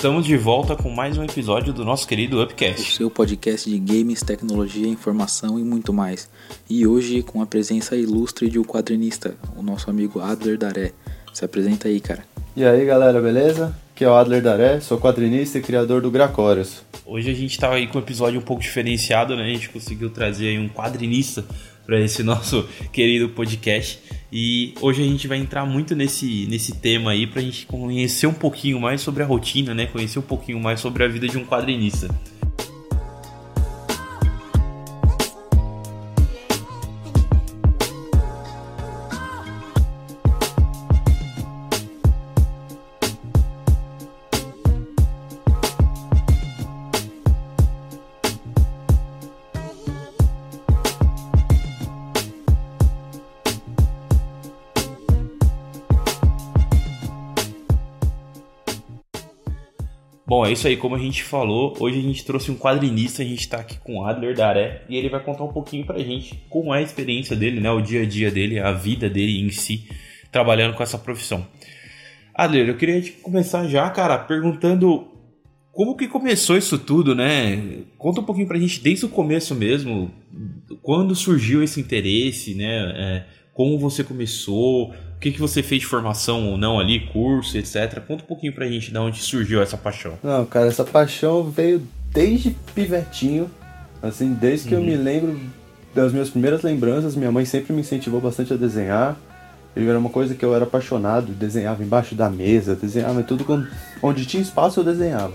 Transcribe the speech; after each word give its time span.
Estamos 0.00 0.24
de 0.24 0.34
volta 0.34 0.74
com 0.74 0.88
mais 0.88 1.18
um 1.18 1.22
episódio 1.22 1.74
do 1.74 1.84
nosso 1.84 2.08
querido 2.08 2.42
Upcast. 2.42 2.80
O 2.80 2.96
seu 2.96 3.10
podcast 3.10 3.68
de 3.68 3.78
games, 3.78 4.22
tecnologia, 4.22 4.88
informação 4.88 5.58
e 5.58 5.62
muito 5.62 5.92
mais. 5.92 6.26
E 6.70 6.86
hoje 6.86 7.22
com 7.22 7.42
a 7.42 7.46
presença 7.46 7.94
ilustre 7.94 8.48
de 8.48 8.58
um 8.58 8.64
quadrinista, 8.64 9.34
o 9.54 9.62
nosso 9.62 9.90
amigo 9.90 10.18
Adler 10.18 10.56
Daré. 10.56 10.92
Se 11.34 11.44
apresenta 11.44 11.86
aí, 11.86 12.00
cara. 12.00 12.24
E 12.56 12.64
aí, 12.64 12.82
galera, 12.86 13.20
beleza? 13.20 13.76
Aqui 13.94 14.02
é 14.02 14.08
o 14.08 14.14
Adler 14.14 14.40
Daré, 14.40 14.80
sou 14.80 14.96
quadrinista 14.96 15.58
e 15.58 15.60
criador 15.60 16.00
do 16.00 16.10
Gracórios. 16.10 16.82
Hoje 17.04 17.30
a 17.30 17.34
gente 17.34 17.58
tá 17.58 17.70
aí 17.70 17.86
com 17.86 17.98
um 17.98 18.00
episódio 18.00 18.40
um 18.40 18.42
pouco 18.42 18.62
diferenciado, 18.62 19.36
né? 19.36 19.42
A 19.42 19.48
gente 19.48 19.68
conseguiu 19.68 20.08
trazer 20.08 20.48
aí 20.48 20.58
um 20.58 20.70
quadrinista 20.70 21.44
para 21.84 22.00
esse 22.00 22.22
nosso 22.24 22.66
querido 22.90 23.28
podcast. 23.28 24.00
E 24.32 24.74
hoje 24.80 25.02
a 25.02 25.06
gente 25.06 25.26
vai 25.26 25.38
entrar 25.38 25.66
muito 25.66 25.96
nesse, 25.96 26.46
nesse 26.48 26.76
tema 26.76 27.10
aí 27.10 27.26
para 27.26 27.40
a 27.40 27.44
gente 27.44 27.66
conhecer 27.66 28.26
um 28.26 28.32
pouquinho 28.32 28.80
mais 28.80 29.00
sobre 29.00 29.22
a 29.22 29.26
rotina, 29.26 29.74
né? 29.74 29.86
Conhecer 29.86 30.18
um 30.18 30.22
pouquinho 30.22 30.60
mais 30.60 30.80
sobre 30.80 31.02
a 31.02 31.08
vida 31.08 31.26
de 31.26 31.36
um 31.36 31.44
quadrinista. 31.44 32.08
É 60.50 60.52
isso 60.52 60.66
aí, 60.66 60.76
como 60.76 60.96
a 60.96 60.98
gente 60.98 61.22
falou, 61.22 61.76
hoje 61.78 61.98
a 61.98 62.02
gente 62.02 62.24
trouxe 62.24 62.50
um 62.50 62.56
quadrinista, 62.56 63.22
a 63.22 63.24
gente 63.24 63.40
está 63.40 63.58
aqui 63.58 63.78
com 63.78 63.98
o 63.98 64.04
Adler 64.04 64.34
Daré 64.34 64.82
e 64.88 64.96
ele 64.96 65.08
vai 65.08 65.22
contar 65.22 65.44
um 65.44 65.52
pouquinho 65.52 65.86
pra 65.86 65.98
gente 65.98 66.42
como 66.48 66.74
é 66.74 66.78
a 66.78 66.82
experiência 66.82 67.36
dele, 67.36 67.60
né, 67.60 67.70
o 67.70 67.80
dia 67.80 68.02
a 68.02 68.06
dia 68.06 68.30
dele, 68.30 68.58
a 68.58 68.72
vida 68.72 69.08
dele 69.08 69.40
em 69.40 69.50
si, 69.50 69.88
trabalhando 70.32 70.74
com 70.74 70.82
essa 70.82 70.98
profissão. 70.98 71.46
Adler, 72.34 72.68
eu 72.68 72.76
queria 72.76 73.02
começar 73.22 73.66
já, 73.68 73.88
cara, 73.90 74.18
perguntando 74.18 75.06
como 75.72 75.96
que 75.96 76.08
começou 76.08 76.56
isso 76.56 76.78
tudo, 76.78 77.14
né? 77.14 77.84
Conta 77.96 78.20
um 78.20 78.24
pouquinho 78.24 78.48
pra 78.48 78.58
gente 78.58 78.80
desde 78.80 79.06
o 79.06 79.08
começo 79.08 79.54
mesmo, 79.54 80.10
quando 80.82 81.14
surgiu 81.14 81.62
esse 81.62 81.80
interesse, 81.80 82.54
né? 82.54 82.92
É, 82.96 83.24
como 83.54 83.78
você 83.78 84.02
começou, 84.02 84.92
que, 85.20 85.30
que 85.30 85.40
você 85.40 85.62
fez 85.62 85.82
de 85.82 85.86
formação 85.86 86.48
ou 86.48 86.56
não 86.56 86.80
ali, 86.80 87.00
curso, 87.00 87.58
etc. 87.58 88.00
Conta 88.06 88.24
um 88.24 88.26
pouquinho 88.26 88.52
pra 88.52 88.66
gente 88.66 88.90
de 88.90 88.98
onde 88.98 89.20
surgiu 89.20 89.60
essa 89.60 89.76
paixão. 89.76 90.18
Não, 90.22 90.46
cara, 90.46 90.66
essa 90.66 90.84
paixão 90.84 91.44
veio 91.44 91.82
desde 92.10 92.56
pivetinho, 92.74 93.50
assim, 94.02 94.32
desde 94.32 94.68
que 94.68 94.74
uhum. 94.74 94.80
eu 94.80 94.86
me 94.86 94.96
lembro 94.96 95.40
das 95.94 96.12
minhas 96.12 96.30
primeiras 96.30 96.62
lembranças, 96.62 97.14
minha 97.14 97.30
mãe 97.30 97.44
sempre 97.44 97.72
me 97.72 97.80
incentivou 97.80 98.20
bastante 98.20 98.52
a 98.54 98.56
desenhar. 98.56 99.16
E 99.76 99.86
era 99.86 99.98
uma 99.98 100.10
coisa 100.10 100.34
que 100.34 100.44
eu 100.44 100.54
era 100.54 100.64
apaixonado, 100.64 101.32
desenhava 101.32 101.82
embaixo 101.82 102.14
da 102.14 102.28
mesa, 102.28 102.74
desenhava 102.74 103.22
tudo 103.22 103.46
onde 104.02 104.26
tinha 104.26 104.42
espaço 104.42 104.80
eu 104.80 104.84
desenhava. 104.84 105.34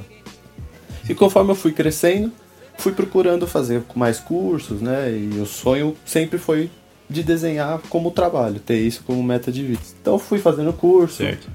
E 1.08 1.14
conforme 1.14 1.52
eu 1.52 1.56
fui 1.56 1.72
crescendo, 1.72 2.32
fui 2.78 2.92
procurando 2.92 3.48
fazer 3.48 3.84
mais 3.96 4.20
cursos, 4.20 4.82
né? 4.82 5.12
E 5.12 5.40
o 5.40 5.46
sonho 5.46 5.96
sempre 6.04 6.38
foi 6.38 6.70
de 7.10 7.24
desenhar 7.24 7.80
como 7.90 8.12
trabalho, 8.12 8.60
ter 8.60 8.80
isso 8.80 9.04
como 9.06 9.22
meta 9.24 9.52
de 9.52 9.64
vida. 9.64 9.82
Então 10.02 10.18
fui 10.18 10.40
fazendo 10.40 10.74
curso. 10.74 11.18
Certo. 11.18 11.48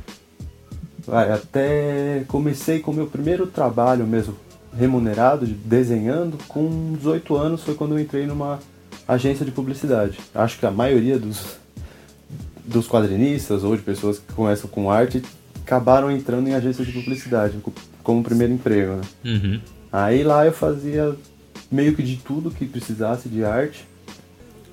Vai, 1.07 1.33
até 1.33 2.25
comecei 2.29 2.79
com 2.79 2.91
o 2.91 2.95
meu 2.95 3.07
primeiro 3.07 3.47
trabalho 3.47 4.07
mesmo, 4.07 4.37
remunerado, 4.77 5.47
desenhando, 5.47 6.39
com 6.47 6.95
18 6.95 7.37
anos 7.37 7.63
foi 7.63 7.75
quando 7.75 7.93
eu 7.93 8.01
entrei 8.01 8.27
numa 8.27 8.61
agência 9.09 9.45
de 9.45 9.51
publicidade. 9.51 10.19
Acho 10.35 10.59
que 10.59 10.67
a 10.67 10.71
maioria 10.71 11.19
dos, 11.19 11.57
dos 12.65 12.87
quadrinistas 12.87 13.65
ou 13.65 13.77
de 13.77 13.83
pessoas 13.83 14.19
que 14.19 14.33
começam 14.33 14.71
com 14.71 14.91
arte 14.91 15.23
acabaram 15.63 16.11
entrando 16.11 16.49
em 16.49 16.55
agência 16.55 16.85
de 16.85 16.93
publicidade 16.93 17.59
como 18.03 18.23
primeiro 18.23 18.53
emprego. 18.53 18.97
Né? 18.97 19.03
Uhum. 19.25 19.61
Aí 19.93 20.23
lá 20.23 20.47
eu 20.47 20.53
fazia 20.53 21.17
meio 21.71 21.95
que 21.95 22.03
de 22.03 22.17
tudo 22.17 22.51
que 22.51 22.67
precisasse 22.67 23.29
de 23.29 23.45
arte 23.45 23.85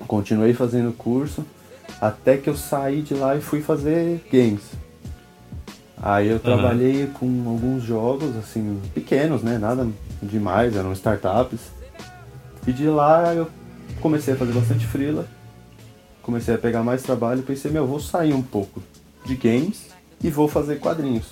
continuei 0.06 0.54
fazendo 0.54 0.92
curso 0.92 1.44
até 2.00 2.36
que 2.36 2.48
eu 2.48 2.56
saí 2.56 3.02
de 3.02 3.14
lá 3.14 3.36
e 3.36 3.40
fui 3.40 3.60
fazer 3.60 4.24
games. 4.30 4.62
Aí 6.00 6.28
eu 6.28 6.34
uhum. 6.34 6.38
trabalhei 6.40 7.06
com 7.08 7.26
alguns 7.46 7.82
jogos 7.82 8.36
assim 8.36 8.80
pequenos, 8.94 9.42
né? 9.42 9.58
Nada 9.58 9.88
demais, 10.22 10.76
eram 10.76 10.92
startups. 10.92 11.60
E 12.66 12.72
de 12.72 12.86
lá 12.86 13.34
eu 13.34 13.48
comecei 14.00 14.34
a 14.34 14.36
fazer 14.36 14.52
bastante 14.52 14.86
freela, 14.86 15.26
comecei 16.22 16.54
a 16.54 16.58
pegar 16.58 16.82
mais 16.82 17.02
trabalho, 17.02 17.42
pensei, 17.42 17.70
meu, 17.70 17.86
vou 17.86 17.98
sair 17.98 18.32
um 18.32 18.42
pouco 18.42 18.82
de 19.24 19.34
games 19.34 19.88
e 20.22 20.30
vou 20.30 20.46
fazer 20.46 20.78
quadrinhos. 20.78 21.26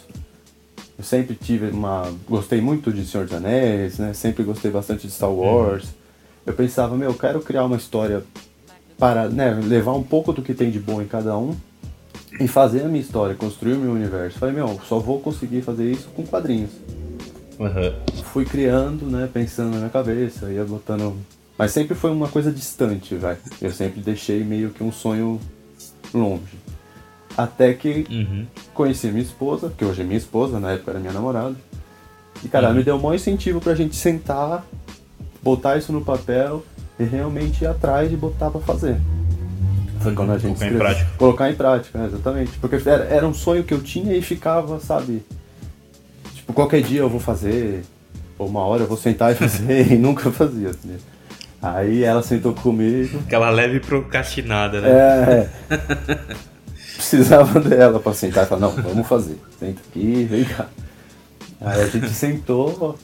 Eu 0.98 1.04
sempre 1.04 1.34
tive 1.34 1.70
uma. 1.70 2.10
gostei 2.26 2.60
muito 2.60 2.90
de 2.90 3.06
Senhor 3.06 3.26
dos 3.26 3.36
Anéis, 3.36 3.98
né? 3.98 4.14
Sempre 4.14 4.42
gostei 4.42 4.70
bastante 4.70 5.06
de 5.06 5.12
Star 5.12 5.28
uhum. 5.28 5.40
Wars. 5.40 5.84
Uhum. 5.84 5.90
Eu 6.46 6.54
pensava, 6.54 6.96
meu, 6.96 7.10
eu 7.10 7.14
quero 7.14 7.40
criar 7.40 7.64
uma 7.64 7.76
história 7.76 8.24
para 8.98 9.28
né, 9.28 9.52
levar 9.62 9.92
um 9.92 10.02
pouco 10.02 10.32
do 10.32 10.42
que 10.42 10.54
tem 10.54 10.70
de 10.70 10.78
bom 10.78 11.02
em 11.02 11.06
cada 11.06 11.36
um 11.36 11.54
e 12.40 12.48
fazer 12.48 12.82
a 12.82 12.88
minha 12.88 13.00
história, 13.00 13.34
construir 13.34 13.74
o 13.74 13.78
meu 13.78 13.92
universo. 13.92 14.38
Falei, 14.38 14.54
meu, 14.54 14.80
só 14.86 14.98
vou 14.98 15.20
conseguir 15.20 15.62
fazer 15.62 15.90
isso 15.90 16.08
com 16.14 16.24
quadrinhos. 16.24 16.70
Uhum. 17.58 18.22
Fui 18.24 18.44
criando, 18.44 19.06
né, 19.06 19.28
pensando 19.32 19.70
na 19.70 19.78
minha 19.78 19.90
cabeça, 19.90 20.50
ia 20.50 20.64
botando. 20.64 21.16
Mas 21.58 21.70
sempre 21.70 21.94
foi 21.94 22.10
uma 22.10 22.28
coisa 22.28 22.50
distante, 22.50 23.14
vai. 23.14 23.36
Eu 23.60 23.72
sempre 23.72 24.00
deixei 24.00 24.44
meio 24.44 24.70
que 24.70 24.84
um 24.84 24.92
sonho 24.92 25.40
longe. 26.12 26.58
Até 27.36 27.74
que 27.74 28.06
uhum. 28.10 28.46
conheci 28.72 29.08
minha 29.08 29.22
esposa, 29.22 29.72
que 29.76 29.84
hoje 29.84 30.02
é 30.02 30.04
minha 30.04 30.18
esposa, 30.18 30.58
na 30.58 30.72
época 30.72 30.92
era 30.92 31.00
minha 31.00 31.12
namorada. 31.12 31.54
E, 32.44 32.48
cara, 32.48 32.68
uhum. 32.68 32.74
me 32.74 32.82
deu 32.82 32.96
um 32.96 33.00
maior 33.00 33.14
incentivo 33.14 33.60
pra 33.60 33.74
gente 33.74 33.96
sentar, 33.96 34.66
botar 35.42 35.78
isso 35.78 35.92
no 35.92 36.02
papel 36.02 36.62
e 36.98 37.04
realmente 37.04 37.62
ir 37.62 37.66
atrás 37.66 38.10
de 38.10 38.16
botar 38.16 38.50
para 38.50 38.60
fazer. 38.60 38.96
Foi 40.00 40.14
quando 40.14 40.32
a 40.32 40.38
gente 40.38 40.58
colocar 40.58 40.74
em 40.74 40.78
prática. 40.78 41.10
Colocar 41.16 41.50
em 41.50 41.54
prática, 41.54 41.98
né? 41.98 42.06
exatamente. 42.06 42.52
Porque 42.58 42.88
era, 42.88 43.04
era 43.04 43.26
um 43.26 43.34
sonho 43.34 43.64
que 43.64 43.74
eu 43.74 43.82
tinha 43.82 44.16
e 44.16 44.22
ficava, 44.22 44.78
sabe? 44.80 45.24
Tipo, 46.34 46.52
qualquer 46.52 46.82
dia 46.82 47.00
eu 47.00 47.08
vou 47.08 47.20
fazer, 47.20 47.84
ou 48.38 48.46
uma 48.46 48.60
hora 48.60 48.82
eu 48.82 48.86
vou 48.86 48.96
sentar 48.96 49.32
e 49.32 49.34
fazer, 49.36 49.92
e 49.92 49.98
nunca 49.98 50.30
fazia. 50.30 50.70
Assim. 50.70 50.96
Aí 51.62 52.04
ela 52.04 52.22
sentou 52.22 52.52
comigo. 52.52 53.18
Aquela 53.26 53.50
leve 53.50 53.80
procrastinada, 53.80 54.80
né? 54.80 54.90
É. 54.90 55.48
Precisava 56.94 57.60
dela 57.60 58.00
pra 58.00 58.14
sentar 58.14 58.44
e 58.44 58.48
falar, 58.48 58.60
não, 58.60 58.70
vamos 58.70 59.06
fazer. 59.06 59.38
Senta 59.58 59.80
aqui, 59.90 60.24
vem 60.24 60.44
cá. 60.44 60.66
Aí 61.60 61.82
a 61.82 61.86
gente 61.86 62.10
sentou, 62.10 62.96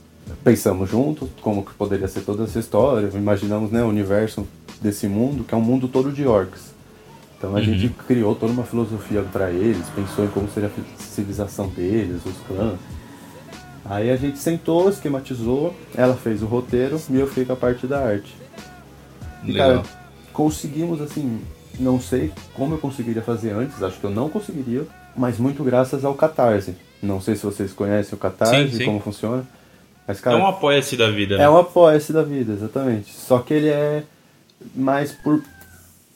pensamos 0.43 0.91
juntos 0.91 1.29
como 1.41 1.65
que 1.65 1.73
poderia 1.75 2.09
ser 2.09 2.23
toda 2.23 2.45
essa 2.45 2.59
história, 2.59 3.11
imaginamos 3.15 3.71
né, 3.71 3.83
o 3.83 3.89
universo 3.89 4.47
desse 4.81 5.07
mundo, 5.07 5.45
que 5.45 5.55
é 5.55 5.57
um 5.57 5.63
mundo 5.63 5.89
todo 5.89 6.11
de 6.11 6.27
orcs. 6.27 6.73
Então 7.39 7.51
a 7.51 7.55
uhum. 7.55 7.63
gente 7.63 7.89
criou 8.07 8.35
toda 8.35 8.53
uma 8.53 8.65
filosofia 8.65 9.23
para 9.23 9.51
eles, 9.51 9.85
pensou 9.95 10.25
em 10.25 10.29
como 10.29 10.49
seria 10.49 10.69
a 10.71 11.03
civilização 11.03 11.69
deles, 11.69 12.25
os 12.25 12.37
clãs. 12.47 12.79
Aí 13.85 14.11
a 14.11 14.17
gente 14.17 14.39
sentou, 14.39 14.89
esquematizou, 14.89 15.75
ela 15.95 16.15
fez 16.15 16.41
o 16.43 16.47
roteiro 16.47 17.01
e 17.11 17.19
eu 17.19 17.27
fiquei 17.27 17.45
com 17.45 17.53
a 17.53 17.57
parte 17.57 17.87
da 17.87 17.99
arte. 17.99 18.33
E 19.45 19.55
cara, 19.55 19.83
conseguimos 20.33 21.01
assim, 21.01 21.41
não 21.81 22.01
sei 22.01 22.33
como 22.55 22.75
eu 22.75 22.79
conseguiria 22.79 23.23
fazer 23.23 23.51
antes, 23.51 23.83
acho 23.83 23.99
que 23.99 24.05
eu 24.05 24.11
não 24.11 24.29
conseguiria, 24.29 24.87
mas 25.17 25.39
muito 25.39 25.65
graças 25.65 26.05
ao 26.05 26.15
Catarse. 26.15 26.77
Não 27.03 27.21
sei 27.21 27.35
se 27.35 27.45
vocês 27.45 27.73
conhecem 27.73 28.15
o 28.15 28.19
Catarse, 28.19 28.71
sim, 28.71 28.79
sim. 28.79 28.85
como 28.85 29.01
funciona. 29.01 29.45
Mas, 30.07 30.21
cara, 30.21 30.37
é 30.37 30.41
um 30.41 30.47
apoia-se 30.47 30.97
da 30.97 31.11
vida, 31.11 31.39
né? 31.39 31.45
É 31.45 31.49
um 31.49 31.57
apoia-se 31.57 32.13
da 32.13 32.23
vida, 32.23 32.53
exatamente. 32.53 33.13
Só 33.13 33.39
que 33.39 33.55
ele 33.55 33.69
é 33.69 34.03
mais 34.75 35.13
por 35.13 35.43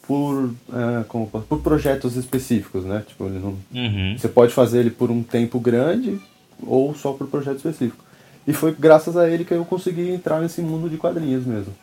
por, 0.06 0.50
é, 0.72 1.04
como, 1.08 1.26
por 1.26 1.60
projetos 1.60 2.16
específicos, 2.16 2.84
né? 2.84 3.02
Tipo, 3.06 3.26
ele 3.26 3.38
não, 3.38 3.56
uhum. 3.74 4.16
você 4.16 4.28
pode 4.28 4.52
fazer 4.52 4.80
ele 4.80 4.90
por 4.90 5.10
um 5.10 5.22
tempo 5.22 5.58
grande 5.58 6.20
ou 6.64 6.94
só 6.94 7.12
por 7.12 7.26
projeto 7.26 7.56
específico. 7.56 8.04
E 8.46 8.52
foi 8.52 8.74
graças 8.78 9.16
a 9.16 9.28
ele 9.28 9.44
que 9.44 9.52
eu 9.52 9.64
consegui 9.64 10.10
entrar 10.10 10.40
nesse 10.40 10.60
mundo 10.60 10.88
de 10.88 10.96
quadrinhos 10.96 11.44
mesmo. 11.44 11.74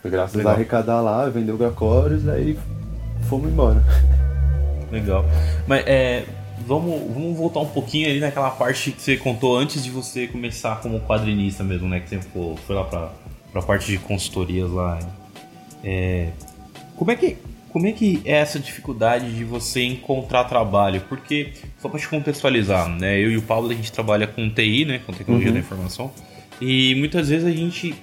Foi 0.00 0.10
graças 0.10 0.34
Legal. 0.34 0.52
a 0.52 0.54
arrecadar 0.56 1.00
lá, 1.00 1.28
vender 1.28 1.52
o 1.52 1.56
Gacores, 1.56 2.26
aí 2.26 2.58
fomos 3.28 3.48
embora. 3.48 3.82
Legal. 4.90 5.24
Mas 5.66 5.86
é, 5.86 6.24
vamos, 6.66 7.00
vamos 7.12 7.36
voltar 7.36 7.60
um 7.60 7.66
pouquinho 7.66 8.08
ali 8.08 8.20
naquela 8.20 8.50
parte 8.50 8.92
que 8.92 9.00
você 9.00 9.16
contou 9.16 9.56
antes 9.56 9.82
de 9.82 9.90
você 9.90 10.26
começar 10.26 10.80
como 10.80 11.00
quadrinista 11.00 11.62
mesmo, 11.62 11.88
né? 11.88 12.00
Que 12.00 12.08
você 12.08 12.20
foi, 12.20 12.56
foi 12.66 12.76
lá 12.76 12.84
pra, 12.84 13.12
pra 13.52 13.62
parte 13.62 13.86
de 13.86 13.98
consultorias 13.98 14.70
lá. 14.70 14.98
É, 15.84 16.30
como 16.96 17.10
é 17.10 17.16
que. 17.16 17.36
como 17.70 17.86
é 17.86 17.92
que 17.92 18.22
é 18.24 18.36
essa 18.36 18.58
dificuldade 18.58 19.34
de 19.34 19.44
você 19.44 19.82
encontrar 19.82 20.44
trabalho? 20.44 21.02
Porque, 21.08 21.52
só 21.80 21.88
para 21.88 21.98
te 21.98 22.08
contextualizar, 22.08 22.88
né? 22.88 23.18
Eu 23.18 23.30
e 23.30 23.36
o 23.36 23.42
Paulo, 23.42 23.70
a 23.70 23.74
gente 23.74 23.90
trabalha 23.90 24.26
com 24.26 24.48
TI, 24.48 24.84
né? 24.84 25.00
Com 25.04 25.12
tecnologia 25.12 25.48
uhum. 25.48 25.54
da 25.54 25.60
informação. 25.60 26.10
E 26.60 26.94
muitas 26.94 27.28
vezes 27.28 27.46
a 27.46 27.50
gente 27.50 27.94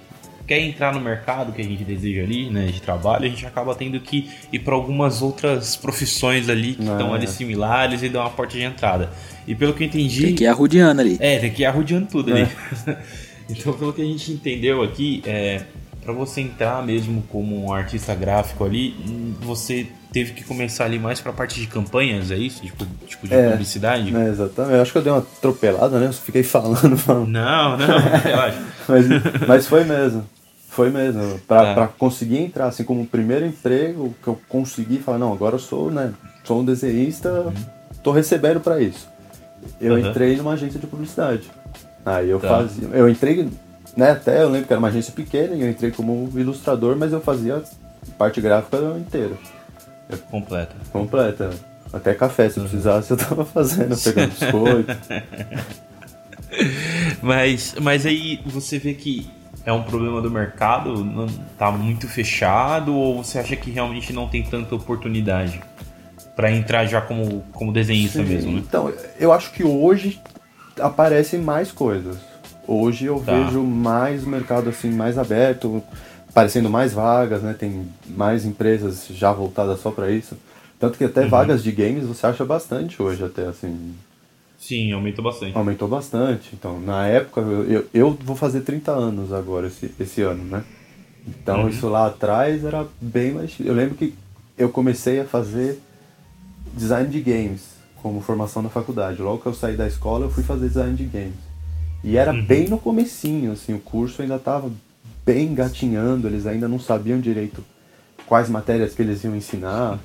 quer 0.50 0.60
entrar 0.62 0.92
no 0.92 1.00
mercado 1.00 1.54
que 1.54 1.62
a 1.62 1.64
gente 1.64 1.84
deseja 1.84 2.24
ali, 2.24 2.50
né, 2.50 2.66
de 2.66 2.82
trabalho, 2.82 3.24
a 3.24 3.30
gente 3.30 3.46
acaba 3.46 3.76
tendo 3.76 4.00
que 4.00 4.28
ir 4.52 4.58
para 4.58 4.74
algumas 4.74 5.22
outras 5.22 5.76
profissões 5.76 6.50
ali 6.50 6.74
que 6.74 6.82
estão 6.82 7.14
ali 7.14 7.26
é. 7.26 7.28
similares 7.28 8.02
e 8.02 8.10
dão 8.10 8.22
uma 8.22 8.32
porta 8.32 8.58
de 8.58 8.64
entrada. 8.64 9.12
E 9.48 9.54
pelo 9.54 9.76
que 9.76 9.84
eu 9.84 9.88
entendi. 9.88 10.24
Tem 10.24 10.36
que 10.36 10.46
ir 10.46 10.48
arrudeando 10.48 11.02
ali. 11.02 11.18
É, 11.20 11.38
tem 11.38 11.52
que 11.52 11.62
ir 11.62 11.66
arrudeando 11.68 12.08
tudo 12.08 12.36
é. 12.36 12.42
ali. 12.42 12.52
então, 13.48 13.74
pelo 13.74 13.94
que 13.94 14.02
a 14.02 14.06
gente 14.06 14.32
entendeu 14.32 14.82
aqui, 14.82 15.22
é, 15.24 15.62
para 16.04 16.14
você 16.14 16.42
entrar 16.42 16.84
mesmo 16.84 17.22
como 17.30 17.68
um 17.68 17.72
artista 17.72 18.16
gráfico 18.16 18.66
ali, 18.66 18.96
você 19.42 19.86
teve 20.12 20.34
que 20.34 20.44
começar 20.44 20.86
ali 20.86 20.98
mais 20.98 21.22
para 21.22 21.32
a 21.32 21.36
parte 21.36 21.60
de 21.60 21.68
campanhas, 21.68 22.32
é 22.32 22.38
isso? 22.38 22.64
Tipo, 22.64 22.88
tipo 23.08 23.28
de 23.28 23.36
é, 23.36 23.52
publicidade? 23.52 24.16
É, 24.16 24.30
exatamente. 24.30 24.74
Eu 24.74 24.82
acho 24.82 24.92
que 24.92 24.98
eu 24.98 25.02
dei 25.04 25.12
uma 25.12 25.20
atropelada, 25.20 26.00
né? 26.00 26.08
Eu 26.08 26.14
fiquei 26.14 26.42
falando, 26.42 26.98
falando. 26.98 27.28
Não, 27.28 27.78
não, 27.78 28.00
relaxa. 28.24 28.58
mas, 28.90 29.06
mas 29.48 29.68
foi 29.68 29.84
mesmo. 29.84 30.26
Foi 30.80 30.90
mesmo. 30.90 31.38
Pra, 31.40 31.72
ah. 31.72 31.74
pra 31.74 31.88
conseguir 31.90 32.38
entrar, 32.38 32.68
assim, 32.68 32.86
como 32.86 33.06
primeiro 33.06 33.46
emprego, 33.46 34.16
que 34.24 34.30
eu 34.30 34.40
consegui 34.48 34.98
falar, 34.98 35.18
não, 35.18 35.34
agora 35.34 35.56
eu 35.56 35.60
sou, 35.60 35.92
né? 35.92 36.14
Sou 36.46 36.62
um 36.62 36.64
desenhista, 36.64 37.30
uhum. 37.30 37.54
tô 38.02 38.14
recebendo 38.14 38.62
para 38.62 38.80
isso. 38.80 39.06
Eu 39.82 39.96
uhum. 39.96 40.08
entrei 40.08 40.38
numa 40.38 40.54
agência 40.54 40.80
de 40.80 40.88
publicidade. 40.88 41.52
Aí 42.06 42.30
eu 42.30 42.40
tá. 42.40 42.48
fazia. 42.48 42.88
Eu 42.94 43.10
entrei, 43.10 43.50
né, 43.98 44.12
até 44.12 44.42
eu 44.42 44.48
lembro 44.48 44.68
que 44.68 44.72
era 44.72 44.80
uma 44.80 44.88
agência 44.88 45.12
pequena 45.12 45.54
e 45.54 45.64
eu 45.64 45.70
entrei 45.70 45.92
como 45.92 46.32
ilustrador, 46.34 46.96
mas 46.96 47.12
eu 47.12 47.20
fazia 47.20 47.62
parte 48.18 48.40
gráfica 48.40 48.78
inteira. 48.98 49.36
Completa. 50.32 50.76
Completa. 50.94 51.50
Até 51.92 52.14
café, 52.14 52.48
se 52.48 52.58
uhum. 52.58 52.70
precisasse, 52.70 53.12
eu 53.12 53.18
tava 53.18 53.44
fazendo, 53.44 53.98
pegando 54.02 54.30
biscoito. 54.30 54.98
mas, 57.22 57.76
mas 57.82 58.06
aí 58.06 58.40
você 58.46 58.80
vê 58.80 58.94
que 58.94 59.30
é 59.70 59.74
um 59.74 59.84
problema 59.84 60.22
do 60.22 60.32
mercado? 60.32 61.04
Não, 61.04 61.28
tá 61.58 61.72
muito 61.72 62.08
fechado? 62.08 62.94
Ou 62.94 63.24
você 63.24 63.40
acha 63.40 63.56
que 63.56 63.70
realmente 63.70 64.12
não 64.12 64.28
tem 64.28 64.44
tanta 64.44 64.76
oportunidade 64.76 65.62
para 66.36 66.52
entrar 66.52 66.86
já 66.86 67.02
como, 67.02 67.42
como 67.54 67.72
desenhista 67.72 68.24
Sim, 68.24 68.30
mesmo? 68.30 68.52
Né? 68.54 68.64
Então, 68.66 68.92
eu 69.20 69.32
acho 69.32 69.52
que 69.52 69.64
hoje 69.64 70.20
aparecem 70.80 71.40
mais 71.40 71.72
coisas. 71.72 72.18
Hoje 72.68 73.06
eu 73.06 73.20
tá. 73.20 73.34
vejo 73.34 73.62
mais 73.62 74.24
mercado 74.24 74.70
assim 74.70 74.92
mais 74.92 75.18
aberto, 75.18 75.84
aparecendo 76.30 76.70
mais 76.70 76.94
vagas, 76.94 77.42
né? 77.42 77.56
Tem 77.58 77.88
mais 78.08 78.46
empresas 78.46 79.08
já 79.10 79.32
voltadas 79.32 79.80
só 79.80 79.92
para 79.92 80.10
isso. 80.12 80.38
Tanto 80.80 80.98
que 80.98 81.04
até 81.04 81.22
uhum. 81.22 81.30
vagas 81.30 81.62
de 81.64 81.72
games 81.72 82.06
você 82.06 82.26
acha 82.26 82.46
bastante 82.46 83.02
hoje 83.02 83.24
até 83.24 83.46
assim. 83.46 83.94
Sim, 84.60 84.92
aumentou 84.92 85.24
bastante. 85.24 85.58
Aumentou 85.58 85.88
bastante. 85.88 86.50
Então, 86.54 86.80
na 86.82 87.08
época, 87.08 87.40
eu, 87.40 87.88
eu, 87.94 88.12
vou 88.22 88.36
fazer 88.36 88.62
30 88.62 88.92
anos 88.92 89.32
agora, 89.32 89.68
esse, 89.68 89.92
esse 89.98 90.22
ano, 90.22 90.44
né? 90.44 90.64
Então, 91.26 91.64
uhum. 91.64 91.70
isso 91.70 91.88
lá 91.88 92.08
atrás 92.08 92.64
era 92.66 92.86
bem 93.00 93.32
mais. 93.32 93.56
Eu 93.60 93.74
lembro 93.74 93.96
que 93.96 94.14
eu 94.58 94.70
comecei 94.70 95.22
a 95.22 95.26
fazer 95.26 95.80
design 96.74 97.10
de 97.10 97.22
games 97.22 97.80
como 98.02 98.22
formação 98.22 98.62
na 98.62 98.70
faculdade. 98.70 99.22
Logo 99.22 99.40
que 99.40 99.46
eu 99.46 99.54
saí 99.54 99.78
da 99.78 99.88
escola, 99.88 100.26
eu 100.26 100.30
fui 100.30 100.44
fazer 100.44 100.68
design 100.68 100.96
de 100.96 101.06
games. 101.06 101.50
E 102.04 102.18
era 102.18 102.34
uhum. 102.34 102.46
bem 102.46 102.68
no 102.68 102.78
comecinho, 102.78 103.54
assim, 103.54 103.74
o 103.74 103.80
curso 103.80 104.22
ainda 104.22 104.36
estava 104.36 104.70
bem 105.26 105.48
engatinhando, 105.48 106.28
eles 106.28 106.46
ainda 106.46 106.68
não 106.68 106.80
sabiam 106.80 107.20
direito 107.20 107.64
quais 108.26 108.50
matérias 108.50 108.94
que 108.94 109.02
eles 109.02 109.24
iam 109.24 109.36
ensinar. 109.36 110.00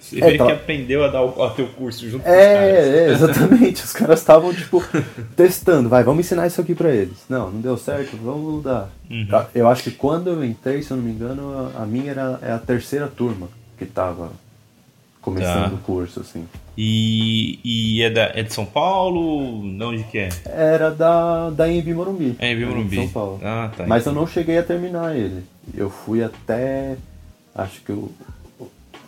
Você 0.00 0.22
é, 0.22 0.30
vê 0.30 0.38
tá... 0.38 0.46
que 0.46 0.52
aprendeu 0.52 1.04
a 1.04 1.08
dar 1.08 1.22
o, 1.22 1.42
a 1.42 1.50
teu 1.50 1.66
curso 1.68 2.08
junto 2.08 2.26
é, 2.26 2.30
com 2.30 2.30
os 2.30 2.46
caras. 2.46 2.86
É, 2.86 3.10
exatamente. 3.10 3.84
Os 3.84 3.92
caras 3.92 4.18
estavam, 4.20 4.54
tipo, 4.54 4.84
testando. 5.36 5.88
Vai, 5.88 6.04
vamos 6.04 6.24
ensinar 6.24 6.46
isso 6.46 6.60
aqui 6.60 6.74
pra 6.74 6.90
eles. 6.90 7.24
Não, 7.28 7.50
não 7.50 7.60
deu 7.60 7.76
certo, 7.76 8.16
vamos 8.16 8.54
mudar. 8.54 8.90
Uhum. 9.10 9.26
Eu 9.54 9.68
acho 9.68 9.82
que 9.82 9.90
quando 9.90 10.28
eu 10.30 10.44
entrei, 10.44 10.82
se 10.82 10.90
eu 10.90 10.96
não 10.96 11.04
me 11.04 11.10
engano, 11.10 11.72
a 11.74 11.86
minha 11.86 12.10
era 12.10 12.38
é 12.42 12.52
a 12.52 12.58
terceira 12.58 13.08
turma 13.08 13.48
que 13.78 13.86
tava 13.86 14.30
começando 15.24 15.70
tá. 15.70 15.74
o 15.74 15.78
curso, 15.78 16.20
assim. 16.20 16.46
E, 16.76 17.58
e 17.64 18.02
é, 18.02 18.10
da, 18.10 18.22
é 18.34 18.42
de 18.42 18.52
São 18.52 18.66
Paulo? 18.66 19.62
De 19.62 19.82
onde 19.82 20.04
que 20.04 20.18
é? 20.18 20.28
Era 20.44 20.90
da, 20.90 21.50
da 21.50 21.70
Embi 21.70 21.94
Morumbi. 21.94 22.36
É 22.38 22.52
Embi 22.52 22.66
Morumbi. 22.66 22.96
São 22.96 23.08
Paulo. 23.08 23.40
Ah, 23.42 23.70
tá. 23.74 23.86
Mas 23.86 24.04
eu 24.04 24.12
não 24.12 24.26
cheguei 24.26 24.58
a 24.58 24.62
terminar 24.62 25.16
ele. 25.16 25.44
Eu 25.74 25.88
fui 25.88 26.22
até, 26.22 26.96
acho 27.54 27.80
que 27.80 27.92
o, 27.92 28.10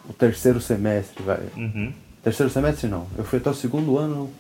o 0.09 0.13
terceiro 0.13 0.61
semestre, 0.61 1.23
vai. 1.23 1.41
Uhum. 1.57 1.93
Terceiro 2.23 2.51
semestre 2.51 2.89
não. 2.89 3.07
Eu 3.17 3.25
fui 3.25 3.39
até 3.39 3.51
o 3.51 3.55
segundo 3.55 3.99
ano. 3.99 4.31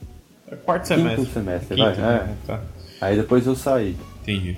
É 0.50 0.56
quarto 0.56 0.86
semestre. 0.86 1.16
Quinto 1.16 1.32
semestre, 1.32 1.76
Quinto, 1.76 1.88
vai. 1.88 1.96
Né? 1.96 2.36
É. 2.44 2.46
Tá. 2.46 2.60
Aí 3.00 3.16
depois 3.16 3.46
eu 3.46 3.54
saí. 3.54 3.96
Entendi. 4.22 4.56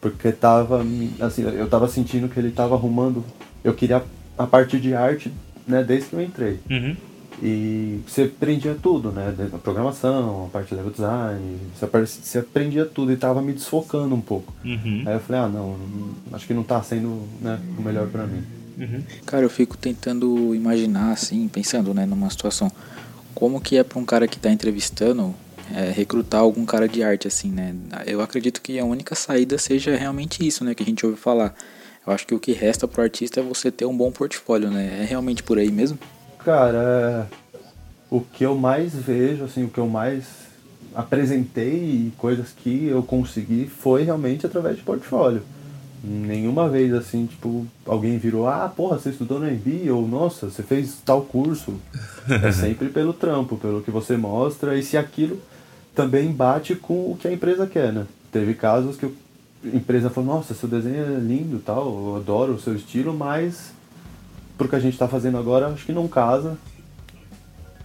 Porque 0.00 0.30
tava, 0.32 0.84
assim, 1.20 1.42
eu 1.42 1.68
tava 1.68 1.88
sentindo 1.88 2.28
que 2.28 2.38
ele 2.38 2.50
tava 2.50 2.74
arrumando. 2.74 3.24
Eu 3.64 3.74
queria 3.74 4.02
a 4.38 4.46
parte 4.46 4.78
de 4.78 4.94
arte, 4.94 5.32
né, 5.66 5.82
desde 5.82 6.10
que 6.10 6.14
eu 6.14 6.22
entrei. 6.22 6.60
Uhum. 6.70 6.96
E 7.42 8.00
você 8.06 8.22
aprendia 8.22 8.74
tudo, 8.82 9.10
né? 9.10 9.34
A 9.52 9.58
programação, 9.58 10.46
a 10.46 10.48
parte 10.48 10.70
de 10.70 10.74
level 10.76 10.90
design, 10.90 11.58
você, 11.74 12.38
aprendia 12.38 12.86
tudo 12.86 13.12
e 13.12 13.16
tava 13.16 13.42
me 13.42 13.52
desfocando 13.52 14.14
um 14.14 14.20
pouco. 14.20 14.54
Uhum. 14.64 15.02
Aí 15.04 15.14
eu 15.14 15.20
falei, 15.20 15.42
ah, 15.42 15.48
não, 15.48 15.76
acho 16.32 16.46
que 16.46 16.54
não 16.54 16.62
tá 16.62 16.82
sendo 16.82 17.28
né, 17.40 17.60
o 17.78 17.82
melhor 17.82 18.06
para 18.08 18.26
mim. 18.26 18.42
Uhum. 18.76 19.02
Cara, 19.24 19.44
eu 19.44 19.50
fico 19.50 19.76
tentando 19.76 20.54
imaginar, 20.54 21.12
assim, 21.12 21.48
pensando, 21.48 21.94
né, 21.94 22.04
numa 22.04 22.28
situação. 22.30 22.70
Como 23.34 23.60
que 23.60 23.76
é 23.76 23.84
para 23.84 23.98
um 23.98 24.04
cara 24.04 24.28
que 24.28 24.38
tá 24.38 24.50
entrevistando 24.50 25.34
é, 25.74 25.90
recrutar 25.90 26.40
algum 26.40 26.64
cara 26.64 26.88
de 26.88 27.02
arte, 27.02 27.26
assim, 27.26 27.50
né? 27.50 27.74
Eu 28.06 28.20
acredito 28.20 28.60
que 28.60 28.78
a 28.78 28.84
única 28.84 29.14
saída 29.14 29.58
seja 29.58 29.96
realmente 29.96 30.46
isso, 30.46 30.64
né, 30.64 30.74
que 30.74 30.82
a 30.82 30.86
gente 30.86 31.04
ouve 31.04 31.18
falar. 31.18 31.54
Eu 32.06 32.12
acho 32.12 32.26
que 32.26 32.34
o 32.34 32.38
que 32.38 32.52
resta 32.52 32.86
pro 32.86 33.02
artista 33.02 33.40
é 33.40 33.42
você 33.42 33.70
ter 33.70 33.84
um 33.84 33.96
bom 33.96 34.12
portfólio, 34.12 34.70
né? 34.70 35.00
É 35.02 35.04
realmente 35.04 35.42
por 35.42 35.58
aí 35.58 35.70
mesmo? 35.70 35.98
Cara, 36.44 37.28
é... 37.32 37.58
o 38.08 38.20
que 38.20 38.44
eu 38.44 38.54
mais 38.54 38.94
vejo, 38.94 39.44
assim, 39.44 39.64
o 39.64 39.68
que 39.68 39.78
eu 39.78 39.88
mais 39.88 40.24
apresentei 40.94 41.74
e 41.74 42.12
coisas 42.16 42.48
que 42.56 42.86
eu 42.86 43.02
consegui 43.02 43.66
foi 43.66 44.04
realmente 44.04 44.46
através 44.46 44.76
de 44.76 44.82
portfólio. 44.82 45.42
Nenhuma 46.08 46.68
vez 46.68 46.94
assim, 46.94 47.26
tipo, 47.26 47.66
alguém 47.84 48.16
virou, 48.16 48.46
ah, 48.46 48.68
porra, 48.68 48.96
você 48.96 49.10
estudou 49.10 49.40
no 49.40 49.46
MB, 49.46 49.90
ou 49.90 50.06
nossa, 50.06 50.48
você 50.48 50.62
fez 50.62 51.00
tal 51.04 51.22
curso. 51.22 51.74
é 52.28 52.50
sempre 52.52 52.88
pelo 52.90 53.12
trampo, 53.12 53.56
pelo 53.56 53.82
que 53.82 53.90
você 53.90 54.16
mostra, 54.16 54.78
e 54.78 54.84
se 54.84 54.96
aquilo 54.96 55.40
também 55.96 56.30
bate 56.30 56.76
com 56.76 57.10
o 57.10 57.18
que 57.18 57.26
a 57.26 57.32
empresa 57.32 57.66
quer, 57.66 57.92
né? 57.92 58.06
Teve 58.30 58.54
casos 58.54 58.96
que 58.96 59.06
a 59.06 59.76
empresa 59.76 60.08
falou, 60.08 60.36
nossa, 60.36 60.54
seu 60.54 60.68
desenho 60.68 61.16
é 61.16 61.18
lindo 61.18 61.58
tal, 61.58 61.86
eu 61.86 62.16
adoro 62.16 62.52
o 62.52 62.60
seu 62.60 62.76
estilo, 62.76 63.12
mas 63.12 63.72
pro 64.56 64.68
que 64.68 64.76
a 64.76 64.80
gente 64.80 64.92
está 64.92 65.08
fazendo 65.08 65.38
agora, 65.38 65.66
acho 65.68 65.84
que 65.84 65.92
não 65.92 66.06
casa. 66.06 66.56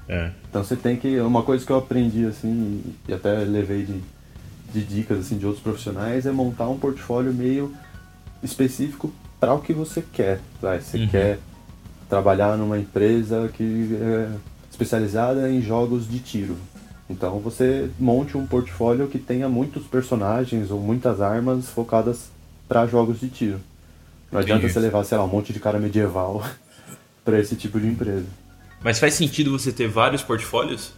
É. 0.08 0.30
Então 0.48 0.64
você 0.64 0.76
tem 0.76 0.96
que. 0.96 1.20
Uma 1.22 1.42
coisa 1.42 1.66
que 1.66 1.72
eu 1.72 1.78
aprendi 1.78 2.26
assim, 2.26 2.84
e 3.08 3.14
até 3.14 3.40
levei 3.40 3.84
de, 3.84 4.00
de 4.74 4.84
dicas 4.84 5.20
assim, 5.20 5.38
de 5.38 5.46
outros 5.46 5.64
profissionais, 5.64 6.28
é 6.28 6.32
montar 6.32 6.70
um 6.70 6.78
portfólio 6.78 7.34
meio 7.34 7.74
específico 8.44 9.12
para 9.40 9.54
o 9.54 9.60
que 9.60 9.74
você 9.74 10.02
quer. 10.02 10.40
Vai, 10.62 10.82
você 10.82 10.98
uhum. 10.98 11.08
quer 11.08 11.40
trabalhar 12.10 12.58
numa 12.58 12.78
empresa 12.78 13.50
que 13.54 13.98
é 14.00 14.30
especializada 14.70 15.50
em 15.50 15.62
jogos 15.62 16.10
de 16.10 16.20
tiro. 16.20 16.58
Então 17.10 17.40
você 17.40 17.90
monte 18.00 18.38
um 18.38 18.46
portfólio 18.46 19.08
que 19.08 19.20
tenha 19.20 19.50
muitos 19.50 19.86
personagens 19.86 20.72
ou 20.72 20.80
muitas 20.80 21.20
armas 21.22 21.70
focadas 21.70 22.30
para 22.68 22.86
jogos 22.88 23.20
de 23.20 23.30
tiro. 23.30 23.60
Não 24.32 24.40
adianta 24.40 24.68
você 24.68 24.80
levar, 24.80 25.04
sei 25.04 25.18
lá, 25.18 25.26
um 25.26 25.28
monte 25.28 25.52
de 25.52 25.60
cara 25.60 25.78
medieval 25.78 26.46
para 27.26 27.40
esse 27.40 27.56
tipo 27.56 27.80
de 27.80 27.88
empresa. 27.88 28.26
Mas 28.82 28.98
faz 28.98 29.14
sentido 29.14 29.52
você 29.52 29.72
ter 29.72 29.88
vários 29.88 30.22
portfólios? 30.24 30.94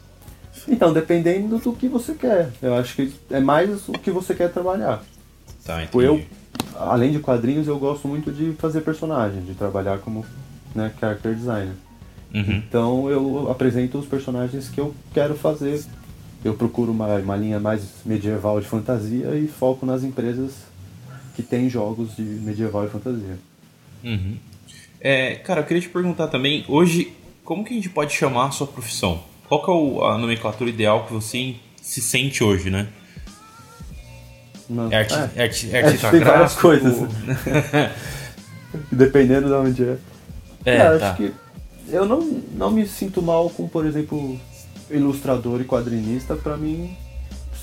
Então, 0.68 0.94
dependendo 0.94 1.58
do 1.58 1.74
que 1.74 1.88
você 1.88 2.14
quer. 2.14 2.52
Eu 2.62 2.76
acho 2.76 2.96
que 2.96 3.14
é 3.30 3.40
mais 3.40 3.90
o 3.90 3.94
que 3.94 4.12
você 4.12 4.34
quer 4.34 4.52
trabalhar. 4.52 5.04
Tá, 5.66 5.84
entendi. 5.84 6.06
Eu 6.06 6.24
além 6.78 7.12
de 7.12 7.20
quadrinhos, 7.20 7.68
eu 7.68 7.78
gosto 7.78 8.08
muito 8.08 8.32
de 8.32 8.54
fazer 8.54 8.82
personagem, 8.82 9.42
de 9.44 9.54
trabalhar 9.54 10.00
como 10.00 10.26
né, 10.74 10.92
character 11.00 11.36
designer. 11.36 11.74
Uhum. 12.34 12.64
Então 12.68 13.10
eu 13.10 13.52
apresento 13.52 13.98
os 13.98 14.08
personagens 14.08 14.70
que 14.70 14.80
eu 14.80 14.94
quero 15.14 15.36
fazer. 15.36 15.84
Eu 16.44 16.56
procuro 16.56 16.92
uma, 16.92 17.08
uma 17.16 17.36
linha 17.36 17.60
mais 17.60 17.84
medieval 18.06 18.60
de 18.60 18.68
fantasia 18.68 19.36
e 19.36 19.48
foco 19.48 19.86
nas 19.86 20.04
empresas 20.04 20.54
que 21.36 21.44
têm 21.44 21.70
jogos 21.70 22.16
de 22.16 22.22
medieval 22.22 22.86
e 22.86 22.90
fantasia. 22.90 23.38
Uhum. 24.04 24.38
É, 25.00 25.36
cara, 25.36 25.62
eu 25.62 25.66
queria 25.66 25.82
te 25.82 25.90
perguntar 25.90 26.28
também, 26.28 26.66
hoje, 26.68 27.14
como 27.44 27.64
que 27.64 27.74
a 27.74 27.76
gente 27.76 27.90
pode 27.90 28.14
chamar 28.14 28.48
a 28.48 28.52
sua 28.52 28.68
profissão? 28.68 29.24
Qual 29.48 29.64
que 29.64 29.72
é 29.72 30.08
a 30.08 30.18
nomenclatura 30.18 30.70
ideal 30.70 31.06
que 31.06 31.14
você 31.14 31.56
se 31.82 32.02
sente 32.02 32.44
hoje, 32.44 32.70
né? 32.70 32.88
Não. 34.74 34.92
É 34.92 34.98
arte, 34.98 35.14
é, 35.14 35.44
arte, 35.44 35.76
arte, 35.76 36.12
tem 36.12 36.20
várias 36.20 36.56
coisas. 36.56 36.96
Dependendo 38.92 39.48
de 39.48 39.54
onde 39.54 39.84
é. 39.84 39.98
É, 40.66 40.98
tá. 40.98 41.10
acho 41.10 41.18
que 41.18 41.34
eu 41.90 42.06
não, 42.06 42.22
não 42.56 42.72
me 42.72 42.88
sinto 42.88 43.22
mal 43.22 43.50
com, 43.50 43.68
por 43.68 43.86
exemplo, 43.86 44.40
ilustrador 44.90 45.62
e 45.62 45.66
quadrinista, 45.66 46.36
pra 46.36 46.58
mim 46.58 46.96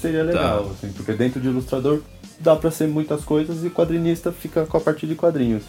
seria 0.01 0.23
legal, 0.23 0.65
tá. 0.65 0.71
assim, 0.71 0.93
porque 0.93 1.13
dentro 1.13 1.41
de 1.41 1.49
ilustrador 1.49 2.01
dá 2.39 2.57
pra 2.57 2.71
ser 2.71 2.89
muitas 2.89 3.25
coisas 3.25 3.65
e 3.65 3.71
quadrinista 3.71 4.33
fica 4.33 4.65
com 4.65 4.77
a 4.77 4.81
parte 4.81 5.07
de 5.07 5.15
quadrinhos. 5.15 5.63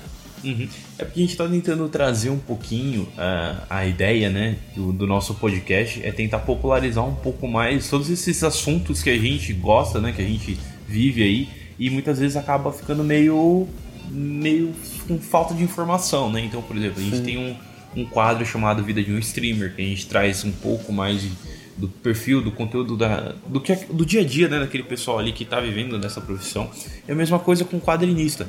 Uhum. 0.43 0.67
É 0.97 1.05
porque 1.05 1.19
a 1.19 1.23
gente 1.23 1.31
está 1.31 1.47
tentando 1.47 1.87
trazer 1.87 2.29
um 2.29 2.39
pouquinho 2.39 3.03
uh, 3.03 3.61
a 3.69 3.85
ideia 3.85 4.29
né, 4.29 4.57
do, 4.75 4.91
do, 4.91 5.05
nosso 5.05 5.35
podcast, 5.35 6.03
é 6.03 6.11
tentar 6.11 6.39
popularizar 6.39 7.05
um 7.05 7.13
pouco 7.13 7.47
mais 7.47 7.89
todos 7.89 8.09
esses 8.09 8.43
assuntos 8.43 9.03
que 9.03 9.09
a 9.09 9.17
gente 9.17 9.53
gosta, 9.53 9.99
né, 9.99 10.11
que 10.11 10.21
a 10.21 10.25
gente 10.25 10.57
vive 10.91 11.23
aí, 11.23 11.49
e 11.79 11.89
muitas 11.89 12.19
vezes 12.19 12.35
acaba 12.35 12.71
ficando 12.71 13.03
meio, 13.03 13.67
meio 14.09 14.73
com 15.07 15.17
falta 15.19 15.53
de 15.53 15.63
informação, 15.63 16.31
né? 16.31 16.41
Então, 16.41 16.61
por 16.61 16.75
exemplo, 16.75 16.99
a 16.99 17.03
gente 17.03 17.17
Sim. 17.17 17.23
tem 17.23 17.37
um, 17.37 17.55
um 18.01 18.05
quadro 18.05 18.45
chamado 18.45 18.83
Vida 18.83 19.01
de 19.01 19.11
um 19.11 19.17
Streamer, 19.17 19.73
que 19.73 19.81
a 19.81 19.85
gente 19.85 20.05
traz 20.07 20.43
um 20.43 20.51
pouco 20.51 20.91
mais 20.91 21.21
de, 21.21 21.31
do 21.77 21.87
perfil, 21.87 22.41
do 22.41 22.51
conteúdo 22.51 22.97
da, 22.97 23.33
do, 23.47 23.61
que, 23.61 23.73
do 23.91 24.05
dia 24.05 24.21
a 24.21 24.25
dia 24.25 24.47
né, 24.47 24.59
daquele 24.59 24.83
pessoal 24.83 25.19
ali 25.19 25.31
que 25.31 25.43
está 25.43 25.59
vivendo 25.59 25.97
nessa 25.97 26.19
profissão. 26.19 26.69
É 27.07 27.13
a 27.13 27.15
mesma 27.15 27.39
coisa 27.39 27.63
com 27.63 27.79
quadrinista. 27.79 28.47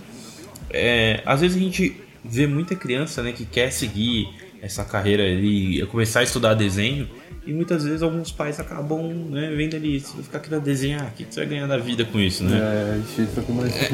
É, 0.70 1.22
às 1.24 1.40
vezes 1.40 1.56
a 1.56 1.60
gente 1.60 1.96
vê 2.24 2.46
muita 2.46 2.74
criança 2.74 3.22
né, 3.22 3.32
que 3.32 3.44
quer 3.44 3.70
seguir 3.70 4.28
essa 4.62 4.84
carreira 4.84 5.28
e 5.28 5.84
começar 5.86 6.20
a 6.20 6.22
estudar 6.22 6.54
desenho 6.54 7.08
e 7.44 7.52
muitas 7.52 7.82
vezes 7.82 8.02
alguns 8.02 8.30
pais 8.30 8.60
acabam 8.60 9.12
né, 9.28 9.52
vendo 9.56 9.74
ali, 9.74 9.98
se 9.98 10.14
você 10.14 10.22
ficar 10.22 10.38
querendo 10.38 10.62
desenhar, 10.62 11.08
o 11.08 11.10
que 11.10 11.26
você 11.28 11.40
vai 11.40 11.48
ganhar 11.48 11.66
da 11.66 11.76
vida 11.76 12.04
com 12.04 12.20
isso, 12.20 12.44
né? 12.44 12.56
É, 12.56 12.98
isso 12.98 13.28
é 13.36 13.52
mais. 13.52 13.72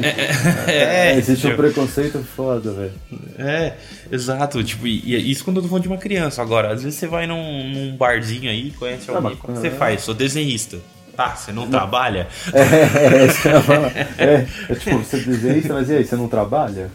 É, 0.69 0.71
é, 0.71 0.83
é, 0.83 1.13
é, 1.13 1.17
existe 1.17 1.47
um 1.47 1.49
tipo 1.49 1.63
preconceito 1.63 2.19
foda, 2.19 2.71
velho. 2.71 2.91
É, 3.39 3.73
exato. 4.11 4.63
Tipo, 4.63 4.85
e, 4.85 5.01
e, 5.03 5.31
isso 5.31 5.43
quando 5.43 5.57
eu 5.57 5.63
tô 5.63 5.69
falando 5.69 5.81
de 5.81 5.89
uma 5.89 5.97
criança. 5.97 6.43
Agora, 6.43 6.71
às 6.71 6.83
vezes 6.83 6.99
você 6.99 7.07
vai 7.07 7.25
num, 7.25 7.69
num 7.69 7.97
barzinho 7.97 8.51
aí, 8.51 8.69
conhece 8.71 9.09
alguém. 9.09 9.31
Ah, 9.31 9.33
o 9.33 9.53
que 9.53 9.59
você 9.59 9.71
faz? 9.71 10.01
Sou 10.03 10.13
desenhista. 10.13 10.77
Tá, 11.19 11.35
você 11.35 11.51
não, 11.51 11.63
não. 11.63 11.69
trabalha? 11.69 12.29
É, 12.53 12.61
é, 12.61 14.25
é, 14.25 14.25
é, 14.25 14.47
é, 14.69 14.75
tipo, 14.75 14.97
você 14.99 15.17
desenha, 15.19 15.73
mas 15.73 15.89
e 15.89 15.97
aí, 15.97 16.05
você 16.05 16.15
não 16.15 16.29
trabalha? 16.29 16.89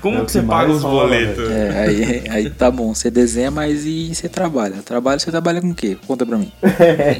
Como 0.00 0.18
é 0.18 0.24
que 0.24 0.32
você 0.32 0.42
paga 0.42 0.72
os 0.72 0.82
boletos? 0.82 1.50
É, 1.50 1.80
aí, 1.80 2.24
aí 2.30 2.50
tá 2.50 2.70
bom, 2.70 2.94
você 2.94 3.10
desenha, 3.10 3.50
mas 3.50 3.84
e 3.84 4.14
você 4.14 4.28
trabalha? 4.28 4.82
Trabalho, 4.82 5.20
você 5.20 5.30
trabalha 5.30 5.60
com 5.60 5.70
o 5.70 5.74
quê? 5.74 5.98
Conta 6.06 6.24
pra 6.24 6.38
mim. 6.38 6.50
É, 6.62 7.18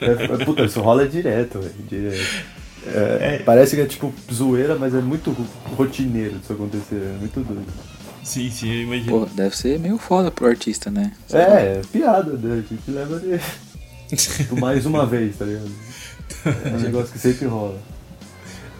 é, 0.00 0.44
puta, 0.44 0.64
isso 0.64 0.80
rola 0.80 1.06
direto, 1.06 1.60
velho, 1.60 1.74
direto. 1.86 2.44
É, 2.86 3.42
parece 3.44 3.76
que 3.76 3.82
é 3.82 3.86
tipo 3.86 4.12
zoeira, 4.32 4.76
mas 4.76 4.94
é 4.94 5.00
muito 5.00 5.36
rotineiro 5.76 6.36
isso 6.42 6.52
acontecer, 6.52 6.96
é 6.96 7.18
muito 7.18 7.40
doido. 7.40 7.66
Sim, 8.22 8.50
sim, 8.50 8.72
eu 8.72 8.82
imagino. 8.82 9.20
Pô, 9.20 9.26
deve 9.26 9.56
ser 9.56 9.78
meio 9.78 9.98
foda 9.98 10.30
pro 10.30 10.46
artista, 10.46 10.90
né? 10.90 11.12
Sei 11.26 11.40
é, 11.40 11.42
é, 11.42 11.82
piada, 11.92 12.32
né? 12.32 12.64
A 12.64 12.74
gente 12.74 12.90
leva 12.90 13.20
mais 14.58 14.86
uma 14.86 15.06
vez, 15.06 15.36
tá 15.36 15.44
ligado? 15.44 15.70
É 16.46 16.68
um 16.70 16.80
negócio 16.80 17.12
que 17.12 17.18
sempre 17.18 17.46
rola. 17.46 17.78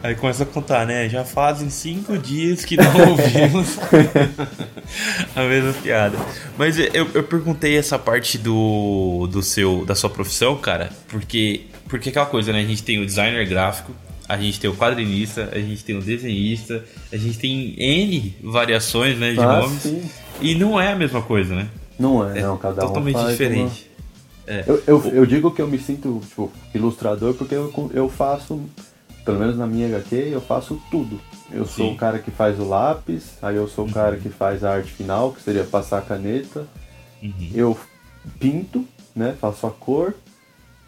Aí 0.04 0.14
começa 0.14 0.42
a 0.42 0.46
contar, 0.46 0.86
né? 0.86 1.08
Já 1.08 1.24
fazem 1.24 1.70
cinco 1.70 2.18
dias 2.18 2.62
que 2.62 2.76
não 2.76 3.08
ouvimos 3.08 3.78
a 5.34 5.42
mesma 5.44 5.72
piada. 5.72 6.18
Mas 6.58 6.78
eu, 6.78 7.08
eu 7.14 7.22
perguntei 7.22 7.78
essa 7.78 7.98
parte 7.98 8.36
do, 8.36 9.26
do 9.32 9.42
seu, 9.42 9.86
da 9.86 9.94
sua 9.94 10.10
profissão, 10.10 10.58
cara, 10.58 10.90
porque, 11.08 11.62
porque 11.88 12.10
aquela 12.10 12.26
coisa, 12.26 12.52
né? 12.52 12.60
A 12.60 12.66
gente 12.66 12.82
tem 12.82 13.00
o 13.00 13.06
designer 13.06 13.48
gráfico, 13.48 13.92
a 14.28 14.36
gente 14.36 14.60
tem 14.60 14.68
o 14.68 14.76
quadrinista, 14.76 15.48
a 15.50 15.58
gente 15.58 15.82
tem 15.82 15.96
o 15.96 16.02
desenhista, 16.02 16.84
a 17.10 17.16
gente 17.16 17.38
tem 17.38 17.74
N 17.78 18.36
variações 18.42 19.18
né, 19.18 19.32
de 19.32 19.40
ah, 19.40 19.60
nomes. 19.60 19.82
Sim. 19.84 20.02
E 20.38 20.54
não 20.54 20.78
é 20.78 20.92
a 20.92 20.96
mesma 20.96 21.22
coisa, 21.22 21.54
né? 21.54 21.66
Não 21.98 22.28
é, 22.28 22.40
é 22.40 22.42
não, 22.42 22.58
cada 22.58 22.84
um 22.84 22.88
totalmente 22.88 23.24
diferente. 23.26 23.90
É. 24.46 24.64
Eu, 24.66 24.82
eu, 24.86 25.04
eu, 25.06 25.26
digo 25.26 25.50
que 25.50 25.62
eu 25.62 25.66
me 25.66 25.78
sinto 25.78 26.20
tipo, 26.28 26.52
ilustrador 26.74 27.34
porque 27.34 27.54
eu, 27.54 27.90
eu 27.94 28.08
faço, 28.08 28.60
pelo 29.24 29.38
menos 29.38 29.56
na 29.56 29.66
minha 29.66 29.86
HQ, 29.88 30.14
eu 30.32 30.40
faço 30.40 30.80
tudo. 30.90 31.20
Eu 31.50 31.64
Sim. 31.66 31.72
sou 31.72 31.92
o 31.92 31.96
cara 31.96 32.18
que 32.18 32.30
faz 32.30 32.58
o 32.58 32.64
lápis, 32.64 33.38
aí 33.40 33.56
eu 33.56 33.68
sou 33.68 33.86
o 33.86 33.92
cara 33.92 34.16
uhum. 34.16 34.22
que 34.22 34.28
faz 34.28 34.64
a 34.64 34.74
arte 34.74 34.90
final, 34.90 35.32
que 35.32 35.42
seria 35.42 35.64
passar 35.64 35.98
a 35.98 36.02
caneta. 36.02 36.66
Uhum. 37.22 37.50
Eu 37.54 37.78
pinto, 38.38 38.84
né? 39.14 39.34
Faço 39.40 39.66
a 39.66 39.70
cor 39.70 40.14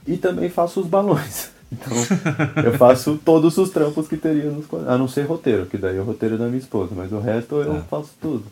e 0.07 0.17
também 0.17 0.49
faço 0.49 0.81
os 0.81 0.87
balões. 0.87 1.55
Então, 1.67 1.93
eu 2.65 2.79
faço 2.79 3.19
todos 3.25 3.59
os 3.59 3.71
trampos 3.71 4.07
que 4.07 4.17
teria 4.17 4.49
nos 4.53 4.67
A 4.87 4.97
não 4.97 5.09
ser 5.09 5.23
roteiro, 5.23 5.67
que 5.67 5.77
daí 5.77 5.97
é 5.97 6.01
o 6.01 6.05
roteiro 6.05 6.39
da 6.39 6.47
minha 6.47 6.59
esposa, 6.59 6.95
mas 6.95 7.11
o 7.11 7.19
resto 7.19 7.57
eu 7.57 7.79
ah. 7.79 7.83
faço 7.91 8.11
tudo. 8.21 8.45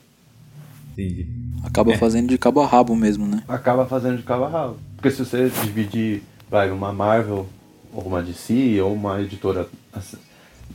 Entendi. 0.92 1.28
Acaba 1.62 1.92
é. 1.92 1.96
fazendo 1.96 2.28
de 2.28 2.36
cabo 2.36 2.60
a 2.60 2.66
rabo 2.66 2.96
mesmo, 2.96 3.24
né? 3.24 3.44
Acaba 3.46 3.86
fazendo 3.86 4.16
de 4.16 4.24
cabo 4.24 4.44
a 4.44 4.48
rabo. 4.48 4.76
Porque 5.04 5.16
se 5.16 5.22
você 5.22 5.50
dividir, 5.62 6.22
vai, 6.48 6.70
uma 6.70 6.90
Marvel, 6.90 7.46
ou 7.92 8.04
uma 8.04 8.22
DC, 8.22 8.80
ou 8.80 8.94
uma 8.94 9.20
editora, 9.20 9.68
assim, 9.92 10.16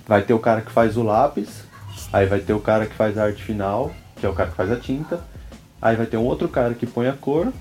vai 0.08 0.22
ter 0.22 0.36
o 0.36 0.40
cara 0.40 0.62
que 0.62 0.72
faz 0.72 0.98
o 0.98 1.02
lápis, 1.02 1.64
aí 2.14 2.28
vai 2.28 2.40
ter 2.40 2.54
o 2.54 2.60
cara 2.60 2.86
que 2.86 2.94
faz 2.94 3.18
a 3.18 3.24
arte 3.24 3.42
final, 3.42 3.92
que 4.16 4.28
é 4.28 4.30
o 4.30 4.34
cara 4.34 4.52
que 4.52 4.56
faz 4.56 4.72
a 4.72 4.76
tinta, 4.76 5.20
aí 5.82 5.96
vai 5.96 6.06
ter 6.06 6.18
um 6.18 6.26
outro 6.26 6.48
cara 6.48 6.76
que 6.76 6.86
põe 6.86 7.08
a 7.08 7.14
cor, 7.14 7.52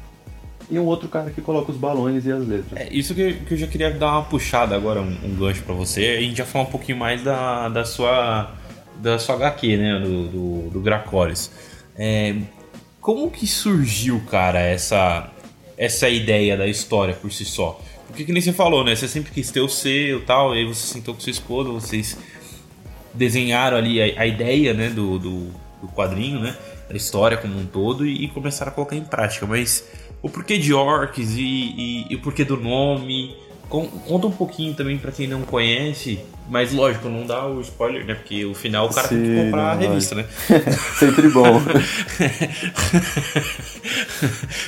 e 0.71 0.79
um 0.79 0.85
outro 0.85 1.09
cara 1.09 1.31
que 1.31 1.41
coloca 1.41 1.73
os 1.73 1.79
balões 1.79 2.27
e 2.27 2.33
as 2.33 2.47
letras. 2.47 2.79
É, 2.79 2.93
isso 2.93 3.15
que, 3.15 3.33
que 3.33 3.55
eu 3.55 3.57
já 3.57 3.67
queria 3.67 3.91
dar 3.91 4.13
uma 4.13 4.25
puxada 4.25 4.77
agora, 4.77 5.01
um, 5.01 5.17
um 5.25 5.37
gancho 5.37 5.63
para 5.63 5.75
você, 5.75 6.19
a 6.19 6.21
gente 6.21 6.37
já 6.37 6.45
falar 6.45 6.65
um 6.65 6.71
pouquinho 6.71 6.99
mais 6.99 7.25
da, 7.25 7.71
da 7.71 7.87
sua 7.87 8.53
da 8.99 9.19
sua 9.19 9.37
HQ, 9.37 9.77
né, 9.79 10.01
do, 10.01 10.29
do, 10.29 10.81
do. 10.83 10.91
É, 11.97 12.37
como 13.01 13.31
que 13.31 13.47
surgiu, 13.47 14.21
cara, 14.29 14.61
essa 14.61 15.33
essa 15.79 16.09
ideia 16.09 16.57
da 16.57 16.67
história 16.67 17.15
por 17.15 17.33
si 17.33 17.45
só. 17.45 17.81
Porque 18.09 18.25
que 18.25 18.33
nem 18.33 18.43
você 18.43 18.53
falou, 18.53 18.83
né? 18.83 18.97
Você 18.97 19.07
sempre 19.07 19.31
quis 19.31 19.51
ter 19.51 19.61
o 19.61 19.69
seu 19.69 20.25
tal, 20.25 20.55
e 20.55 20.59
aí 20.59 20.65
você 20.65 20.95
sentou 20.95 21.15
com 21.15 21.21
sua 21.21 21.31
esposa, 21.31 21.71
vocês 21.71 22.19
desenharam 23.15 23.77
ali 23.77 24.03
a, 24.03 24.23
a 24.23 24.27
ideia 24.27 24.75
né, 24.75 24.89
do, 24.89 25.19
do, 25.19 25.47
do, 25.81 25.89
quadrinho, 25.95 26.41
né? 26.41 26.57
Da 26.89 26.97
história 26.97 27.37
como 27.37 27.59
um 27.59 27.67
todo 27.67 28.07
e, 28.07 28.25
e, 28.25 28.29
começaram 28.29 28.73
a 28.73 28.75
colocar 28.75 28.97
em 28.97 29.05
prática. 29.05 29.47
Mas 29.47 29.85
o 30.21 30.29
porquê 30.29 30.59
de 30.59 30.75
orcs 30.75 31.37
e, 31.37 31.43
e, 31.43 32.07
e 32.11 32.15
o 32.17 32.21
porquê 32.21 32.45
do 32.45 32.57
nome 32.57 33.37
Conta 33.69 34.27
um 34.27 34.33
pouquinho 34.33 34.73
também 34.73 34.97
para 34.97 35.13
quem 35.13 35.29
não 35.29 35.43
conhece, 35.43 36.21
mas 36.49 36.73
lógico, 36.73 37.11
não 37.11 37.27
dá 37.27 37.47
o 37.47 37.61
spoiler, 37.61 38.07
né? 38.07 38.15
Porque 38.15 38.47
o 38.47 38.55
final 38.55 38.87
o 38.87 38.95
cara 38.95 39.09
Sim, 39.09 39.17
tem 39.17 39.25
que 39.25 39.45
comprar 39.45 39.63
não, 39.63 39.71
a 39.71 39.75
revista, 39.75 40.15
né? 40.15 40.25
Sempre 40.99 41.29
bom. 41.29 41.61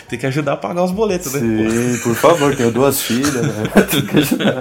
tem 0.07 0.19
que 0.19 0.27
ajudar 0.27 0.53
a 0.53 0.57
pagar 0.59 0.85
os 0.85 0.91
boletos, 0.91 1.33
né? 1.33 1.41
Sim, 1.41 1.99
por 2.03 2.15
favor, 2.15 2.55
tenho 2.55 2.71
duas 2.71 3.01
filhas, 3.01 3.35
né? 3.35 3.65
Tem 3.91 4.05
que 4.05 4.19
ajudar. 4.19 4.61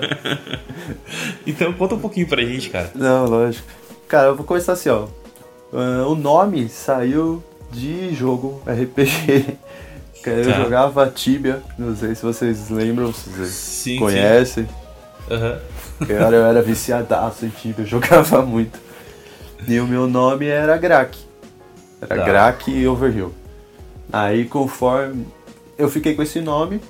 Então 1.46 1.74
conta 1.74 1.96
um 1.96 2.00
pouquinho 2.00 2.28
pra 2.28 2.42
gente, 2.42 2.70
cara. 2.70 2.90
Não, 2.96 3.26
lógico. 3.26 3.68
Cara, 4.08 4.28
eu 4.28 4.38
vou 4.38 4.46
começar 4.46 4.72
assim, 4.72 4.88
ó. 4.88 5.08
Uh, 5.74 6.10
o 6.10 6.16
nome 6.16 6.70
saiu 6.70 7.44
de 7.72 8.16
jogo 8.16 8.62
RPG 8.66 9.58
eu 10.30 10.46
tá. 10.46 10.64
jogava 10.64 11.08
Tibia, 11.08 11.62
não 11.78 11.96
sei 11.96 12.16
se 12.16 12.24
vocês 12.24 12.70
lembram, 12.70 13.14
se 13.14 13.30
vocês 13.30 13.50
sim, 13.50 13.98
conhecem. 13.98 14.66
Sim. 14.66 15.34
Uhum. 15.34 16.08
Eu, 16.08 16.18
era, 16.18 16.36
eu 16.36 16.46
era 16.46 16.62
viciadaço 16.62 17.46
em 17.46 17.50
Tibia, 17.50 17.84
eu 17.84 17.88
jogava 17.88 18.42
muito. 18.42 18.80
E 19.68 19.80
o 19.80 19.88
meu 19.88 20.08
nome 20.08 20.48
era 20.48 20.78
Grak. 20.78 21.18
Era 22.02 22.16
tá. 22.16 22.26
Grak 22.26 22.72
e 22.72 22.88
Overhill. 22.88 23.34
Aí 24.12 24.46
conforme 24.46 25.28
eu 25.78 25.90
fiquei 25.90 26.16
com 26.16 26.24
esse 26.24 26.42
nome, 26.42 26.82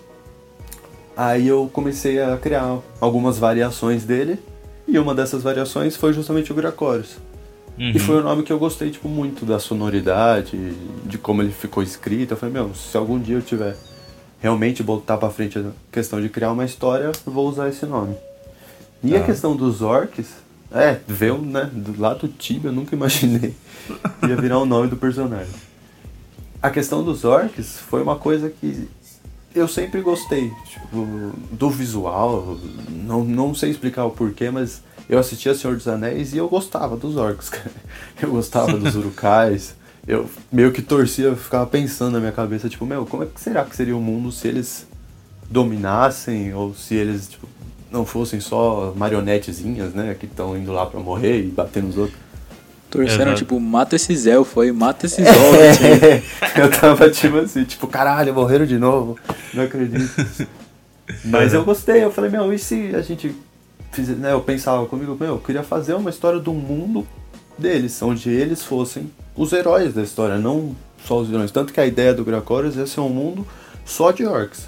aí 1.15 1.47
eu 1.47 1.69
comecei 1.71 2.21
a 2.21 2.37
criar 2.37 2.79
algumas 2.99 3.37
variações 3.37 4.03
dele. 4.03 4.39
E 4.87 4.97
uma 4.97 5.13
dessas 5.13 5.43
variações 5.43 5.95
foi 5.95 6.13
justamente 6.13 6.51
o 6.51 6.55
Gracorius. 6.55 7.17
Uhum. 7.79 7.91
E 7.91 7.99
foi 7.99 8.17
um 8.17 8.23
nome 8.23 8.43
que 8.43 8.51
eu 8.51 8.59
gostei, 8.59 8.91
tipo, 8.91 9.07
muito 9.07 9.45
da 9.45 9.57
sonoridade, 9.57 10.73
de 11.05 11.17
como 11.17 11.41
ele 11.41 11.51
ficou 11.51 11.81
escrito. 11.81 12.31
Eu 12.33 12.37
falei, 12.37 12.53
meu, 12.53 12.75
se 12.75 12.97
algum 12.97 13.17
dia 13.17 13.37
eu 13.37 13.41
tiver 13.41 13.77
realmente 14.41 14.83
botar 14.83 15.17
pra 15.17 15.29
frente 15.29 15.57
a 15.57 15.71
questão 15.89 16.21
de 16.21 16.27
criar 16.27 16.51
uma 16.51 16.65
história, 16.65 17.05
eu 17.05 17.31
vou 17.31 17.47
usar 17.47 17.69
esse 17.69 17.85
nome. 17.85 18.15
E 19.01 19.15
ah. 19.15 19.21
a 19.21 19.23
questão 19.23 19.55
dos 19.55 19.81
orcs, 19.81 20.27
é, 20.71 20.99
veio, 21.07 21.37
né, 21.37 21.69
do 21.71 21.99
lado 21.99 22.27
do 22.27 22.33
Tibia, 22.33 22.69
eu 22.69 22.73
nunca 22.73 22.93
imaginei 22.95 23.55
ia 24.27 24.35
virar 24.35 24.59
o 24.59 24.65
nome 24.65 24.87
do 24.87 24.97
personagem. 24.97 25.53
A 26.61 26.69
questão 26.69 27.03
dos 27.03 27.23
orcs 27.23 27.79
foi 27.79 28.03
uma 28.03 28.17
coisa 28.17 28.49
que 28.49 28.89
eu 29.55 29.67
sempre 29.67 30.01
gostei, 30.01 30.51
tipo, 30.69 31.33
do 31.51 31.69
visual, 31.69 32.57
não, 32.89 33.23
não 33.23 33.55
sei 33.55 33.71
explicar 33.71 34.05
o 34.05 34.11
porquê, 34.11 34.49
mas 34.51 34.83
eu 35.09 35.17
assistia 35.17 35.55
Senhor 35.55 35.75
dos 35.75 35.87
Anéis 35.87 36.33
e 36.33 36.37
eu 36.37 36.47
gostava 36.47 36.95
dos 36.95 37.17
orcs, 37.17 37.49
cara. 37.49 37.71
Eu 38.21 38.29
gostava 38.29 38.77
dos 38.77 38.95
urukais. 38.95 39.75
Eu 40.07 40.29
meio 40.51 40.71
que 40.71 40.81
torcia, 40.81 41.35
ficava 41.35 41.65
pensando 41.65 42.13
na 42.13 42.19
minha 42.19 42.31
cabeça, 42.31 42.69
tipo, 42.69 42.85
meu, 42.85 43.05
como 43.05 43.23
é 43.23 43.25
que 43.25 43.41
será 43.41 43.65
que 43.65 43.75
seria 43.75 43.95
o 43.95 44.01
mundo 44.01 44.31
se 44.31 44.47
eles 44.47 44.87
dominassem 45.49 46.53
ou 46.53 46.73
se 46.73 46.95
eles, 46.95 47.27
tipo, 47.27 47.47
não 47.91 48.05
fossem 48.05 48.39
só 48.39 48.93
marionetezinhas, 48.95 49.93
né, 49.93 50.15
que 50.17 50.25
estão 50.25 50.55
indo 50.55 50.71
lá 50.71 50.85
para 50.85 50.99
morrer 50.99 51.41
e 51.41 51.47
bater 51.47 51.83
nos 51.83 51.97
outros. 51.97 52.17
Torcendo, 52.89 53.21
Exato. 53.21 53.37
tipo, 53.37 53.59
mata 53.59 53.95
esses 53.95 54.25
elfos 54.25 54.63
aí, 54.63 54.71
mata 54.71 55.05
esses 55.05 55.25
hobbits 55.27 55.83
aí. 55.83 56.23
É, 56.55 56.61
eu 56.61 56.71
tava 56.71 57.09
tipo 57.09 57.37
assim, 57.37 57.63
tipo, 57.63 57.85
caralho, 57.87 58.33
morreram 58.33 58.65
de 58.65 58.79
novo. 58.79 59.17
Não 59.53 59.63
acredito. 59.63 60.09
Mas 61.25 61.53
eu 61.53 61.63
gostei, 61.63 62.03
eu 62.03 62.11
falei, 62.11 62.31
meu, 62.31 62.51
e 62.51 62.57
se 62.57 62.95
a 62.95 63.01
gente 63.01 63.35
fizer, 63.91 64.15
né, 64.15 64.33
eu 64.33 64.41
pensava 64.41 64.85
comigo, 64.85 65.17
meu, 65.19 65.35
eu 65.35 65.39
queria 65.39 65.63
fazer 65.63 65.93
uma 65.93 66.09
história 66.09 66.39
do 66.39 66.53
mundo 66.53 67.07
deles, 67.57 68.01
onde 68.01 68.29
eles 68.29 68.63
fossem 68.63 69.11
os 69.35 69.51
heróis 69.53 69.93
da 69.93 70.01
história, 70.01 70.37
não 70.37 70.75
só 71.05 71.19
os 71.19 71.29
vilões. 71.29 71.51
Tanto 71.51 71.73
que 71.73 71.79
a 71.79 71.85
ideia 71.85 72.13
do 72.13 72.23
Gracorius 72.23 72.77
é 72.77 72.85
ser 72.85 73.01
um 73.01 73.09
mundo 73.09 73.45
só 73.85 74.11
de 74.11 74.25
orcs. 74.25 74.67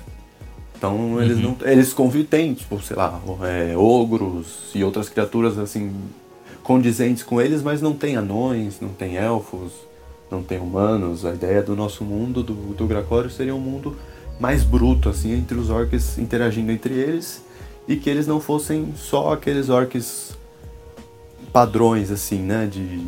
Então 0.78 1.22
eles 1.22 1.38
não. 1.38 1.56
Eles 1.62 1.94
convivem, 1.94 2.56
tipo, 2.56 2.82
sei 2.82 2.96
lá, 2.96 3.22
é, 3.44 3.78
ogros 3.78 4.72
e 4.74 4.84
outras 4.84 5.08
criaturas 5.10 5.60
assim 5.60 5.94
condizentes 6.64 7.22
com 7.22 7.40
eles, 7.40 7.62
mas 7.62 7.82
não 7.82 7.94
tem 7.94 8.16
anões, 8.16 8.80
não 8.80 8.90
tem 8.90 9.18
elfos, 9.18 9.72
não 10.30 10.42
tem 10.42 10.60
humanos. 10.60 11.24
A 11.26 11.34
ideia 11.34 11.62
do 11.62 11.76
nosso 11.76 12.04
mundo, 12.04 12.42
do, 12.42 12.54
do 12.54 13.30
seria 13.30 13.54
um 13.54 13.60
mundo 13.60 13.96
mais 14.40 14.64
bruto, 14.64 15.08
assim, 15.08 15.34
entre 15.34 15.56
os 15.58 15.70
orcs 15.70 16.18
interagindo 16.18 16.72
entre 16.72 16.96
eles, 16.96 17.44
e 17.88 17.96
que 17.96 18.10
eles 18.10 18.28
não 18.28 18.40
fossem 18.40 18.94
só 18.96 19.34
aqueles 19.34 19.70
orcs 19.70 20.38
padrões, 21.52 22.12
assim, 22.12 22.40
né? 22.40 22.68
De. 22.72 23.02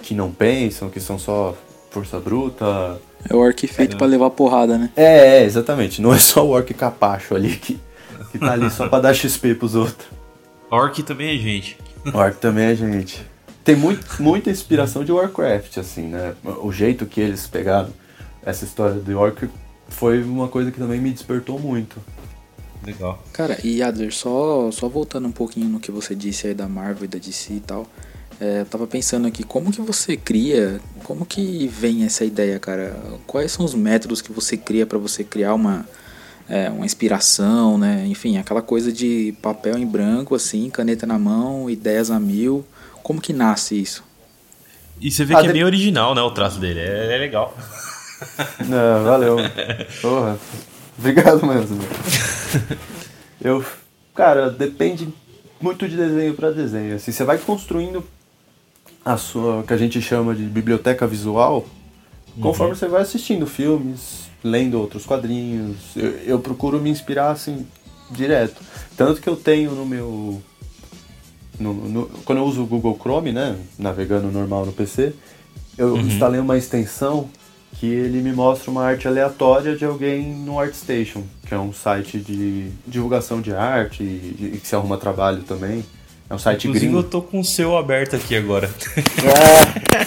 que 0.00 0.14
não 0.14 0.30
pensam, 0.30 0.88
que 0.88 1.00
são 1.00 1.18
só 1.18 1.56
força 1.90 2.18
bruta. 2.18 3.00
É 3.28 3.34
o 3.34 3.38
orc 3.38 3.66
feito 3.66 3.96
pra 3.96 4.06
levar 4.06 4.30
porrada, 4.30 4.76
né? 4.76 4.90
É, 4.96 5.38
é, 5.38 5.44
exatamente. 5.44 6.02
Não 6.02 6.12
é 6.12 6.18
só 6.18 6.44
o 6.44 6.50
orc 6.50 6.72
capacho 6.74 7.34
ali 7.34 7.56
que, 7.56 7.78
que 8.32 8.38
tá 8.38 8.52
ali 8.52 8.70
só 8.70 8.88
pra 8.88 9.00
dar 9.00 9.14
XP 9.14 9.54
pros 9.54 9.74
outros. 9.74 10.08
Orc 10.70 11.02
também 11.02 11.36
é 11.36 11.38
gente. 11.38 11.78
Orc 12.12 12.36
também 12.38 12.66
é 12.66 12.74
gente. 12.74 13.24
Tem 13.62 13.76
muito, 13.76 14.04
muita 14.20 14.50
inspiração 14.50 15.04
de 15.04 15.12
Warcraft, 15.12 15.78
assim, 15.78 16.08
né? 16.08 16.34
O 16.44 16.70
jeito 16.70 17.06
que 17.06 17.20
eles 17.20 17.46
pegaram 17.46 17.88
essa 18.44 18.64
história 18.64 18.96
do 18.96 19.18
orc 19.18 19.48
foi 19.88 20.22
uma 20.22 20.48
coisa 20.48 20.70
que 20.70 20.78
também 20.78 21.00
me 21.00 21.10
despertou 21.10 21.58
muito. 21.58 21.96
Legal. 22.84 23.22
Cara, 23.32 23.58
e 23.64 23.82
Adler, 23.82 24.12
só, 24.14 24.70
só 24.70 24.88
voltando 24.88 25.26
um 25.28 25.32
pouquinho 25.32 25.68
no 25.68 25.80
que 25.80 25.90
você 25.90 26.14
disse 26.14 26.46
aí 26.48 26.54
da 26.54 26.68
Marvel 26.68 27.04
e 27.04 27.08
da 27.08 27.18
DC 27.18 27.54
e 27.54 27.60
tal, 27.60 27.86
é, 28.40 28.60
eu 28.60 28.66
tava 28.66 28.86
pensando 28.86 29.26
aqui, 29.28 29.42
como 29.42 29.70
que 29.72 29.80
você 29.80 30.16
cria, 30.16 30.80
como 31.04 31.24
que 31.24 31.66
vem 31.68 32.04
essa 32.04 32.24
ideia, 32.24 32.58
cara? 32.58 32.96
Quais 33.26 33.52
são 33.52 33.64
os 33.64 33.74
métodos 33.74 34.20
que 34.20 34.32
você 34.32 34.56
cria 34.56 34.84
pra 34.86 34.98
você 34.98 35.22
criar 35.24 35.54
uma, 35.54 35.86
é, 36.48 36.68
uma 36.68 36.84
inspiração, 36.84 37.78
né? 37.78 38.04
Enfim, 38.06 38.36
aquela 38.38 38.60
coisa 38.60 38.92
de 38.92 39.34
papel 39.40 39.78
em 39.78 39.86
branco, 39.86 40.34
assim, 40.34 40.68
caneta 40.68 41.06
na 41.06 41.18
mão, 41.18 41.70
ideias 41.70 42.10
a 42.10 42.18
mil. 42.20 42.64
Como 43.02 43.20
que 43.20 43.32
nasce 43.32 43.80
isso? 43.80 44.02
E 45.00 45.10
você 45.10 45.24
vê 45.24 45.34
Ah, 45.34 45.38
que 45.40 45.44
é 45.44 45.48
de- 45.48 45.52
bem 45.54 45.64
original, 45.64 46.14
né? 46.14 46.22
O 46.22 46.30
traço 46.30 46.58
dele. 46.58 46.80
É, 46.80 47.14
é 47.14 47.18
legal. 47.18 47.56
Não, 48.66 49.04
valeu. 49.04 49.36
Porra. 50.02 50.38
Obrigado 50.98 51.44
mesmo. 51.46 51.78
Eu, 53.40 53.64
cara, 54.14 54.50
depende 54.50 55.08
muito 55.60 55.88
de 55.88 55.96
desenho 55.96 56.34
para 56.34 56.50
desenho. 56.50 56.96
Assim, 56.96 57.12
você 57.12 57.24
vai 57.24 57.38
construindo 57.38 58.04
a 59.04 59.16
sua, 59.16 59.62
que 59.64 59.72
a 59.72 59.76
gente 59.76 60.00
chama 60.00 60.34
de 60.34 60.44
biblioteca 60.44 61.06
visual, 61.06 61.66
conforme 62.40 62.74
você 62.74 62.88
vai 62.88 63.02
assistindo 63.02 63.46
filmes, 63.46 64.28
lendo 64.42 64.78
outros 64.80 65.04
quadrinhos. 65.04 65.76
Eu, 65.96 66.10
eu 66.24 66.38
procuro 66.38 66.80
me 66.80 66.90
inspirar 66.90 67.30
assim 67.30 67.66
direto. 68.10 68.60
Tanto 68.96 69.20
que 69.20 69.28
eu 69.28 69.36
tenho 69.36 69.72
no 69.72 69.84
meu 69.86 70.42
no- 71.58 71.72
no- 71.74 72.06
quando 72.24 72.38
eu 72.38 72.44
uso 72.44 72.62
o 72.62 72.66
Google 72.66 72.98
Chrome, 73.00 73.30
né, 73.32 73.56
navegando 73.78 74.30
normal 74.30 74.66
no 74.66 74.72
PC, 74.72 75.12
eu 75.78 75.96
instalei 75.96 76.40
uma 76.40 76.56
extensão 76.58 77.28
que 77.84 77.92
ele 77.92 78.22
me 78.22 78.32
mostra 78.32 78.70
uma 78.70 78.82
arte 78.82 79.06
aleatória 79.06 79.76
de 79.76 79.84
alguém 79.84 80.32
no 80.34 80.58
ArtStation, 80.58 81.22
que 81.46 81.52
é 81.52 81.58
um 81.58 81.70
site 81.70 82.18
de 82.18 82.70
divulgação 82.86 83.42
de 83.42 83.54
arte 83.54 84.02
e, 84.02 84.52
e 84.54 84.58
que 84.58 84.66
se 84.66 84.74
arruma 84.74 84.96
trabalho 84.96 85.42
também. 85.42 85.84
É 86.30 86.34
um 86.34 86.38
site 86.38 86.66
Inclusive, 86.66 86.86
gringo. 86.86 87.00
eu 87.00 87.10
tô 87.10 87.20
com 87.20 87.40
o 87.40 87.44
seu 87.44 87.76
aberto 87.76 88.16
aqui 88.16 88.34
agora. 88.36 88.70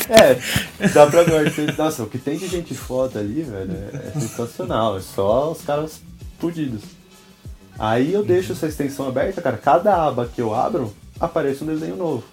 É, 0.09 0.39
é, 0.79 0.87
dá 0.89 1.05
pra 1.05 1.23
ver. 1.23 1.51
Nossa, 1.77 2.03
o 2.03 2.07
que 2.07 2.17
tem 2.17 2.37
de 2.37 2.47
gente 2.47 2.73
foda 2.73 3.19
ali, 3.19 3.41
velho, 3.41 3.71
é, 3.73 4.07
é 4.07 4.19
sensacional. 4.19 4.97
É 4.97 5.01
só 5.01 5.51
os 5.51 5.61
caras 5.61 6.01
fudidos. 6.39 6.81
Aí 7.77 8.13
eu 8.13 8.23
deixo 8.23 8.53
essa 8.53 8.67
extensão 8.67 9.07
aberta, 9.07 9.41
cara. 9.41 9.57
Cada 9.57 10.07
aba 10.07 10.29
que 10.33 10.41
eu 10.41 10.55
abro, 10.55 10.93
aparece 11.19 11.61
um 11.63 11.67
desenho 11.67 11.97
novo. 11.97 12.23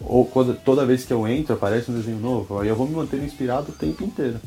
Ou 0.00 0.24
quando, 0.26 0.54
toda 0.54 0.84
vez 0.84 1.04
que 1.04 1.12
eu 1.12 1.26
entro, 1.26 1.54
aparece 1.54 1.90
um 1.90 1.94
desenho 1.94 2.18
novo. 2.18 2.58
Aí 2.60 2.68
eu 2.68 2.76
vou 2.76 2.86
me 2.86 2.94
manter 2.94 3.22
inspirado 3.22 3.70
o 3.70 3.74
tempo 3.74 4.04
inteiro. 4.04 4.40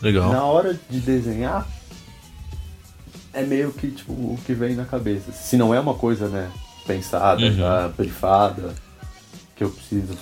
Legal. 0.00 0.32
Na 0.32 0.44
hora 0.44 0.78
de 0.88 1.00
desenhar, 1.00 1.66
é 3.32 3.42
meio 3.42 3.72
que 3.72 3.90
tipo 3.90 4.12
o 4.12 4.38
que 4.46 4.54
vem 4.54 4.74
na 4.74 4.84
cabeça. 4.84 5.32
Se 5.32 5.56
não 5.56 5.74
é 5.74 5.80
uma 5.80 5.94
coisa, 5.94 6.28
né, 6.28 6.50
pensada, 6.86 7.44
Uhum. 7.44 7.52
já 7.52 7.88
brifada, 7.88 8.74
que 9.56 9.64
eu 9.64 9.70
preciso. 9.70 10.16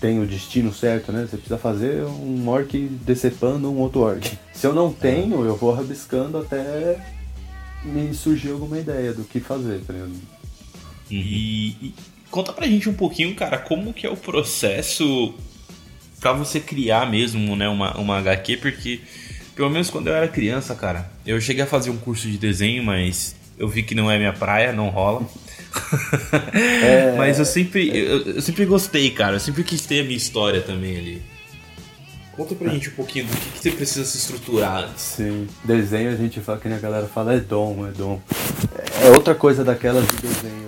Tem 0.00 0.22
o 0.22 0.26
destino 0.26 0.72
certo, 0.72 1.10
né? 1.10 1.22
Você 1.22 1.36
precisa 1.36 1.58
fazer 1.58 2.04
um 2.04 2.48
orc 2.48 2.72
decepando 3.04 3.68
um 3.70 3.78
outro 3.78 4.00
orc. 4.02 4.38
Se 4.52 4.64
eu 4.64 4.72
não 4.72 4.92
tenho, 4.92 5.44
eu 5.44 5.56
vou 5.56 5.72
rabiscando 5.74 6.38
até 6.38 7.04
me 7.84 8.14
surgir 8.14 8.52
alguma 8.52 8.78
ideia 8.78 9.12
do 9.12 9.24
que 9.24 9.40
fazer, 9.40 9.80
tá 9.84 9.92
ligado? 9.92 10.12
E, 11.10 11.68
e 11.82 11.94
conta 12.30 12.52
pra 12.52 12.66
gente 12.66 12.88
um 12.88 12.94
pouquinho, 12.94 13.34
cara, 13.34 13.58
como 13.58 13.92
que 13.92 14.06
é 14.06 14.10
o 14.10 14.16
processo 14.16 15.34
pra 16.20 16.32
você 16.32 16.60
criar 16.60 17.08
mesmo, 17.10 17.54
né, 17.54 17.68
uma, 17.68 17.96
uma 17.96 18.18
HQ, 18.18 18.56
porque 18.58 19.00
pelo 19.54 19.70
menos 19.70 19.90
quando 19.90 20.08
eu 20.08 20.14
era 20.14 20.28
criança, 20.28 20.74
cara, 20.74 21.10
eu 21.26 21.40
cheguei 21.40 21.64
a 21.64 21.66
fazer 21.66 21.90
um 21.90 21.96
curso 21.96 22.28
de 22.28 22.38
desenho, 22.38 22.82
mas 22.82 23.34
eu 23.58 23.68
vi 23.68 23.82
que 23.82 23.94
não 23.94 24.10
é 24.10 24.16
minha 24.16 24.32
praia, 24.32 24.72
não 24.72 24.88
rola. 24.88 25.26
mas 27.16 27.38
eu 27.38 27.44
sempre, 27.44 27.88
eu, 27.88 28.22
eu 28.22 28.42
sempre 28.42 28.64
gostei, 28.64 29.10
cara, 29.10 29.36
eu 29.36 29.40
sempre 29.40 29.64
quis 29.64 29.84
ter 29.84 30.00
a 30.00 30.04
minha 30.04 30.16
história 30.16 30.60
também 30.60 30.96
ali. 30.96 31.22
Conta 32.38 32.54
pra 32.54 32.70
gente 32.70 32.88
um 32.88 32.92
pouquinho 32.92 33.26
do 33.26 33.36
que, 33.36 33.50
que 33.50 33.58
você 33.58 33.70
precisa 33.72 34.04
se 34.04 34.16
estruturar. 34.16 34.88
Sim. 34.96 35.48
Desenho 35.64 36.12
a 36.12 36.14
gente 36.14 36.38
fala 36.38 36.60
que 36.60 36.68
nem 36.68 36.78
a 36.78 36.80
galera 36.80 37.08
fala 37.08 37.34
é 37.34 37.40
dom, 37.40 37.84
é 37.84 37.90
dom. 37.90 38.20
É 39.02 39.10
outra 39.10 39.34
coisa 39.34 39.64
daquelas 39.64 40.06
de 40.06 40.16
desenho 40.18 40.67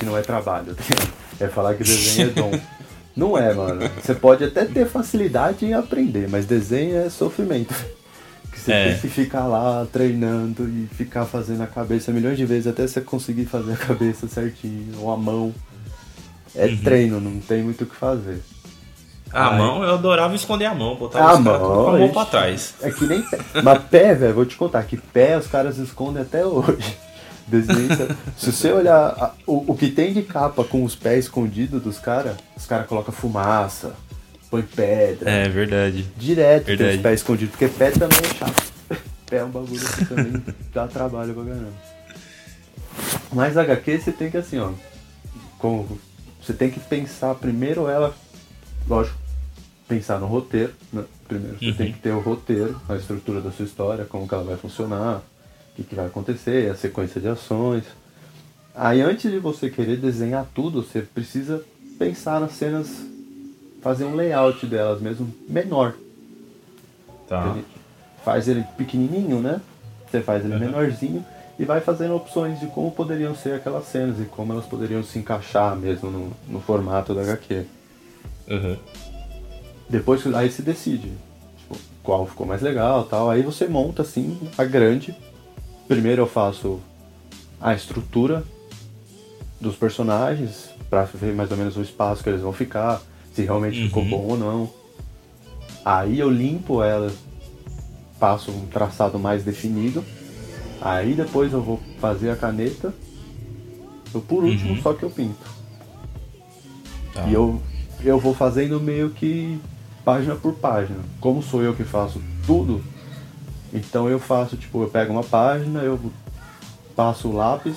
que 0.00 0.04
não 0.06 0.16
é 0.16 0.22
trabalho. 0.22 0.74
É 1.38 1.46
falar 1.46 1.74
que 1.74 1.84
desenho 1.84 2.30
é 2.30 2.32
dom. 2.32 2.50
Não 3.16 3.36
é, 3.38 3.52
mano. 3.52 3.88
Você 4.02 4.14
pode 4.14 4.42
até 4.44 4.64
ter 4.64 4.86
facilidade 4.86 5.64
em 5.66 5.74
aprender, 5.74 6.28
mas 6.28 6.46
desenho 6.46 6.96
é 6.96 7.10
sofrimento. 7.10 7.74
Que 8.50 8.58
você 8.58 8.72
É. 8.72 8.88
tem 8.92 8.98
que 9.00 9.08
ficar 9.08 9.46
lá 9.46 9.86
treinando 9.92 10.68
e 10.68 10.88
ficar 10.94 11.24
fazendo 11.26 11.62
a 11.62 11.66
cabeça 11.66 12.10
milhões 12.12 12.36
de 12.36 12.44
vezes 12.46 12.66
até 12.66 12.86
você 12.86 13.00
conseguir 13.00 13.44
fazer 13.44 13.74
a 13.74 13.76
cabeça 13.76 14.26
certinho, 14.26 14.98
ou 15.00 15.12
a 15.12 15.16
mão. 15.16 15.54
É 16.54 16.66
treino, 16.82 17.20
não 17.20 17.38
tem 17.40 17.62
muito 17.62 17.84
o 17.84 17.86
que 17.86 17.94
fazer. 17.94 18.42
A 19.32 19.48
Ai. 19.50 19.58
mão, 19.58 19.84
eu 19.84 19.94
adorava 19.94 20.34
esconder 20.34 20.64
a 20.64 20.74
mão, 20.74 20.96
botava 20.96 21.24
Ah, 21.30 21.38
os 21.38 21.44
caras 21.44 21.60
tudo 21.60 21.74
com 21.84 21.88
a 21.94 21.98
mão 21.98 22.08
pra 22.08 22.24
trás. 22.24 22.74
É 22.82 22.90
que 22.90 23.06
nem 23.06 23.22
pé. 23.22 23.38
Mas 23.62 23.82
pé, 23.84 24.14
velho, 24.14 24.34
vou 24.34 24.44
te 24.44 24.56
contar 24.56 24.82
que 24.82 24.96
pé 24.96 25.38
os 25.38 25.46
caras 25.46 25.78
escondem 25.78 26.22
até 26.22 26.44
hoje. 26.44 26.96
Desenho, 27.50 27.88
se 28.36 28.52
você 28.52 28.70
olhar 28.72 28.96
a- 29.08 29.34
o, 29.46 29.72
o 29.72 29.76
que 29.76 29.90
tem 29.90 30.12
de 30.12 30.22
capa 30.22 30.62
com 30.64 30.84
os 30.84 30.94
pés 30.94 31.24
escondidos 31.24 31.82
dos 31.82 31.98
caras, 31.98 32.36
os 32.56 32.64
caras 32.66 32.86
colocam 32.86 33.12
fumaça, 33.12 33.94
põe 34.50 34.62
pedra. 34.62 35.28
É 35.30 35.48
verdade. 35.48 36.06
Direto 36.16 36.66
tem 36.66 36.76
verdade. 36.76 36.96
os 36.98 37.02
pés 37.02 37.20
escondidos, 37.20 37.50
porque 37.50 37.68
pé 37.68 37.90
também 37.90 38.18
é 38.18 38.34
chato. 38.34 38.70
Pé 39.28 39.36
é 39.38 39.44
um 39.44 39.50
bagulho 39.50 39.80
que 39.80 40.04
também 40.06 40.42
dá 40.72 40.86
trabalho 40.88 41.34
pra 41.34 41.44
caramba. 41.44 41.72
Mas 43.32 43.56
HQ 43.56 43.98
você 44.00 44.12
tem 44.12 44.30
que 44.30 44.36
assim, 44.36 44.58
ó. 44.58 44.70
Como, 45.58 45.98
você 46.42 46.52
tem 46.52 46.70
que 46.70 46.80
pensar 46.80 47.34
primeiro 47.34 47.88
ela, 47.88 48.14
lógico, 48.88 49.16
pensar 49.88 50.18
no 50.18 50.26
roteiro. 50.26 50.72
né? 50.92 51.04
Primeiro 51.28 51.58
você 51.58 51.66
Uhum. 51.66 51.74
tem 51.74 51.92
que 51.92 51.98
ter 52.00 52.10
o 52.10 52.18
roteiro, 52.20 52.80
a 52.88 52.96
estrutura 52.96 53.40
da 53.40 53.52
sua 53.52 53.64
história, 53.64 54.04
como 54.04 54.26
que 54.26 54.34
ela 54.34 54.42
vai 54.42 54.56
funcionar, 54.56 55.20
o 55.82 55.84
que, 55.84 55.94
vai 55.94 56.06
acontecer, 56.06 56.70
a 56.70 56.74
sequência 56.74 57.20
de 57.20 57.28
ações. 57.28 57.84
Aí 58.74 59.00
antes 59.00 59.30
de 59.30 59.38
você 59.38 59.68
querer 59.68 59.96
desenhar 59.96 60.46
tudo, 60.54 60.82
você 60.82 61.02
precisa 61.02 61.62
pensar 61.98 62.40
nas 62.40 62.52
cenas, 62.52 62.88
fazer 63.82 64.04
um 64.04 64.14
layout 64.14 64.64
delas 64.66 65.00
mesmo 65.00 65.32
menor. 65.48 65.94
Tá. 67.28 67.52
Ele 67.54 67.64
faz 68.24 68.48
ele 68.48 68.64
pequenininho, 68.76 69.40
né? 69.40 69.60
Você 70.10 70.20
faz 70.20 70.44
ele 70.44 70.54
Uhum. 70.54 70.60
menorzinho 70.60 71.24
e 71.58 71.64
vai 71.64 71.80
fazendo 71.80 72.14
opções 72.14 72.58
de 72.58 72.66
como 72.68 72.90
poderiam 72.90 73.34
ser 73.34 73.54
aquelas 73.54 73.84
cenas 73.86 74.18
e 74.20 74.24
como 74.24 74.52
elas 74.52 74.66
poderiam 74.66 75.02
se 75.02 75.18
encaixar 75.18 75.76
mesmo 75.76 76.10
no, 76.10 76.32
no 76.48 76.60
formato 76.60 77.14
da 77.14 77.22
HQ. 77.22 77.64
Uhum. 78.48 78.76
Depois 79.88 80.24
aí 80.34 80.50
se 80.50 80.62
decide 80.62 81.12
tipo, 81.58 81.76
qual 82.02 82.26
ficou 82.26 82.46
mais 82.46 82.62
legal 82.62 83.04
tal. 83.04 83.30
Aí 83.30 83.42
você 83.42 83.66
monta 83.66 84.02
assim 84.02 84.38
a 84.56 84.64
grande. 84.64 85.14
Primeiro 85.90 86.22
eu 86.22 86.26
faço 86.28 86.78
a 87.60 87.74
estrutura 87.74 88.44
dos 89.60 89.74
personagens 89.74 90.70
para 90.88 91.02
ver 91.02 91.34
mais 91.34 91.50
ou 91.50 91.56
menos 91.56 91.76
o 91.76 91.82
espaço 91.82 92.22
que 92.22 92.28
eles 92.28 92.42
vão 92.42 92.52
ficar. 92.52 93.02
se 93.34 93.42
realmente 93.42 93.80
uhum. 93.80 93.86
ficou 93.88 94.04
bom 94.04 94.22
ou 94.22 94.38
não. 94.38 94.70
Aí 95.84 96.20
eu 96.20 96.30
limpo 96.30 96.80
ela, 96.80 97.12
passo 98.20 98.52
um 98.52 98.66
traçado 98.66 99.18
mais 99.18 99.42
definido. 99.42 100.04
Aí 100.80 101.12
depois 101.12 101.52
eu 101.52 101.60
vou 101.60 101.80
fazer 102.00 102.30
a 102.30 102.36
caneta. 102.36 102.94
Eu, 104.14 104.20
por 104.20 104.44
último, 104.44 104.74
uhum. 104.74 104.82
só 104.82 104.92
que 104.92 105.02
eu 105.02 105.10
pinto. 105.10 105.44
Tá. 107.12 107.26
E 107.26 107.34
eu, 107.34 107.60
eu 108.04 108.20
vou 108.20 108.32
fazendo 108.32 108.78
meio 108.78 109.10
que 109.10 109.58
página 110.04 110.36
por 110.36 110.54
página. 110.54 111.00
Como 111.20 111.42
sou 111.42 111.60
eu 111.60 111.74
que 111.74 111.82
faço 111.82 112.22
tudo, 112.46 112.80
então 113.72 114.08
eu 114.08 114.18
faço, 114.18 114.56
tipo, 114.56 114.82
eu 114.82 114.88
pego 114.88 115.12
uma 115.12 115.22
página, 115.22 115.80
eu 115.80 115.98
passo 116.96 117.28
o 117.28 117.36
lápis, 117.36 117.76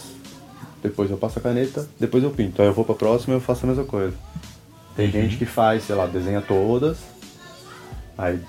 depois 0.81 1.09
eu 1.09 1.17
passo 1.17 1.39
a 1.39 1.41
caneta, 1.41 1.87
depois 1.99 2.23
eu 2.23 2.31
pinto. 2.31 2.61
Aí 2.61 2.67
eu 2.67 2.73
vou 2.73 2.83
pra 2.83 2.95
próxima 2.95 3.33
e 3.33 3.37
eu 3.37 3.41
faço 3.41 3.65
a 3.65 3.69
mesma 3.69 3.85
coisa. 3.85 4.15
Tem 4.95 5.05
uhum. 5.05 5.11
gente 5.11 5.37
que 5.37 5.45
faz, 5.45 5.83
sei 5.83 5.95
lá, 5.95 6.05
desenha 6.05 6.41
todas, 6.41 6.97
aí 8.17 8.39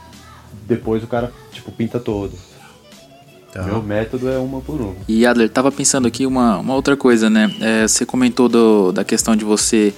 depois 0.66 1.02
o 1.02 1.06
cara, 1.06 1.32
tipo, 1.52 1.70
pinta 1.72 1.98
todas. 2.00 2.54
Tá. 3.54 3.62
Meu 3.62 3.80
método 3.80 4.28
é 4.28 4.36
uma 4.36 4.60
por 4.60 4.80
uma. 4.80 4.96
E 5.06 5.24
Adler, 5.24 5.48
tava 5.48 5.70
pensando 5.70 6.08
aqui 6.08 6.26
uma, 6.26 6.58
uma 6.58 6.74
outra 6.74 6.96
coisa, 6.96 7.30
né? 7.30 7.54
É, 7.60 7.86
você 7.86 8.04
comentou 8.04 8.48
do, 8.48 8.90
da 8.90 9.04
questão 9.04 9.36
de 9.36 9.44
você, 9.44 9.94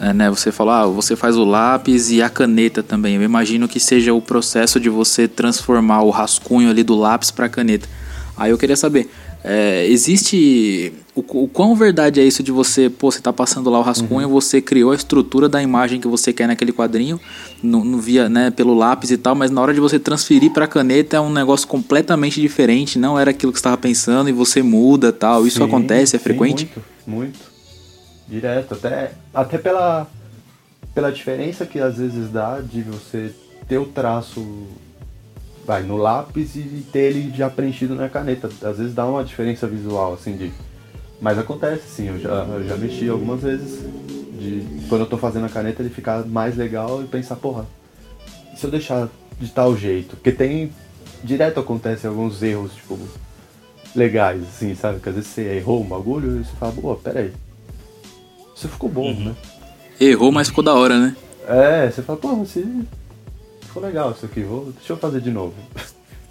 é, 0.00 0.12
né? 0.12 0.30
Você 0.30 0.52
falou, 0.52 0.72
ah, 0.72 0.86
você 0.86 1.16
faz 1.16 1.36
o 1.36 1.44
lápis 1.44 2.10
e 2.10 2.22
a 2.22 2.28
caneta 2.28 2.82
também. 2.82 3.16
Eu 3.16 3.22
imagino 3.22 3.66
que 3.66 3.80
seja 3.80 4.12
o 4.12 4.20
processo 4.20 4.78
de 4.78 4.88
você 4.88 5.26
transformar 5.26 6.02
o 6.02 6.10
rascunho 6.10 6.70
ali 6.70 6.82
do 6.82 6.94
lápis 6.94 7.30
para 7.30 7.48
caneta. 7.48 7.88
Aí 8.36 8.50
eu 8.50 8.58
queria 8.58 8.76
saber, 8.76 9.10
é, 9.42 9.86
existe. 9.88 10.92
O, 11.14 11.44
o 11.44 11.48
quão 11.48 11.74
verdade 11.74 12.20
é 12.20 12.24
isso 12.24 12.42
de 12.42 12.52
você, 12.52 12.88
pô, 12.88 13.10
você 13.10 13.20
tá 13.20 13.32
passando 13.32 13.68
lá 13.68 13.78
o 13.80 13.82
rascunho, 13.82 14.28
uhum. 14.28 14.32
você 14.32 14.60
criou 14.60 14.92
a 14.92 14.94
estrutura 14.94 15.48
da 15.48 15.60
imagem 15.60 16.00
que 16.00 16.06
você 16.06 16.32
quer 16.32 16.46
naquele 16.46 16.72
quadrinho, 16.72 17.20
no, 17.60 17.84
no 17.84 17.98
via, 17.98 18.28
né, 18.28 18.52
pelo 18.52 18.72
lápis 18.72 19.10
e 19.10 19.16
tal, 19.16 19.34
mas 19.34 19.50
na 19.50 19.60
hora 19.60 19.74
de 19.74 19.80
você 19.80 19.98
transferir 19.98 20.52
para 20.52 20.68
caneta 20.68 21.16
é 21.16 21.20
um 21.20 21.32
negócio 21.32 21.66
completamente 21.66 22.40
diferente, 22.40 23.00
não 23.00 23.18
era 23.18 23.32
aquilo 23.32 23.52
que 23.52 23.58
você 23.58 23.62
estava 23.62 23.76
pensando 23.76 24.28
e 24.28 24.32
você 24.32 24.62
muda 24.62 25.12
tal. 25.12 25.44
Isso 25.44 25.58
sim, 25.58 25.64
acontece, 25.64 26.14
é 26.14 26.18
frequente? 26.20 26.68
Sim, 26.72 26.80
muito, 27.06 27.26
muito. 27.26 27.57
Direto, 28.28 28.74
até, 28.74 29.12
até 29.32 29.56
pela, 29.58 30.06
pela 30.94 31.10
diferença 31.10 31.64
que 31.64 31.78
às 31.78 31.96
vezes 31.96 32.30
dá 32.30 32.60
de 32.60 32.82
você 32.82 33.34
ter 33.66 33.78
o 33.78 33.86
traço 33.86 34.66
vai 35.68 35.82
no 35.82 35.98
lápis 35.98 36.56
e 36.56 36.86
ter 36.90 37.10
ele 37.14 37.30
já 37.36 37.50
preenchido 37.50 37.94
na 37.94 38.08
caneta. 38.08 38.48
Às 38.62 38.78
vezes 38.78 38.94
dá 38.94 39.04
uma 39.04 39.22
diferença 39.22 39.66
visual, 39.66 40.14
assim, 40.14 40.34
de. 40.34 40.50
Mas 41.20 41.38
acontece 41.38 41.86
sim, 41.88 42.08
eu 42.08 42.18
já, 42.18 42.44
eu 42.44 42.66
já 42.66 42.76
mexi 42.76 43.08
algumas 43.08 43.42
vezes 43.42 43.80
de 44.38 44.86
quando 44.88 45.02
eu 45.02 45.06
tô 45.06 45.18
fazendo 45.18 45.44
a 45.44 45.48
caneta 45.48 45.82
ele 45.82 45.90
ficar 45.90 46.24
mais 46.24 46.56
legal 46.56 47.02
e 47.02 47.06
pensar, 47.06 47.36
porra, 47.36 47.66
se 48.56 48.64
eu 48.64 48.70
deixar 48.70 49.08
de 49.38 49.50
tal 49.50 49.76
jeito? 49.76 50.16
Porque 50.16 50.32
tem. 50.32 50.72
Direto 51.22 51.58
acontece 51.58 52.06
alguns 52.06 52.40
erros, 52.42 52.72
tipo, 52.74 52.96
legais, 53.94 54.40
assim, 54.42 54.74
sabe? 54.74 55.00
Que 55.00 55.08
às 55.08 55.16
vezes 55.16 55.30
você 55.30 55.56
errou 55.56 55.82
um 55.82 55.88
bagulho 55.88 56.40
e 56.40 56.44
você 56.44 56.52
fala, 56.58 56.72
pô, 56.72 56.94
pera 56.94 57.20
aí. 57.20 57.32
Isso 58.58 58.68
ficou 58.68 58.90
bom, 58.90 59.12
uhum. 59.12 59.26
né? 59.26 59.36
Errou, 60.00 60.32
mas 60.32 60.48
ficou 60.48 60.64
da 60.64 60.74
hora, 60.74 60.98
né? 60.98 61.16
É, 61.46 61.88
você 61.88 62.02
fala, 62.02 62.18
pô, 62.18 62.34
você 62.34 62.66
ficou 63.60 63.80
legal 63.80 64.10
isso 64.10 64.26
aqui, 64.26 64.42
vou, 64.42 64.72
deixa 64.72 64.94
eu 64.94 64.96
fazer 64.96 65.20
de 65.20 65.30
novo. 65.30 65.54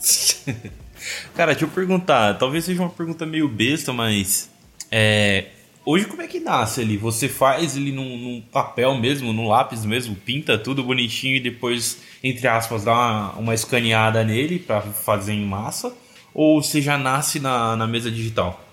Cara, 1.33 1.53
deixa 1.53 1.63
eu 1.63 1.69
perguntar, 1.69 2.37
talvez 2.37 2.65
seja 2.65 2.81
uma 2.81 2.89
pergunta 2.89 3.25
meio 3.25 3.47
besta, 3.47 3.93
mas 3.93 4.49
é, 4.91 5.45
hoje 5.85 6.03
como 6.03 6.21
é 6.21 6.27
que 6.27 6.41
nasce 6.41 6.81
ali? 6.81 6.97
Você 6.97 7.29
faz 7.29 7.77
ele 7.77 7.93
num, 7.93 8.17
num, 8.17 8.41
papel 8.51 8.93
mesmo, 8.97 9.31
num 9.31 9.47
lápis 9.47 9.85
mesmo, 9.85 10.13
pinta 10.13 10.57
tudo 10.57 10.83
bonitinho 10.83 11.37
e 11.37 11.39
depois, 11.39 11.99
entre 12.21 12.45
aspas, 12.45 12.83
dá 12.83 12.91
uma, 12.91 13.31
uma 13.35 13.53
escaneada 13.53 14.21
nele 14.25 14.59
para 14.59 14.81
fazer 14.81 15.31
em 15.31 15.45
massa? 15.45 15.95
Ou 16.33 16.61
você 16.61 16.81
já 16.81 16.97
nasce 16.97 17.39
na, 17.39 17.77
na 17.77 17.87
mesa 17.87 18.11
digital? 18.11 18.66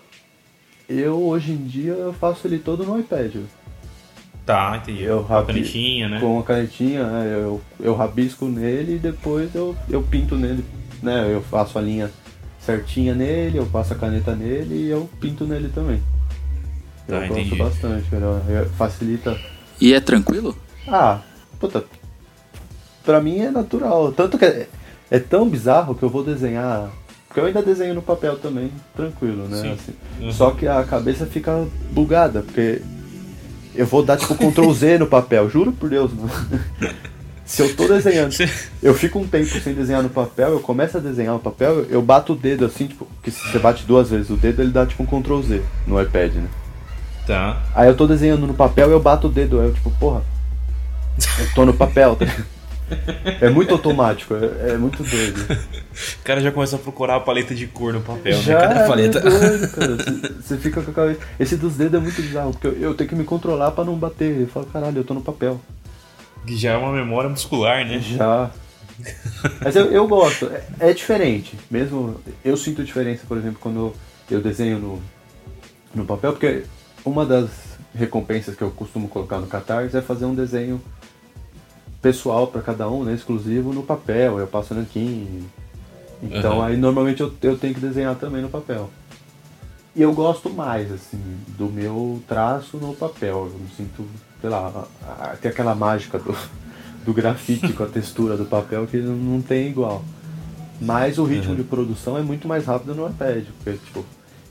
Eu 0.89 1.23
hoje 1.23 1.53
em 1.53 1.65
dia 1.65 2.13
faço 2.21 2.47
ele 2.47 2.59
todo 2.59 2.85
no 2.85 2.99
iPad. 2.99 3.37
Tá, 4.45 4.77
entendi. 4.77 5.03
Eu 5.03 5.25
com 5.25 5.37
a 5.37 5.45
canetinha, 5.45 6.09
né? 6.09 6.21
Com 6.21 6.39
a 6.39 6.43
canetinha, 6.43 7.05
né? 7.05 7.35
eu, 7.35 7.61
eu 7.81 7.95
rabisco 7.95 8.45
nele 8.45 8.97
e 8.97 8.99
depois 8.99 9.55
eu, 9.55 9.75
eu 9.89 10.03
pinto 10.03 10.37
nele, 10.37 10.65
né? 11.03 11.33
Eu 11.33 11.41
faço 11.41 11.79
a 11.79 11.83
linha 11.83 12.11
certinha 12.61 13.15
nele, 13.15 13.59
eu 13.59 13.67
passo 13.67 13.95
a 13.95 13.97
caneta 13.97 14.35
nele 14.35 14.75
e 14.75 14.91
eu 14.91 15.09
pinto 15.19 15.47
nele 15.47 15.71
também. 15.75 16.03
Tá, 17.07 17.17
eu 17.17 17.25
entendi. 17.27 17.57
gosto 17.57 17.73
bastante, 17.73 18.11
cara. 18.11 18.67
Facilita. 18.77 19.39
E 19.81 19.95
é 19.95 20.01
tranquilo? 20.01 20.57
Ah, 20.87 21.21
puta. 21.59 21.85
Pra 23.03 23.21
mim 23.21 23.41
é 23.41 23.51
natural. 23.51 24.13
Tanto 24.13 24.39
que 24.39 24.45
é, 24.45 24.69
é 25.11 25.19
tão 25.19 25.49
bizarro 25.49 25.95
que 25.95 26.03
eu 26.03 26.11
vou 26.11 26.23
desenhar 26.23 26.91
porque 27.35 27.41
eu 27.41 27.47
ainda 27.47 27.63
desenho 27.63 27.95
no 27.95 28.01
papel 28.01 28.37
também, 28.37 28.71
tranquilo, 28.95 29.49
né? 29.49 29.73
Assim. 29.73 29.93
Uhum. 30.21 30.33
Só 30.33 30.53
que 30.53 30.69
a 30.69 30.85
cabeça 30.85 31.27
fica 31.27 31.67
bugada, 31.91 32.43
porque 32.43 32.81
eu 33.75 33.85
vou 33.87 34.05
dar 34.05 34.17
tipo 34.17 34.37
Ctrl 34.37 34.73
Z 34.73 34.99
no 34.99 35.09
papel, 35.09 35.51
juro 35.51 35.73
por 35.73 35.91
Deus, 35.91 36.13
mano. 36.13 36.31
Se 37.45 37.61
eu 37.61 37.75
tô 37.75 37.89
desenhando, 37.89 38.33
eu 38.81 38.95
fico 38.95 39.19
um 39.19 39.27
tempo 39.27 39.51
sem 39.61 39.75
desenhar 39.75 40.01
no 40.01 40.09
papel, 40.09 40.51
eu 40.51 40.61
começo 40.61 40.97
a 40.97 41.01
desenhar 41.01 41.35
no 41.35 41.41
papel, 41.41 41.85
eu 41.91 42.01
bato 42.01 42.35
o 42.35 42.37
dedo 42.37 42.65
assim, 42.65 42.87
tipo, 42.87 43.07
que 43.21 43.33
se 43.33 43.51
você 43.51 43.59
bate 43.59 43.85
duas 43.85 44.11
vezes 44.11 44.31
o 44.31 44.37
dedo, 44.37 44.63
ele 44.63 44.71
dá 44.71 44.87
tipo 44.87 45.03
um 45.03 45.07
Ctrl 45.07 45.43
Z 45.43 45.61
no 45.89 46.01
iPad, 46.01 46.35
né? 46.35 46.49
Tá. 47.27 47.61
Aí 47.75 47.89
eu 47.89 47.97
tô 47.97 48.07
desenhando 48.07 48.47
no 48.47 48.55
papel 48.55 48.93
eu 48.93 49.01
bato 49.01 49.27
o 49.27 49.31
dedo, 49.31 49.61
aí 49.61 49.67
eu 49.67 49.75
tipo, 49.75 49.91
porra, 49.99 50.23
eu 51.41 51.53
tô 51.53 51.67
no 51.67 51.75
papel, 51.75 52.15
tá 52.15 52.27
É 53.41 53.49
muito 53.49 53.73
automático, 53.73 54.35
é, 54.35 54.73
é, 54.73 54.77
muito 54.77 55.03
doido. 55.03 55.41
O 56.21 56.23
cara 56.25 56.41
já 56.41 56.53
começa 56.53 56.77
a 56.77 56.79
procurar 56.79 57.17
a 57.17 57.21
paleta 57.21 57.55
de 57.55 57.67
cor 57.67 57.93
no 57.93 58.01
papel, 58.01 58.37
né? 58.37 58.43
já 58.43 58.55
né? 58.59 58.61
Cada 58.61 58.81
é 58.81 58.87
paleta. 58.87 59.21
Doido, 59.21 59.69
cara. 59.73 59.97
Você, 60.41 60.57
fica 60.59 60.83
com 60.83 60.91
a 60.91 60.95
cabeça. 60.95 61.21
Esse 61.39 61.57
dos 61.57 61.77
dedos 61.77 61.99
é 61.99 62.03
muito 62.03 62.21
bizarro, 62.21 62.53
porque 62.53 62.67
eu, 62.67 62.81
eu 62.81 62.95
tenho 62.95 63.09
que 63.09 63.17
me 63.17 63.25
controlar 63.25 63.71
pra 63.71 63.85
não 63.85 63.97
bater. 63.97 64.41
Eu 64.41 64.49
falo, 64.49 64.67
caralho, 64.67 64.99
eu 64.99 65.05
tô 65.05 65.15
no 65.15 65.23
papel. 65.23 65.61
Que 66.47 66.57
já 66.57 66.73
é 66.73 66.77
uma 66.77 66.93
memória 66.93 67.31
muscular, 67.31 67.87
né? 67.87 68.01
Já. 68.01 68.51
Mas 69.63 69.75
eu, 69.75 69.87
eu 69.91 70.07
gosto, 70.07 70.47
é, 70.47 70.91
é, 70.91 70.93
diferente. 70.93 71.59
Mesmo 71.71 72.21
eu 72.45 72.57
sinto 72.57 72.85
diferença, 72.85 73.25
por 73.27 73.37
exemplo, 73.39 73.59
quando 73.61 73.95
eu 74.31 74.41
desenho 74.41 74.79
no, 74.79 75.03
no 75.95 76.05
papel, 76.05 76.33
porque 76.33 76.65
uma 77.05 77.25
das 77.27 77.51
recompensas 77.95 78.55
que 78.55 78.63
eu 78.63 78.71
costumo 78.71 79.09
colocar 79.09 79.39
no 79.39 79.47
Catarse 79.47 79.97
é 79.97 80.03
fazer 80.03 80.25
um 80.25 80.35
desenho 80.35 80.81
pessoal 82.05 82.47
para 82.47 82.61
cada 82.61 82.87
um, 82.87 83.03
né, 83.03 83.15
exclusivo 83.15 83.73
no 83.73 83.83
papel, 83.83 84.39
eu 84.39 84.47
passo 84.47 84.75
nanquim. 84.75 85.43
Então 86.23 86.59
uhum. 86.59 86.63
aí 86.63 86.77
normalmente 86.77 87.23
eu, 87.23 87.33
eu 87.43 87.57
tenho 87.57 87.73
que 87.73 87.81
desenhar 87.81 88.15
também 88.17 88.43
no 88.43 88.51
papel. 88.51 88.91
E 89.97 90.03
eu 90.03 90.13
gosto 90.13 90.51
mais, 90.51 90.93
assim, 90.93 91.19
do 91.57 91.67
meu 91.67 92.23
traço 92.29 92.77
no 92.77 92.95
papel. 92.95 93.49
Eu 93.51 93.59
me 93.59 93.69
sinto, 93.75 94.05
sei 94.39 94.51
lá, 94.51 94.87
tem 95.41 95.51
aquela 95.51 95.75
mágica 95.75 96.19
do, 96.19 96.37
do 97.07 97.15
grafite 97.15 97.73
com 97.75 97.85
a 97.85 97.87
textura 97.87 98.37
do 98.37 98.45
papel 98.45 98.87
que 98.87 98.99
não, 98.99 99.17
não 99.17 99.41
tem 99.41 99.69
igual. 99.69 100.05
Mas 100.81 101.17
o 101.17 101.25
ritmo 101.25 101.53
uhum. 101.53 101.57
de 101.57 101.63
produção 101.63 102.19
é 102.19 102.23
muito 102.23 102.47
mais 102.47 102.67
rápido 102.67 102.95
no 102.95 103.09
iPad, 103.09 103.45
porque, 103.63 103.79
tipo, 103.79 104.05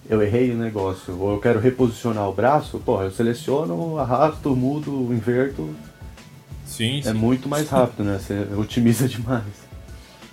eu 0.10 0.24
errei 0.24 0.50
o 0.52 0.58
negócio, 0.58 1.16
ou 1.20 1.34
eu 1.34 1.40
quero 1.40 1.60
reposicionar 1.60 2.28
o 2.28 2.34
braço, 2.34 2.80
porra, 2.80 3.04
eu 3.04 3.12
seleciono, 3.12 4.00
arrasto, 4.00 4.56
mudo, 4.56 5.14
inverto, 5.14 5.70
Sim, 6.76 7.02
É 7.06 7.14
muito 7.14 7.48
mais 7.48 7.70
rápido, 7.70 8.04
né? 8.04 8.18
Você 8.20 8.48
otimiza 8.58 9.06
demais. 9.10 9.44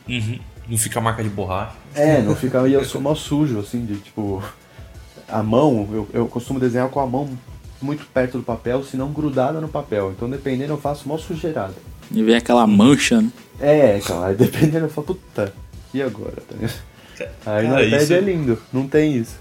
Uhum. 0.09 0.39
Não 0.67 0.79
fica 0.79 0.99
marca 0.99 1.23
de 1.23 1.29
borracha. 1.29 1.75
É, 1.95 2.23
não 2.23 2.35
fica. 2.35 2.67
E 2.67 2.73
eu 2.73 2.85
sou 2.85 3.01
mal 3.01 3.15
sujo, 3.15 3.59
assim, 3.59 3.85
de 3.85 3.97
tipo. 3.97 4.43
A 5.29 5.43
mão, 5.43 5.87
eu, 5.93 6.09
eu 6.13 6.27
costumo 6.27 6.59
desenhar 6.59 6.89
com 6.89 6.99
a 6.99 7.07
mão 7.07 7.29
muito 7.81 8.07
perto 8.07 8.39
do 8.39 8.43
papel, 8.43 8.83
se 8.83 8.97
não 8.97 9.13
grudada 9.13 9.61
no 9.61 9.69
papel. 9.69 10.13
Então, 10.17 10.29
dependendo, 10.31 10.73
eu 10.73 10.79
faço 10.79 11.07
mal 11.09 11.19
sujeirada. 11.19 11.75
E 12.11 12.23
vem 12.23 12.35
aquela 12.35 12.67
mancha, 12.67 13.21
né? 13.21 13.31
É, 13.61 13.99
então, 13.99 14.23
aí 14.23 14.35
dependendo, 14.35 14.87
eu 14.87 14.91
falo, 14.91 15.09
puta, 15.09 15.53
e 15.93 16.03
agora? 16.03 16.43
Tá 17.45 17.57
aí 17.57 17.69
no 17.69 17.79
iPad 17.79 18.03
isso... 18.03 18.13
é 18.15 18.21
lindo, 18.21 18.59
não 18.73 18.89
tem 18.89 19.17
isso. 19.17 19.39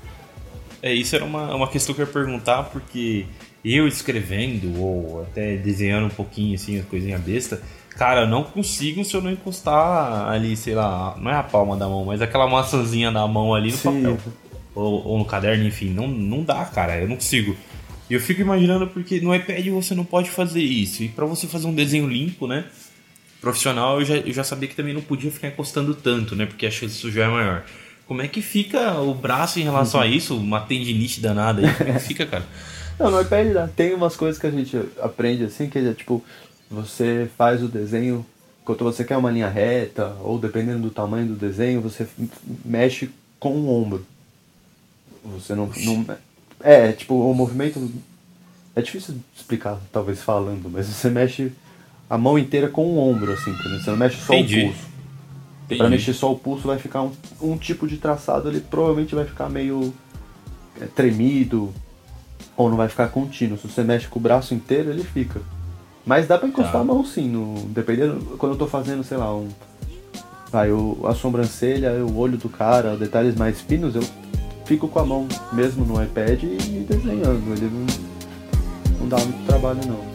É, 0.81 0.93
isso 0.93 1.15
era 1.15 1.25
uma, 1.25 1.55
uma 1.55 1.67
questão 1.67 1.95
que 1.95 2.01
eu 2.01 2.05
ia 2.05 2.11
perguntar, 2.11 2.63
porque 2.63 3.25
eu 3.63 3.87
escrevendo 3.87 4.79
ou 4.79 5.23
até 5.23 5.57
desenhando 5.57 6.07
um 6.07 6.09
pouquinho 6.09 6.55
assim, 6.55 6.79
as 6.79 6.85
coisinhas 6.85 7.21
besta, 7.21 7.61
cara, 7.91 8.21
eu 8.21 8.27
não 8.27 8.43
consigo 8.43 9.03
se 9.03 9.15
eu 9.15 9.21
não 9.21 9.31
encostar 9.31 10.29
ali, 10.29 10.55
sei 10.55 10.75
lá, 10.75 11.15
não 11.19 11.29
é 11.29 11.35
a 11.35 11.43
palma 11.43 11.75
da 11.75 11.87
mão, 11.87 12.05
mas 12.05 12.21
aquela 12.21 12.47
maçãzinha 12.47 13.11
da 13.11 13.27
mão 13.27 13.53
ali 13.53 13.71
no 13.71 13.77
Sim. 13.77 14.01
papel. 14.01 14.17
Ou, 14.75 15.07
ou, 15.07 15.17
no 15.17 15.25
caderno, 15.25 15.65
enfim, 15.65 15.89
não, 15.89 16.07
não 16.07 16.43
dá, 16.43 16.63
cara, 16.63 16.97
eu 16.97 17.07
não 17.07 17.15
consigo. 17.15 17.55
E 18.09 18.13
eu 18.13 18.19
fico 18.19 18.41
imaginando 18.41 18.87
porque 18.87 19.19
no 19.19 19.35
iPad 19.35 19.67
você 19.67 19.93
não 19.93 20.05
pode 20.05 20.29
fazer 20.29 20.61
isso. 20.61 21.03
E 21.03 21.09
para 21.09 21.25
você 21.25 21.47
fazer 21.47 21.67
um 21.67 21.73
desenho 21.73 22.07
limpo, 22.07 22.47
né? 22.47 22.65
Profissional, 23.41 23.99
eu 23.99 24.05
já, 24.05 24.15
eu 24.15 24.33
já 24.33 24.43
sabia 24.43 24.69
que 24.69 24.75
também 24.75 24.93
não 24.93 25.01
podia 25.01 25.31
ficar 25.31 25.49
encostando 25.49 25.93
tanto, 25.93 26.35
né? 26.35 26.45
Porque 26.45 26.65
a 26.65 26.71
chance 26.71 26.95
de 26.95 27.01
sujar 27.01 27.29
é 27.29 27.31
maior. 27.31 27.63
Como 28.07 28.21
é 28.21 28.27
que 28.27 28.41
fica 28.41 28.99
o 28.99 29.13
braço 29.13 29.59
em 29.59 29.63
relação 29.63 29.99
a 30.01 30.07
isso? 30.07 30.35
Uma 30.35 30.61
tendinite 30.61 31.19
danada 31.19 31.61
aí. 31.61 31.73
Como 31.75 31.89
é 31.89 31.93
que 31.93 31.99
fica, 31.99 32.25
cara? 32.25 32.45
Não, 32.99 33.09
no 33.09 33.21
iPad 33.21 33.69
tem 33.75 33.93
umas 33.93 34.15
coisas 34.15 34.39
que 34.39 34.45
a 34.45 34.51
gente 34.51 34.77
aprende 35.01 35.45
assim, 35.45 35.69
que 35.69 35.79
é 35.79 35.93
tipo, 35.93 36.23
você 36.69 37.29
faz 37.37 37.63
o 37.63 37.67
desenho 37.67 38.25
quando 38.77 38.83
você 38.83 39.03
quer 39.03 39.17
uma 39.17 39.31
linha 39.31 39.49
reta, 39.49 40.15
ou 40.21 40.37
dependendo 40.37 40.83
do 40.83 40.91
tamanho 40.91 41.27
do 41.27 41.35
desenho, 41.35 41.81
você 41.81 42.07
mexe 42.63 43.09
com 43.39 43.53
o 43.53 43.81
ombro. 43.81 44.05
Você 45.25 45.55
não. 45.55 45.71
não 45.83 46.05
é, 46.61 46.91
tipo, 46.91 47.15
o 47.15 47.33
movimento. 47.33 47.91
É 48.75 48.81
difícil 48.81 49.15
explicar, 49.35 49.79
talvez 49.91 50.21
falando, 50.21 50.69
mas 50.69 50.85
você 50.85 51.09
mexe 51.09 51.51
a 52.07 52.17
mão 52.17 52.37
inteira 52.37 52.69
com 52.69 52.85
o 52.85 52.99
ombro, 52.99 53.33
assim, 53.33 53.49
entendeu? 53.49 53.79
Você 53.79 53.89
não 53.89 53.97
mexe 53.97 54.21
só 54.21 54.33
Entendi. 54.33 54.61
o 54.61 54.67
pulso. 54.67 54.89
Para 55.77 55.89
mexer 55.89 56.13
só 56.13 56.31
o 56.31 56.37
pulso 56.37 56.67
vai 56.67 56.77
ficar 56.79 57.01
um, 57.03 57.11
um 57.41 57.57
tipo 57.57 57.87
de 57.87 57.97
traçado, 57.97 58.49
ele 58.49 58.59
provavelmente 58.59 59.13
vai 59.13 59.25
ficar 59.25 59.49
meio 59.49 59.93
é, 60.79 60.85
tremido, 60.85 61.73
ou 62.59 62.69
não 62.69 62.75
vai 62.75 62.89
ficar 62.89 63.07
contínuo. 63.07 63.57
Se 63.57 63.69
você 63.69 63.85
mexe 63.85 64.05
com 64.09 64.19
o 64.19 64.21
braço 64.21 64.53
inteiro, 64.53 64.89
ele 64.89 65.05
fica. 65.05 65.39
Mas 66.05 66.27
dá 66.27 66.37
pra 66.37 66.45
encostar 66.45 66.73
tá. 66.73 66.79
a 66.79 66.83
mão 66.83 67.05
sim, 67.05 67.29
no, 67.29 67.55
dependendo. 67.69 68.37
Quando 68.37 68.51
eu 68.51 68.57
tô 68.57 68.67
fazendo, 68.67 69.01
sei 69.01 69.15
lá, 69.15 69.33
um. 69.33 69.47
Vai, 70.51 70.69
o, 70.69 70.99
a 71.05 71.15
sobrancelha, 71.15 71.93
o 72.05 72.17
olho 72.17 72.37
do 72.37 72.49
cara, 72.49 72.97
detalhes 72.97 73.35
mais 73.35 73.61
finos, 73.61 73.95
eu 73.95 74.03
fico 74.65 74.89
com 74.89 74.99
a 74.99 75.05
mão 75.05 75.25
mesmo 75.53 75.85
no 75.85 76.03
iPad 76.03 76.43
e 76.43 76.85
desenhando. 76.85 77.53
Ele 77.53 77.71
não, 77.71 78.99
não 78.99 79.07
dá 79.07 79.17
muito 79.19 79.45
trabalho 79.45 79.79
não. 79.87 80.08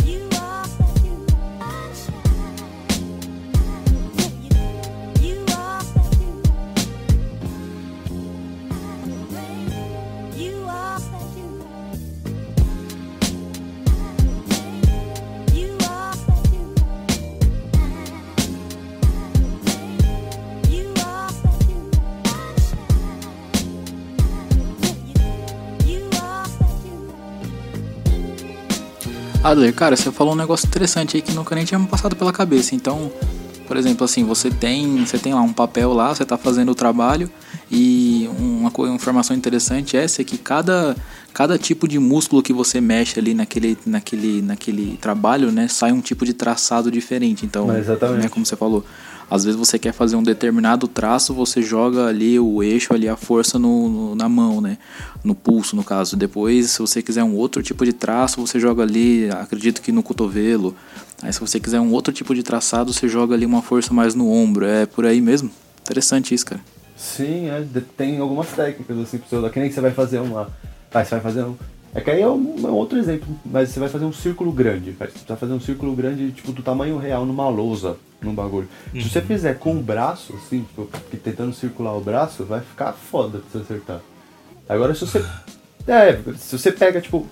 Adler, 29.44 29.74
cara, 29.74 29.94
você 29.94 30.10
falou 30.10 30.32
um 30.32 30.36
negócio 30.36 30.66
interessante 30.66 31.18
aí 31.18 31.22
que 31.22 31.30
nunca 31.32 31.54
nem 31.54 31.66
tinha 31.66 31.78
me 31.78 31.86
passado 31.86 32.16
pela 32.16 32.32
cabeça. 32.32 32.74
Então, 32.74 33.12
por 33.68 33.76
exemplo, 33.76 34.02
assim, 34.02 34.24
você 34.24 34.50
tem, 34.50 35.04
você 35.04 35.18
tem 35.18 35.34
lá 35.34 35.42
um 35.42 35.52
papel 35.52 35.92
lá, 35.92 36.14
você 36.14 36.22
está 36.22 36.38
fazendo 36.38 36.72
o 36.72 36.74
trabalho 36.74 37.30
e 37.70 38.26
uma, 38.38 38.72
uma 38.74 38.94
informação 38.94 39.36
interessante 39.36 39.98
essa 39.98 40.22
é 40.22 40.24
que 40.24 40.38
cada, 40.38 40.96
cada 41.34 41.58
tipo 41.58 41.88
de 41.88 41.98
músculo 41.98 42.40
que 42.40 42.52
você 42.52 42.80
mexe 42.80 43.18
ali 43.18 43.34
naquele, 43.34 43.76
naquele, 43.84 44.40
naquele 44.40 44.96
trabalho, 44.98 45.50
né, 45.50 45.66
sai 45.66 45.90
um 45.90 46.00
tipo 46.00 46.24
de 46.24 46.32
traçado 46.32 46.92
diferente. 46.92 47.44
Então, 47.44 47.66
né, 47.66 48.28
como 48.30 48.46
você 48.46 48.54
falou, 48.54 48.84
às 49.28 49.44
vezes 49.44 49.58
você 49.58 49.76
quer 49.78 49.92
fazer 49.92 50.14
um 50.14 50.22
determinado 50.22 50.86
traço, 50.86 51.34
você 51.34 51.60
joga 51.60 52.06
ali 52.06 52.38
o 52.38 52.62
eixo, 52.62 52.94
ali 52.94 53.08
a 53.08 53.16
força 53.16 53.58
no, 53.58 53.88
no, 53.88 54.14
na 54.14 54.28
mão, 54.28 54.60
né? 54.60 54.78
No 55.24 55.34
pulso, 55.34 55.74
no 55.74 55.82
caso. 55.82 56.16
Depois, 56.16 56.70
se 56.70 56.78
você 56.78 57.02
quiser 57.02 57.24
um 57.24 57.34
outro 57.34 57.62
tipo 57.62 57.84
de 57.84 57.92
traço, 57.92 58.40
você 58.40 58.60
joga 58.60 58.82
ali, 58.82 59.28
acredito 59.30 59.82
que 59.82 59.90
no 59.90 60.02
cotovelo. 60.02 60.76
Aí 61.22 61.32
se 61.32 61.40
você 61.40 61.58
quiser 61.58 61.80
um 61.80 61.90
outro 61.90 62.12
tipo 62.12 62.34
de 62.34 62.42
traçado, 62.42 62.92
você 62.92 63.08
joga 63.08 63.34
ali 63.34 63.46
uma 63.46 63.62
força 63.62 63.92
mais 63.92 64.14
no 64.14 64.30
ombro. 64.30 64.66
É 64.66 64.86
por 64.86 65.06
aí 65.06 65.20
mesmo? 65.20 65.50
Interessante 65.82 66.34
isso, 66.34 66.46
cara. 66.46 66.60
Sim, 66.96 67.48
é, 67.48 67.66
tem 67.96 68.18
algumas 68.20 68.48
técnicas 68.48 68.98
assim. 68.98 69.18
Que 69.18 69.58
nem 69.58 69.68
que 69.68 69.74
você 69.74 69.80
vai 69.80 69.90
fazer 69.90 70.20
uma. 70.20 70.48
Ah, 70.94 71.04
você 71.04 71.16
vai 71.16 71.20
fazer 71.20 71.44
um 71.44 71.56
é 71.94 72.00
que 72.00 72.10
aí 72.10 72.20
é 72.20 72.28
um, 72.28 72.56
é 72.58 72.70
um, 72.70 72.74
outro 72.74 72.98
exemplo, 72.98 73.28
mas 73.44 73.68
você 73.68 73.78
vai 73.78 73.88
fazer 73.88 74.04
um 74.04 74.12
círculo 74.12 74.50
grande, 74.50 74.90
você 74.90 75.24
vai 75.28 75.36
fazer 75.36 75.52
um 75.52 75.60
círculo 75.60 75.94
grande, 75.94 76.32
tipo, 76.32 76.50
do 76.50 76.60
tamanho 76.60 76.98
real, 76.98 77.24
numa 77.24 77.48
lousa, 77.48 77.96
num 78.20 78.34
bagulho. 78.34 78.68
Uhum. 78.92 79.00
Se 79.00 79.10
você 79.10 79.20
fizer 79.20 79.60
com 79.60 79.76
o 79.76 79.80
braço, 79.80 80.34
assim, 80.34 80.64
tipo, 80.64 80.88
tentando 81.22 81.54
circular 81.54 81.96
o 81.96 82.00
braço, 82.00 82.44
vai 82.44 82.60
ficar 82.60 82.92
foda 82.92 83.38
pra 83.38 83.48
você 83.48 83.58
acertar. 83.58 84.00
Agora 84.68 84.94
se 84.94 85.06
você. 85.06 85.24
É, 85.86 86.18
se 86.38 86.58
você 86.58 86.72
pega, 86.72 86.98
tipo, 86.98 87.26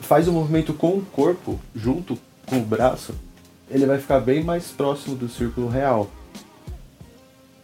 faz 0.00 0.26
o 0.26 0.30
um 0.30 0.34
movimento 0.34 0.72
com 0.72 0.96
o 0.96 1.04
corpo, 1.12 1.60
junto 1.74 2.18
com 2.46 2.56
o 2.56 2.64
braço, 2.64 3.14
ele 3.70 3.84
vai 3.84 3.98
ficar 3.98 4.20
bem 4.20 4.42
mais 4.42 4.68
próximo 4.68 5.14
do 5.14 5.28
círculo 5.28 5.68
real. 5.68 6.10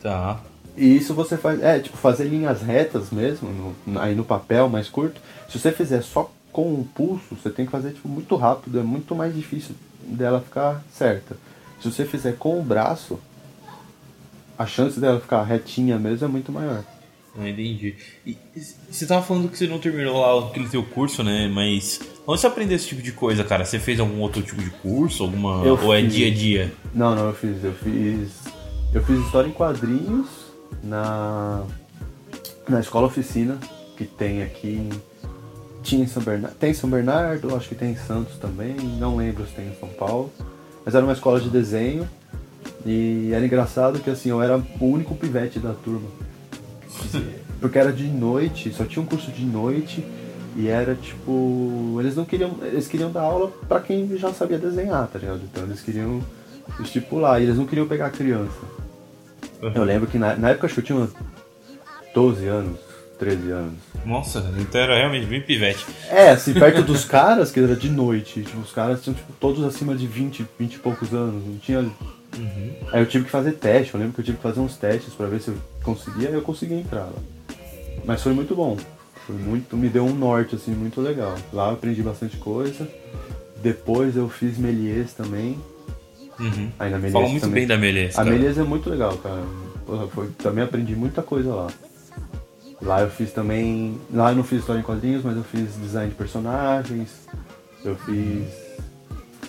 Tá. 0.02 0.42
E 0.76 0.96
isso 0.96 1.14
você 1.14 1.36
faz, 1.36 1.62
é, 1.62 1.78
tipo, 1.78 1.96
fazer 1.96 2.24
linhas 2.24 2.62
retas 2.62 3.10
mesmo, 3.10 3.74
no, 3.86 4.00
aí 4.00 4.14
no 4.14 4.24
papel 4.24 4.68
mais 4.68 4.88
curto. 4.88 5.20
Se 5.48 5.58
você 5.58 5.70
fizer 5.70 6.02
só 6.02 6.30
com 6.52 6.72
o 6.74 6.88
pulso, 6.94 7.36
você 7.36 7.50
tem 7.50 7.64
que 7.64 7.70
fazer 7.70 7.92
tipo, 7.92 8.08
muito 8.08 8.34
rápido, 8.36 8.78
é 8.78 8.82
muito 8.82 9.14
mais 9.14 9.34
difícil 9.34 9.74
dela 10.02 10.40
ficar 10.40 10.82
certa. 10.92 11.36
Se 11.80 11.90
você 11.90 12.04
fizer 12.04 12.36
com 12.36 12.60
o 12.60 12.62
braço, 12.62 13.18
a 14.58 14.66
chance 14.66 14.98
dela 14.98 15.20
ficar 15.20 15.42
retinha 15.44 15.98
mesmo 15.98 16.26
é 16.26 16.28
muito 16.28 16.50
maior. 16.50 16.84
Ah, 17.36 17.48
entendi. 17.48 17.96
E 18.24 18.36
você 18.88 19.06
tava 19.06 19.24
falando 19.24 19.48
que 19.48 19.58
você 19.58 19.66
não 19.66 19.80
terminou 19.80 20.20
lá 20.20 20.48
aquele 20.48 20.68
seu 20.68 20.84
curso, 20.84 21.24
né? 21.24 21.48
Mas 21.52 22.00
onde 22.26 22.40
você 22.40 22.46
aprendeu 22.46 22.76
esse 22.76 22.86
tipo 22.86 23.02
de 23.02 23.10
coisa, 23.10 23.42
cara? 23.42 23.64
Você 23.64 23.80
fez 23.80 23.98
algum 23.98 24.20
outro 24.20 24.40
tipo 24.40 24.62
de 24.62 24.70
curso? 24.70 25.24
Alguma. 25.24 25.64
Eu 25.64 25.76
Ou 25.82 25.92
é 25.92 26.00
fiz... 26.00 26.12
é 26.12 26.16
dia 26.16 26.28
a 26.28 26.34
dia? 26.34 26.72
Não, 26.94 27.14
não, 27.16 27.26
eu 27.26 27.34
fiz. 27.34 27.64
Eu 27.64 27.74
fiz. 27.74 28.30
Eu 28.92 29.04
fiz 29.04 29.18
história 29.18 29.48
em 29.48 29.52
quadrinhos 29.52 30.43
na. 30.82 31.64
Na 32.66 32.80
escola 32.80 33.06
oficina 33.06 33.58
que 33.94 34.06
tem 34.06 34.42
aqui 34.42 34.88
tinha 35.82 36.02
em 36.02 36.06
São 36.06 36.22
Bernardo, 36.22 36.56
tem 36.56 36.70
em 36.70 36.74
São 36.74 36.88
Bernardo, 36.88 37.54
acho 37.54 37.68
que 37.68 37.74
tem 37.74 37.92
em 37.92 37.96
Santos 37.96 38.38
também, 38.38 38.74
não 38.98 39.16
lembro 39.16 39.46
se 39.46 39.52
tem 39.52 39.68
em 39.68 39.74
São 39.78 39.90
Paulo. 39.90 40.32
Mas 40.84 40.94
era 40.94 41.04
uma 41.04 41.12
escola 41.12 41.38
de 41.38 41.50
desenho 41.50 42.08
e 42.86 43.30
era 43.32 43.44
engraçado 43.44 44.00
que 44.00 44.08
assim, 44.08 44.30
eu 44.30 44.42
era 44.42 44.56
o 44.56 44.84
único 44.84 45.14
pivete 45.14 45.58
da 45.58 45.74
turma. 45.74 46.08
Porque 47.60 47.78
era 47.78 47.92
de 47.92 48.06
noite, 48.08 48.72
só 48.72 48.84
tinha 48.84 49.02
um 49.02 49.06
curso 49.06 49.30
de 49.30 49.44
noite 49.44 50.04
e 50.56 50.68
era 50.68 50.94
tipo, 50.94 51.96
eles 52.00 52.16
não 52.16 52.24
queriam, 52.24 52.56
eles 52.62 52.86
queriam 52.86 53.10
dar 53.10 53.22
aula 53.22 53.50
para 53.68 53.80
quem 53.80 54.16
já 54.16 54.32
sabia 54.32 54.58
desenhar, 54.58 55.06
tá 55.08 55.18
ligado? 55.18 55.42
Então 55.44 55.64
eles 55.64 55.80
queriam 55.80 56.22
estipular, 56.80 57.40
e 57.40 57.44
eles 57.44 57.56
não 57.56 57.66
queriam 57.66 57.86
pegar 57.86 58.10
criança. 58.10 58.83
Uhum. 59.64 59.72
Eu 59.74 59.84
lembro 59.84 60.06
que 60.06 60.18
na, 60.18 60.36
na 60.36 60.50
época 60.50 60.66
acho 60.66 60.74
que 60.74 60.80
eu 60.80 60.84
tinha 60.84 61.08
12 62.14 62.46
anos, 62.46 62.78
13 63.18 63.50
anos. 63.50 63.74
Nossa, 64.04 64.52
então 64.58 64.78
era 64.78 64.94
realmente 64.94 65.24
bem 65.26 65.40
pivete. 65.40 65.86
É, 66.10 66.30
assim, 66.30 66.52
perto 66.52 66.82
dos 66.82 67.04
caras, 67.06 67.50
que 67.50 67.60
era 67.60 67.74
de 67.74 67.88
noite. 67.88 68.42
Tipo, 68.42 68.58
os 68.58 68.72
caras 68.72 69.02
tinham 69.02 69.14
tipo, 69.14 69.32
todos 69.40 69.64
acima 69.64 69.94
de 69.94 70.06
20, 70.06 70.46
20 70.58 70.74
e 70.74 70.78
poucos 70.78 71.14
anos. 71.14 71.42
Não 71.46 71.56
tinha. 71.56 71.78
Uhum. 71.80 72.72
Aí 72.92 73.00
eu 73.00 73.06
tive 73.06 73.24
que 73.24 73.30
fazer 73.30 73.52
teste, 73.52 73.94
eu 73.94 74.00
lembro 74.00 74.14
que 74.14 74.20
eu 74.20 74.24
tive 74.24 74.36
que 74.36 74.42
fazer 74.42 74.60
uns 74.60 74.76
testes 74.76 75.14
para 75.14 75.26
ver 75.26 75.40
se 75.40 75.48
eu 75.48 75.56
conseguia, 75.82 76.28
eu 76.28 76.42
consegui 76.42 76.74
entrar 76.74 77.04
lá. 77.04 77.22
Mas 78.04 78.22
foi 78.22 78.34
muito 78.34 78.54
bom. 78.54 78.76
Foi 79.26 79.36
muito, 79.36 79.76
me 79.76 79.88
deu 79.88 80.04
um 80.04 80.14
norte, 80.14 80.56
assim, 80.56 80.72
muito 80.72 81.00
legal. 81.00 81.34
Lá 81.52 81.68
eu 81.68 81.74
aprendi 81.74 82.02
bastante 82.02 82.36
coisa. 82.36 82.86
Depois 83.62 84.14
eu 84.14 84.28
fiz 84.28 84.58
Melies 84.58 85.14
também. 85.14 85.58
Uhum. 86.38 86.70
Aí 86.78 86.90
na 86.90 86.98
Melies 86.98 87.14
muito 87.14 87.40
também. 87.40 87.54
bem 87.54 87.66
da 87.66 87.76
Melies. 87.76 88.18
A 88.18 88.24
Melies 88.24 88.58
é 88.58 88.62
muito 88.62 88.90
legal, 88.90 89.16
cara. 89.18 89.42
Porra, 89.86 90.06
foi, 90.08 90.28
também 90.38 90.64
aprendi 90.64 90.94
muita 90.94 91.22
coisa 91.22 91.54
lá. 91.54 91.68
Lá 92.82 93.00
eu 93.00 93.10
fiz 93.10 93.32
também. 93.32 93.98
Lá 94.12 94.32
eu 94.32 94.36
não 94.36 94.44
fiz 94.44 94.60
história 94.60 94.80
em 94.80 94.84
quadrinhos, 94.84 95.22
mas 95.22 95.36
eu 95.36 95.44
fiz 95.44 95.74
design 95.80 96.10
de 96.10 96.16
personagens, 96.16 97.26
eu 97.84 97.96
fiz 97.96 98.46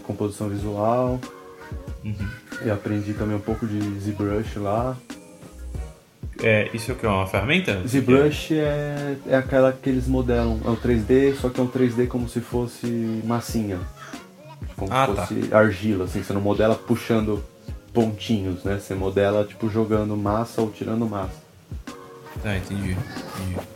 composição 0.04 0.48
visual. 0.50 1.20
Uhum. 2.04 2.28
Eu 2.62 2.74
aprendi 2.74 3.14
também 3.14 3.36
um 3.36 3.42
pouco 3.42 3.66
de 3.66 3.80
ZBrush 4.00 4.58
lá. 4.58 4.96
É, 6.42 6.70
isso 6.74 6.92
é 6.92 6.94
o 6.94 6.98
que? 6.98 7.06
É 7.06 7.10
uma 7.10 7.26
ferramenta? 7.26 7.82
ZBrush 7.88 8.54
é, 8.54 9.16
é 9.28 9.36
aquela 9.36 9.72
que 9.72 9.90
eles 9.90 10.08
modelam, 10.08 10.60
é 10.66 10.70
o 10.70 10.76
3D, 10.76 11.36
só 11.36 11.50
que 11.50 11.60
é 11.60 11.64
um 11.64 11.68
3D 11.68 12.08
como 12.08 12.28
se 12.28 12.42
fosse 12.42 13.22
massinha. 13.24 13.80
Como 14.78 14.92
ah, 14.94 15.08
se 15.08 15.14
tá. 15.14 15.26
fosse 15.26 15.48
tá. 15.48 15.60
argila, 15.60 16.06
assim, 16.06 16.22
você 16.22 16.34
não 16.34 16.42
modela 16.42 16.76
puxando 16.76 17.44
pontinhos, 17.94 18.64
né? 18.64 18.80
Você 18.80 18.94
modela 18.94 19.46
tipo 19.46 19.70
jogando 19.70 20.16
massa 20.18 20.62
ou 20.62 20.70
tirando 20.70 21.08
massa. 21.08 21.44
Ah, 22.44 22.58
entendi. 22.58 22.92
entendi. 22.92 23.68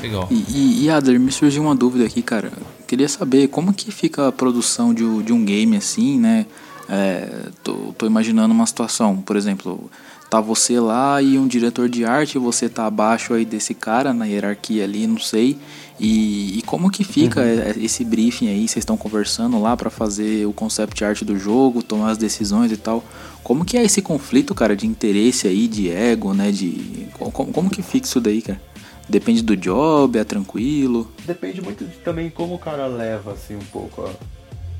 Legal. 0.00 0.28
E, 0.30 0.44
e, 0.48 0.84
e 0.84 0.90
Adler, 0.90 1.18
me 1.18 1.32
surgiu 1.32 1.62
uma 1.62 1.74
dúvida 1.74 2.04
aqui, 2.04 2.22
cara. 2.22 2.52
Queria 2.86 3.08
saber 3.08 3.48
como 3.48 3.72
que 3.72 3.90
fica 3.90 4.28
a 4.28 4.32
produção 4.32 4.94
de, 4.94 5.22
de 5.22 5.32
um 5.32 5.44
game 5.44 5.76
assim, 5.76 6.18
né? 6.18 6.46
É, 6.88 7.48
tô, 7.62 7.92
tô 7.96 8.06
imaginando 8.06 8.54
uma 8.54 8.66
situação, 8.66 9.16
por 9.16 9.36
exemplo, 9.36 9.90
tá 10.28 10.40
você 10.40 10.78
lá 10.78 11.20
e 11.22 11.38
um 11.38 11.46
diretor 11.46 11.88
de 11.88 12.04
arte, 12.04 12.38
você 12.38 12.68
tá 12.68 12.86
abaixo 12.86 13.32
aí 13.34 13.44
desse 13.44 13.74
cara 13.74 14.12
na 14.12 14.26
hierarquia 14.26 14.84
ali, 14.84 15.06
não 15.06 15.18
sei. 15.18 15.58
E, 15.98 16.58
e 16.58 16.62
como 16.62 16.90
que 16.90 17.02
fica 17.02 17.40
uhum. 17.40 17.82
esse 17.82 18.04
briefing 18.04 18.48
aí? 18.48 18.68
Vocês 18.68 18.82
estão 18.82 18.96
conversando 18.96 19.60
lá 19.60 19.76
para 19.76 19.90
fazer 19.90 20.46
o 20.46 20.52
concept 20.52 21.04
art 21.04 21.22
do 21.22 21.38
jogo, 21.38 21.82
tomar 21.82 22.10
as 22.10 22.18
decisões 22.18 22.70
e 22.70 22.76
tal. 22.76 23.02
Como 23.42 23.64
que 23.64 23.76
é 23.76 23.82
esse 23.82 24.02
conflito, 24.02 24.54
cara, 24.54 24.76
de 24.76 24.86
interesse 24.86 25.48
aí, 25.48 25.66
de 25.66 25.90
ego, 25.90 26.34
né? 26.34 26.52
De 26.52 27.08
como, 27.14 27.52
como 27.52 27.70
que 27.70 27.82
fica 27.82 28.06
isso 28.06 28.20
daí, 28.20 28.42
cara? 28.42 28.60
Depende 29.08 29.42
do 29.42 29.56
job, 29.56 30.18
é 30.18 30.24
tranquilo? 30.24 31.10
Depende 31.26 31.62
muito 31.62 31.84
de, 31.84 31.96
também 31.96 32.28
como 32.28 32.54
o 32.54 32.58
cara 32.58 32.86
leva, 32.86 33.32
assim, 33.32 33.56
um 33.56 33.64
pouco 33.72 34.02
a, 34.02 34.10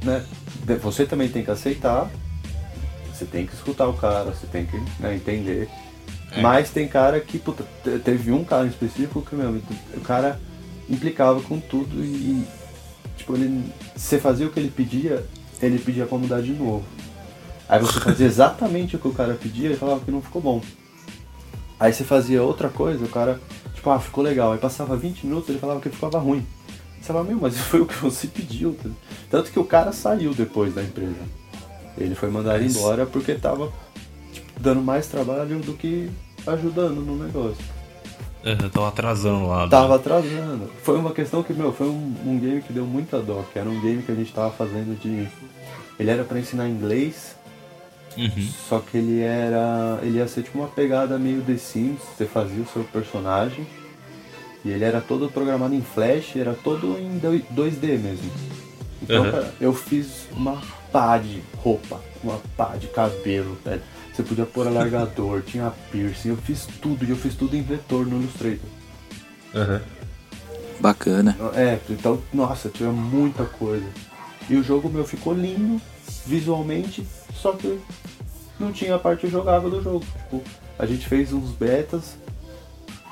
né, 0.05 0.23
você 0.83 1.07
também 1.07 1.29
tem 1.29 1.43
que 1.43 1.51
aceitar, 1.51 2.11
você 3.19 3.27
tem 3.27 3.47
que 3.47 3.55
escutar 3.55 3.89
o 3.89 3.95
cara, 3.95 4.31
você 4.31 4.47
tem 4.47 4.65
que 4.65 4.77
né, 5.01 5.17
entender. 5.17 5.69
É. 6.31 6.41
Mas 6.41 6.71
tem 6.71 6.87
cara 6.87 7.21
que, 7.21 7.39
puta, 7.39 7.65
teve 8.05 8.31
um 8.31 8.45
cara 8.45 8.67
em 8.67 8.69
específico 8.69 9.23
que, 9.23 9.35
meu, 9.35 9.61
o 9.95 10.01
cara 10.01 10.41
implicava 10.89 11.41
com 11.43 11.59
tudo 11.59 12.03
e, 12.03 12.45
tipo, 13.17 13.35
ele, 13.35 13.73
você 13.97 14.19
fazia 14.19 14.47
o 14.47 14.51
que 14.51 14.61
ele 14.61 14.71
pedia, 14.71 15.27
ele 15.61 15.79
pedia 15.79 16.07
pra 16.07 16.17
mudar 16.17 16.41
de 16.41 16.53
novo. 16.53 16.85
Aí 17.69 17.81
você 17.81 17.99
fazia 18.01 18.27
exatamente 18.27 18.97
o 18.97 18.99
que 18.99 19.09
o 19.09 19.13
cara 19.13 19.35
pedia 19.35 19.71
e 19.71 19.77
falava 19.77 20.01
que 20.05 20.11
não 20.11 20.23
ficou 20.23 20.41
bom. 20.41 20.63
Aí 21.81 21.93
você 21.93 22.05
fazia 22.05 22.43
outra 22.43 22.69
coisa, 22.69 23.05
o 23.05 23.09
cara, 23.09 23.41
tipo, 23.75 23.91
ah, 23.91 23.99
ficou 23.99 24.23
legal. 24.23 24.53
Aí 24.53 24.59
passava 24.59 24.97
20 24.97 25.27
minutos 25.27 25.49
ele 25.49 25.59
falava 25.59 25.81
que 25.81 25.89
ficava 25.89 26.19
ruim. 26.19 26.47
Você 27.01 27.09
falava, 27.09 27.29
meu, 27.29 27.39
mas 27.41 27.57
foi 27.59 27.81
o 27.81 27.87
que 27.87 27.95
você 27.95 28.27
pediu. 28.27 28.77
Tanto 29.31 29.51
que 29.51 29.59
o 29.59 29.65
cara 29.65 29.93
saiu 29.93 30.35
depois 30.35 30.75
da 30.75 30.83
empresa. 30.83 31.48
Ele 31.99 32.15
foi 32.15 32.31
mandado 32.31 32.63
embora 32.63 33.05
porque 33.07 33.35
tava 33.35 33.73
tipo, 34.33 34.47
dando 34.59 34.81
mais 34.81 35.07
trabalho 35.07 35.59
do 35.61 35.75
que 35.75 36.11
ajudando 36.47 37.01
no 37.01 37.17
negócio. 37.25 37.65
É, 38.45 38.55
tava 38.69 38.89
atrasando 38.89 39.49
lá. 39.49 39.65
Né? 39.65 39.71
Tava 39.71 39.97
atrasando. 39.97 40.71
Foi 40.83 40.97
uma 40.97 41.13
questão 41.13 41.43
que, 41.43 41.53
meu, 41.53 41.73
foi 41.73 41.89
um, 41.89 42.15
um, 42.25 42.39
game 42.39 42.63
que 42.63 42.73
deu 42.73 42.87
muita 42.87 43.21
dó, 43.21 43.45
que 43.53 43.59
era 43.59 43.69
um 43.69 43.81
game 43.81 44.03
que 44.03 44.13
a 44.13 44.15
gente 44.15 44.33
tava 44.33 44.51
fazendo 44.51 44.99
de. 44.99 45.29
Ele 45.99 46.11
era 46.11 46.23
para 46.23 46.39
ensinar 46.39 46.69
inglês, 46.69 47.37
uhum. 48.17 48.49
só 48.69 48.79
que 48.79 48.97
ele 48.97 49.21
era. 49.21 49.99
Ele 50.03 50.19
ia 50.19 50.29
ser 50.29 50.43
tipo 50.43 50.59
uma 50.59 50.69
pegada 50.69 51.19
meio 51.19 51.43
The 51.43 51.57
Sims, 51.57 52.01
você 52.17 52.27
fazia 52.27 52.63
o 52.63 52.67
seu 52.67 52.85
personagem. 52.85 53.67
E 54.65 54.71
ele 54.71 54.85
era 54.85 55.01
todo 55.01 55.29
programado 55.29 55.75
em 55.75 55.83
Flash, 55.83 56.37
era 56.37 56.53
todo 56.53 56.99
em 56.99 57.21
2D 57.21 57.99
mesmo. 57.99 58.31
Então, 59.03 59.25
uhum. 59.25 59.31
cara, 59.31 59.55
eu 59.61 59.73
fiz 59.73 60.27
uma 60.33 60.61
pá 60.93 61.19
de 61.19 61.43
roupa, 61.57 62.01
uma 62.23 62.41
pá 62.57 62.77
de 62.77 62.89
cabelo, 62.89 63.57
velho. 63.65 63.83
Você 64.13 64.23
podia 64.23 64.47
pôr 64.47 64.67
alargador, 64.67 65.43
tinha 65.47 65.73
piercing, 65.93 66.31
eu 66.31 66.37
fiz 66.37 66.67
tudo, 66.81 67.05
e 67.05 67.11
eu 67.11 67.17
fiz 67.17 67.35
tudo 67.35 67.57
em 67.57 67.63
vetor 67.63 68.07
no 68.07 68.21
Illustrator. 68.21 68.69
Uhum. 69.55 69.81
Bacana. 70.81 71.37
É, 71.55 71.79
então, 71.91 72.23
nossa, 72.33 72.69
tinha 72.69 72.91
muita 72.91 73.45
coisa. 73.45 73.87
E 74.49 74.57
o 74.57 74.63
jogo 74.63 74.89
meu 74.89 75.05
ficou 75.05 75.35
lindo, 75.35 75.81
visualmente, 76.27 77.07
só 77.35 77.53
que 77.53 77.79
não 78.59 78.73
tinha 78.73 78.95
a 78.95 78.99
parte 78.99 79.29
jogável 79.29 79.71
do 79.71 79.83
jogo. 79.83 80.05
Tipo, 80.05 80.43
a 80.79 80.87
gente 80.87 81.07
fez 81.07 81.33
uns 81.33 81.51
betas 81.51 82.17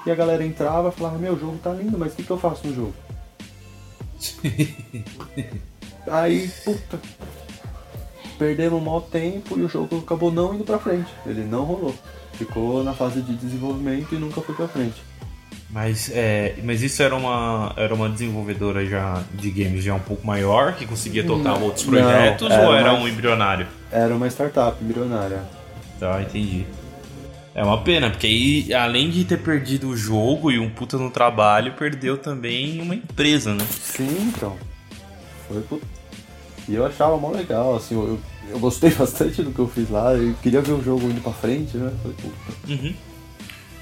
e 0.04 0.10
a 0.10 0.14
galera 0.14 0.44
entrava 0.44 0.88
e 0.88 0.92
falava, 0.92 1.18
meu, 1.18 1.34
o 1.34 1.38
jogo 1.38 1.58
tá 1.58 1.72
lindo, 1.72 1.98
mas 1.98 2.12
o 2.12 2.16
que, 2.16 2.22
que 2.22 2.30
eu 2.30 2.38
faço 2.38 2.66
no 2.66 2.74
jogo? 2.74 2.94
Aí, 6.06 6.48
puta, 6.64 7.00
perdemos 8.38 8.80
um 8.80 8.84
mau 8.84 9.00
tempo 9.00 9.58
e 9.58 9.62
o 9.62 9.68
jogo 9.68 9.98
acabou 9.98 10.30
não 10.30 10.54
indo 10.54 10.64
pra 10.64 10.78
frente. 10.78 11.08
Ele 11.24 11.44
não 11.44 11.64
rolou. 11.64 11.94
Ficou 12.32 12.84
na 12.84 12.92
fase 12.92 13.22
de 13.22 13.34
desenvolvimento 13.34 14.14
e 14.14 14.18
nunca 14.18 14.40
foi 14.40 14.54
pra 14.54 14.68
frente. 14.68 15.02
Mas, 15.70 16.10
é, 16.14 16.54
mas 16.62 16.82
isso 16.82 17.02
era 17.02 17.14
uma, 17.14 17.72
era 17.76 17.94
uma 17.94 18.08
desenvolvedora 18.08 18.86
já 18.86 19.22
de 19.34 19.50
games 19.50 19.82
já 19.82 19.94
um 19.94 20.00
pouco 20.00 20.26
maior, 20.26 20.74
que 20.74 20.86
conseguia 20.86 21.24
tocar 21.24 21.58
não, 21.58 21.62
outros 21.64 21.84
projetos, 21.84 22.48
não, 22.48 22.66
ou 22.66 22.74
era 22.74 22.92
uma, 22.92 23.02
um 23.02 23.08
embrionário? 23.08 23.66
Era 23.90 24.14
uma 24.14 24.28
startup 24.28 24.82
embrionária. 24.82 25.42
Tá, 25.98 26.22
entendi. 26.22 26.64
É 27.54 27.64
uma 27.64 27.82
pena, 27.82 28.10
porque 28.10 28.26
aí, 28.26 28.74
além 28.74 29.10
de 29.10 29.24
ter 29.24 29.38
perdido 29.38 29.88
o 29.88 29.96
jogo 29.96 30.52
e 30.52 30.58
um 30.58 30.68
puta 30.68 30.98
no 30.98 31.10
trabalho, 31.10 31.72
perdeu 31.72 32.18
também 32.18 32.80
uma 32.80 32.94
empresa, 32.94 33.54
né? 33.54 33.66
Sim, 33.70 34.30
então. 34.34 34.56
Foi 35.48 35.62
e 36.68 36.74
eu 36.74 36.84
achava 36.84 37.16
mó 37.16 37.30
legal, 37.30 37.76
assim, 37.76 37.94
eu, 37.94 38.18
eu 38.50 38.58
gostei 38.58 38.90
bastante 38.94 39.42
do 39.42 39.52
que 39.52 39.58
eu 39.58 39.68
fiz 39.68 39.88
lá, 39.90 40.14
eu 40.14 40.34
queria 40.42 40.60
ver 40.60 40.72
o 40.72 40.82
jogo 40.82 41.08
indo 41.08 41.20
pra 41.20 41.32
frente, 41.32 41.76
né? 41.76 41.92
Uhum. 42.68 42.94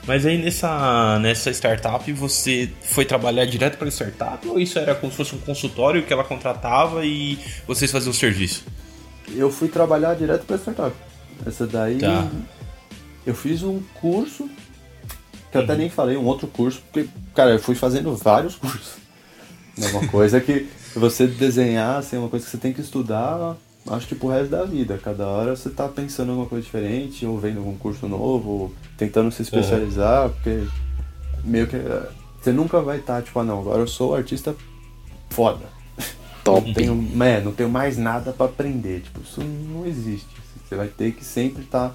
Mas 0.07 0.27
aí 0.27 0.37
nessa, 0.37 1.19
nessa 1.19 1.51
startup 1.51 2.13
você 2.13 2.71
foi 2.83 3.07
trabalhar 3.07 3.47
direto 3.47 3.79
para 3.79 3.89
a 3.89 3.91
startup 3.91 4.47
ou 4.47 4.61
isso 4.61 4.79
era 4.79 4.95
como 4.95 5.11
se 5.11 5.17
fosse 5.17 5.35
um 5.35 5.39
consultório 5.39 6.05
que 6.05 6.13
ela 6.13 6.25
contratava 6.25 7.07
e 7.07 7.39
vocês 7.67 7.91
faziam 7.91 8.11
o 8.11 8.15
serviço? 8.15 8.65
Eu 9.35 9.51
fui 9.51 9.69
trabalhar 9.69 10.15
direto 10.15 10.45
para 10.45 10.57
a 10.57 10.59
startup. 10.59 10.95
Essa 11.47 11.67
daí 11.67 11.99
tá. 11.99 12.29
eu 13.27 13.35
fiz 13.35 13.63
um 13.63 13.81
curso 13.95 14.49
que 15.51 15.57
eu 15.57 15.63
até 15.63 15.73
uhum. 15.73 15.79
nem 15.79 15.89
falei, 15.89 16.17
um 16.17 16.25
outro 16.25 16.49
curso, 16.49 16.83
porque, 16.93 17.09
cara, 17.35 17.53
eu 17.53 17.59
fui 17.59 17.75
fazendo 17.75 18.15
vários 18.17 18.57
cursos. 18.59 18.95
É 19.81 19.87
uma 19.87 20.07
coisa 20.09 20.41
que 20.41 20.69
você 20.99 21.27
desenhar 21.27 21.99
assim, 21.99 22.17
é 22.17 22.19
uma 22.19 22.29
coisa 22.29 22.45
que 22.45 22.51
você 22.51 22.59
tem 22.59 22.73
que 22.73 22.81
estudar, 22.81 23.57
acho 23.89 24.07
que 24.07 24.15
pro 24.15 24.29
resto 24.29 24.51
da 24.51 24.65
vida. 24.65 24.99
Cada 25.03 25.27
hora 25.27 25.57
você 25.57 25.71
tá 25.71 25.89
pensando 25.89 26.29
em 26.29 26.31
alguma 26.31 26.49
coisa 26.49 26.65
diferente, 26.65 27.27
ou 27.27 27.39
vendo 27.39 27.59
algum 27.59 27.77
curso 27.77 28.09
novo, 28.09 28.49
ou 28.49 28.75
tentando 28.97 29.31
se 29.31 29.43
especializar, 29.43 30.25
uhum. 30.25 30.31
porque 30.31 30.65
meio 31.45 31.67
que 31.67 31.77
eh, 31.77 32.09
você 32.41 32.53
nunca 32.53 32.81
vai 32.81 32.99
estar, 32.99 33.17
tá, 33.17 33.23
tipo, 33.23 33.39
ah 33.39 33.45
não, 33.45 33.61
agora 33.61 33.81
eu 33.81 33.87
sou 33.87 34.15
artista 34.15 34.55
foda. 35.31 35.65
Top. 36.45 36.67
Não 36.67 36.75
tenho, 36.75 37.23
é, 37.23 37.41
não 37.41 37.53
tenho 37.53 37.69
mais 37.69 37.97
nada 37.97 38.33
para 38.33 38.47
aprender. 38.47 39.03
Tipo, 39.03 39.21
isso 39.21 39.41
não 39.43 39.87
existe. 39.87 40.29
Você 40.65 40.77
vai 40.77 40.89
ter 40.89 41.13
que 41.13 41.25
sempre 41.25 41.63
estar 41.63 41.91
tá 41.91 41.95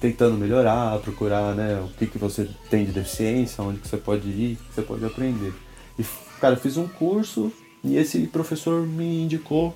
tentando 0.00 0.36
melhorar, 0.36 0.98
procurar, 0.98 1.54
né, 1.54 1.80
o 1.80 1.88
que, 1.96 2.06
que 2.06 2.18
você 2.18 2.48
tem 2.68 2.84
de 2.84 2.92
deficiência, 2.92 3.62
onde 3.64 3.78
que 3.78 3.88
você 3.88 3.96
pode 3.96 4.28
ir, 4.28 4.56
que 4.56 4.74
você 4.74 4.82
pode 4.82 5.04
aprender. 5.04 5.54
E, 5.98 6.04
cara, 6.40 6.54
eu 6.54 6.60
fiz 6.60 6.76
um 6.76 6.86
curso 6.86 7.52
e 7.84 7.96
esse 7.96 8.26
professor 8.26 8.86
me 8.86 9.22
indicou 9.22 9.74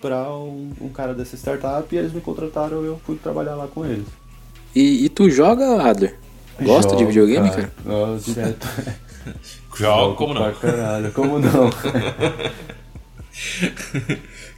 para 0.00 0.30
um, 0.32 0.72
um, 0.80 0.88
cara 0.88 1.12
dessa 1.12 1.36
startup 1.36 1.92
e 1.92 1.98
eles 1.98 2.12
me 2.12 2.20
contrataram 2.20 2.84
eu 2.84 3.00
fui 3.04 3.16
trabalhar 3.16 3.56
lá 3.56 3.66
com 3.66 3.84
eles. 3.84 4.06
E, 4.74 5.04
e 5.04 5.08
tu 5.08 5.28
joga, 5.28 5.82
Adler? 5.82 6.16
Gosta 6.60 6.90
Jogo, 6.90 6.96
de 6.96 7.04
videogame, 7.06 7.50
cara? 7.50 7.72
cara? 7.84 8.18
direto. 8.24 8.68
Joga, 9.76 10.14
como 10.16 10.32
não? 10.32 10.54
Caralho, 10.54 11.12
como 11.12 11.38
não? 11.38 11.70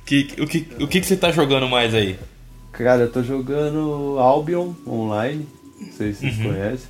que, 0.07 0.29
o, 0.39 0.47
que, 0.47 0.69
o 0.81 0.87
que, 0.87 1.01
que 1.01 1.07
você 1.07 1.17
tá 1.17 1.33
jogando 1.33 1.69
mais 1.69 1.95
aí? 1.95 2.17
Cara, 2.71 3.03
eu 3.03 3.11
tô 3.11 3.23
jogando 3.23 4.17
Albion 4.19 4.73
online. 4.87 5.49
Não 5.81 5.93
sei 5.93 6.13
se 6.13 6.21
vocês 6.21 6.39
uhum. 6.39 6.45
conhecem. 6.45 6.89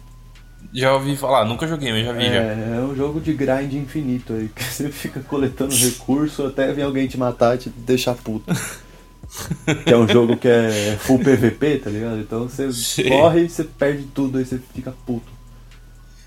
Já 0.73 0.95
ouvi 0.95 1.17
falar, 1.17 1.45
nunca 1.45 1.67
joguei, 1.67 1.93
mas 1.93 2.05
já 2.05 2.13
vi 2.13 2.25
é, 2.25 2.33
já. 2.33 2.41
É 2.41 2.81
um 2.81 2.95
jogo 2.95 3.21
de 3.21 3.33
grind 3.33 3.73
infinito 3.73 4.35
aí, 4.35 4.49
que 4.55 4.63
você 4.63 4.91
fica 4.91 5.21
coletando 5.21 5.75
recurso 5.75 6.47
até 6.47 6.73
vir 6.73 6.83
alguém 6.83 7.07
te 7.07 7.19
matar 7.19 7.55
e 7.55 7.59
te 7.59 7.71
deixar 7.71 8.15
puto. 8.15 8.55
que 9.85 9.93
é 9.93 9.97
um 9.97 10.09
jogo 10.09 10.37
que 10.37 10.49
é 10.49 10.97
full 11.01 11.19
PVP, 11.19 11.79
tá 11.79 11.91
ligado? 11.91 12.19
Então 12.19 12.49
você 12.49 12.73
Sim. 12.73 13.11
morre, 13.11 13.49
você 13.49 13.65
perde 13.65 14.05
tudo, 14.15 14.39
aí 14.39 14.45
você 14.45 14.61
fica 14.75 14.95
puto. 15.07 15.39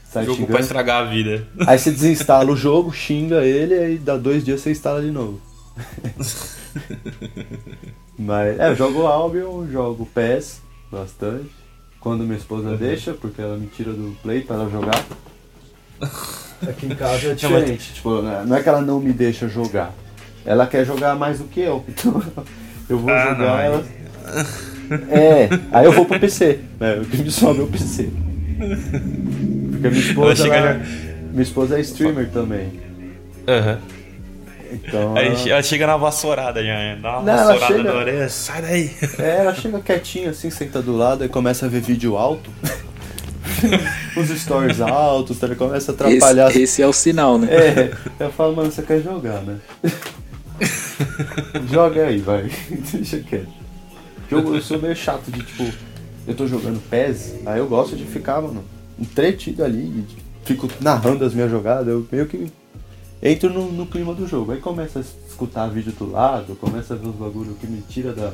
Sai 0.10 0.26
jogo 0.26 0.38
xingando. 0.38 0.54
pra 0.54 0.62
estragar 0.62 1.04
a 1.04 1.10
vida. 1.10 1.48
Aí 1.66 1.80
você 1.80 1.92
desinstala 1.92 2.52
o 2.52 2.56
jogo, 2.56 2.92
xinga 2.92 3.46
ele, 3.46 3.74
aí 3.76 3.98
dá 3.98 4.18
dois 4.18 4.44
dias 4.44 4.60
você 4.60 4.72
instala 4.72 5.02
de 5.02 5.12
novo. 5.12 5.40
Mas 8.18 8.60
é, 8.60 8.70
eu 8.70 8.76
jogo 8.76 9.06
Albion, 9.08 9.68
jogo 9.68 10.06
PES 10.14 10.62
bastante. 10.92 11.61
Quando 12.02 12.24
minha 12.24 12.38
esposa 12.38 12.70
uhum. 12.70 12.78
deixa, 12.78 13.14
porque 13.14 13.42
ela 13.42 13.56
me 13.56 13.68
tira 13.68 13.94
do 13.94 14.18
play 14.24 14.42
para 14.42 14.56
ela 14.56 14.70
jogar. 14.70 15.06
Aqui 16.68 16.88
em 16.88 16.96
casa 16.96 17.28
é 17.28 17.34
diferente. 17.36 17.94
Tipo, 17.94 18.24
né, 18.24 18.44
não 18.46 18.58
é 18.58 18.64
que 18.64 18.68
ela 18.68 18.82
não 18.82 19.00
me 19.00 19.14
deixa 19.14 19.48
jogar. 19.48 19.94
Ela 20.44 20.66
quer 20.66 20.84
jogar 20.84 21.16
mais 21.16 21.38
do 21.38 21.46
que 21.46 21.62
eu. 21.62 21.86
Então 21.88 22.22
eu 22.90 22.98
vou 22.98 23.14
ah, 23.14 23.30
jogar 23.30 23.38
não, 23.38 23.60
ela. 23.60 23.86
É, 25.10 25.48
aí 25.72 25.86
eu 25.86 25.94
vou 25.94 26.06
pro 26.06 26.20
PC. 26.20 26.60
Né? 26.78 26.96
O 26.96 27.06
que 27.06 27.18
me 27.18 27.32
sobe 27.32 27.62
é 27.62 27.64
o 27.64 27.68
PC. 27.68 28.10
Porque 29.72 29.90
minha 29.90 30.02
esposa. 30.02 30.48
Ela, 30.48 30.82
minha 31.32 31.44
esposa 31.44 31.78
é 31.78 31.82
streamer 31.82 32.30
também. 32.32 32.82
Aham. 33.48 33.74
Uhum. 33.74 34.01
Então, 34.72 35.16
Aí 35.16 35.28
ela... 35.28 35.50
ela 35.50 35.64
chega 35.64 35.86
na 35.86 35.98
vassourada 35.98 36.64
já, 36.64 36.74
né? 36.74 37.00
dá 37.02 37.20
uma 37.20 37.22
Não, 37.24 37.38
vassourada 37.38 37.68
chega... 37.68 37.84
na 37.84 38.00
orelha, 38.00 38.30
sai 38.30 38.62
daí. 38.62 38.92
É, 39.20 39.38
ela 39.40 39.54
chega 39.54 39.80
quietinha 39.80 40.30
assim, 40.30 40.50
senta 40.50 40.82
do 40.82 40.96
lado 40.96 41.26
e 41.26 41.30
começa 41.30 41.66
a 41.66 41.70
ver 41.70 41.82
vídeo 41.82 42.18
alto. 42.18 42.50
Os 44.16 44.30
stories 44.30 44.82
altos, 44.82 45.40
tá? 45.40 45.48
ele 45.48 45.56
começa 45.56 45.92
a 45.92 45.96
atrapalhar. 45.96 46.50
Esse, 46.50 46.62
esse, 46.62 46.82
é 46.82 46.88
o 46.88 46.94
sinal, 46.94 47.38
né? 47.38 47.48
É, 47.52 47.92
eu 48.20 48.32
falo, 48.32 48.56
mano, 48.56 48.72
você 48.72 48.82
quer 48.82 49.02
jogar, 49.02 49.42
né? 49.42 49.58
Joga 51.70 52.06
aí, 52.06 52.20
vai. 52.20 52.50
Deixa 52.94 53.20
quieto. 53.20 53.50
Jogo, 54.30 54.56
eu 54.56 54.62
sou 54.62 54.80
meio 54.80 54.96
chato 54.96 55.30
de 55.30 55.44
tipo, 55.44 55.66
eu 56.26 56.34
tô 56.34 56.48
jogando 56.48 56.82
PES, 56.90 57.36
aí 57.46 57.60
eu 57.60 57.68
gosto 57.68 57.96
de 57.96 58.06
ficar, 58.06 58.42
mano, 58.42 58.64
entretido 58.98 59.64
ali, 59.64 60.06
fico 60.46 60.70
narrando 60.80 61.26
as 61.26 61.34
minhas 61.34 61.52
jogadas, 61.52 61.88
eu 61.88 62.08
meio 62.10 62.26
que 62.26 62.48
entro 63.22 63.50
no, 63.50 63.72
no, 63.72 63.86
clima 63.86 64.14
do 64.14 64.28
jogo. 64.28 64.52
Aí 64.52 64.60
começa 64.60 65.00
a 65.00 65.02
escutar 65.02 65.68
vídeo 65.68 65.92
do 65.94 66.12
lado, 66.12 66.56
começa 66.56 66.94
a 66.94 66.98
ver 66.98 67.08
os 67.08 67.16
bagulho 67.16 67.56
que 67.60 67.68
me 67.68 67.82
tira 67.82 68.14
da, 68.14 68.32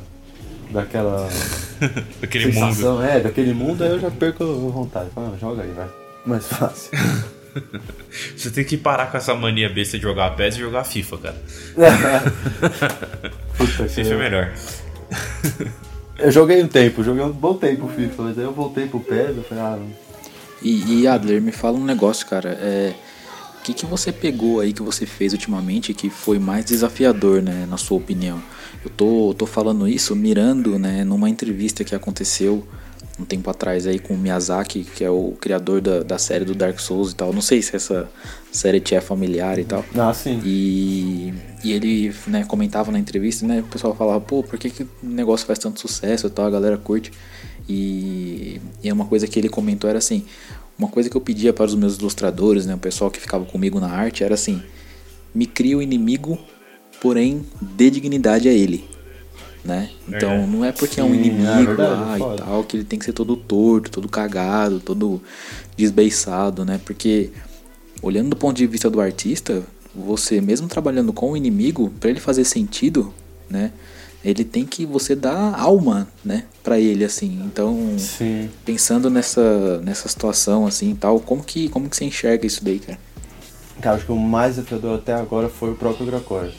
daquela 0.71 1.27
daquele 2.21 2.53
sensação, 2.53 2.95
mundo. 2.95 3.05
é, 3.05 3.19
daquele 3.19 3.53
mundo, 3.53 3.83
aí 3.83 3.91
eu 3.91 3.99
já 3.99 4.11
perco 4.11 4.43
a 4.43 4.47
vontade. 4.47 5.09
Fala, 5.13 5.33
ah, 5.33 5.37
joga 5.39 5.63
aí, 5.63 5.71
vai. 5.71 5.89
Mais 6.25 6.47
fácil. 6.47 6.91
Você 8.35 8.51
tem 8.51 8.63
que 8.63 8.77
parar 8.77 9.09
com 9.11 9.17
essa 9.17 9.33
mania 9.33 9.69
besta 9.69 9.97
de 9.97 10.03
jogar 10.03 10.35
PES 10.35 10.55
e 10.55 10.59
jogar 10.59 10.83
FIFA, 10.83 11.17
cara. 11.17 11.35
Puta 13.57 13.89
FIFA 13.89 14.13
é 14.13 14.17
melhor. 14.17 14.53
Eu 16.19 16.31
joguei 16.31 16.63
um 16.63 16.67
tempo, 16.67 17.03
joguei 17.03 17.23
um 17.23 17.31
bom 17.31 17.55
tempo 17.55 17.87
FIFA, 17.87 18.23
mas 18.23 18.37
aí 18.37 18.43
eu 18.43 18.51
voltei 18.51 18.87
pro 18.87 18.99
PES 18.99 19.37
e 19.37 19.41
falei, 19.41 19.63
ah. 19.63 19.79
E, 20.61 21.01
e 21.01 21.07
Adler, 21.07 21.41
me 21.41 21.51
fala 21.51 21.77
um 21.77 21.85
negócio, 21.85 22.25
cara. 22.27 22.49
É, 22.61 22.93
que, 23.67 23.73
que 23.73 23.85
você 23.85 24.11
pegou 24.11 24.61
aí 24.61 24.71
que 24.71 24.81
você 24.81 25.05
fez 25.05 25.33
ultimamente 25.33 25.93
que 25.93 26.09
foi 26.09 26.39
mais 26.39 26.63
desafiador, 26.63 27.41
né, 27.41 27.65
na 27.69 27.77
sua 27.77 27.97
opinião? 27.97 28.41
Eu 28.83 28.89
tô, 28.89 29.35
tô 29.37 29.45
falando 29.45 29.87
isso 29.87 30.15
mirando, 30.15 30.79
né, 30.79 31.03
numa 31.03 31.29
entrevista 31.29 31.83
que 31.83 31.93
aconteceu 31.93 32.65
um 33.19 33.25
tempo 33.25 33.49
atrás 33.49 33.87
aí 33.87 33.99
com 33.99 34.13
o 34.13 34.17
Miyazaki, 34.17 34.83
que 34.83 35.03
é 35.03 35.09
o 35.09 35.33
criador 35.41 35.81
da, 35.81 36.03
da 36.03 36.17
série 36.17 36.45
do 36.45 36.53
Dark 36.53 36.79
Souls 36.79 37.11
e 37.11 37.15
tal. 37.15 37.33
Não 37.33 37.41
sei 37.41 37.61
se 37.63 37.75
essa 37.75 38.07
série 38.51 38.79
te 38.79 38.93
é 38.93 39.01
familiar 39.01 39.57
e 39.57 39.65
tal. 39.65 39.83
Ah, 39.97 40.13
sim. 40.13 40.39
E, 40.45 41.33
e 41.63 41.71
ele 41.71 42.13
né, 42.27 42.43
comentava 42.45 42.91
na 42.91 42.99
entrevista, 42.99 43.45
né? 43.45 43.61
O 43.61 43.63
pessoal 43.63 43.95
falava, 43.95 44.21
pô, 44.21 44.43
por 44.43 44.59
que, 44.59 44.69
que 44.69 44.83
o 44.83 44.89
negócio 45.01 45.47
faz 45.47 45.57
tanto 45.57 45.79
sucesso 45.79 46.27
e 46.27 46.29
tal? 46.29 46.45
A 46.45 46.51
galera 46.51 46.77
curte. 46.77 47.11
E, 47.67 48.61
e 48.83 48.91
uma 48.91 49.05
coisa 49.05 49.27
que 49.27 49.37
ele 49.37 49.49
comentou 49.49 49.89
era 49.89 49.99
assim: 49.99 50.23
uma 50.77 50.87
coisa 50.87 51.09
que 51.09 51.17
eu 51.17 51.21
pedia 51.21 51.53
para 51.53 51.65
os 51.65 51.75
meus 51.75 51.97
ilustradores, 51.97 52.65
né? 52.65 52.75
O 52.75 52.79
pessoal 52.79 53.09
que 53.09 53.19
ficava 53.19 53.45
comigo 53.45 53.79
na 53.79 53.89
arte 53.89 54.23
era 54.23 54.33
assim: 54.33 54.61
me 55.33 55.45
cria 55.45 55.77
o 55.77 55.81
inimigo, 55.81 56.37
porém 57.01 57.45
dê 57.61 57.89
dignidade 57.89 58.47
a 58.47 58.53
ele 58.53 58.97
né? 59.67 59.89
Então 60.07 60.31
é. 60.31 60.47
não 60.47 60.63
é 60.63 60.71
porque 60.71 60.99
é 60.99 61.03
um 61.03 61.13
inimigo 61.13 61.45
é 61.45 61.65
verdade, 61.65 62.23
e 62.23 62.37
tal 62.37 62.63
que 62.63 62.77
ele 62.77 62.83
tem 62.85 62.97
que 62.97 63.03
ser 63.03 63.11
todo 63.11 63.35
torto, 63.35 63.91
todo 63.91 64.07
cagado, 64.07 64.79
todo 64.79 65.21
desbeiçado, 65.75 66.63
né? 66.63 66.79
Porque 66.85 67.31
olhando 68.01 68.29
do 68.29 68.35
ponto 68.37 68.55
de 68.55 68.65
vista 68.65 68.89
do 68.89 69.01
artista, 69.01 69.61
você 69.93 70.39
mesmo 70.39 70.69
trabalhando 70.69 71.11
com 71.11 71.31
o 71.31 71.37
inimigo, 71.37 71.91
para 71.99 72.09
ele 72.09 72.21
fazer 72.21 72.45
sentido, 72.45 73.13
né? 73.49 73.73
Ele 74.27 74.43
tem 74.43 74.65
que 74.65 74.85
você 74.85 75.15
dar 75.15 75.57
alma, 75.57 76.05
né, 76.23 76.43
para 76.61 76.77
ele 76.77 77.05
assim. 77.05 77.41
Então, 77.45 77.95
Sim. 77.97 78.49
pensando 78.65 79.09
nessa 79.09 79.79
nessa 79.79 80.09
situação 80.09 80.67
assim, 80.67 80.93
tal, 80.95 81.19
como 81.21 81.41
que 81.41 81.69
como 81.69 81.89
que 81.89 81.95
você 81.95 82.03
enxerga 82.03 82.45
isso 82.45 82.61
daí, 82.61 82.79
cara? 82.79 82.99
Cara, 83.81 83.95
acho 83.95 84.05
que 84.05 84.11
o 84.11 84.17
mais 84.17 84.55
desafiador 84.55 84.97
até 84.97 85.13
agora 85.13 85.47
foi 85.47 85.71
o 85.71 85.75
próprio 85.75 86.05
Gracor. 86.05 86.49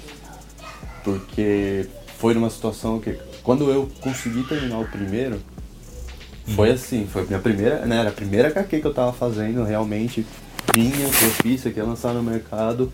Porque 1.05 1.87
foi 2.19 2.33
numa 2.33 2.49
situação 2.49 2.99
que 3.01 3.19
quando 3.43 3.71
eu 3.71 3.89
consegui 4.01 4.45
terminar 4.45 4.79
o 4.79 4.87
primeiro, 4.87 5.39
foi 6.55 6.71
assim, 6.71 7.07
foi 7.07 7.27
minha 7.27 7.39
primeira, 7.39 7.85
né, 7.85 7.99
era 7.99 8.09
a 8.09 8.12
primeira 8.12 8.49
HQ 8.49 8.81
que 8.81 8.87
eu 8.87 8.95
tava 8.95 9.12
fazendo, 9.12 9.62
realmente 9.62 10.25
vinha, 10.75 11.09
profícia, 11.09 11.71
que 11.71 11.79
ia 11.79 11.85
lançar 11.85 12.14
no 12.14 12.23
mercado, 12.23 12.91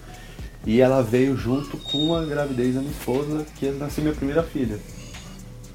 e 0.66 0.80
ela 0.80 1.02
veio 1.02 1.36
junto 1.36 1.76
com 1.76 2.14
a 2.14 2.24
gravidez 2.24 2.74
da 2.74 2.80
minha 2.80 2.92
esposa, 2.92 3.44
que 3.56 3.66
ia 3.66 3.72
nascer 3.72 4.00
minha 4.02 4.14
primeira 4.14 4.42
filha. 4.42 4.78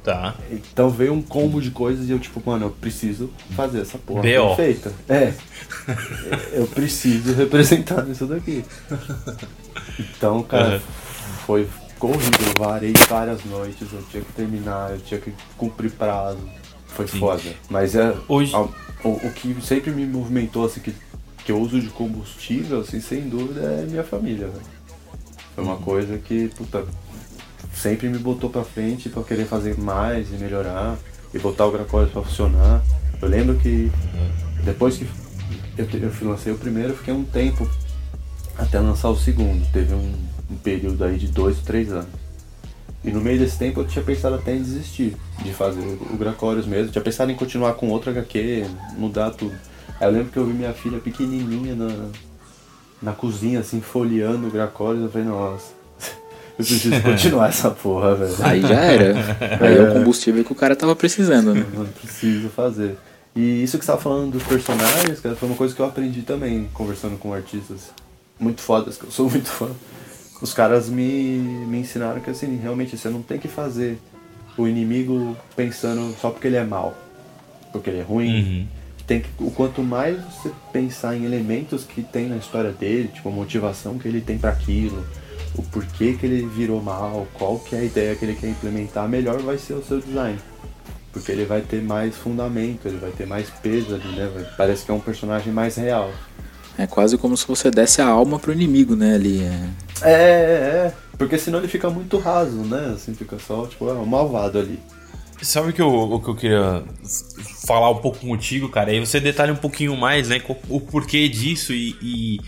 Tá. 0.03 0.33
Então 0.49 0.89
veio 0.89 1.13
um 1.13 1.21
combo 1.21 1.61
de 1.61 1.71
coisas 1.71 2.07
e 2.07 2.11
eu 2.11 2.19
tipo, 2.19 2.41
mano, 2.43 2.67
eu 2.67 2.71
preciso 2.71 3.29
fazer 3.55 3.81
essa 3.81 3.97
porra 3.97 4.21
B.O. 4.21 4.55
perfeita. 4.55 4.93
É. 5.07 5.33
eu 6.53 6.65
preciso 6.67 7.33
representar 7.33 8.07
isso 8.07 8.25
daqui. 8.25 8.63
Então, 9.99 10.41
cara, 10.43 10.75
uhum. 10.75 10.81
foi 11.45 11.67
corrido, 11.97 12.57
varei 12.57 12.93
várias 13.07 13.43
noites, 13.43 13.87
eu 13.91 14.01
tinha 14.09 14.23
que 14.23 14.31
terminar, 14.33 14.91
eu 14.91 14.99
tinha 14.99 15.19
que 15.19 15.33
cumprir 15.57 15.91
prazo. 15.91 16.39
Foi 16.87 17.07
Sim. 17.07 17.19
foda. 17.19 17.41
Mas 17.69 17.95
é. 17.95 18.15
Hoje... 18.27 18.55
A, 18.55 18.61
o, 19.03 19.11
o, 19.11 19.31
que 19.33 19.55
sempre 19.61 19.91
me 19.91 20.05
movimentou, 20.05 20.65
assim, 20.65 20.81
que, 20.81 20.93
que 21.45 21.51
eu 21.51 21.59
uso 21.59 21.79
de 21.79 21.87
combustível, 21.89 22.81
assim, 22.81 22.99
sem 22.99 23.29
dúvida, 23.29 23.61
é 23.61 23.85
minha 23.85 24.03
família, 24.03 24.47
velho. 24.47 24.78
Foi 25.59 25.67
uma 25.67 25.75
coisa 25.75 26.17
que, 26.17 26.47
puta, 26.55 26.85
sempre 27.73 28.07
me 28.07 28.17
botou 28.17 28.49
pra 28.49 28.63
frente 28.63 29.09
pra 29.09 29.21
querer 29.23 29.43
fazer 29.43 29.77
mais 29.77 30.31
e 30.31 30.37
melhorar 30.37 30.97
e 31.33 31.39
botar 31.39 31.65
o 31.65 31.71
Gracólis 31.71 32.09
pra 32.13 32.21
funcionar. 32.21 32.81
Eu 33.21 33.27
lembro 33.27 33.57
que 33.57 33.91
depois 34.63 34.95
que 34.95 35.05
eu, 35.77 35.85
eu 35.85 36.29
lancei 36.29 36.53
o 36.53 36.57
primeiro, 36.57 36.91
eu 36.91 36.95
fiquei 36.95 37.13
um 37.13 37.25
tempo 37.25 37.69
até 38.57 38.79
lançar 38.79 39.09
o 39.09 39.17
segundo. 39.17 39.69
Teve 39.73 39.93
um, 39.93 40.13
um 40.49 40.55
período 40.55 41.03
aí 41.03 41.17
de 41.17 41.27
dois, 41.27 41.57
três 41.59 41.91
anos. 41.91 42.07
E 43.03 43.11
no 43.11 43.19
meio 43.19 43.37
desse 43.37 43.57
tempo 43.57 43.81
eu 43.81 43.85
tinha 43.85 44.03
pensado 44.03 44.35
até 44.35 44.55
em 44.55 44.63
desistir 44.63 45.17
de 45.43 45.51
fazer 45.53 45.81
o 45.81 46.15
Gracorius 46.15 46.67
mesmo. 46.67 46.89
tinha 46.89 47.03
pensado 47.03 47.33
em 47.33 47.35
continuar 47.35 47.73
com 47.73 47.89
outro 47.89 48.11
HQ, 48.11 48.65
mudar 48.97 49.31
tudo. 49.31 49.55
Aí 49.99 50.07
eu 50.07 50.11
lembro 50.13 50.31
que 50.31 50.37
eu 50.37 50.45
vi 50.45 50.53
minha 50.53 50.71
filha 50.71 50.99
pequenininha 50.99 51.75
na, 51.75 52.09
na 53.01 53.13
cozinha, 53.13 53.59
assim, 53.59 53.81
folheando 53.81 54.47
o 54.47 54.51
Gracorius. 54.51 55.03
Eu 55.03 55.09
falei, 55.09 55.27
nossa, 55.27 55.71
eu 56.57 56.65
preciso 56.65 57.01
continuar 57.01 57.49
essa 57.49 57.71
porra, 57.71 58.15
velho. 58.15 58.35
Aí 58.41 58.61
já 58.61 58.81
era. 58.81 59.15
Aí 59.61 59.77
é 59.77 59.81
o 59.81 59.93
combustível 59.93 60.43
que 60.43 60.51
o 60.51 60.55
cara 60.55 60.75
tava 60.75 60.95
precisando, 60.95 61.53
né? 61.53 61.65
Eu 61.73 61.85
preciso 61.85 62.49
fazer. 62.49 62.97
E 63.35 63.63
isso 63.63 63.77
que 63.77 63.85
você 63.85 63.91
tava 63.91 64.01
falando 64.01 64.31
dos 64.31 64.43
personagens, 64.43 65.19
cara, 65.19 65.35
foi 65.35 65.47
uma 65.47 65.57
coisa 65.57 65.73
que 65.73 65.81
eu 65.81 65.85
aprendi 65.85 66.23
também 66.23 66.69
conversando 66.73 67.17
com 67.17 67.33
artistas 67.33 67.91
muito 68.39 68.61
fodas, 68.61 68.97
que 68.97 69.05
eu 69.05 69.11
sou 69.11 69.29
muito 69.31 69.49
fã 69.49 69.69
os 70.41 70.53
caras 70.53 70.89
me, 70.89 71.37
me 71.37 71.79
ensinaram 71.79 72.21
que 72.21 72.29
assim, 72.29 72.57
realmente 72.57 72.97
você 72.97 73.09
não 73.09 73.21
tem 73.21 73.37
que 73.37 73.47
fazer 73.47 73.97
o 74.57 74.67
inimigo 74.67 75.37
pensando 75.55 76.15
só 76.19 76.29
porque 76.29 76.47
ele 76.47 76.55
é 76.55 76.63
mal, 76.63 76.97
porque 77.71 77.89
ele 77.89 77.99
é 77.99 78.03
ruim. 78.03 78.41
Uhum. 78.41 78.67
Tem 79.09 79.21
que, 79.21 79.29
o 79.39 79.49
quanto 79.49 79.81
mais 79.81 80.23
você 80.23 80.51
pensar 80.71 81.15
em 81.15 81.25
elementos 81.25 81.83
que 81.83 82.03
tem 82.03 82.27
na 82.27 82.37
história 82.37 82.71
dele, 82.71 83.07
tipo 83.07 83.27
a 83.27 83.31
motivação 83.31 83.97
que 83.97 84.07
ele 84.07 84.21
tem 84.21 84.37
para 84.37 84.51
aquilo, 84.51 85.03
o 85.55 85.63
porquê 85.63 86.13
que 86.13 86.27
ele 86.27 86.45
virou 86.45 86.79
mal, 86.79 87.25
qual 87.33 87.57
que 87.57 87.75
é 87.75 87.79
a 87.79 87.83
ideia 87.83 88.15
que 88.15 88.23
ele 88.23 88.35
quer 88.35 88.49
implementar, 88.49 89.09
melhor 89.09 89.41
vai 89.41 89.57
ser 89.57 89.73
o 89.73 89.83
seu 89.83 89.99
design. 89.99 90.37
Porque 91.11 91.31
ele 91.31 91.43
vai 91.43 91.61
ter 91.61 91.81
mais 91.81 92.15
fundamento, 92.15 92.87
ele 92.87 92.97
vai 92.97 93.09
ter 93.09 93.25
mais 93.25 93.49
peso 93.49 93.95
ali, 93.95 94.15
né? 94.15 94.45
Parece 94.55 94.85
que 94.85 94.91
é 94.91 94.93
um 94.93 94.99
personagem 94.99 95.51
mais 95.51 95.75
real. 95.75 96.11
É 96.77 96.85
quase 96.85 97.17
como 97.17 97.35
se 97.35 97.47
você 97.47 97.71
desse 97.71 98.03
a 98.03 98.07
alma 98.07 98.37
pro 98.37 98.53
inimigo, 98.53 98.95
né? 98.95 99.15
Ali. 99.15 99.41
É, 99.41 99.69
é, 100.03 100.11
é. 100.11 100.13
é. 100.85 100.93
Porque 101.17 101.39
senão 101.39 101.57
ele 101.57 101.67
fica 101.67 101.89
muito 101.89 102.19
raso, 102.19 102.57
né? 102.57 102.93
Assim, 102.93 103.15
fica 103.15 103.39
só, 103.39 103.65
tipo, 103.65 103.89
é 103.89 103.93
um 103.93 104.05
malvado 104.05 104.59
ali. 104.59 104.79
Sabe 105.41 105.71
que 105.71 105.81
eu, 105.81 105.89
o 105.89 106.19
que 106.19 106.29
eu 106.29 106.35
queria 106.35 106.83
falar 107.65 107.89
um 107.91 107.97
pouco 107.97 108.19
contigo, 108.19 108.67
cara? 108.69 108.91
Aí 108.91 108.99
você 108.99 109.19
detalha 109.19 109.53
um 109.53 109.57
pouquinho 109.57 109.95
mais, 109.95 110.29
né? 110.29 110.41
O 110.67 110.81
porquê 110.81 111.29
disso 111.29 111.73
e, 111.73 111.95
e 112.01 112.39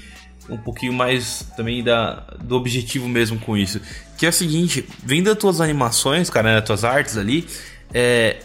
um 0.50 0.58
pouquinho 0.58 0.92
mais 0.92 1.46
também 1.56 1.84
da, 1.84 2.24
do 2.42 2.56
objetivo 2.56 3.08
mesmo 3.08 3.40
com 3.40 3.58
isso. 3.58 3.80
Que 4.18 4.26
é 4.26 4.30
o 4.30 4.34
seguinte, 4.34 4.86
vendo 5.04 5.32
as 5.32 5.38
tuas 5.38 5.62
animações, 5.62 6.30
cara, 6.30 6.52
né, 6.52 6.58
as 6.60 6.66
tuas 6.66 6.84
artes 6.84 7.18
ali, 7.18 7.48
é, 7.94 8.38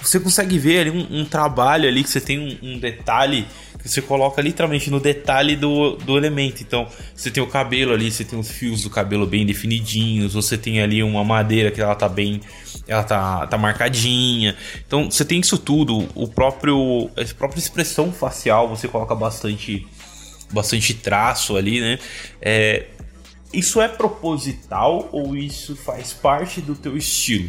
você 0.00 0.18
consegue 0.18 0.58
ver 0.58 0.80
ali 0.80 0.90
um, 0.90 1.20
um, 1.20 1.24
trabalho 1.24 1.86
ali 1.86 2.02
que 2.02 2.10
você 2.10 2.20
tem 2.20 2.38
um, 2.38 2.74
um 2.74 2.78
detalhe 2.78 3.46
você 3.84 4.02
coloca 4.02 4.40
literalmente 4.42 4.90
no 4.90 5.00
detalhe 5.00 5.56
do, 5.56 5.96
do 5.96 6.16
elemento. 6.16 6.62
Então, 6.62 6.86
você 7.14 7.30
tem 7.30 7.42
o 7.42 7.46
cabelo 7.46 7.92
ali, 7.92 8.10
você 8.10 8.24
tem 8.24 8.38
os 8.38 8.50
fios 8.50 8.82
do 8.82 8.90
cabelo 8.90 9.26
bem 9.26 9.46
definidinhos, 9.46 10.34
você 10.34 10.56
tem 10.58 10.80
ali 10.80 11.02
uma 11.02 11.24
madeira 11.24 11.70
que 11.70 11.80
ela 11.80 11.94
tá 11.94 12.08
bem. 12.08 12.40
Ela 12.86 13.04
tá, 13.04 13.46
tá 13.46 13.58
marcadinha. 13.58 14.56
Então, 14.86 15.10
você 15.10 15.24
tem 15.24 15.40
isso 15.40 15.58
tudo. 15.58 16.08
O 16.14 16.28
próprio. 16.28 17.10
A 17.16 17.34
própria 17.34 17.58
expressão 17.58 18.12
facial, 18.12 18.68
você 18.68 18.88
coloca 18.88 19.14
bastante. 19.14 19.86
Bastante 20.52 20.94
traço 20.94 21.56
ali, 21.56 21.80
né? 21.80 21.96
É, 22.42 22.86
isso 23.52 23.80
é 23.80 23.88
proposital 23.88 25.08
ou 25.12 25.36
isso 25.36 25.76
faz 25.76 26.12
parte 26.12 26.60
do 26.60 26.74
teu 26.74 26.96
estilo? 26.96 27.48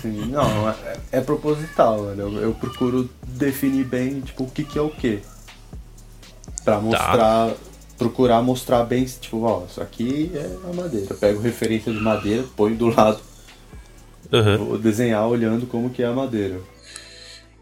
Sim, 0.00 0.26
não, 0.26 0.68
é, 0.68 0.74
é 1.12 1.20
proposital, 1.20 2.04
eu, 2.14 2.32
eu, 2.40 2.54
procuro 2.54 3.10
definir 3.26 3.84
bem, 3.84 4.20
tipo, 4.20 4.44
o 4.44 4.50
que, 4.50 4.62
que 4.62 4.78
é 4.78 4.82
o 4.82 4.90
que. 4.90 5.20
Pra 6.64 6.76
tá. 6.76 6.80
mostrar, 6.80 7.16
tá. 7.16 7.54
procurar 7.96 8.42
mostrar 8.42 8.84
bem, 8.84 9.04
tipo, 9.04 9.42
ó, 9.42 9.64
isso 9.68 9.80
aqui 9.80 10.30
é 10.34 10.70
a 10.70 10.72
madeira. 10.72 11.06
Eu 11.10 11.16
pego 11.16 11.40
referência 11.40 11.92
de 11.92 11.98
madeira, 11.98 12.44
põe 12.56 12.74
do 12.74 12.88
lado. 12.94 13.20
Uhum. 14.32 14.58
Vou 14.58 14.78
desenhar 14.78 15.26
olhando 15.26 15.66
como 15.66 15.90
que 15.90 16.02
é 16.02 16.06
a 16.06 16.12
madeira. 16.12 16.60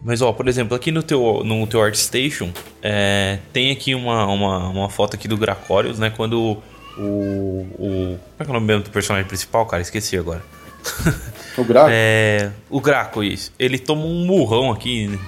Mas 0.02 0.20
ó, 0.20 0.32
por 0.32 0.46
exemplo, 0.46 0.76
aqui 0.76 0.92
no 0.92 1.02
teu, 1.02 1.42
no 1.42 1.66
teu 1.66 1.82
ArtStation, 1.82 2.52
é, 2.82 3.38
tem 3.52 3.70
aqui 3.70 3.94
uma, 3.94 4.26
uma, 4.26 4.68
uma 4.68 4.90
foto 4.90 5.14
aqui 5.14 5.26
do 5.26 5.36
Gracorius, 5.36 5.98
né? 5.98 6.10
Quando 6.10 6.60
o, 6.98 7.66
o. 7.78 8.18
Como 8.18 8.40
é 8.40 8.44
que 8.44 8.50
é 8.50 8.50
o 8.50 8.52
nome 8.52 8.66
mesmo 8.66 8.82
do 8.84 8.90
personagem 8.90 9.26
principal, 9.26 9.64
cara? 9.66 9.82
Esqueci 9.82 10.18
agora. 10.18 10.42
O 11.56 11.64
Graco? 11.64 11.88
É, 11.90 12.50
o 12.68 12.80
Graco, 12.80 13.22
isso. 13.22 13.52
Ele 13.58 13.78
toma 13.78 14.04
um 14.04 14.26
murrão 14.26 14.70
aqui, 14.70 15.18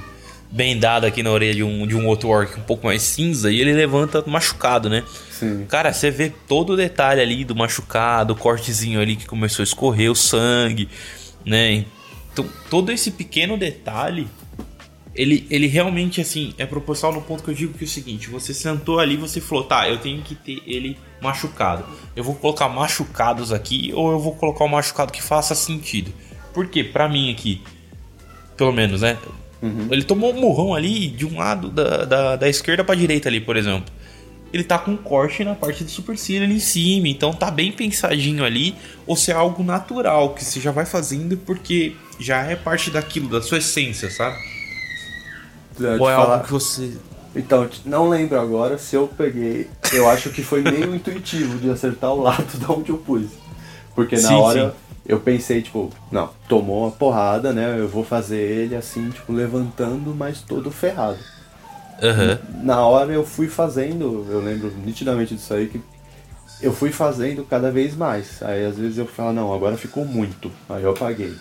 bem 0.51 0.79
dado 0.79 1.07
aqui 1.07 1.23
na 1.23 1.31
orelha 1.31 1.55
de 1.55 1.63
um, 1.63 1.87
de 1.87 1.97
um 1.97 2.07
outro 2.07 2.29
orc 2.29 2.59
um 2.59 2.63
pouco 2.63 2.87
mais 2.87 3.03
cinza, 3.03 3.51
e 3.51 3.61
ele 3.61 3.73
levanta 3.73 4.23
machucado, 4.27 4.89
né? 4.89 5.05
Sim. 5.31 5.65
Cara, 5.69 5.93
você 5.93 6.11
vê 6.11 6.33
todo 6.47 6.75
o 6.75 6.77
detalhe 6.77 7.21
ali 7.21 7.45
do 7.45 7.55
machucado, 7.55 8.33
o 8.33 8.37
cortezinho 8.37 9.01
ali 9.01 9.17
que 9.17 9.27
começou 9.27 9.63
a 9.63 9.65
escorrer 9.65 10.11
o 10.11 10.15
sangue, 10.15 10.89
né? 11.45 11.85
Então, 12.33 12.47
todo 12.69 12.93
esse 12.93 13.11
pequeno 13.11 13.57
detalhe 13.57 14.29
ele, 15.19 15.45
ele 15.51 15.67
realmente, 15.67 16.21
assim, 16.21 16.55
é 16.57 16.65
proporcional 16.65 17.19
no 17.19 17.27
ponto 17.27 17.43
que 17.43 17.51
eu 17.51 17.55
digo 17.55 17.77
que 17.77 17.83
é 17.83 17.87
o 17.87 17.91
seguinte: 17.91 18.31
você 18.31 18.55
sentou 18.55 19.01
ali 19.01 19.17
você 19.17 19.41
falou, 19.41 19.65
tá, 19.65 19.89
eu 19.89 19.99
tenho 19.99 20.23
que 20.23 20.37
ter 20.37 20.63
ele 20.65 20.97
machucado. 21.21 21.85
Eu 22.15 22.23
vou 22.23 22.37
colocar 22.37 22.69
machucados 22.69 23.53
aqui 23.53 23.91
ou 23.93 24.13
eu 24.13 24.21
vou 24.21 24.37
colocar 24.37 24.65
um 24.65 24.69
machucado 24.69 25.13
que 25.13 25.21
faça 25.21 25.57
sentido. 25.57 26.13
Porque, 26.55 26.85
pra 26.85 27.09
mim 27.09 27.33
aqui, 27.33 27.61
pelo 28.57 28.73
menos, 28.73 29.01
né? 29.01 29.19
Uhum. 29.61 29.89
Ele 29.91 30.05
tomou 30.05 30.33
um 30.33 30.41
murrão 30.41 30.73
ali 30.73 31.09
de 31.09 31.27
um 31.27 31.37
lado 31.37 31.69
da, 31.69 32.05
da, 32.05 32.37
da 32.37 32.49
esquerda 32.49 32.85
pra 32.85 32.95
direita 32.95 33.29
ali, 33.29 33.41
por 33.41 33.57
exemplo. 33.57 33.93
Ele 34.53 34.63
tá 34.63 34.79
com 34.79 34.93
um 34.93 34.97
corte 34.97 35.43
na 35.43 35.57
parte 35.57 35.83
do 35.83 35.91
supercílio 35.91 36.45
ali 36.45 36.55
em 36.55 36.61
cima, 36.61 37.09
então 37.09 37.33
tá 37.33 37.51
bem 37.51 37.73
pensadinho 37.73 38.45
ali. 38.45 38.73
Ou 39.05 39.17
se 39.17 39.33
é 39.33 39.35
algo 39.35 39.65
natural 39.65 40.33
que 40.33 40.45
você 40.45 40.61
já 40.61 40.71
vai 40.71 40.87
fazendo 40.87 41.37
porque 41.39 41.97
já 42.21 42.45
é 42.45 42.55
parte 42.55 42.89
daquilo, 42.89 43.29
da 43.29 43.43
sua 43.43 43.59
essência, 43.59 44.09
sabe? 44.11 44.58
Ou 45.99 46.11
é 46.11 46.15
algo 46.15 46.45
que 46.45 46.53
você. 46.53 46.97
Então, 47.35 47.69
não 47.85 48.09
lembro 48.09 48.41
agora 48.41 48.79
se 48.79 48.97
eu 48.97 49.07
peguei. 49.07 49.69
Eu 49.93 50.09
acho 50.09 50.31
que 50.31 50.43
foi 50.43 50.63
meio 50.63 50.95
intuitivo 50.95 51.59
de 51.59 51.71
acertar 51.71 52.13
o 52.13 52.23
lado 52.23 52.47
de 52.59 52.71
onde 52.71 52.91
eu 52.91 52.99
pus. 52.99 53.27
Porque 53.95 54.17
na 54.17 54.29
sim, 54.29 54.35
hora 54.35 54.71
sim. 54.71 54.77
eu 55.07 55.21
pensei, 55.21 55.63
tipo, 55.63 55.91
não, 56.11 56.31
tomou 56.49 56.85
uma 56.85 56.91
porrada, 56.91 57.53
né? 57.53 57.79
Eu 57.79 57.89
vou 57.89 58.05
fazer 58.05 58.39
ele 58.39 58.77
assim, 58.77 59.11
tipo, 59.11 59.33
levantando, 59.33 60.15
mas 60.15 60.41
todo 60.41 60.71
ferrado. 60.71 61.19
Uhum. 62.01 62.63
Na 62.65 62.87
hora 62.87 63.13
eu 63.13 63.25
fui 63.25 63.49
fazendo, 63.49 64.25
eu 64.31 64.41
lembro 64.41 64.73
nitidamente 64.85 65.35
disso 65.35 65.53
aí, 65.53 65.67
que 65.67 65.81
eu 66.63 66.73
fui 66.73 66.93
fazendo 66.93 67.45
cada 67.45 67.71
vez 67.71 67.97
mais. 67.97 68.43
Aí 68.43 68.65
às 68.65 68.77
vezes 68.77 68.99
eu 68.99 69.07
falo, 69.07 69.33
não, 69.33 69.53
agora 69.53 69.77
ficou 69.77 70.05
muito. 70.05 70.51
Aí 70.69 70.83
eu 70.83 70.91
apaguei. 70.91 71.35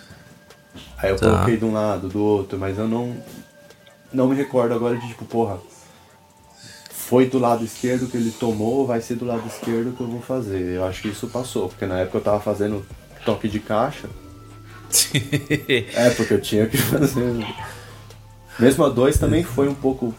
Aí 0.97 1.09
eu 1.09 1.17
tá. 1.17 1.29
coloquei 1.29 1.57
de 1.57 1.65
um 1.65 1.73
lado, 1.73 2.07
do 2.07 2.23
outro, 2.23 2.57
mas 2.57 2.77
eu 2.77 2.87
não, 2.87 3.15
não 4.13 4.27
me 4.27 4.35
recordo 4.35 4.73
agora 4.73 4.97
de 4.97 5.07
tipo, 5.07 5.25
porra, 5.25 5.59
foi 6.91 7.29
do 7.29 7.39
lado 7.39 7.63
esquerdo 7.63 8.07
que 8.07 8.17
ele 8.17 8.31
tomou, 8.31 8.85
vai 8.85 8.99
ser 8.99 9.15
do 9.15 9.25
lado 9.25 9.47
esquerdo 9.47 9.95
que 9.95 10.01
eu 10.01 10.07
vou 10.07 10.21
fazer. 10.21 10.75
Eu 10.75 10.85
acho 10.85 11.01
que 11.01 11.07
isso 11.07 11.27
passou, 11.27 11.69
porque 11.69 11.85
na 11.85 11.99
época 11.99 12.17
eu 12.17 12.23
tava 12.23 12.39
fazendo 12.39 12.85
toque 13.23 13.47
de 13.47 13.59
caixa. 13.59 14.09
é, 15.95 16.09
porque 16.11 16.33
eu 16.33 16.41
tinha 16.41 16.65
que 16.65 16.77
fazer. 16.77 17.45
Mesmo 18.59 18.85
a 18.85 18.89
2 18.89 19.17
também 19.17 19.43
foi 19.43 19.67
um 19.69 19.73
pouco 19.75 20.13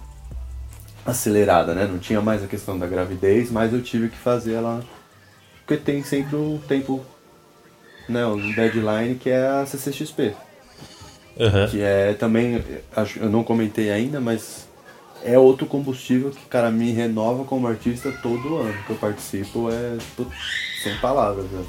acelerada, 1.04 1.74
né? 1.74 1.86
Não 1.86 1.98
tinha 1.98 2.20
mais 2.20 2.42
a 2.42 2.46
questão 2.46 2.78
da 2.78 2.86
gravidez, 2.86 3.50
mas 3.50 3.72
eu 3.72 3.82
tive 3.82 4.08
que 4.08 4.16
fazer 4.16 4.54
ela. 4.54 4.82
Porque 5.66 5.76
tem 5.76 6.02
sempre 6.02 6.36
o 6.36 6.60
tempo, 6.66 7.04
né? 8.08 8.24
O 8.24 8.36
deadline 8.54 9.16
que 9.16 9.28
é 9.28 9.46
a 9.46 9.66
CCXP. 9.66 10.34
Uhum. 11.38 11.68
Que 11.68 11.80
é 11.80 12.14
também, 12.14 12.62
eu 13.20 13.30
não 13.30 13.44
comentei 13.44 13.90
ainda, 13.90 14.20
mas 14.20 14.66
é 15.24 15.38
outro 15.38 15.66
combustível 15.66 16.30
que, 16.30 16.44
cara, 16.46 16.70
me 16.70 16.92
renova 16.92 17.44
como 17.44 17.66
artista 17.66 18.12
todo 18.22 18.56
ano 18.56 18.74
que 18.86 18.90
eu 18.90 18.96
participo. 18.96 19.70
É 19.70 19.96
tipo, 19.98 20.26
sem 20.82 20.96
palavras, 20.96 21.46
né? 21.46 21.64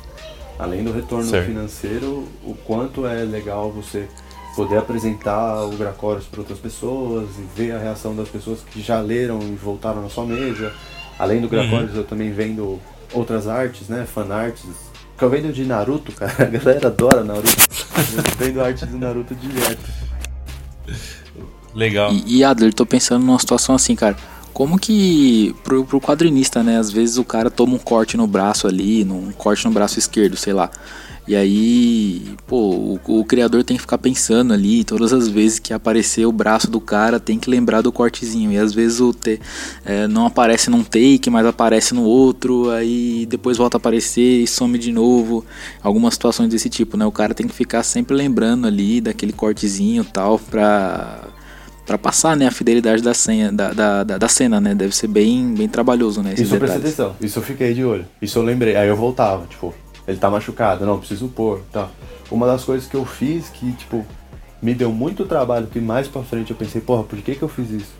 Além 0.57 0.83
do 0.83 0.91
retorno 0.91 1.29
certo. 1.29 1.47
financeiro, 1.47 2.27
o 2.43 2.53
quanto 2.65 3.05
é 3.07 3.23
legal 3.23 3.71
você 3.71 4.07
poder 4.55 4.77
apresentar 4.77 5.63
o 5.63 5.69
Gracorius 5.77 6.25
para 6.25 6.41
outras 6.41 6.59
pessoas 6.59 7.29
e 7.37 7.43
ver 7.55 7.71
a 7.71 7.77
reação 7.77 8.13
das 8.15 8.27
pessoas 8.27 8.59
que 8.59 8.81
já 8.81 8.99
leram 8.99 9.39
e 9.41 9.55
voltaram 9.55 10.01
na 10.01 10.09
sua 10.09 10.25
mesa. 10.25 10.73
Além 11.17 11.39
do 11.39 11.47
Gracorius, 11.47 11.91
uhum. 11.91 11.97
eu 11.97 12.03
também 12.03 12.31
vendo 12.31 12.79
outras 13.13 13.47
artes, 13.47 13.87
né? 13.87 14.05
Fanarts 14.05 14.88
que 15.19 15.25
eu 15.25 15.29
vendo 15.29 15.51
de 15.51 15.65
Naruto, 15.65 16.11
cara. 16.13 16.33
A 16.39 16.45
galera 16.45 16.87
adora 16.87 17.23
Naruto. 17.23 17.49
Eu 18.15 18.23
vendo 18.37 18.61
arte 18.61 18.85
do 18.85 18.97
Naruto 18.97 19.35
direto. 19.35 19.89
Legal. 21.75 22.11
E, 22.11 22.37
e 22.37 22.43
Adler, 22.43 22.73
tô 22.73 22.85
pensando 22.85 23.25
numa 23.25 23.37
situação 23.37 23.75
assim, 23.75 23.95
cara. 23.95 24.15
Como 24.53 24.79
que 24.79 25.55
pro, 25.63 25.85
pro 25.85 26.01
quadrinista, 26.01 26.63
né? 26.63 26.77
Às 26.77 26.89
vezes 26.89 27.17
o 27.17 27.23
cara 27.23 27.51
toma 27.51 27.75
um 27.75 27.77
corte 27.77 28.17
no 28.17 28.25
braço 28.25 28.67
ali, 28.67 29.03
um 29.03 29.31
corte 29.31 29.65
no 29.65 29.71
braço 29.71 29.99
esquerdo, 29.99 30.35
sei 30.35 30.53
lá. 30.53 30.71
E 31.29 31.35
aí, 31.35 32.23
pô, 32.47 32.57
o, 32.57 33.19
o, 33.19 33.23
criador 33.23 33.63
tem 33.63 33.77
que 33.77 33.81
ficar 33.81 33.99
pensando 33.99 34.51
ali, 34.51 34.83
todas 34.83 35.13
as 35.13 35.27
vezes 35.27 35.59
que 35.59 35.71
aparecer 35.71 36.25
o 36.25 36.31
braço 36.31 36.71
do 36.71 36.81
cara, 36.81 37.19
tem 37.19 37.37
que 37.37 37.47
lembrar 37.47 37.81
do 37.81 37.91
cortezinho. 37.91 38.51
E 38.51 38.57
às 38.57 38.73
vezes 38.73 38.99
o 38.99 39.13
te, 39.13 39.39
é, 39.85 40.07
não 40.07 40.25
aparece 40.25 40.71
num 40.71 40.83
take, 40.83 41.29
mas 41.29 41.45
aparece 41.45 41.93
no 41.93 42.01
outro, 42.01 42.71
aí 42.71 43.27
depois 43.27 43.57
volta 43.57 43.77
a 43.77 43.79
aparecer 43.79 44.41
e 44.41 44.47
some 44.47 44.79
de 44.79 44.91
novo. 44.91 45.45
Algumas 45.83 46.15
situações 46.15 46.49
desse 46.49 46.67
tipo, 46.67 46.97
né? 46.97 47.05
O 47.05 47.11
cara 47.11 47.35
tem 47.35 47.47
que 47.47 47.53
ficar 47.53 47.83
sempre 47.83 48.15
lembrando 48.15 48.65
ali 48.65 48.99
daquele 48.99 49.31
cortezinho 49.31 50.01
e 50.01 50.11
tal, 50.11 50.39
pra, 50.39 51.27
pra 51.85 51.99
passar 51.99 52.35
né, 52.35 52.47
a 52.47 52.51
fidelidade 52.51 53.03
da, 53.03 53.13
senha, 53.13 53.51
da, 53.51 53.71
da, 53.71 54.03
da, 54.03 54.17
da 54.17 54.27
cena, 54.27 54.59
né? 54.59 54.73
Deve 54.73 54.95
ser 54.95 55.05
bem, 55.05 55.53
bem 55.53 55.67
trabalhoso, 55.67 56.23
né? 56.23 56.33
Isso 56.35 56.55
eu 56.55 56.59
prestei 56.59 56.81
atenção, 56.81 57.15
isso 57.21 57.37
eu 57.37 57.43
fiquei 57.43 57.71
de 57.75 57.83
olho, 57.83 58.07
isso 58.19 58.39
eu 58.39 58.41
lembrei, 58.41 58.75
aí 58.75 58.87
eu 58.87 58.95
voltava, 58.95 59.45
tipo 59.45 59.75
ele 60.09 60.17
tá 60.17 60.29
machucado, 60.29 60.85
não, 60.85 60.97
preciso 60.97 61.27
pôr, 61.27 61.61
tá. 61.71 61.87
Uma 62.31 62.47
das 62.47 62.63
coisas 62.63 62.89
que 62.89 62.95
eu 62.95 63.05
fiz 63.05 63.47
que, 63.49 63.71
tipo, 63.73 64.03
me 64.59 64.73
deu 64.73 64.91
muito 64.91 65.23
trabalho, 65.25 65.67
que 65.67 65.79
mais 65.79 66.07
pra 66.07 66.23
frente 66.23 66.49
eu 66.49 66.57
pensei, 66.57 66.81
porra, 66.81 67.03
por 67.03 67.19
que 67.19 67.35
que 67.35 67.43
eu 67.43 67.47
fiz 67.47 67.69
isso? 67.69 67.93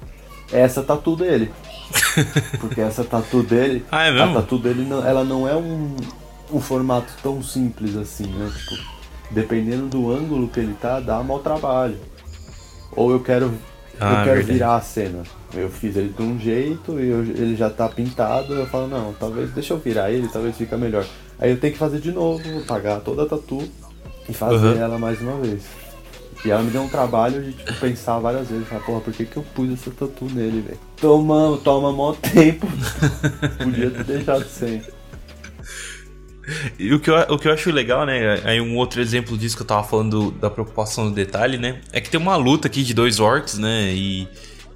Essa 0.51 0.81
tatu 0.81 1.15
dele. 1.15 1.51
Porque 2.59 2.81
essa 2.81 3.03
tatu 3.03 3.43
dele, 3.43 3.85
ah, 3.91 4.03
é 4.05 4.11
mesmo? 4.11 4.31
a 4.31 4.41
tatu 4.41 4.57
dele, 4.57 4.83
não, 4.83 5.05
ela 5.05 5.23
não 5.23 5.47
é 5.47 5.55
um, 5.55 5.95
um 6.51 6.59
formato 6.59 7.13
tão 7.21 7.43
simples 7.43 7.95
assim, 7.95 8.25
né? 8.25 8.51
Tipo, 8.57 8.81
dependendo 9.29 9.87
do 9.87 10.11
ângulo 10.11 10.47
que 10.47 10.59
ele 10.59 10.73
tá, 10.73 10.99
dá 10.99 11.21
mau 11.21 11.39
trabalho. 11.39 11.97
Ou 12.91 13.11
eu 13.11 13.19
quero, 13.19 13.53
ah, 13.99 14.21
eu 14.21 14.23
quero 14.25 14.43
virar 14.45 14.77
a 14.77 14.81
cena. 14.81 15.21
Eu 15.53 15.69
fiz 15.69 15.95
ele 15.95 16.09
de 16.09 16.21
um 16.23 16.39
jeito 16.39 16.99
e 16.99 17.07
eu, 17.07 17.21
ele 17.21 17.55
já 17.55 17.69
tá 17.69 17.87
pintado, 17.87 18.53
eu 18.53 18.65
falo, 18.65 18.87
não, 18.87 19.13
talvez 19.13 19.51
deixa 19.51 19.73
eu 19.73 19.77
virar 19.77 20.11
ele, 20.11 20.27
talvez 20.27 20.57
fica 20.57 20.75
melhor. 20.75 21.05
Aí 21.39 21.51
eu 21.51 21.59
tenho 21.59 21.73
que 21.73 21.79
fazer 21.79 21.99
de 21.99 22.11
novo, 22.11 22.43
pagar 22.65 22.99
toda 22.99 23.23
a 23.23 23.25
tatu 23.25 23.67
e 24.27 24.33
fazer 24.33 24.67
uhum. 24.67 24.81
ela 24.81 24.99
mais 24.99 25.21
uma 25.21 25.37
vez. 25.37 25.63
E 26.43 26.51
ela 26.51 26.63
me 26.63 26.71
deu 26.71 26.81
um 26.81 26.89
trabalho 26.89 27.43
de 27.43 27.53
tipo, 27.53 27.73
pensar 27.79 28.19
várias 28.19 28.49
vezes, 28.49 28.67
falar, 28.67 28.81
porra, 28.81 29.01
por 29.01 29.13
que, 29.13 29.25
que 29.25 29.37
eu 29.37 29.43
pus 29.53 29.73
essa 29.73 29.91
tatu 29.91 30.25
nele, 30.25 30.61
velho? 30.61 30.79
Toma, 30.97 31.59
toma 31.63 31.91
mó 31.91 32.13
tempo. 32.13 32.67
Podia 33.61 33.89
ter 33.89 34.03
deixado 34.03 34.45
sem. 34.45 34.81
E 36.77 36.93
o 36.93 36.99
que, 36.99 37.09
eu, 37.09 37.15
o 37.29 37.37
que 37.37 37.47
eu 37.47 37.53
acho 37.53 37.71
legal, 37.71 38.05
né? 38.05 38.41
Aí 38.43 38.59
um 38.59 38.75
outro 38.77 39.01
exemplo 39.01 39.37
disso 39.37 39.55
que 39.55 39.63
eu 39.63 39.67
tava 39.67 39.83
falando 39.83 40.31
da 40.31 40.49
preocupação 40.49 41.09
do 41.09 41.11
detalhe, 41.11 41.57
né? 41.57 41.81
É 41.91 42.01
que 42.01 42.09
tem 42.09 42.19
uma 42.19 42.35
luta 42.37 42.67
aqui 42.67 42.83
de 42.83 42.93
dois 42.93 43.19
orcs, 43.19 43.57
né? 43.57 43.91
E 43.93 44.27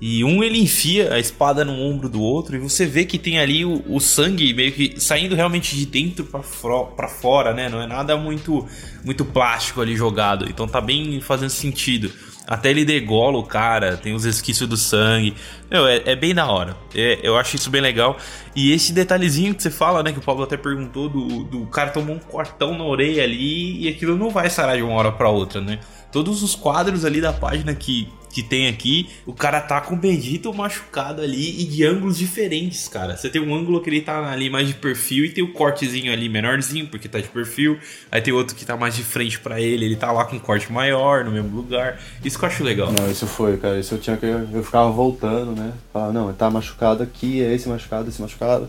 e 0.06 0.22
um 0.22 0.44
ele 0.44 0.60
enfia 0.60 1.14
a 1.14 1.18
espada 1.18 1.64
no 1.64 1.72
ombro 1.72 2.10
do 2.10 2.22
outro 2.22 2.58
e 2.58 2.60
você 2.60 2.86
vê 2.86 3.06
que 3.06 3.18
tem 3.18 3.40
ali 3.40 3.64
o, 3.64 3.82
o 3.88 4.02
sangue 4.02 4.54
meio 4.54 4.74
que 4.74 5.00
saindo 5.00 5.34
realmente 5.34 5.78
de 5.78 5.86
dentro 5.86 6.26
para 6.26 7.08
fora, 7.08 7.54
né? 7.54 7.70
Não 7.70 7.82
é 7.82 7.88
nada 7.88 8.18
muito 8.18 8.68
muito 9.02 9.24
plástico 9.24 9.80
ali 9.80 9.96
jogado. 9.96 10.44
Então 10.50 10.68
tá 10.68 10.82
bem 10.82 11.22
fazendo 11.22 11.52
sentido. 11.52 12.12
Até 12.46 12.72
ele 12.72 12.84
degola 12.84 13.38
o 13.38 13.44
cara, 13.44 13.96
tem 13.96 14.14
os 14.14 14.26
resquícios 14.26 14.68
do 14.68 14.76
sangue. 14.76 15.36
Meu, 15.72 15.88
é, 15.88 16.02
é 16.06 16.16
bem 16.18 16.36
da 16.36 16.48
hora. 16.48 16.76
É, 16.94 17.22
eu 17.24 17.38
acho 17.38 17.56
isso 17.56 17.70
bem 17.70 17.80
legal. 17.80 18.18
E 18.54 18.74
esse 18.74 18.92
detalhezinho 18.92 19.56
que 19.56 19.64
você 19.64 19.72
fala, 19.72 20.04
né? 20.04 20.12
Que 20.12 20.20
o 20.20 20.22
Pablo 20.22 20.44
até 20.44 20.58
perguntou: 20.58 21.08
do, 21.08 21.46
do 21.46 21.66
cara 21.68 21.92
tomou 21.92 22.14
um 22.14 22.20
cortão 22.20 22.78
na 22.78 22.84
orelha 22.84 23.24
ali 23.24 23.86
e 23.86 23.88
aquilo 23.88 24.18
não 24.18 24.30
vai 24.30 24.50
sarar 24.50 24.76
de 24.76 24.84
uma 24.84 24.96
hora 24.96 25.14
para 25.14 25.30
outra, 25.30 25.62
né? 25.62 25.80
Todos 26.12 26.44
os 26.44 26.56
quadros 26.56 27.06
ali 27.06 27.22
da 27.22 27.32
página 27.32 27.74
que 27.74 28.10
que 28.34 28.42
tem 28.42 28.68
aqui, 28.68 29.08
o 29.28 29.34
cara 29.34 29.62
tá 29.62 29.80
com 29.80 29.94
o 29.94 29.98
Bendito 29.98 30.52
machucado 30.52 31.22
ali 31.22 31.62
e 31.62 31.66
de 31.66 31.86
ângulos 31.86 32.18
diferentes, 32.18 32.88
cara. 32.88 33.16
Você 33.16 33.30
tem 33.30 33.40
um 33.40 33.54
ângulo 33.54 33.80
que 33.80 33.92
ele 33.92 34.02
tá 34.02 34.32
ali 34.32 34.50
mais 34.50 34.68
de 34.68 34.74
perfil 34.74 35.26
e 35.26 35.30
tem 35.30 35.44
o 35.44 35.48
um 35.48 35.54
cortezinho 35.54 36.12
ali 36.12 36.28
menorzinho, 36.28 36.88
porque 36.88 37.08
tá 37.08 37.20
de 37.20 37.28
perfil. 37.28 37.78
Aí 38.12 38.22
tem 38.22 38.34
outro 38.34 38.56
que 38.56 38.66
tá 38.66 38.76
mais 38.76 38.96
de 38.96 39.04
frente 39.04 39.40
para 39.40 39.62
ele, 39.62 39.86
ele 39.86 39.96
tá 39.96 40.12
lá 40.12 40.26
com 40.26 40.36
um 40.36 40.40
corte 40.40 40.72
maior, 40.74 41.24
no 41.24 41.30
mesmo 41.30 41.56
lugar. 41.56 42.00
Isso 42.26 42.40
que 42.40 42.44
eu 42.44 42.50
acho 42.50 42.64
legal. 42.64 42.92
Não, 42.92 43.10
isso 43.12 43.28
foi, 43.28 43.56
cara. 43.58 43.80
Isso 43.80 43.94
eu 43.94 44.00
tinha 44.00 44.18
que. 44.18 44.26
Eu 44.26 44.64
ficava 44.64 44.90
voltando, 44.90 45.52
né? 45.52 45.72
Falava, 45.94 46.12
não, 46.12 46.30
ele 46.30 46.38
tá 46.38 46.50
machucado 46.50 47.04
aqui, 47.04 47.40
é 47.40 47.54
esse 47.54 47.70
machucado, 47.70 48.10
esse 48.10 48.20
machucado. 48.20 48.68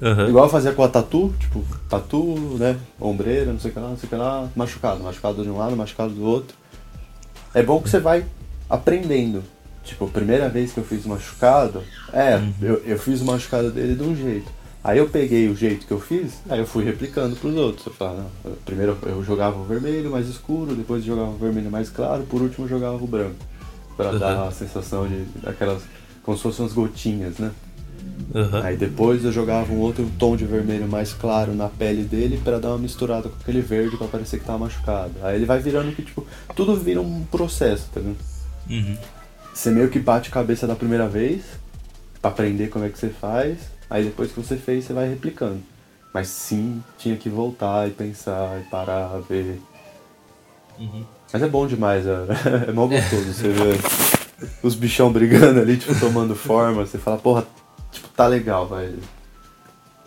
Uhum. 0.00 0.28
Igual 0.28 0.44
eu 0.44 0.50
fazia 0.50 0.72
com 0.72 0.84
a 0.84 0.88
tatu, 0.88 1.34
tipo, 1.40 1.64
tatu, 1.88 2.56
né? 2.60 2.76
Ombreira, 3.00 3.50
não 3.52 3.58
sei 3.58 3.72
o 3.72 3.74
que 3.74 3.80
lá, 3.80 3.88
não 3.88 3.96
sei 3.96 4.06
o 4.06 4.10
que 4.10 4.16
lá, 4.16 4.48
machucado. 4.54 5.02
Machucado 5.02 5.42
de 5.42 5.50
um 5.50 5.56
lado, 5.56 5.76
machucado 5.76 6.12
do 6.12 6.22
outro. 6.24 6.56
É 7.56 7.62
bom 7.62 7.80
que 7.80 7.88
você 7.88 7.98
vai 7.98 8.22
aprendendo. 8.68 9.42
Tipo, 9.82 10.04
a 10.04 10.08
primeira 10.08 10.46
vez 10.46 10.72
que 10.72 10.78
eu 10.78 10.84
fiz 10.84 11.06
o 11.06 11.08
machucado, 11.08 11.82
é, 12.12 12.36
uhum. 12.36 12.52
eu, 12.60 12.74
eu 12.84 12.98
fiz 12.98 13.22
o 13.22 13.24
machucado 13.24 13.70
dele 13.70 13.94
de 13.94 14.02
um 14.02 14.14
jeito. 14.14 14.52
Aí 14.84 14.98
eu 14.98 15.08
peguei 15.08 15.48
o 15.48 15.56
jeito 15.56 15.86
que 15.86 15.92
eu 15.92 15.98
fiz, 15.98 16.34
aí 16.50 16.58
eu 16.58 16.66
fui 16.66 16.84
replicando 16.84 17.34
pros 17.34 17.56
outros. 17.56 17.86
Eu 17.86 17.94
falava, 17.94 18.26
não, 18.44 18.52
primeiro 18.66 18.98
eu 19.04 19.24
jogava 19.24 19.56
o 19.58 19.64
vermelho 19.64 20.10
mais 20.10 20.28
escuro, 20.28 20.74
depois 20.74 21.02
jogava 21.02 21.30
o 21.30 21.38
vermelho 21.38 21.70
mais 21.70 21.88
claro, 21.88 22.24
por 22.24 22.42
último 22.42 22.66
eu 22.66 22.68
jogava 22.68 23.02
o 23.02 23.06
branco. 23.06 23.36
Pra 23.96 24.10
uhum. 24.10 24.18
dar 24.18 24.48
a 24.48 24.50
sensação 24.50 25.08
de 25.08 25.24
aquelas. 25.48 25.82
como 26.22 26.36
se 26.36 26.42
fossem 26.42 26.62
umas 26.62 26.74
gotinhas, 26.74 27.38
né? 27.38 27.52
Uhum. 28.34 28.62
Aí 28.62 28.76
depois 28.76 29.24
eu 29.24 29.32
jogava 29.32 29.72
um 29.72 29.78
outro 29.78 30.10
tom 30.18 30.36
de 30.36 30.44
vermelho 30.44 30.86
mais 30.86 31.12
claro 31.12 31.54
na 31.54 31.68
pele 31.68 32.02
dele 32.02 32.40
para 32.42 32.58
dar 32.58 32.68
uma 32.68 32.78
misturada 32.78 33.28
com 33.28 33.36
aquele 33.40 33.60
verde 33.60 33.96
para 33.96 34.06
parecer 34.08 34.38
que 34.38 34.44
tava 34.44 34.58
machucado. 34.58 35.12
Aí 35.22 35.36
ele 35.36 35.46
vai 35.46 35.58
virando 35.58 35.94
que, 35.94 36.02
tipo, 36.02 36.26
tudo 36.54 36.76
vira 36.76 37.00
um 37.00 37.24
processo, 37.24 37.88
tá 37.92 38.00
vendo? 38.00 38.16
Uhum. 38.68 38.96
você 39.54 39.70
meio 39.70 39.88
que 39.88 39.98
bate 39.98 40.28
cabeça 40.28 40.66
da 40.66 40.74
primeira 40.74 41.06
vez, 41.08 41.44
pra 42.20 42.32
aprender 42.32 42.66
como 42.68 42.84
é 42.84 42.88
que 42.88 42.98
você 42.98 43.08
faz, 43.08 43.58
aí 43.88 44.04
depois 44.04 44.32
que 44.32 44.40
você 44.40 44.56
fez, 44.56 44.84
você 44.84 44.92
vai 44.92 45.08
replicando. 45.08 45.62
Mas 46.12 46.28
sim, 46.28 46.82
tinha 46.98 47.16
que 47.16 47.28
voltar 47.28 47.88
e 47.88 47.92
pensar, 47.92 48.60
e 48.60 48.64
parar, 48.64 49.20
ver. 49.28 49.60
Uhum. 50.78 51.04
Mas 51.32 51.42
é 51.42 51.48
bom 51.48 51.66
demais, 51.66 52.04
é, 52.06 52.26
é 52.68 52.72
mó 52.72 52.86
gostoso 52.86 53.32
você 53.32 53.48
ver 53.48 53.78
os 54.62 54.74
bichão 54.74 55.12
brigando 55.12 55.60
ali, 55.60 55.76
tipo, 55.76 55.98
tomando 55.98 56.34
forma, 56.36 56.84
você 56.84 56.98
fala, 56.98 57.18
porra, 57.18 57.46
tipo, 57.96 58.08
tá 58.08 58.26
legal, 58.26 58.68
velho. 58.68 58.98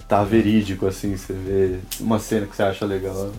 Tá 0.08 0.24
verídico, 0.24 0.88
assim, 0.88 1.16
você 1.16 1.34
vê 1.34 1.80
uma 2.00 2.18
cena 2.20 2.48
que 2.48 2.56
você 2.56 2.64
acha 2.64 2.86
legal. 2.86 3.32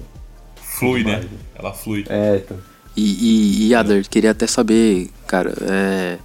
Flui, 0.56 1.02
né? 1.02 1.24
Ela 1.54 1.72
flui. 1.72 2.04
É, 2.08 2.36
então. 2.36 2.56
E, 2.96 3.02
e, 3.02 3.68
e 3.68 3.74
Adler, 3.74 4.08
queria 4.08 4.30
até 4.30 4.46
saber, 4.46 5.10
cara, 5.26 5.52
é, 5.62 6.18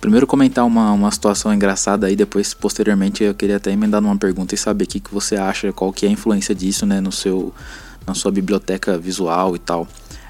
primeiro 0.00 0.26
comentar 0.26 0.64
uma, 0.66 0.92
uma 0.92 1.10
situação 1.10 1.52
engraçada 1.52 2.06
aí, 2.06 2.14
depois, 2.14 2.54
posteriormente, 2.54 3.24
eu 3.24 3.34
queria 3.34 3.56
até 3.56 3.70
emendar 3.70 4.00
numa 4.00 4.16
pergunta 4.16 4.54
e 4.54 4.58
saber 4.58 4.84
o 4.84 4.88
que, 4.88 5.00
que 5.00 5.12
você 5.12 5.36
acha, 5.36 5.72
qual 5.72 5.92
que 5.92 6.06
é 6.06 6.08
a 6.08 6.12
influência 6.12 6.54
disso, 6.54 6.86
né, 6.86 7.00
no 7.00 7.12
seu, 7.12 7.52
na 8.06 8.14
sua 8.14 8.30
biblioteca 8.30 8.98
visual 8.98 9.56
e 9.56 9.58
tal. 9.58 9.86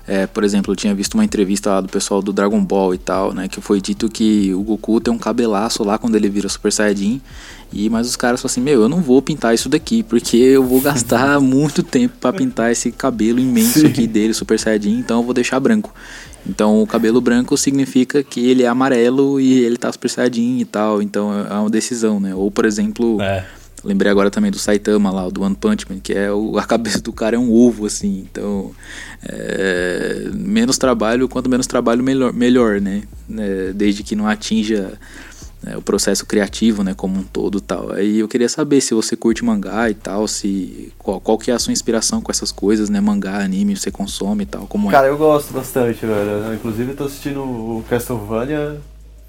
É, 0.09 0.27
por 0.27 0.43
exemplo, 0.43 0.73
eu 0.73 0.77
tinha 0.77 0.95
visto 0.95 1.15
uma 1.15 1.25
entrevista 1.25 1.69
lá 1.69 1.83
do 1.83 1.89
pessoal 1.89 2.23
do 2.23 2.33
Dragon 2.33 2.65
Ball 2.65 2.95
e 2.95 2.99
tal, 2.99 3.35
né? 3.35 3.47
Que 3.47 3.61
foi 3.61 3.79
dito 3.79 4.09
que 4.09 4.55
o 4.55 4.63
Goku 4.63 4.99
tem 5.03 5.13
um 5.13 5.19
cabelaço 5.19 5.85
lá 5.85 5.99
quando 5.99 6.15
ele 6.15 6.31
vira 6.31 6.49
Super 6.49 6.73
Saiyajin. 6.73 7.21
E, 7.71 7.91
mas 7.91 8.09
os 8.09 8.17
caras 8.17 8.41
falaram 8.41 8.53
assim, 8.53 8.63
meu, 8.63 8.81
eu 8.81 8.89
não 8.89 9.03
vou 9.03 9.21
pintar 9.21 9.55
isso 9.55 9.69
daqui, 9.69 10.03
porque 10.03 10.39
eu 10.39 10.65
vou 10.65 10.81
gastar 10.81 11.39
muito 11.43 11.83
tempo 11.83 12.15
para 12.19 12.33
pintar 12.33 12.73
esse 12.73 12.91
cabelo 12.91 13.39
imenso 13.39 13.81
Sim. 13.81 13.87
aqui 13.87 14.07
dele, 14.07 14.33
Super 14.33 14.59
Saiyajin, 14.59 14.99
então 14.99 15.19
eu 15.19 15.25
vou 15.25 15.35
deixar 15.35 15.61
branco. 15.61 15.95
Então 16.49 16.83
o 16.83 16.87
cabelo 16.87 17.21
branco 17.21 17.55
significa 17.59 18.23
que 18.23 18.41
ele 18.49 18.63
é 18.63 18.67
amarelo 18.67 19.39
e 19.39 19.63
ele 19.63 19.77
tá 19.77 19.93
Super 19.93 20.09
Saiyajin 20.09 20.61
e 20.61 20.65
tal, 20.65 21.03
então 21.03 21.31
é 21.47 21.53
uma 21.53 21.69
decisão, 21.69 22.19
né? 22.19 22.35
Ou, 22.35 22.51
por 22.51 22.65
exemplo, 22.65 23.21
É. 23.21 23.45
Lembrei 23.85 24.11
agora 24.11 24.31
também 24.31 24.51
do 24.51 24.59
Saitama 24.59 25.11
lá, 25.11 25.29
do 25.29 25.43
One 25.43 25.55
Punch 25.55 25.87
Man, 25.89 26.01
que 26.01 26.13
é 26.13 26.33
o, 26.33 26.59
a 26.59 26.65
cabeça 26.65 27.01
do 27.01 27.13
cara 27.13 27.37
é 27.37 27.39
um 27.39 27.53
ovo, 27.53 27.87
assim. 27.87 28.27
Então, 28.31 28.73
é, 29.23 30.29
menos 30.35 30.79
trabalho, 30.79 31.29
quanto 31.29 31.49
menos 31.49 31.67
trabalho, 31.67 32.03
melhor, 32.03 32.33
melhor 32.33 32.81
né? 32.81 33.03
É, 33.37 33.73
desde 33.73 34.03
que 34.03 34.17
não 34.17 34.27
atinja 34.27 34.99
né, 35.63 35.77
o 35.77 35.83
processo 35.83 36.25
criativo, 36.25 36.83
né, 36.83 36.95
como 36.95 37.19
um 37.19 37.23
todo 37.23 37.61
tal. 37.61 37.93
Aí 37.93 38.19
eu 38.19 38.29
queria 38.29 38.49
saber 38.49 38.81
se 38.81 38.95
você 38.95 39.17
curte 39.17 39.45
mangá 39.45 39.91
e 39.91 39.95
tal, 39.95 40.29
se 40.29 40.93
qual, 40.99 41.21
qual 41.21 41.39
que 41.39 41.51
é 41.51 41.55
a 41.55 41.59
sua 41.59 41.73
inspiração 41.73 42.21
com 42.21 42.31
essas 42.31 42.53
coisas, 42.53 42.89
né? 42.89 43.01
Mangá, 43.01 43.43
anime, 43.43 43.77
você 43.77 43.91
consome 43.91 44.45
e 44.45 44.47
tal, 44.47 44.67
como 44.67 44.89
é? 44.89 44.93
Cara, 44.93 45.09
eu 45.09 45.17
gosto 45.17 45.53
bastante, 45.53 46.05
velho. 46.05 46.55
Inclusive, 46.55 46.93
eu 46.93 46.97
tô 46.97 47.05
assistindo 47.05 47.41
o 47.41 47.85
Castlevania. 47.89 48.81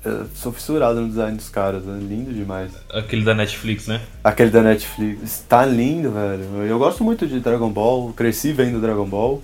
Eu 0.04 0.26
sou 0.34 0.52
fissurado 0.54 1.02
no 1.02 1.10
design 1.10 1.36
dos 1.36 1.50
caras, 1.50 1.84
é 1.86 1.92
lindo 1.92 2.34
demais. 2.34 2.72
Aquele 2.94 3.22
da 3.24 3.34
Netflix, 3.34 3.86
né? 3.88 4.00
Aquele 4.24 4.50
da 4.50 4.62
Netflix, 4.62 5.44
tá 5.48 5.66
lindo, 5.66 6.12
velho. 6.12 6.44
Eu 6.66 6.80
gosto 6.80 7.04
muito 7.04 7.28
de 7.28 7.40
Dragon 7.42 7.70
Ball, 7.70 8.14
cresci 8.14 8.54
vendo 8.54 8.80
Dragon 8.80 9.06
Ball. 9.06 9.42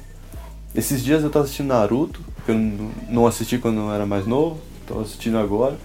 Esses 0.74 1.04
dias 1.04 1.24
eu 1.24 1.30
tô 1.30 1.40
assistindo 1.40 1.68
Naruto, 1.68 2.22
que 2.46 2.52
eu 2.52 2.90
não- 3.10 3.28
assisti 3.28 3.58
quando 3.58 3.80
eu 3.82 3.92
era 3.94 4.06
mais 4.06 4.26
novo, 4.26 4.60
tô 4.88 5.00
assistindo 5.02 5.38
agora. 5.38 5.76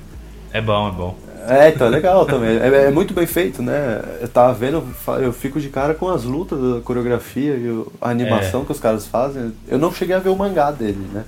É 0.53 0.61
bom, 0.61 0.89
é 0.89 0.93
bom. 0.93 1.17
É, 1.49 1.69
então 1.71 1.87
é 1.87 1.91
legal 1.91 2.27
também. 2.27 2.59
É, 2.59 2.85
é 2.87 2.91
muito 2.91 3.13
bem 3.15 3.27
feito, 3.27 3.63
né? 3.63 4.01
Eu 4.21 4.29
tava 4.29 4.53
vendo, 4.53 4.85
eu 5.21 5.33
fico 5.33 5.59
de 5.61 5.69
cara 5.69 5.95
com 5.95 6.09
as 6.09 6.23
lutas, 6.25 6.59
a 6.77 6.81
coreografia 6.81 7.55
e 7.55 7.85
a 8.01 8.11
animação 8.11 8.65
que 8.65 8.73
os 8.73 8.79
caras 8.81 9.07
fazem. 9.07 9.53
Eu 9.67 9.79
não 9.79 9.93
cheguei 9.93 10.15
a 10.15 10.19
ver 10.21 10.29
o 10.29 10.37
mangá 10.37 10.71
dele, 10.71 11.09
né? 11.13 11.25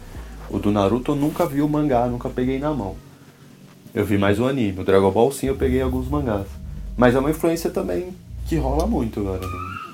O 0.50 0.58
do 0.58 0.70
Naruto 0.70 1.12
eu 1.12 1.16
nunca 1.16 1.46
vi 1.46 1.60
o 1.62 1.68
mangá, 1.68 2.06
nunca 2.06 2.28
peguei 2.28 2.58
na 2.58 2.72
mão. 2.72 2.94
Eu 3.94 4.04
vi 4.04 4.16
mais 4.16 4.38
o 4.38 4.46
anime. 4.46 4.80
O 4.80 4.84
Dragon 4.84 5.10
Ball 5.10 5.30
sim 5.32 5.46
eu 5.46 5.56
peguei 5.56 5.82
alguns 5.82 6.08
mangás. 6.08 6.46
Mas 6.96 7.14
é 7.14 7.18
uma 7.18 7.30
influência 7.30 7.70
também 7.70 8.14
que 8.46 8.56
rola 8.56 8.86
muito, 8.86 9.22
velho. 9.22 9.48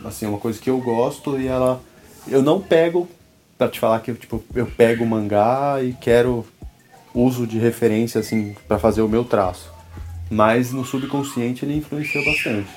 Assim, 0.05 0.27
é 0.27 0.29
uma 0.29 0.39
coisa 0.39 0.59
que 0.61 0.71
eu 0.71 0.79
gosto 0.81 1.39
e 1.39 1.47
ela. 1.47 1.81
Eu 2.27 2.43
não 2.43 2.61
pego, 2.61 3.09
pra 3.57 3.69
te 3.69 3.81
falar 3.81 4.01
que 4.01 4.11
eu, 4.11 4.17
tipo, 4.17 4.43
eu 4.55 4.67
pego 4.67 5.05
o 5.05 5.07
mangá 5.07 5.79
e 5.83 5.93
quero 5.95 6.47
uso 7.15 7.47
de 7.47 7.59
referência, 7.59 8.21
assim, 8.21 8.55
pra 8.67 8.79
fazer 8.79 9.03
o 9.03 9.09
meu 9.09 9.25
traço. 9.25 9.71
Mas 10.31 10.73
no 10.73 10.85
subconsciente 10.85 11.65
ele 11.65 11.77
influenciou 11.77 12.25
bastante. 12.25 12.69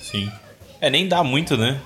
Sim. 0.00 0.30
É, 0.80 0.90
nem 0.90 1.08
dá 1.08 1.24
muito, 1.24 1.56
né? 1.56 1.80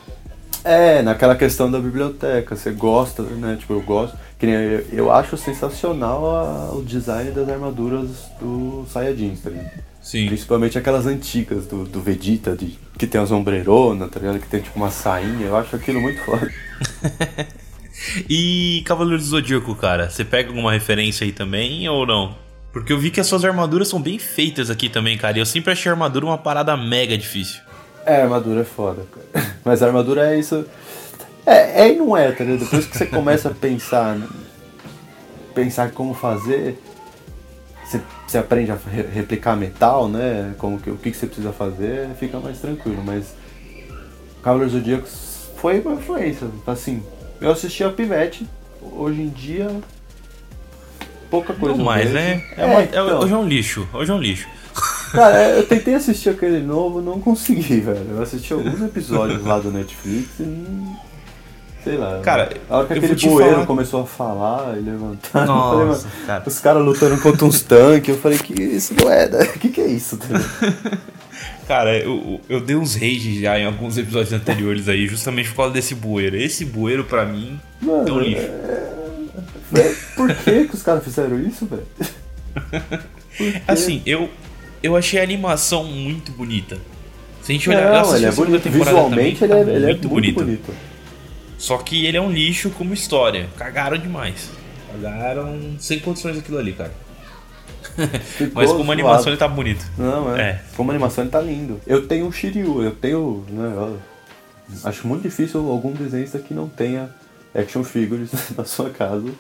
É, 0.65 1.03
naquela 1.03 1.37
questão 1.37 1.71
da 1.71 1.79
biblioteca, 1.79 2.57
você 2.57 2.71
gosta, 2.73 3.23
né? 3.23 3.57
Tipo, 3.59 3.75
eu 3.75 3.83
gosto. 3.83 4.17
Eu, 4.53 4.87
eu 4.93 5.13
acho 5.13 5.37
sensacional 5.37 6.25
a- 6.37 6.73
o 6.75 6.83
design 6.83 7.31
das 7.31 7.49
armaduras 7.49 8.09
do 8.41 8.85
Saiyajins, 8.93 9.41
tá 9.41 9.51
ligado? 9.51 9.71
Sim. 10.03 10.27
Principalmente 10.27 10.77
aquelas 10.79 11.07
antigas 11.07 11.67
do, 11.67 11.85
do 11.85 12.01
Vegeta, 12.01 12.55
de, 12.55 12.79
que 12.99 13.07
tem 13.07 13.21
as 13.21 13.31
ombreironas, 13.31 14.11
tá 14.11 14.21
ligado? 14.21 14.39
Que 14.39 14.47
tem 14.49 14.61
tipo 14.61 14.77
uma 14.79 14.91
sainha, 14.91 15.47
eu 15.47 15.57
acho 15.57 15.75
aquilo 15.77 16.01
muito 16.01 16.21
foda. 16.25 16.51
E 18.29 18.83
Cavaleiro 18.85 19.19
do 19.19 19.25
Zodíaco, 19.25 19.75
cara, 19.77 20.11
você 20.11 20.25
pega 20.25 20.49
alguma 20.49 20.73
referência 20.73 21.25
aí 21.25 21.33
também 21.33 21.89
ou 21.89 22.05
não? 22.07 22.37
Porque 22.73 22.93
eu 22.93 22.99
vi 22.99 23.11
que 23.11 23.21
as 23.21 23.27
suas 23.27 23.45
armaduras 23.45 23.89
são 23.89 24.03
bem 24.03 24.19
feitas 24.19 24.69
aqui 24.69 24.89
também, 24.89 25.17
cara. 25.17 25.39
E 25.39 25.41
eu 25.41 25.47
sempre 25.47 25.73
achei 25.73 25.89
a 25.89 25.95
armadura 25.95 26.27
uma 26.27 26.37
parada 26.37 26.77
mega 26.77 27.17
difícil. 27.17 27.61
É, 28.05 28.17
a 28.21 28.25
armadura 28.25 28.61
é 28.63 28.65
foda, 28.65 29.07
cara. 29.33 29.47
Mas 29.65 29.83
a 29.83 29.87
armadura 29.87 30.35
é 30.35 30.39
isso. 30.39 30.67
É, 31.47 31.83
é 31.83 31.93
e 31.93 31.97
não 31.97 32.17
é, 32.17 32.33
tá 32.33 32.43
ligado? 32.45 32.61
Depois 32.61 32.87
que 32.87 32.97
você 32.97 33.07
começa 33.07 33.49
a 33.49 33.55
pensar. 33.55 34.19
Pensar 35.55 35.91
como 35.93 36.15
fazer. 36.15 36.79
Você, 37.85 38.01
você 38.27 38.39
aprende 38.39 38.71
a 38.73 38.77
re- 38.77 39.07
replicar 39.13 39.55
metal, 39.57 40.09
né? 40.09 40.55
Como 40.59 40.79
que, 40.81 40.91
o 40.91 40.97
que, 40.97 41.11
que 41.11 41.17
você 41.17 41.27
precisa 41.27 41.53
fazer, 41.53 42.09
fica 42.19 42.39
mais 42.41 42.59
tranquilo. 42.59 43.03
Mas. 43.05 43.35
Cavaleiros 44.43 44.73
do 44.73 44.79
Zodíaco 44.79 45.07
foi 45.57 45.81
uma 45.81 45.95
influência. 45.95 46.49
Assim, 46.67 47.03
eu 47.41 47.51
assisti 47.51 47.85
a 47.85 47.91
Pivete. 47.91 48.47
Hoje 48.83 49.23
em 49.23 49.29
dia. 49.29 49.71
Pouca 51.31 51.53
coisa. 51.55 51.77
Não 51.77 51.85
mais, 51.85 52.11
né? 52.13 52.43
É 52.57 52.63
É, 52.63 52.67
uma- 52.67 52.81
é- 52.81 52.85
então. 52.85 53.19
Hoje 53.21 53.33
é 53.33 53.37
um 53.37 53.47
lixo. 53.47 53.89
Hoje 53.93 54.11
é 54.11 54.15
um 54.15 54.19
lixo. 54.21 54.49
Cara, 55.13 55.49
eu 55.57 55.67
tentei 55.67 55.95
assistir 55.95 56.29
aquele 56.31 56.61
novo, 56.61 57.01
não 57.01 57.21
consegui, 57.21 57.81
velho. 57.81 58.07
Eu 58.11 58.23
assisti 58.23 58.53
alguns 58.53 58.81
episódios 58.83 59.45
lá 59.45 59.59
do 59.59 59.71
Netflix 59.71 60.29
e 60.41 60.43
não. 60.43 60.97
Sei 61.85 61.97
lá. 61.99 62.20
Cara, 62.22 62.51
a 62.70 62.78
hora 62.78 62.87
que 62.87 62.93
aquele 62.95 63.14
bueiro 63.14 63.53
falar- 63.53 63.66
começou 63.66 64.03
a 64.03 64.07
falar 64.07 64.76
e 64.78 64.80
levantar, 64.80 65.28
falei, 65.30 65.47
Nossa, 65.47 66.09
mano, 66.09 66.26
cara. 66.26 66.43
os 66.47 66.59
caras 66.61 66.82
lutando 66.82 67.20
contra 67.20 67.45
uns 67.45 67.61
tanques, 67.61 68.09
eu 68.09 68.20
falei, 68.20 68.39
que 68.39 68.55
isso 68.55 68.95
não 68.99 69.11
é, 69.11 69.28
né? 69.28 69.45
que 69.61 69.68
que 69.68 69.80
é 69.82 69.87
isso? 69.87 70.16
tá? 70.16 70.26
Cara, 71.68 71.97
eu, 71.99 72.41
eu 72.49 72.61
dei 72.61 72.76
uns 72.76 72.95
rage 72.95 73.41
já 73.41 73.59
em 73.59 73.64
alguns 73.66 73.97
episódios 73.97 74.32
anteriores 74.32 74.87
aí, 74.89 75.07
justamente 75.07 75.49
por 75.51 75.57
causa 75.57 75.72
desse 75.72 75.95
bueiro. 75.95 76.37
Esse 76.37 76.64
bueiro, 76.64 77.05
pra 77.05 77.24
mim, 77.24 77.59
é 77.82 77.85
um 77.87 77.97
Mano, 77.99 78.20
lixo. 78.20 78.43
é, 78.43 79.95
por 80.14 80.35
que 80.35 80.64
que 80.66 80.74
os 80.74 80.82
caras 80.82 81.03
fizeram 81.03 81.39
isso, 81.41 81.66
velho? 81.66 81.82
Assim, 83.66 84.03
eu, 84.07 84.28
eu 84.82 84.97
achei 84.97 85.18
a 85.20 85.22
animação 85.22 85.85
muito 85.85 86.32
bonita. 86.32 86.76
Se 87.43 87.53
a 87.53 87.55
gente 87.55 87.68
olhar, 87.68 88.03
Não, 88.03 88.16
ele 88.16 88.26
é 88.26 88.32
bonito. 88.32 88.68
Visualmente 88.70 89.41
também, 89.41 89.61
ele, 89.61 89.62
é, 89.62 89.64
tá 89.64 89.70
ele 89.72 89.85
é 89.85 89.89
muito, 89.89 90.09
bonito. 90.09 90.35
bonito. 90.37 90.72
Só 91.65 91.79
que 91.79 92.05
ele 92.05 92.19
é 92.19 92.21
um 92.21 92.31
lixo 92.31 92.69
como 92.69 92.93
história. 92.93 93.49
Cagaram 93.57 93.97
demais. 93.97 94.51
Cagaram 94.93 95.77
sem 95.79 95.99
condições 95.99 96.37
aquilo 96.37 96.59
ali, 96.59 96.75
cara. 96.75 96.93
Mas 98.53 98.71
como 98.71 98.93
animação 98.93 99.29
ele 99.29 99.39
tá 99.39 99.49
bonito. 99.49 99.83
Não, 99.97 100.37
é. 100.37 100.43
É. 100.43 100.62
Como 100.77 100.91
animação 100.91 101.25
ele 101.25 101.31
tá 101.31 101.41
lindo. 101.41 101.81
Eu 101.87 102.07
tenho 102.07 102.27
um 102.27 102.33
Shiryu, 102.33 102.83
eu 102.83 102.91
tenho. 102.91 103.47
Né, 103.49 103.73
eu 103.77 103.99
acho 104.85 105.09
muito 105.09 105.23
difícil 105.23 105.67
algum 105.71 105.93
desenhista 105.93 106.39
que 106.39 106.53
não 106.53 106.69
tenha 106.69 107.09
action 107.55 107.83
figures 107.83 108.31
na 108.55 108.67
sua 108.67 108.91
casa. 108.91 109.31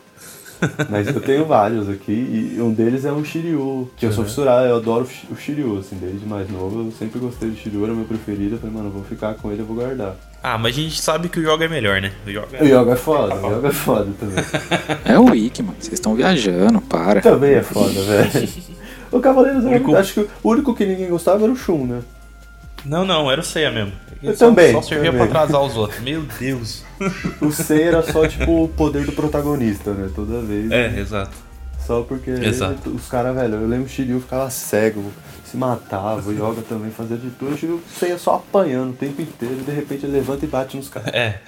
Mas 0.88 1.08
eu 1.08 1.20
tenho 1.20 1.44
vários 1.44 1.90
aqui 1.90 2.54
e 2.56 2.58
um 2.58 2.72
deles 2.72 3.04
é 3.04 3.12
um 3.12 3.22
Shiryu, 3.22 3.92
que 3.98 4.06
eu 4.06 4.12
sou 4.12 4.24
fissurado, 4.24 4.66
eu 4.66 4.76
adoro 4.76 5.06
o 5.30 5.36
Shiryu, 5.36 5.78
assim, 5.78 5.96
desde 5.96 6.24
mais 6.24 6.48
novo 6.48 6.86
eu 6.86 6.92
sempre 6.92 7.18
gostei 7.18 7.50
do 7.50 7.56
Shiryu, 7.56 7.84
era 7.84 7.92
o 7.92 7.96
meu 7.96 8.06
preferido, 8.06 8.54
eu 8.54 8.58
falei, 8.58 8.74
mano, 8.74 8.88
eu 8.88 8.92
vou 8.92 9.04
ficar 9.04 9.34
com 9.34 9.52
ele, 9.52 9.60
eu 9.60 9.66
vou 9.66 9.76
guardar. 9.76 10.16
Ah, 10.46 10.58
mas 10.58 10.76
a 10.76 10.80
gente 10.80 11.00
sabe 11.00 11.30
que 11.30 11.40
o 11.40 11.42
Yoga 11.54 11.64
é 11.64 11.68
melhor, 11.68 12.02
né? 12.02 12.12
O 12.26 12.28
Yoga 12.28 12.48
O 12.60 12.64
Yoga 12.66 12.92
é 12.92 12.96
foda, 12.96 13.34
o 13.34 13.56
Yoga 13.58 13.68
é 13.68 13.72
foda 13.72 14.08
também. 14.20 14.44
É 15.06 15.18
o 15.18 15.24
Wiki, 15.30 15.62
mano. 15.62 15.76
Vocês 15.80 15.94
estão 15.94 16.14
viajando, 16.14 16.82
para. 16.82 17.22
Também 17.22 17.54
é 17.54 17.62
foda, 17.62 17.98
velho. 18.02 18.48
O 19.10 19.20
Cavaleiros 19.20 19.64
era- 19.64 19.74
Único- 19.76 19.96
acho 19.96 20.12
que 20.12 20.20
o 20.42 20.50
único 20.50 20.74
que 20.74 20.84
ninguém 20.84 21.08
gostava 21.08 21.44
era 21.44 21.52
o 21.52 21.56
Shun, 21.56 21.86
né? 21.86 22.00
Não, 22.84 23.06
não, 23.06 23.30
era 23.30 23.40
o 23.40 23.44
Seiya 23.44 23.70
mesmo. 23.70 23.92
Ele 24.22 24.32
Eu 24.32 24.36
só, 24.36 24.48
também, 24.48 24.72
Só 24.72 24.82
servia 24.82 25.12
também. 25.12 25.26
pra 25.28 25.40
atrasar 25.44 25.62
os 25.62 25.74
outros. 25.78 26.00
Meu 26.00 26.22
Deus. 26.38 26.84
O 27.40 27.50
Sei 27.50 27.82
era 27.84 28.02
só, 28.02 28.28
tipo, 28.28 28.64
o 28.64 28.68
poder 28.68 29.06
do 29.06 29.12
protagonista, 29.12 29.92
né? 29.92 30.10
Toda 30.14 30.40
vez. 30.42 30.70
É, 30.70 31.00
exato. 31.00 31.34
Só 31.86 32.02
porque 32.02 32.30
Exato. 32.30 32.90
os 32.90 33.08
caras, 33.08 33.34
velho, 33.34 33.54
eu 33.54 33.68
lembro 33.68 33.86
que 33.86 33.92
o 33.92 33.94
Shiryu 33.94 34.20
ficava 34.20 34.48
cego, 34.50 35.12
se 35.44 35.56
matava, 35.56 36.22
o 36.28 36.32
Yoga 36.32 36.62
também 36.62 36.90
fazia 36.90 37.16
de 37.16 37.30
tudo, 37.30 37.54
o 37.54 37.58
Shiryu 37.58 37.82
saía 37.98 38.18
só 38.18 38.36
apanhando 38.36 38.90
o 38.90 38.96
tempo 38.96 39.20
inteiro, 39.20 39.60
e 39.60 39.64
de 39.64 39.72
repente 39.72 40.06
ele 40.06 40.12
levanta 40.12 40.44
e 40.44 40.48
bate 40.48 40.76
nos 40.76 40.88
caras. 40.88 41.12
É. 41.12 41.40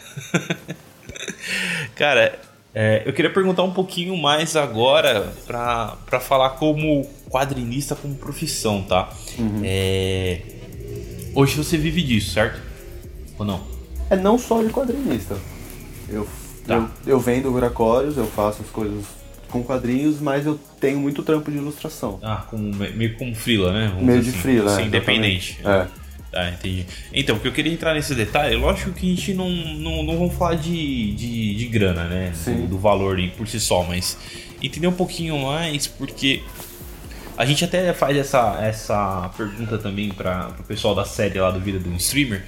Cara, 1.96 2.38
É, 2.78 3.02
eu 3.06 3.12
queria 3.14 3.32
perguntar 3.32 3.62
um 3.62 3.72
pouquinho 3.72 4.14
mais 4.18 4.54
agora 4.54 5.32
para 5.46 6.20
falar 6.20 6.50
como 6.50 7.08
quadrinista 7.30 7.94
como 7.96 8.14
profissão, 8.16 8.82
tá? 8.82 9.08
Uhum. 9.38 9.62
É, 9.64 10.42
hoje 11.34 11.56
você 11.56 11.78
vive 11.78 12.02
disso, 12.02 12.34
certo? 12.34 12.60
Ou 13.38 13.46
não? 13.46 13.62
É 14.10 14.16
não 14.16 14.38
só 14.38 14.62
de 14.62 14.68
quadrinista. 14.68 15.38
Eu, 16.06 16.28
tá. 16.66 16.74
eu, 16.74 17.14
eu 17.14 17.18
vendo 17.18 17.50
Gracórios, 17.50 18.18
eu 18.18 18.26
faço 18.26 18.60
as 18.60 18.68
coisas 18.68 19.06
com 19.48 19.62
quadrinhos, 19.62 20.20
mas 20.20 20.46
eu 20.46 20.58
tenho 20.80 20.98
muito 20.98 21.22
trampo 21.22 21.50
de 21.50 21.56
ilustração. 21.58 22.18
Ah, 22.22 22.44
com, 22.48 22.56
meio 22.58 23.16
como 23.16 23.34
frila, 23.34 23.72
né? 23.72 23.88
Vamos 23.88 24.04
meio 24.04 24.22
de 24.22 24.30
assim, 24.30 24.38
frila, 24.38 24.80
é, 24.80 24.84
independente. 24.84 25.58
É. 25.64 25.86
Tá, 26.30 26.50
entendi. 26.50 26.84
Então, 27.14 27.36
porque 27.36 27.48
eu 27.48 27.52
queria 27.52 27.72
entrar 27.72 27.94
nesse 27.94 28.14
detalhe, 28.14 28.56
lógico 28.56 28.92
que 28.92 29.06
a 29.06 29.14
gente 29.14 29.32
não, 29.32 29.48
não, 29.48 30.02
não 30.02 30.18
vamos 30.18 30.34
falar 30.34 30.56
de, 30.56 31.14
de, 31.14 31.54
de 31.54 31.66
grana, 31.66 32.04
né? 32.04 32.32
Sim. 32.34 32.66
Do, 32.66 32.78
valor 32.78 33.18
por 33.36 33.48
si 33.48 33.58
só, 33.58 33.82
mas 33.84 34.18
entender 34.62 34.86
um 34.86 34.92
pouquinho 34.92 35.38
mais, 35.38 35.86
porque 35.86 36.42
a 37.38 37.46
gente 37.46 37.64
até 37.64 37.92
faz 37.94 38.16
essa, 38.16 38.58
essa 38.60 39.30
pergunta 39.36 39.78
também 39.78 40.10
para 40.10 40.54
o 40.58 40.64
pessoal 40.64 40.94
da 40.94 41.04
série 41.04 41.38
lá 41.40 41.50
do 41.50 41.60
Vida 41.60 41.78
do 41.78 41.90
Streamer, 41.94 42.44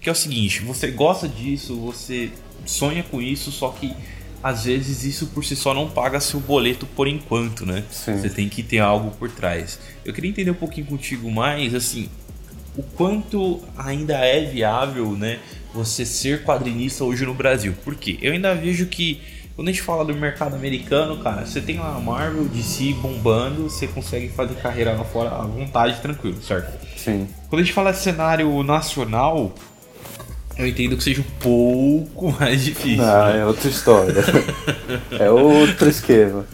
que 0.00 0.08
é 0.08 0.12
o 0.12 0.16
seguinte, 0.16 0.62
você 0.62 0.90
gosta 0.90 1.28
disso, 1.28 1.78
você 1.78 2.30
sonha 2.64 3.04
com 3.04 3.22
isso, 3.22 3.52
só 3.52 3.68
que 3.70 3.94
às 4.42 4.64
vezes 4.64 5.04
isso 5.04 5.26
por 5.28 5.44
si 5.44 5.56
só 5.56 5.74
não 5.74 5.88
paga 5.88 6.20
seu 6.20 6.40
boleto 6.40 6.86
por 6.86 7.08
enquanto, 7.08 7.66
né? 7.66 7.84
Sim. 7.90 8.18
Você 8.18 8.30
tem 8.30 8.48
que 8.48 8.62
ter 8.62 8.78
algo 8.78 9.10
por 9.12 9.30
trás. 9.30 9.78
Eu 10.04 10.12
queria 10.12 10.30
entender 10.30 10.50
um 10.50 10.54
pouquinho 10.54 10.86
contigo 10.86 11.30
mais, 11.30 11.74
assim, 11.74 12.08
o 12.76 12.82
quanto 12.82 13.60
ainda 13.76 14.14
é 14.14 14.44
viável, 14.44 15.12
né, 15.12 15.40
você 15.74 16.06
ser 16.06 16.44
quadrinista 16.44 17.04
hoje 17.04 17.26
no 17.26 17.34
Brasil. 17.34 17.74
Porque 17.84 18.18
eu 18.22 18.32
ainda 18.32 18.54
vejo 18.54 18.86
que 18.86 19.20
quando 19.56 19.70
a 19.70 19.72
gente 19.72 19.82
fala 19.82 20.04
do 20.04 20.14
mercado 20.14 20.54
americano, 20.54 21.18
cara, 21.18 21.44
você 21.44 21.60
tem 21.60 21.80
lá 21.80 21.96
a 21.96 21.98
Marvel, 21.98 22.44
DC 22.44 22.94
bombando, 23.02 23.64
você 23.64 23.88
consegue 23.88 24.28
fazer 24.28 24.54
carreira 24.54 24.92
lá 24.92 25.04
fora 25.04 25.30
à 25.30 25.42
vontade, 25.42 26.00
tranquilo, 26.00 26.40
certo? 26.40 26.78
Sim. 26.96 27.26
Quando 27.48 27.62
a 27.62 27.64
gente 27.64 27.74
fala 27.74 27.90
de 27.90 27.98
cenário 27.98 28.62
nacional, 28.62 29.52
eu 30.58 30.66
entendo 30.66 30.96
que 30.96 31.04
seja 31.04 31.20
um 31.20 31.38
pouco 31.40 32.32
mais 32.38 32.64
difícil. 32.64 33.04
Ah, 33.04 33.32
né? 33.32 33.40
é 33.40 33.46
outra 33.46 33.68
história. 33.68 34.24
é 35.18 35.30
outro 35.30 35.88
esquema. 35.88 36.44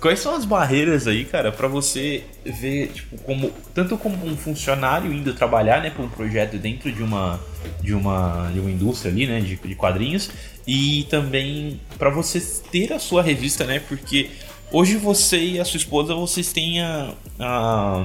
Quais 0.00 0.20
são 0.20 0.34
as 0.34 0.44
barreiras 0.44 1.06
aí, 1.06 1.24
cara, 1.24 1.52
para 1.52 1.68
você 1.68 2.24
ver, 2.44 2.88
tipo, 2.88 3.18
como 3.18 3.52
tanto 3.74 3.96
como 3.98 4.26
um 4.26 4.36
funcionário 4.36 5.12
indo 5.12 5.34
trabalhar, 5.34 5.82
né, 5.82 5.90
para 5.90 6.02
um 6.02 6.08
projeto 6.08 6.56
dentro 6.56 6.90
de 6.90 7.02
uma 7.02 7.38
de 7.80 7.94
uma 7.94 8.50
de 8.52 8.58
uma 8.58 8.70
indústria 8.70 9.12
ali, 9.12 9.26
né, 9.26 9.40
de, 9.40 9.54
de 9.56 9.74
quadrinhos, 9.74 10.30
e 10.66 11.06
também 11.10 11.78
para 11.98 12.08
você 12.08 12.40
ter 12.70 12.92
a 12.92 12.98
sua 12.98 13.22
revista, 13.22 13.64
né, 13.64 13.80
porque 13.86 14.30
hoje 14.70 14.96
você 14.96 15.38
e 15.38 15.60
a 15.60 15.64
sua 15.64 15.76
esposa 15.76 16.14
vocês 16.14 16.50
têm 16.52 16.80
a, 16.80 17.12
a, 17.38 18.04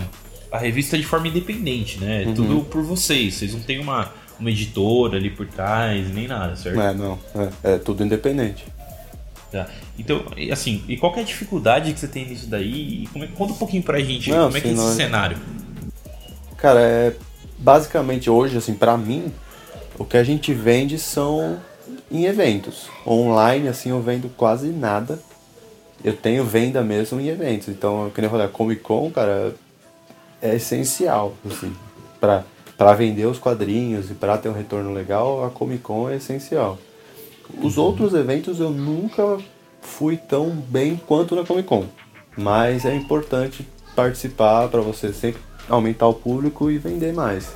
a 0.52 0.58
revista 0.58 0.98
de 0.98 1.06
forma 1.06 1.30
independente, 1.30 2.00
né, 2.00 2.26
uhum. 2.26 2.34
tudo 2.34 2.66
por 2.66 2.84
vocês, 2.84 3.36
vocês 3.36 3.54
não 3.54 3.62
têm 3.62 3.80
uma 3.80 4.12
uma 4.40 4.50
editora 4.50 5.18
ali 5.18 5.30
por 5.30 5.48
trás 5.48 6.14
nem 6.14 6.28
nada, 6.28 6.56
certo? 6.56 6.80
É, 6.80 6.94
não, 6.94 7.20
é, 7.64 7.76
é 7.76 7.78
tudo 7.78 8.04
independente. 8.04 8.66
Tá. 9.52 9.68
Então, 9.98 10.26
assim, 10.52 10.84
e 10.88 10.98
qual 10.98 11.16
é 11.16 11.22
a 11.22 11.24
dificuldade 11.24 11.94
que 11.94 12.00
você 12.00 12.08
tem 12.08 12.28
nisso 12.28 12.48
daí? 12.48 13.04
E 13.04 13.08
como 13.08 13.24
é, 13.24 13.28
conta 13.28 13.54
um 13.54 13.58
pouquinho 13.58 13.84
pra 13.84 14.00
gente 14.00 14.30
Não, 14.30 14.46
como 14.46 14.58
é 14.58 14.62
que 14.62 14.68
é 14.68 14.72
esse 14.72 14.96
cenário. 14.96 15.38
Cara, 16.58 16.82
é 16.82 17.16
basicamente 17.58 18.30
hoje, 18.30 18.58
assim, 18.58 18.74
para 18.74 18.98
mim, 18.98 19.32
o 19.98 20.06
que 20.06 20.18
a 20.18 20.24
gente 20.24 20.54
vende 20.54 21.00
são 21.00 21.60
em 22.12 22.26
eventos. 22.26 22.90
Online, 23.06 23.68
assim, 23.68 23.90
eu 23.90 24.02
vendo 24.02 24.30
quase 24.36 24.68
nada. 24.68 25.20
Eu 26.04 26.14
tenho 26.16 26.44
venda 26.44 26.84
mesmo 26.84 27.20
em 27.20 27.28
eventos. 27.28 27.70
Então, 27.70 28.06
eu 28.06 28.12
queria 28.12 28.30
falar, 28.30 28.48
Comic 28.50 28.82
Con, 28.82 29.10
cara, 29.12 29.56
é 30.42 30.56
essencial, 30.56 31.34
assim, 31.50 31.74
pra, 32.20 32.44
pra 32.78 32.94
vender 32.94 33.26
os 33.26 33.40
quadrinhos 33.40 34.12
e 34.12 34.14
pra 34.14 34.38
ter 34.38 34.50
um 34.50 34.54
retorno 34.54 34.94
legal, 34.94 35.44
a 35.44 35.50
Comic 35.50 35.82
Con 35.82 36.10
é 36.10 36.18
essencial. 36.18 36.78
Os 37.62 37.78
outros 37.78 38.14
eventos 38.14 38.60
eu 38.60 38.70
nunca 38.70 39.38
fui 39.82 40.18
tão 40.18 40.52
bem 40.52 40.96
quanto 41.08 41.36
na 41.36 41.44
Comic 41.44 41.68
Con, 41.68 41.86
mas 42.38 42.86
é 42.86 42.94
importante 42.94 43.68
participar 43.96 44.68
para 44.68 44.82
você 44.82 45.12
sempre 45.12 45.42
aumentar 45.68 46.08
o 46.08 46.14
público 46.14 46.70
e 46.70 46.78
vender 46.78 47.14
mais. 47.14 47.56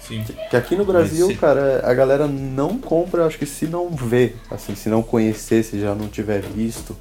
Sim. 0.00 0.24
Que 0.48 0.56
aqui 0.56 0.74
no 0.74 0.84
Brasil, 0.84 1.36
cara, 1.36 1.82
a 1.84 1.92
galera 1.92 2.26
não 2.26 2.78
compra, 2.78 3.26
acho 3.26 3.38
que 3.38 3.44
se 3.44 3.66
não 3.66 3.90
vê, 3.90 4.34
assim, 4.50 4.74
se 4.74 4.88
não 4.88 5.02
conhecer, 5.02 5.62
se 5.62 5.78
já 5.80 5.94
não 5.94 6.08
tiver 6.08 6.40
visto. 6.40 6.96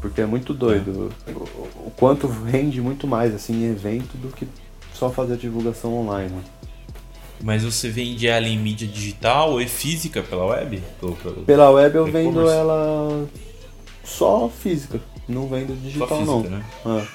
Porque 0.00 0.20
é 0.20 0.26
muito 0.26 0.54
doido. 0.54 1.12
É. 1.26 1.30
O, 1.32 1.86
o 1.86 1.92
quanto 1.96 2.26
vende 2.26 2.80
muito 2.80 3.06
mais, 3.06 3.34
assim, 3.34 3.64
em 3.64 3.70
evento 3.70 4.16
do 4.16 4.28
que 4.28 4.48
só 4.94 5.10
fazer 5.10 5.34
a 5.34 5.36
divulgação 5.36 5.94
online. 5.94 6.32
Mas 7.42 7.64
você 7.64 7.88
vende 7.88 8.28
ela 8.28 8.46
em 8.46 8.56
mídia 8.56 8.86
digital 8.86 9.52
ou 9.52 9.60
é 9.60 9.66
física 9.66 10.22
pela 10.22 10.46
web? 10.46 10.82
Pelo, 11.00 11.16
pelo, 11.16 11.42
pela 11.42 11.70
web 11.70 11.96
eu 11.96 12.04
vendo 12.06 12.48
ela 12.48 13.26
só 14.04 14.48
física, 14.48 15.00
não 15.28 15.48
vendo 15.48 15.74
digital 15.82 16.08
física, 16.08 16.24
não. 16.24 16.42
Né? 16.42 16.64
É. 16.86 17.06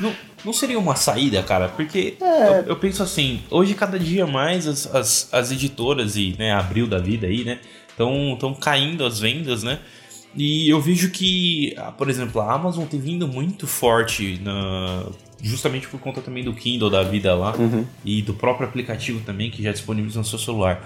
não. 0.00 0.30
Não 0.42 0.54
seria 0.54 0.78
uma 0.78 0.96
saída, 0.96 1.42
cara? 1.42 1.68
Porque 1.68 2.16
é. 2.20 2.60
eu, 2.60 2.68
eu, 2.68 2.76
penso 2.76 3.02
assim, 3.02 3.42
hoje 3.50 3.74
cada 3.74 3.98
dia 3.98 4.26
mais 4.26 4.66
as, 4.66 4.94
as, 4.94 5.28
as 5.32 5.52
editoras 5.52 6.16
e 6.16 6.34
né, 6.38 6.52
abril 6.52 6.86
da 6.86 6.98
vida 6.98 7.26
aí, 7.26 7.44
né? 7.44 7.60
Estão 7.90 8.54
caindo 8.54 9.04
as 9.04 9.20
vendas, 9.20 9.62
né? 9.62 9.80
E 10.34 10.68
eu 10.70 10.80
vejo 10.80 11.10
que, 11.10 11.74
ah, 11.76 11.92
por 11.92 12.08
exemplo, 12.08 12.40
a 12.40 12.54
Amazon 12.54 12.86
tem 12.86 12.98
vindo 12.98 13.28
muito 13.28 13.66
forte 13.66 14.40
na, 14.42 15.04
justamente 15.42 15.88
por 15.88 16.00
conta 16.00 16.20
também 16.20 16.44
do 16.44 16.52
Kindle 16.52 16.90
da 16.90 17.02
vida 17.02 17.34
lá 17.34 17.54
uhum. 17.56 17.84
e 18.04 18.22
do 18.22 18.34
próprio 18.34 18.68
aplicativo 18.68 19.20
também 19.20 19.50
que 19.50 19.62
já 19.62 19.72
disponibiliza 19.72 20.18
no 20.18 20.24
seu 20.24 20.38
celular. 20.38 20.82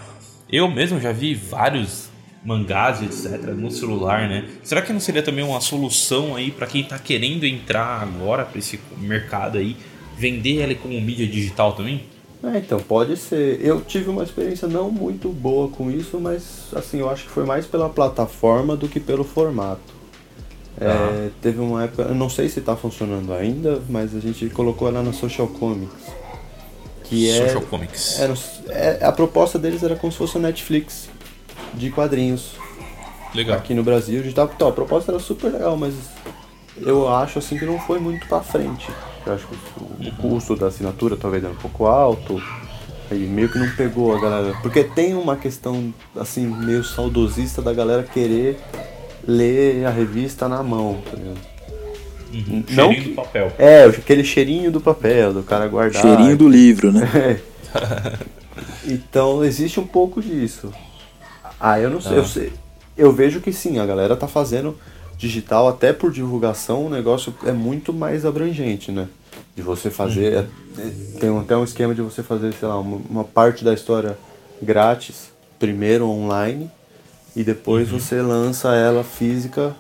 Eu 0.51 0.71
mesmo 0.71 1.01
já 1.01 1.13
vi 1.13 1.35
vários 1.35 2.09
mangás, 2.45 3.03
etc, 3.03 3.43
no 3.55 3.71
celular, 3.71 4.29
né? 4.29 4.45
Será 4.63 4.83
que 4.83 4.93
não 4.93 5.01
seria 5.01 5.23
também 5.23 5.43
uma 5.45 5.61
solução 5.61 6.37
aí 6.37 6.51
para 6.51 6.67
quem 6.67 6.83
está 6.83 6.99
querendo 6.99 7.45
entrar 7.45 8.03
agora 8.03 8.45
para 8.45 8.59
esse 8.59 8.79
mercado 8.99 9.57
aí, 9.57 9.77
vender 10.17 10.63
ele 10.63 10.75
como 10.75 11.01
mídia 11.01 11.27
digital 11.27 11.73
também? 11.73 12.03
É, 12.43 12.59
então, 12.59 12.79
pode 12.79 13.17
ser. 13.17 13.59
Eu 13.65 13.81
tive 13.81 14.11
uma 14.11 14.23
experiência 14.23 14.69
não 14.69 14.91
muito 14.91 15.31
boa 15.31 15.69
com 15.69 15.91
isso, 15.91 16.21
mas 16.21 16.67
assim, 16.75 17.01
eu 17.01 17.09
acho 17.09 17.25
que 17.25 17.31
foi 17.31 17.45
mais 17.45 17.65
pela 17.65 17.89
plataforma 17.89 18.77
do 18.77 18.87
que 18.87 19.01
pelo 19.01 19.25
formato. 19.25 19.95
É, 20.81 21.31
teve 21.41 21.61
uma 21.61 21.85
época, 21.85 22.03
eu 22.03 22.15
não 22.15 22.29
sei 22.29 22.49
se 22.49 22.59
está 22.59 22.77
funcionando 22.77 23.33
ainda, 23.33 23.81
mas 23.89 24.15
a 24.15 24.21
gente 24.21 24.49
colocou 24.51 24.89
ela 24.89 25.03
na 25.03 25.13
Social 25.13 25.47
Comics. 25.47 26.13
Que 27.05 27.31
é, 27.31 27.47
Social 27.47 27.63
Comics. 27.63 28.21
Era, 28.21 28.35
é, 28.69 29.05
a 29.05 29.13
proposta 29.13 29.59
deles 29.59 29.83
era 29.83 29.95
como 29.95 30.13
se 30.13 30.19
fosse 30.19 30.37
o 30.37 30.41
Netflix 30.41 31.09
de 31.75 31.91
quadrinhos. 31.91 32.53
Legal. 33.35 33.57
Aqui 33.57 33.75
no 33.75 33.83
Brasil. 33.83 34.25
Então, 34.25 34.69
a 34.69 34.73
proposta 34.73 35.13
era 35.13 35.19
super 35.19 35.53
legal, 35.53 35.77
mas 35.77 35.95
eu 36.77 37.09
acho 37.09 37.39
assim 37.39 37.59
que 37.59 37.65
não 37.65 37.79
foi 37.79 37.99
muito 37.99 38.27
para 38.27 38.43
frente. 38.43 38.89
Eu 39.27 39.35
acho 39.35 39.47
que 39.47 39.55
o, 39.55 39.83
o 39.83 40.05
uhum. 40.05 40.11
custo 40.31 40.57
da 40.57 40.67
assinatura 40.67 41.17
talvez 41.17 41.43
era 41.43 41.53
um 41.53 41.57
pouco 41.57 41.87
alto. 41.87 42.43
Aí 43.11 43.19
meio 43.27 43.49
que 43.49 43.59
não 43.59 43.69
pegou 43.71 44.17
a 44.17 44.21
galera. 44.21 44.57
Porque 44.63 44.83
tem 44.83 45.15
uma 45.15 45.37
questão 45.37 45.93
assim, 46.17 46.47
meio 46.47 46.83
saudosista 46.83 47.61
da 47.61 47.73
galera 47.73 48.03
querer 48.03 48.59
ler 49.27 49.87
a 49.87 49.91
revista 49.91 50.49
na 50.49 50.63
mão, 50.63 51.01
tá 51.11 51.17
ligado? 51.17 51.55
Uhum. 52.33 52.65
Não 52.71 52.91
cheirinho 52.91 53.03
que... 53.03 53.09
do 53.11 53.15
papel. 53.15 53.53
É, 53.59 53.85
aquele 53.85 54.25
cheirinho 54.25 54.73
do 54.73 54.81
papel, 54.81 55.33
do 55.33 55.43
cara 55.43 55.69
guardar. 55.69 56.03
Cheirinho 56.03 56.37
do 56.37 56.49
livro, 56.49 56.93
né? 56.93 57.09
É. 57.15 58.19
então 58.93 59.45
existe 59.45 59.79
um 59.79 59.87
pouco 59.87 60.21
disso. 60.21 60.73
Ah, 61.61 61.79
eu 61.79 61.89
não 61.89 62.01
sei, 62.01 62.13
ah. 62.13 62.17
eu 62.17 62.25
sei. 62.25 62.53
Eu 62.97 63.13
vejo 63.13 63.41
que 63.41 63.53
sim, 63.53 63.79
a 63.79 63.87
galera 63.87 64.17
tá 64.17 64.27
fazendo 64.27 64.77
digital 65.17 65.69
até 65.69 65.93
por 65.93 66.11
divulgação, 66.11 66.87
o 66.87 66.91
negócio 66.91 67.35
é 67.45 67.53
muito 67.53 67.93
mais 67.93 68.27
abrangente, 68.27 68.91
né? 68.91 69.09
De 69.57 69.63
você 69.63 69.91
fazer. 69.91 70.39
Uhum. 70.39 70.47
É, 70.79 71.19
tem 71.21 71.39
até 71.39 71.57
um 71.57 71.65
esquema 71.65 71.95
de 71.95 72.03
você 72.03 72.23
fazer, 72.23 72.53
sei 72.55 72.67
lá, 72.67 72.79
uma, 72.79 73.01
uma 73.09 73.25
parte 73.25 73.65
da 73.65 73.73
história 73.73 74.19
grátis, 74.61 75.33
primeiro 75.59 76.07
online, 76.09 76.71
e 77.37 77.43
depois 77.43 77.91
uhum. 77.91 77.99
você 77.99 78.21
lança 78.21 78.75
ela 78.75 79.03
física 79.03 79.75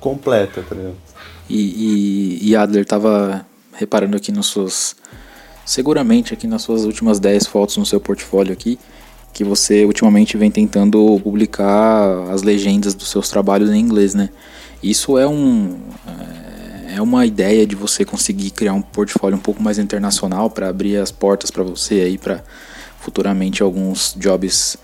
completa, 0.00 0.62
tá 0.68 0.74
ligado? 0.74 0.96
E, 1.48 2.38
e, 2.40 2.50
e 2.50 2.56
Adler 2.56 2.84
tava 2.84 3.44
reparando 3.72 4.16
aqui 4.16 4.30
nos 4.32 4.50
seus. 4.50 4.96
Seguramente 5.64 6.34
aqui 6.34 6.46
nas 6.46 6.62
suas 6.62 6.84
últimas 6.84 7.20
10 7.20 7.46
fotos 7.46 7.76
no 7.76 7.86
seu 7.86 8.00
portfólio 8.00 8.52
aqui, 8.52 8.78
que 9.32 9.44
você 9.44 9.84
ultimamente 9.84 10.36
vem 10.36 10.50
tentando 10.50 11.20
publicar 11.22 12.30
as 12.32 12.42
legendas 12.42 12.94
dos 12.94 13.08
seus 13.08 13.28
trabalhos 13.28 13.70
em 13.70 13.78
inglês, 13.78 14.12
né? 14.14 14.28
Isso 14.82 15.16
é 15.16 15.26
um 15.26 15.78
é 16.94 17.00
uma 17.00 17.24
ideia 17.24 17.66
de 17.66 17.74
você 17.74 18.04
conseguir 18.04 18.50
criar 18.50 18.74
um 18.74 18.82
portfólio 18.82 19.38
um 19.38 19.40
pouco 19.40 19.62
mais 19.62 19.78
internacional 19.78 20.50
para 20.50 20.68
abrir 20.68 20.96
as 20.98 21.10
portas 21.10 21.50
para 21.50 21.62
você 21.62 21.94
aí 21.94 22.18
para 22.18 22.44
futuramente 23.00 23.62
alguns 23.62 24.14
jobs 24.18 24.76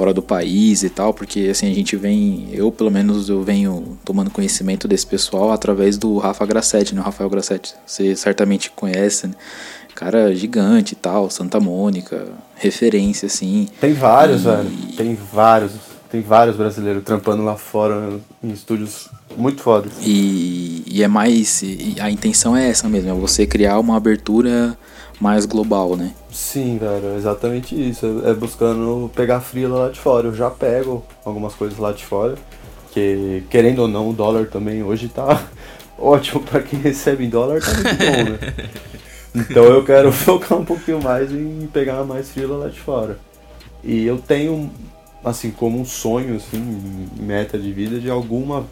fora 0.00 0.14
do 0.14 0.22
país 0.22 0.82
e 0.82 0.88
tal, 0.88 1.12
porque 1.12 1.48
assim 1.50 1.70
a 1.70 1.74
gente 1.74 1.94
vem, 1.94 2.48
eu 2.54 2.72
pelo 2.72 2.90
menos 2.90 3.28
eu 3.28 3.42
venho 3.42 3.98
tomando 4.02 4.30
conhecimento 4.30 4.88
desse 4.88 5.06
pessoal 5.06 5.52
através 5.52 5.98
do 5.98 6.16
Rafa 6.16 6.46
Grassetti, 6.46 6.94
né? 6.94 7.02
O 7.02 7.04
Rafael 7.04 7.28
Grassetti, 7.28 7.74
você 7.84 8.16
certamente 8.16 8.70
conhece, 8.70 9.26
né? 9.26 9.34
Cara 9.94 10.34
gigante 10.34 10.94
e 10.94 10.96
tal, 10.96 11.28
Santa 11.28 11.60
Mônica, 11.60 12.28
referência 12.56 13.26
assim. 13.26 13.68
Tem 13.78 13.92
vários, 13.92 14.40
e... 14.40 14.44
velho. 14.44 14.70
Tem 14.96 15.18
vários. 15.30 15.72
Tem 16.10 16.22
vários 16.22 16.56
brasileiros 16.56 17.04
trampando 17.04 17.44
lá 17.44 17.56
fora 17.56 18.18
em 18.42 18.52
estúdios 18.52 19.06
muito 19.36 19.60
fodas. 19.60 19.92
E, 20.00 20.82
e 20.86 21.02
é 21.02 21.08
mais. 21.08 21.60
E 21.60 21.96
a 22.00 22.10
intenção 22.10 22.56
é 22.56 22.70
essa 22.70 22.88
mesmo, 22.88 23.10
é 23.10 23.12
você 23.12 23.46
criar 23.46 23.78
uma 23.78 23.98
abertura 23.98 24.78
mais 25.20 25.44
global, 25.44 25.96
né? 25.96 26.12
Sim, 26.32 26.78
velho, 26.78 27.08
é 27.08 27.16
exatamente 27.16 27.74
isso. 27.74 28.22
É 28.24 28.32
buscando 28.32 29.10
pegar 29.14 29.40
frila 29.40 29.84
lá 29.84 29.88
de 29.90 30.00
fora. 30.00 30.28
Eu 30.28 30.34
já 30.34 30.50
pego 30.50 31.04
algumas 31.24 31.54
coisas 31.54 31.78
lá 31.78 31.92
de 31.92 32.04
fora. 32.04 32.36
Que, 32.90 33.44
querendo 33.50 33.80
ou 33.80 33.88
não, 33.88 34.08
o 34.08 34.12
dólar 34.12 34.46
também 34.46 34.82
hoje 34.82 35.08
tá 35.08 35.44
ótimo 35.98 36.40
para 36.40 36.62
quem 36.62 36.80
recebe 36.80 37.24
em 37.24 37.28
dólar, 37.28 37.60
tá 37.60 37.72
muito 37.72 37.96
bom, 37.96 38.46
né? 38.46 38.70
Então 39.32 39.62
eu 39.62 39.84
quero 39.84 40.10
focar 40.12 40.58
um 40.58 40.64
pouquinho 40.64 41.00
mais 41.00 41.30
em 41.30 41.68
pegar 41.72 42.02
mais 42.02 42.30
frila 42.30 42.56
lá 42.56 42.68
de 42.68 42.80
fora. 42.80 43.16
E 43.84 44.04
eu 44.04 44.18
tenho, 44.18 44.68
assim, 45.24 45.52
como 45.52 45.78
um 45.78 45.84
sonho, 45.84 46.34
assim, 46.34 47.08
meta 47.16 47.56
de 47.56 47.72
vida 47.72 48.00
de 48.00 48.10
alguma. 48.10 48.66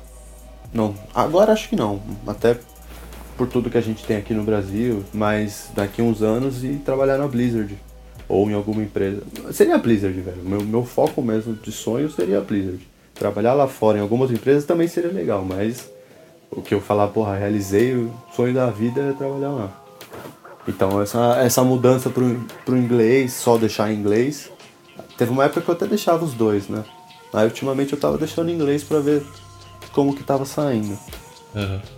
Não, 0.72 0.96
agora 1.14 1.52
acho 1.52 1.68
que 1.68 1.76
não. 1.76 2.02
Até 2.26 2.58
por 3.38 3.46
tudo 3.46 3.70
que 3.70 3.78
a 3.78 3.80
gente 3.80 4.04
tem 4.04 4.16
aqui 4.16 4.34
no 4.34 4.42
Brasil, 4.42 5.04
mas 5.14 5.70
daqui 5.74 6.02
uns 6.02 6.20
anos 6.20 6.64
e 6.64 6.74
trabalhar 6.84 7.16
na 7.16 7.28
Blizzard 7.28 7.78
ou 8.28 8.50
em 8.50 8.54
alguma 8.54 8.82
empresa. 8.82 9.22
Seria 9.52 9.76
a 9.76 9.78
Blizzard, 9.78 10.20
velho. 10.20 10.42
Meu, 10.42 10.60
meu 10.60 10.84
foco 10.84 11.22
mesmo 11.22 11.54
de 11.54 11.70
sonho 11.70 12.10
seria 12.10 12.38
a 12.38 12.40
Blizzard. 12.40 12.86
Trabalhar 13.14 13.54
lá 13.54 13.68
fora 13.68 13.98
em 13.98 14.00
algumas 14.00 14.30
empresas 14.30 14.64
também 14.64 14.88
seria 14.88 15.10
legal, 15.10 15.44
mas 15.44 15.88
o 16.50 16.60
que 16.60 16.74
eu 16.74 16.80
falar, 16.80 17.08
porra, 17.08 17.36
realizei 17.36 17.94
o 17.94 18.12
sonho 18.34 18.52
da 18.52 18.66
vida 18.70 19.00
é 19.00 19.12
trabalhar 19.12 19.50
lá. 19.50 19.84
Então 20.66 21.00
essa, 21.00 21.38
essa 21.38 21.62
mudança 21.62 22.10
pro, 22.10 22.44
pro 22.66 22.76
inglês, 22.76 23.32
só 23.32 23.56
deixar 23.56 23.90
em 23.90 23.96
inglês, 23.96 24.50
teve 25.16 25.30
uma 25.30 25.44
época 25.44 25.62
que 25.62 25.70
eu 25.70 25.74
até 25.74 25.86
deixava 25.86 26.24
os 26.24 26.34
dois, 26.34 26.68
né? 26.68 26.84
Aí 27.32 27.44
ultimamente 27.44 27.92
eu 27.92 28.00
tava 28.00 28.18
deixando 28.18 28.50
em 28.50 28.54
inglês 28.54 28.82
para 28.82 28.98
ver 29.00 29.22
como 29.92 30.14
que 30.14 30.22
tava 30.22 30.44
saindo. 30.44 30.98
Uhum. 31.54 31.97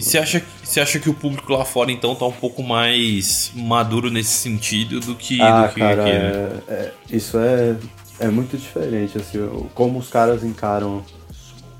E 0.00 0.02
você 0.02 0.16
acha, 0.16 0.42
você 0.64 0.80
acha 0.80 0.98
que 0.98 1.10
o 1.10 1.14
público 1.14 1.52
lá 1.52 1.62
fora 1.62 1.92
então 1.92 2.14
tá 2.14 2.24
um 2.24 2.32
pouco 2.32 2.62
mais 2.62 3.52
maduro 3.54 4.10
nesse 4.10 4.30
sentido 4.30 4.98
do 4.98 5.14
que, 5.14 5.40
ah, 5.42 5.66
do 5.66 5.74
que 5.74 5.80
cara, 5.80 6.02
aqui, 6.02 6.12
né? 6.12 6.62
É, 6.68 6.72
é, 6.72 6.92
isso 7.10 7.38
é, 7.38 7.76
é 8.18 8.28
muito 8.28 8.56
diferente, 8.56 9.18
assim, 9.18 9.38
como 9.74 9.98
os 9.98 10.08
caras 10.08 10.42
encaram 10.42 11.04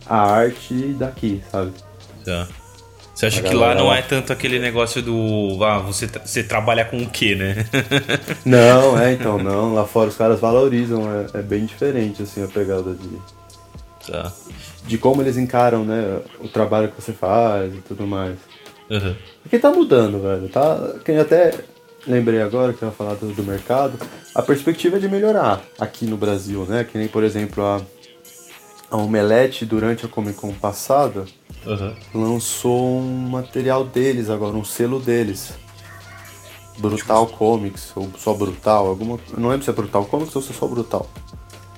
a 0.05 0.21
arte 0.21 0.75
daqui, 0.99 1.43
sabe? 1.51 1.73
Tá. 2.23 2.47
Você 3.15 3.27
acha 3.27 3.43
que 3.43 3.55
lá 3.55 3.75
não 3.75 3.93
é 3.93 4.03
tanto 4.03 4.33
aquele 4.33 4.59
negócio 4.59 5.03
do. 5.03 5.63
Ah, 5.63 5.79
você, 5.79 6.07
você 6.07 6.43
trabalha 6.43 6.85
com 6.85 6.99
o 6.99 7.09
quê, 7.09 7.35
né? 7.35 7.67
não, 8.45 8.99
é, 8.99 9.13
então, 9.13 9.37
não. 9.37 9.75
Lá 9.75 9.87
fora 9.87 10.09
os 10.09 10.17
caras 10.17 10.41
valorizam, 10.41 11.03
é, 11.35 11.39
é 11.39 11.43
bem 11.43 11.67
diferente, 11.67 12.23
assim, 12.23 12.43
a 12.43 12.49
pegada 12.49 12.95
de. 12.95 13.40
Tá 14.11 14.33
de 14.87 14.99
como 14.99 15.23
eles 15.23 15.37
encaram, 15.37 15.85
né, 15.85 16.21
o 16.41 16.49
trabalho 16.49 16.89
que 16.89 17.01
você 17.01 17.13
faz 17.13 17.75
e 17.75 17.79
tudo 17.79 18.07
mais. 18.07 18.37
Uhum. 18.91 19.15
Porque 19.43 19.59
tá 19.59 19.71
mudando, 19.71 20.21
velho. 20.21 20.49
Tá, 20.49 20.95
quem 21.05 21.19
até 21.19 21.55
lembrei 22.07 22.41
agora 22.41 22.73
que 22.73 22.83
eu 22.83 22.89
ia 22.89 22.95
falar 22.95 23.15
do, 23.15 23.33
do, 23.33 23.43
mercado, 23.43 23.99
a 24.35 24.43
perspectiva 24.43 24.97
é 24.97 25.01
de 25.01 25.09
melhorar 25.09 25.63
aqui 25.79 26.07
no 26.07 26.17
Brasil, 26.17 26.65
né? 26.65 26.85
Que 26.85 26.99
nem, 26.99 27.09
por 27.09 27.23
exemplo, 27.23 27.65
a, 27.65 27.81
a 28.91 28.97
Omelete 28.97 29.65
durante 29.65 30.05
a 30.05 30.09
Comic 30.09 30.39
Con 30.39 30.53
passada 30.55 31.25
uhum. 31.67 31.95
lançou 32.15 32.99
um 32.99 33.29
material 33.29 33.85
deles 33.85 34.29
agora, 34.29 34.57
um 34.57 34.65
selo 34.65 34.99
deles. 34.99 35.53
Brutal 36.79 37.27
Comics, 37.27 37.93
ou 37.95 38.11
só 38.17 38.33
Brutal, 38.33 38.87
alguma. 38.87 39.21
Não 39.37 39.51
lembro 39.51 39.65
se 39.65 39.71
é 39.71 39.73
Brutal 39.73 40.07
Comics 40.07 40.35
ou 40.35 40.41
se 40.41 40.51
é 40.51 40.55
só 40.55 40.67
Brutal. 40.67 41.07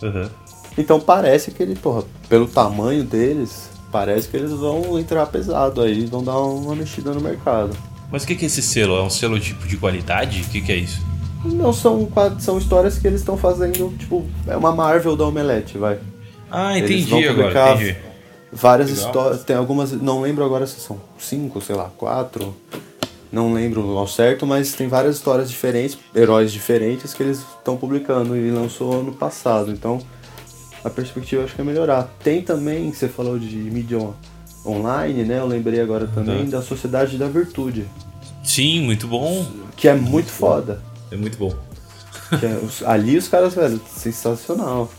Uhum. 0.00 0.30
Então 0.76 0.98
parece 0.98 1.50
que 1.50 1.62
ele, 1.62 1.74
porra, 1.74 2.04
pelo 2.28 2.46
tamanho 2.46 3.04
deles, 3.04 3.70
parece 3.90 4.28
que 4.28 4.36
eles 4.36 4.50
vão 4.50 4.98
entrar 4.98 5.26
pesado 5.26 5.82
aí, 5.82 6.06
vão 6.06 6.24
dar 6.24 6.38
uma 6.38 6.74
mexida 6.74 7.12
no 7.12 7.20
mercado. 7.20 7.76
Mas 8.10 8.24
o 8.24 8.26
que, 8.26 8.34
que 8.34 8.44
é 8.44 8.46
esse 8.46 8.62
selo? 8.62 8.96
É 8.96 9.02
um 9.02 9.10
selo 9.10 9.38
tipo 9.38 9.66
de 9.66 9.76
qualidade? 9.76 10.42
O 10.42 10.44
que, 10.50 10.60
que 10.60 10.72
é 10.72 10.76
isso? 10.76 11.00
Não, 11.44 11.72
são, 11.72 12.08
são 12.38 12.58
histórias 12.58 12.98
que 12.98 13.06
eles 13.06 13.20
estão 13.20 13.36
fazendo, 13.36 13.92
tipo, 13.98 14.24
é 14.46 14.56
uma 14.56 14.72
Marvel 14.74 15.16
da 15.16 15.26
Omelete, 15.26 15.76
vai. 15.76 15.98
Ah, 16.50 16.78
entendi 16.78 17.26
agora, 17.26 17.72
entendi. 17.72 17.96
Várias 18.52 18.90
histórias, 18.90 19.42
tem 19.42 19.56
algumas, 19.56 19.92
não 19.92 20.20
lembro 20.20 20.44
agora 20.44 20.66
se 20.66 20.78
são 20.78 21.00
cinco, 21.18 21.60
sei 21.60 21.74
lá, 21.74 21.90
quatro, 21.96 22.54
não 23.32 23.54
lembro 23.54 23.96
ao 23.96 24.06
certo, 24.06 24.46
mas 24.46 24.74
tem 24.74 24.86
várias 24.88 25.16
histórias 25.16 25.50
diferentes, 25.50 25.98
heróis 26.14 26.52
diferentes 26.52 27.14
que 27.14 27.22
eles 27.22 27.38
estão 27.38 27.78
publicando 27.78 28.36
e 28.36 28.50
lançou 28.50 28.92
ano 28.92 29.12
passado, 29.12 29.72
então 29.72 30.00
a 30.84 30.90
perspectiva 30.90 31.44
acho 31.44 31.54
que 31.54 31.60
é 31.60 31.64
melhorar. 31.64 32.08
Tem 32.22 32.42
também, 32.42 32.92
você 32.92 33.08
falou 33.08 33.38
de 33.38 33.56
mídia 33.56 33.98
online, 34.64 35.24
né? 35.24 35.38
Eu 35.38 35.46
lembrei 35.46 35.80
agora 35.80 36.06
também 36.06 36.48
da 36.48 36.62
Sociedade 36.62 37.16
da 37.18 37.28
Virtude. 37.28 37.86
Sim, 38.42 38.82
muito 38.82 39.06
bom. 39.06 39.46
Que 39.76 39.88
é 39.88 39.94
muito 39.94 40.30
foda. 40.30 40.82
É 41.10 41.16
muito 41.16 41.38
bom. 41.38 41.54
É, 42.32 42.86
ali 42.86 43.16
os 43.16 43.28
caras, 43.28 43.54
velho, 43.54 43.80
sensacional. 43.86 44.90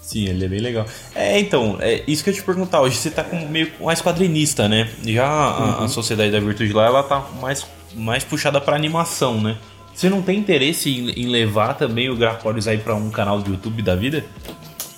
Sim, 0.00 0.26
ele 0.26 0.44
é 0.44 0.48
bem 0.48 0.60
legal. 0.60 0.86
É, 1.14 1.38
então, 1.38 1.76
é 1.80 2.02
isso 2.06 2.24
que 2.24 2.30
eu 2.30 2.34
te 2.34 2.42
perguntar. 2.42 2.80
Hoje 2.80 2.96
você 2.96 3.10
tá 3.10 3.22
com 3.22 3.48
meio 3.48 3.70
mais 3.80 4.02
quadrinista, 4.02 4.68
né? 4.68 4.90
Já 5.04 5.26
a, 5.26 5.78
uhum. 5.78 5.84
a 5.84 5.88
Sociedade 5.88 6.30
da 6.30 6.40
Virtude 6.40 6.72
lá, 6.72 6.86
ela 6.86 7.02
tá 7.02 7.26
mais, 7.40 7.66
mais 7.94 8.24
puxada 8.24 8.60
pra 8.60 8.76
animação, 8.76 9.40
né? 9.40 9.56
Você 9.94 10.08
não 10.08 10.22
tem 10.22 10.38
interesse 10.38 10.90
em, 10.90 11.10
em 11.10 11.28
levar 11.28 11.74
também 11.74 12.08
o 12.10 12.16
Grafórios 12.16 12.66
aí 12.66 12.78
pra 12.78 12.94
um 12.94 13.10
canal 13.10 13.40
do 13.40 13.52
YouTube 13.52 13.82
da 13.82 13.94
vida? 13.94 14.24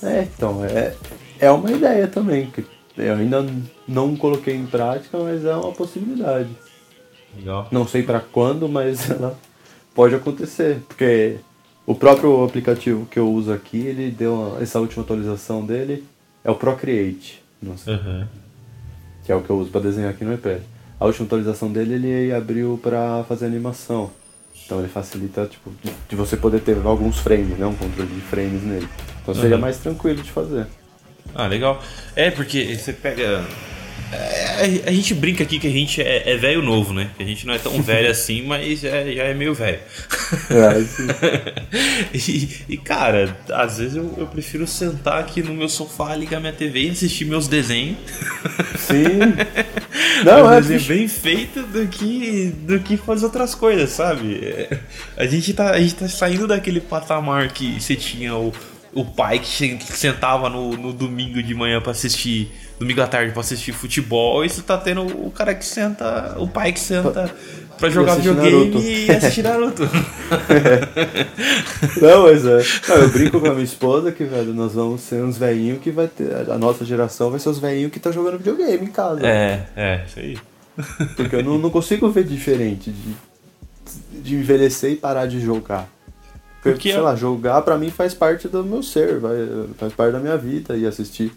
É, 0.05 0.28
então, 0.36 0.64
é, 0.64 0.94
é 1.38 1.50
uma 1.50 1.70
ideia 1.70 2.07
também, 2.07 2.50
que 2.50 2.64
eu 2.96 3.14
ainda 3.14 3.44
não 3.88 4.16
coloquei 4.16 4.55
em 4.55 4.66
prática, 4.66 5.18
mas 5.18 5.44
é 5.44 5.55
uma 5.55 5.72
possibilidade. 5.72 6.50
Legal. 7.36 7.68
Não 7.70 7.86
sei 7.86 8.02
para 8.02 8.20
quando, 8.20 8.68
mas 8.68 9.09
ela 9.11 9.38
pode 9.94 10.14
acontecer, 10.14 10.80
porque 10.88 11.36
o 11.86 11.94
próprio 11.94 12.44
aplicativo 12.44 13.07
que 13.07 13.18
eu 13.18 13.30
uso 13.30 13.52
aqui, 13.52 13.78
ele 13.78 14.11
deu 14.11 14.34
uma, 14.34 14.62
essa 14.62 14.80
última 14.80 15.02
atualização 15.02 15.64
dele, 15.64 16.05
é 16.44 16.50
o 16.50 16.55
Procreate, 16.55 17.42
uhum. 17.62 18.26
que 19.24 19.32
é 19.32 19.34
o 19.34 19.42
que 19.42 19.50
eu 19.50 19.59
uso 19.59 19.70
para 19.70 19.80
desenhar 19.80 20.11
aqui 20.11 20.24
no 20.24 20.34
iPad. 20.34 20.61
A 20.98 21.07
última 21.07 21.26
atualização 21.26 21.72
dele 21.72 21.94
ele 21.94 22.32
abriu 22.32 22.78
para 22.82 23.24
fazer 23.24 23.46
animação. 23.46 24.11
Então 24.64 24.78
ele 24.78 24.88
facilita 24.88 25.46
tipo, 25.46 25.70
de 26.09 26.16
você 26.16 26.36
poder 26.36 26.61
ter 26.61 26.78
alguns 26.84 27.18
frames, 27.18 27.59
né? 27.59 27.66
Um 27.66 27.74
controle 27.74 28.09
de 28.14 28.20
frames 28.20 28.62
nele. 28.62 28.88
Então 29.24 29.34
seria 29.34 29.56
uhum. 29.56 29.62
mais 29.62 29.78
tranquilo 29.78 30.22
de 30.22 30.30
fazer. 30.30 30.66
Ah, 31.34 31.46
legal. 31.46 31.82
É, 32.14 32.30
porque 32.30 32.76
você 32.76 32.92
pega. 32.92 33.42
É, 34.12 34.82
a 34.86 34.92
gente 34.92 35.14
brinca 35.14 35.42
aqui 35.42 35.58
que 35.58 35.66
a 35.66 35.70
gente 35.70 36.00
é, 36.00 36.30
é 36.30 36.36
velho 36.36 36.62
novo, 36.62 36.92
né? 36.92 37.10
Que 37.16 37.22
a 37.22 37.26
gente 37.26 37.46
não 37.46 37.54
é 37.54 37.58
tão 37.58 37.82
velho 37.82 38.08
assim, 38.12 38.46
mas 38.46 38.84
é, 38.84 39.12
já 39.12 39.24
é 39.24 39.34
meio 39.34 39.54
velho. 39.54 39.80
É, 40.50 40.84
e, 42.14 42.48
e, 42.68 42.76
cara, 42.76 43.34
às 43.50 43.78
vezes 43.78 43.96
eu, 43.96 44.14
eu, 44.18 44.26
prefiro 44.26 44.66
sentar 44.66 45.18
aqui 45.18 45.42
no 45.42 45.54
meu 45.54 45.68
sofá, 45.68 46.14
ligar 46.14 46.38
minha 46.38 46.52
TV 46.52 46.82
e 46.82 46.90
assistir 46.90 47.24
meus 47.24 47.48
desenhos. 47.48 47.96
Sim. 48.78 49.18
Não, 50.22 50.52
é 50.52 50.60
desenho 50.60 50.86
bem 50.86 51.08
feito 51.08 51.62
do 51.62 51.86
que, 51.88 52.52
do 52.60 52.78
que 52.78 52.96
fazer 52.96 53.24
outras 53.24 53.54
coisas, 53.54 53.90
sabe? 53.90 54.68
A 55.16 55.26
gente, 55.26 55.52
tá, 55.54 55.70
a 55.70 55.80
gente 55.80 55.94
tá 55.96 56.08
saindo 56.08 56.46
daquele 56.46 56.80
patamar 56.80 57.48
que 57.48 57.80
você 57.80 57.96
tinha 57.96 58.34
o 58.36 58.52
o 58.95 59.05
pai 59.05 59.38
que 59.40 59.78
sentava 59.92 60.49
no, 60.49 60.70
no 60.76 60.92
domingo 60.92 61.42
de 61.42 61.55
manhã 61.55 61.80
para 61.80 61.90
assistir, 61.90 62.53
domingo 62.78 63.03
à 63.03 63.07
tarde 63.07 63.32
para 63.32 63.40
assistir 63.40 63.72
futebol, 63.72 64.45
e 64.45 64.49
você 64.49 64.62
tá 64.62 64.78
tendo 64.78 65.03
o 65.03 65.30
cara 65.30 65.55
que 65.55 65.64
senta, 65.64 66.36
o 66.38 66.47
pai 66.47 66.72
que 66.72 66.80
senta 66.80 67.34
pra 67.78 67.90
jogar 67.90 68.14
videogame 68.14 68.51
Naruto. 68.51 68.78
e 68.78 69.11
assistir 69.11 69.42
Naruto. 69.42 69.82
Não, 72.01 72.22
mas 72.22 72.47
é. 72.47 72.62
Não, 72.88 72.97
eu 72.97 73.09
brinco 73.11 73.40
com 73.40 73.49
a 73.49 73.53
minha 73.53 73.64
esposa 73.64 74.12
que, 74.12 74.24
velho, 74.24 74.55
nós 74.55 74.74
vamos 74.74 75.01
ser 75.01 75.22
uns 75.22 75.36
velhinhos 75.36 75.80
que 75.80 75.90
vai 75.90 76.07
ter. 76.07 76.51
A 76.51 76.59
nossa 76.59 76.84
geração 76.84 77.30
vai 77.30 77.40
ser 77.40 77.49
os 77.49 77.59
velhinhos 77.59 77.90
que 77.90 77.99
tá 77.99 78.11
jogando 78.11 78.38
videogame 78.38 78.86
em 78.86 78.90
casa. 78.90 79.26
É, 79.26 79.66
é, 79.76 80.05
isso 80.07 80.18
aí. 80.18 80.38
Porque 81.16 81.36
eu 81.36 81.42
não, 81.42 81.59
não 81.59 81.70
consigo 81.70 82.09
ver 82.11 82.24
diferente 82.24 82.90
de, 82.92 83.14
de 84.20 84.34
envelhecer 84.36 84.92
e 84.92 84.97
parar 84.97 85.26
de 85.26 85.40
jogar. 85.40 85.88
Porque, 86.64 86.90
sei 86.90 87.00
lá, 87.00 87.14
jogar 87.14 87.60
pra 87.60 87.76
mim 87.76 87.90
faz 87.90 88.14
parte 88.14 88.48
do 88.48 88.64
meu 88.64 88.82
ser, 88.82 89.18
vai, 89.18 89.36
faz 89.76 89.92
parte 89.92 90.12
da 90.12 90.18
minha 90.18 90.36
vida. 90.36 90.74
E 90.76 90.86
assistir 90.86 91.30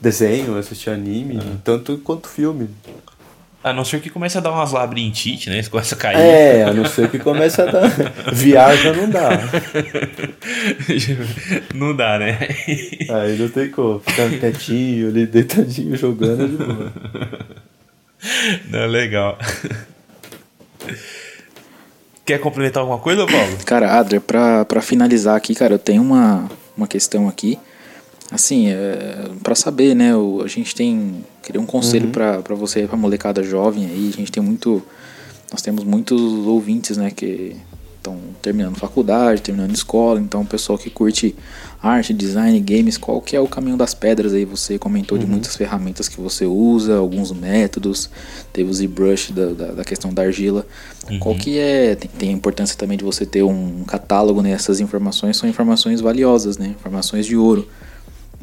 desenho, 0.00 0.56
assistir 0.56 0.90
anime, 0.90 1.40
tanto 1.64 1.98
quanto 1.98 2.28
filme. 2.28 2.70
A 3.62 3.72
não 3.72 3.84
ser 3.84 4.00
que 4.00 4.08
comece 4.08 4.38
a 4.38 4.40
dar 4.40 4.52
umas 4.52 4.72
labirintite, 4.72 5.50
né? 5.50 5.60
Você 5.60 5.68
começa 5.68 5.94
a 5.96 5.98
cair. 5.98 6.16
É, 6.16 6.62
a 6.62 6.72
não 6.72 6.86
ser 6.86 7.10
que 7.10 7.18
comece 7.18 7.60
a 7.60 7.66
dar. 7.66 7.90
Viagem 8.32 8.96
não 8.96 9.10
dá. 9.10 9.30
não 11.74 11.96
dá, 11.96 12.18
né? 12.18 12.38
Aí 13.10 13.36
não 13.36 13.48
tem 13.48 13.70
como. 13.70 13.98
Ficar 13.98 14.30
quietinho 14.30 15.08
ali, 15.08 15.26
deitadinho, 15.26 15.94
jogando 15.96 16.48
de 16.48 16.56
boa. 16.56 16.92
Não, 18.70 18.86
legal. 18.86 19.36
Quer 22.30 22.38
complementar 22.38 22.82
alguma 22.82 23.00
coisa, 23.00 23.26
Paulo? 23.26 23.56
Cara, 23.66 23.98
Adler, 23.98 24.20
pra, 24.20 24.64
pra 24.64 24.80
finalizar 24.80 25.34
aqui, 25.34 25.52
cara, 25.52 25.74
eu 25.74 25.80
tenho 25.80 26.00
uma, 26.00 26.48
uma 26.76 26.86
questão 26.86 27.28
aqui. 27.28 27.58
Assim, 28.30 28.70
é, 28.70 29.30
para 29.42 29.56
saber, 29.56 29.96
né? 29.96 30.14
O, 30.14 30.40
a 30.40 30.46
gente 30.46 30.72
tem. 30.72 31.24
Queria 31.42 31.60
um 31.60 31.66
conselho 31.66 32.06
uhum. 32.06 32.12
para 32.12 32.54
você, 32.54 32.86
pra 32.86 32.96
molecada 32.96 33.42
jovem 33.42 33.86
aí. 33.86 34.10
A 34.14 34.16
gente 34.16 34.30
tem 34.30 34.40
muito. 34.40 34.80
Nós 35.50 35.60
temos 35.60 35.82
muitos 35.82 36.20
ouvintes, 36.46 36.96
né? 36.96 37.10
Que 37.10 37.56
estão 38.10 38.18
terminando 38.42 38.76
faculdade, 38.76 39.42
terminando 39.42 39.74
escola. 39.74 40.20
Então, 40.20 40.42
o 40.42 40.46
pessoal 40.46 40.78
que 40.78 40.90
curte 40.90 41.34
arte, 41.82 42.12
design, 42.12 42.58
games, 42.60 42.98
qual 42.98 43.20
que 43.20 43.36
é 43.36 43.40
o 43.40 43.46
caminho 43.46 43.76
das 43.76 43.94
pedras 43.94 44.34
aí? 44.34 44.44
Você 44.44 44.78
comentou 44.78 45.16
uhum. 45.16 45.24
de 45.24 45.30
muitas 45.30 45.56
ferramentas 45.56 46.08
que 46.08 46.20
você 46.20 46.44
usa, 46.44 46.96
alguns 46.96 47.32
métodos. 47.32 48.10
Teve 48.52 48.70
o 48.70 48.74
ZBrush 48.74 49.32
da, 49.32 49.46
da, 49.46 49.72
da 49.72 49.84
questão 49.84 50.12
da 50.12 50.22
argila. 50.22 50.66
Uhum. 51.10 51.18
Qual 51.18 51.34
que 51.34 51.58
é... 51.58 51.94
Tem, 51.94 52.10
tem, 52.18 52.28
a 52.30 52.32
importância 52.32 52.76
também 52.76 52.98
de 52.98 53.04
você 53.04 53.24
ter 53.24 53.42
um 53.42 53.84
catálogo, 53.84 54.42
né? 54.42 54.50
Essas 54.50 54.80
informações 54.80 55.36
são 55.36 55.48
informações 55.48 56.00
valiosas, 56.00 56.58
né? 56.58 56.68
Informações 56.68 57.26
de 57.26 57.36
ouro. 57.36 57.66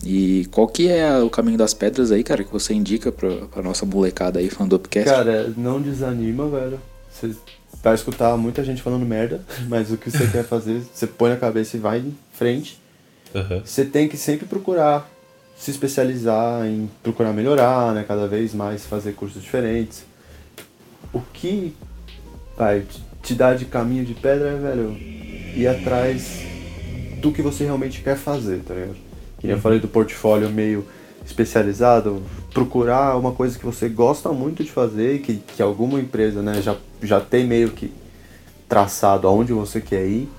E 0.05 0.47
qual 0.51 0.67
que 0.67 0.89
é 0.89 1.17
o 1.17 1.29
caminho 1.29 1.57
das 1.57 1.73
pedras 1.73 2.11
aí, 2.11 2.23
cara, 2.23 2.43
que 2.43 2.51
você 2.51 2.73
indica 2.73 3.11
pra, 3.11 3.29
pra 3.47 3.63
nossa 3.63 3.83
molecada 3.83 4.39
aí, 4.39 4.47
fã 4.47 4.67
do 4.67 4.75
Upcast? 4.75 5.09
Cara, 5.09 5.51
não 5.57 5.81
desanima, 5.81 6.47
velho. 6.47 6.79
Vai 7.83 7.95
escutar 7.95 8.35
muita 8.37 8.63
gente 8.63 8.81
falando 8.81 9.05
merda, 9.05 9.41
mas 9.67 9.91
o 9.91 9.97
que 9.97 10.09
você 10.09 10.27
quer 10.27 10.43
fazer, 10.43 10.81
você 10.93 11.07
põe 11.07 11.29
na 11.29 11.37
cabeça 11.37 11.77
e 11.77 11.79
vai 11.79 11.99
em 11.99 12.17
frente. 12.31 12.79
Uhum. 13.33 13.61
Você 13.63 13.85
tem 13.85 14.07
que 14.07 14.17
sempre 14.17 14.45
procurar 14.45 15.09
se 15.57 15.71
especializar 15.71 16.65
em 16.67 16.89
procurar 17.01 17.33
melhorar, 17.33 17.93
né? 17.93 18.05
Cada 18.07 18.27
vez 18.27 18.53
mais 18.53 18.85
fazer 18.85 19.13
cursos 19.13 19.41
diferentes. 19.41 20.05
O 21.11 21.19
que 21.33 21.75
vai 22.55 22.83
te 23.23 23.33
dar 23.33 23.55
de 23.55 23.65
caminho 23.65 24.05
de 24.05 24.13
pedra 24.13 24.49
é, 24.49 24.55
velho, 24.55 24.95
ir 25.55 25.67
atrás 25.67 26.41
do 27.19 27.31
que 27.31 27.41
você 27.41 27.63
realmente 27.63 28.01
quer 28.01 28.15
fazer, 28.15 28.59
tá 28.59 28.73
ligado? 28.73 28.95
Que 29.39 29.47
eu 29.47 29.59
falei 29.59 29.79
do 29.79 29.87
portfólio 29.87 30.49
meio 30.49 30.85
especializado, 31.25 32.23
procurar 32.53 33.17
uma 33.17 33.31
coisa 33.31 33.57
que 33.57 33.65
você 33.65 33.87
gosta 33.87 34.29
muito 34.29 34.63
de 34.63 34.71
fazer 34.71 35.15
e 35.15 35.19
que, 35.19 35.35
que 35.35 35.61
alguma 35.61 35.99
empresa 35.99 36.41
né, 36.41 36.61
já, 36.61 36.75
já 37.01 37.19
tem 37.19 37.45
meio 37.45 37.71
que 37.71 37.93
traçado 38.67 39.27
aonde 39.27 39.53
você 39.53 39.79
quer 39.79 40.05
ir. 40.07 40.29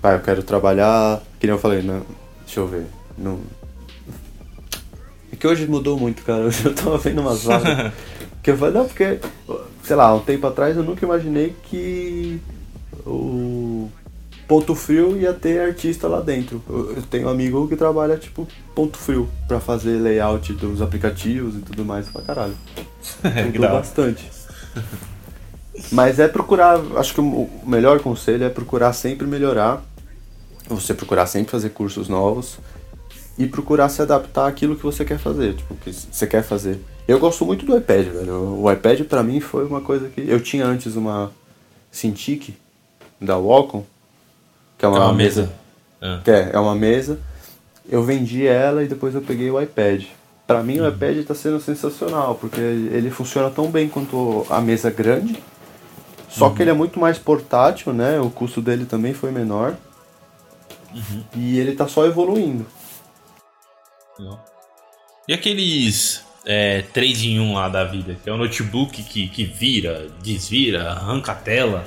Pai, 0.00 0.16
eu 0.16 0.20
quero 0.20 0.42
trabalhar, 0.42 1.22
que 1.38 1.46
nem 1.46 1.54
eu 1.54 1.60
falei, 1.60 1.82
não, 1.82 2.02
deixa 2.44 2.60
eu 2.60 2.66
ver. 2.66 2.86
Não... 3.16 3.40
É 5.32 5.36
que 5.36 5.46
hoje 5.46 5.66
mudou 5.66 5.98
muito, 5.98 6.22
cara. 6.22 6.44
Hoje 6.46 6.66
eu 6.66 6.74
tava 6.74 6.98
vendo 6.98 7.20
umas 7.20 7.44
vagas 7.44 7.92
que 8.42 8.50
eu 8.50 8.56
falei, 8.56 8.74
não, 8.74 8.86
porque, 8.86 9.18
sei 9.82 9.96
lá, 9.96 10.14
um 10.14 10.20
tempo 10.20 10.46
atrás 10.46 10.76
eu 10.76 10.82
nunca 10.82 11.04
imaginei 11.04 11.54
que 11.64 12.40
o 13.06 13.88
ponto 14.52 14.74
frio 14.74 15.16
ia 15.16 15.32
ter 15.32 15.62
artista 15.62 16.06
lá 16.06 16.20
dentro. 16.20 16.62
Eu 16.68 17.02
tenho 17.10 17.26
um 17.26 17.30
amigo 17.30 17.66
que 17.66 17.74
trabalha 17.74 18.18
tipo 18.18 18.46
ponto 18.74 18.98
frio 18.98 19.26
para 19.48 19.58
fazer 19.58 19.98
layout 19.98 20.52
dos 20.52 20.82
aplicativos 20.82 21.56
e 21.56 21.60
tudo 21.60 21.86
mais 21.86 22.06
pra 22.08 22.20
caralho. 22.20 22.54
Mudou 23.46 23.70
bastante. 23.70 24.30
Mas 25.90 26.18
é 26.18 26.28
procurar, 26.28 26.78
acho 26.96 27.14
que 27.14 27.20
o 27.22 27.48
melhor 27.64 28.00
conselho 28.00 28.44
é 28.44 28.50
procurar 28.50 28.92
sempre 28.92 29.26
melhorar, 29.26 29.82
você 30.68 30.92
procurar 30.92 31.26
sempre 31.26 31.50
fazer 31.50 31.70
cursos 31.70 32.10
novos 32.10 32.58
e 33.38 33.46
procurar 33.46 33.88
se 33.88 34.02
adaptar 34.02 34.48
àquilo 34.48 34.76
que 34.76 34.82
você 34.82 35.02
quer 35.02 35.18
fazer, 35.18 35.54
tipo, 35.54 35.74
que 35.76 35.90
você 35.90 36.26
quer 36.26 36.42
fazer. 36.42 36.78
Eu 37.08 37.18
gosto 37.18 37.46
muito 37.46 37.64
do 37.64 37.74
iPad, 37.74 38.06
velho. 38.06 38.60
O 38.60 38.70
iPad 38.70 39.00
para 39.04 39.22
mim 39.22 39.40
foi 39.40 39.64
uma 39.64 39.80
coisa 39.80 40.10
que 40.10 40.20
eu 40.20 40.42
tinha 40.42 40.66
antes 40.66 40.94
uma 40.94 41.32
Cintiq 41.90 42.54
da 43.18 43.38
Wacom 43.38 43.86
que 44.82 44.86
é 44.86 44.88
uma, 44.88 44.98
é 44.98 45.00
uma 45.02 45.12
mesa. 45.12 45.42
mesa. 45.42 45.52
Ah. 46.02 46.20
É, 46.26 46.56
é 46.56 46.58
uma 46.58 46.74
mesa. 46.74 47.20
Eu 47.88 48.02
vendi 48.02 48.48
ela 48.48 48.82
e 48.82 48.88
depois 48.88 49.14
eu 49.14 49.22
peguei 49.22 49.48
o 49.48 49.60
iPad. 49.62 50.06
Para 50.44 50.60
mim 50.60 50.80
uhum. 50.80 50.86
o 50.86 50.88
iPad 50.88 51.18
está 51.18 51.36
sendo 51.36 51.60
sensacional, 51.60 52.34
porque 52.34 52.60
ele 52.60 53.08
funciona 53.08 53.48
tão 53.48 53.70
bem 53.70 53.88
quanto 53.88 54.44
a 54.50 54.60
mesa 54.60 54.90
grande. 54.90 55.40
Só 56.28 56.48
uhum. 56.48 56.54
que 56.56 56.62
ele 56.62 56.70
é 56.70 56.74
muito 56.74 56.98
mais 56.98 57.16
portátil, 57.16 57.92
né? 57.92 58.18
O 58.18 58.28
custo 58.28 58.60
dele 58.60 58.84
também 58.84 59.14
foi 59.14 59.30
menor. 59.30 59.76
Uhum. 60.92 61.22
E 61.36 61.60
ele 61.60 61.76
tá 61.76 61.86
só 61.86 62.04
evoluindo. 62.04 62.66
E 65.28 65.32
aqueles 65.32 66.24
é, 66.44 66.82
3 66.92 67.22
em 67.22 67.38
1 67.38 67.54
lá 67.54 67.68
da 67.68 67.84
vida, 67.84 68.16
que 68.20 68.28
é 68.28 68.32
o 68.32 68.36
notebook 68.36 69.00
que, 69.04 69.28
que 69.28 69.44
vira, 69.44 70.08
desvira, 70.20 70.90
arranca 70.90 71.30
a 71.30 71.36
tela 71.36 71.84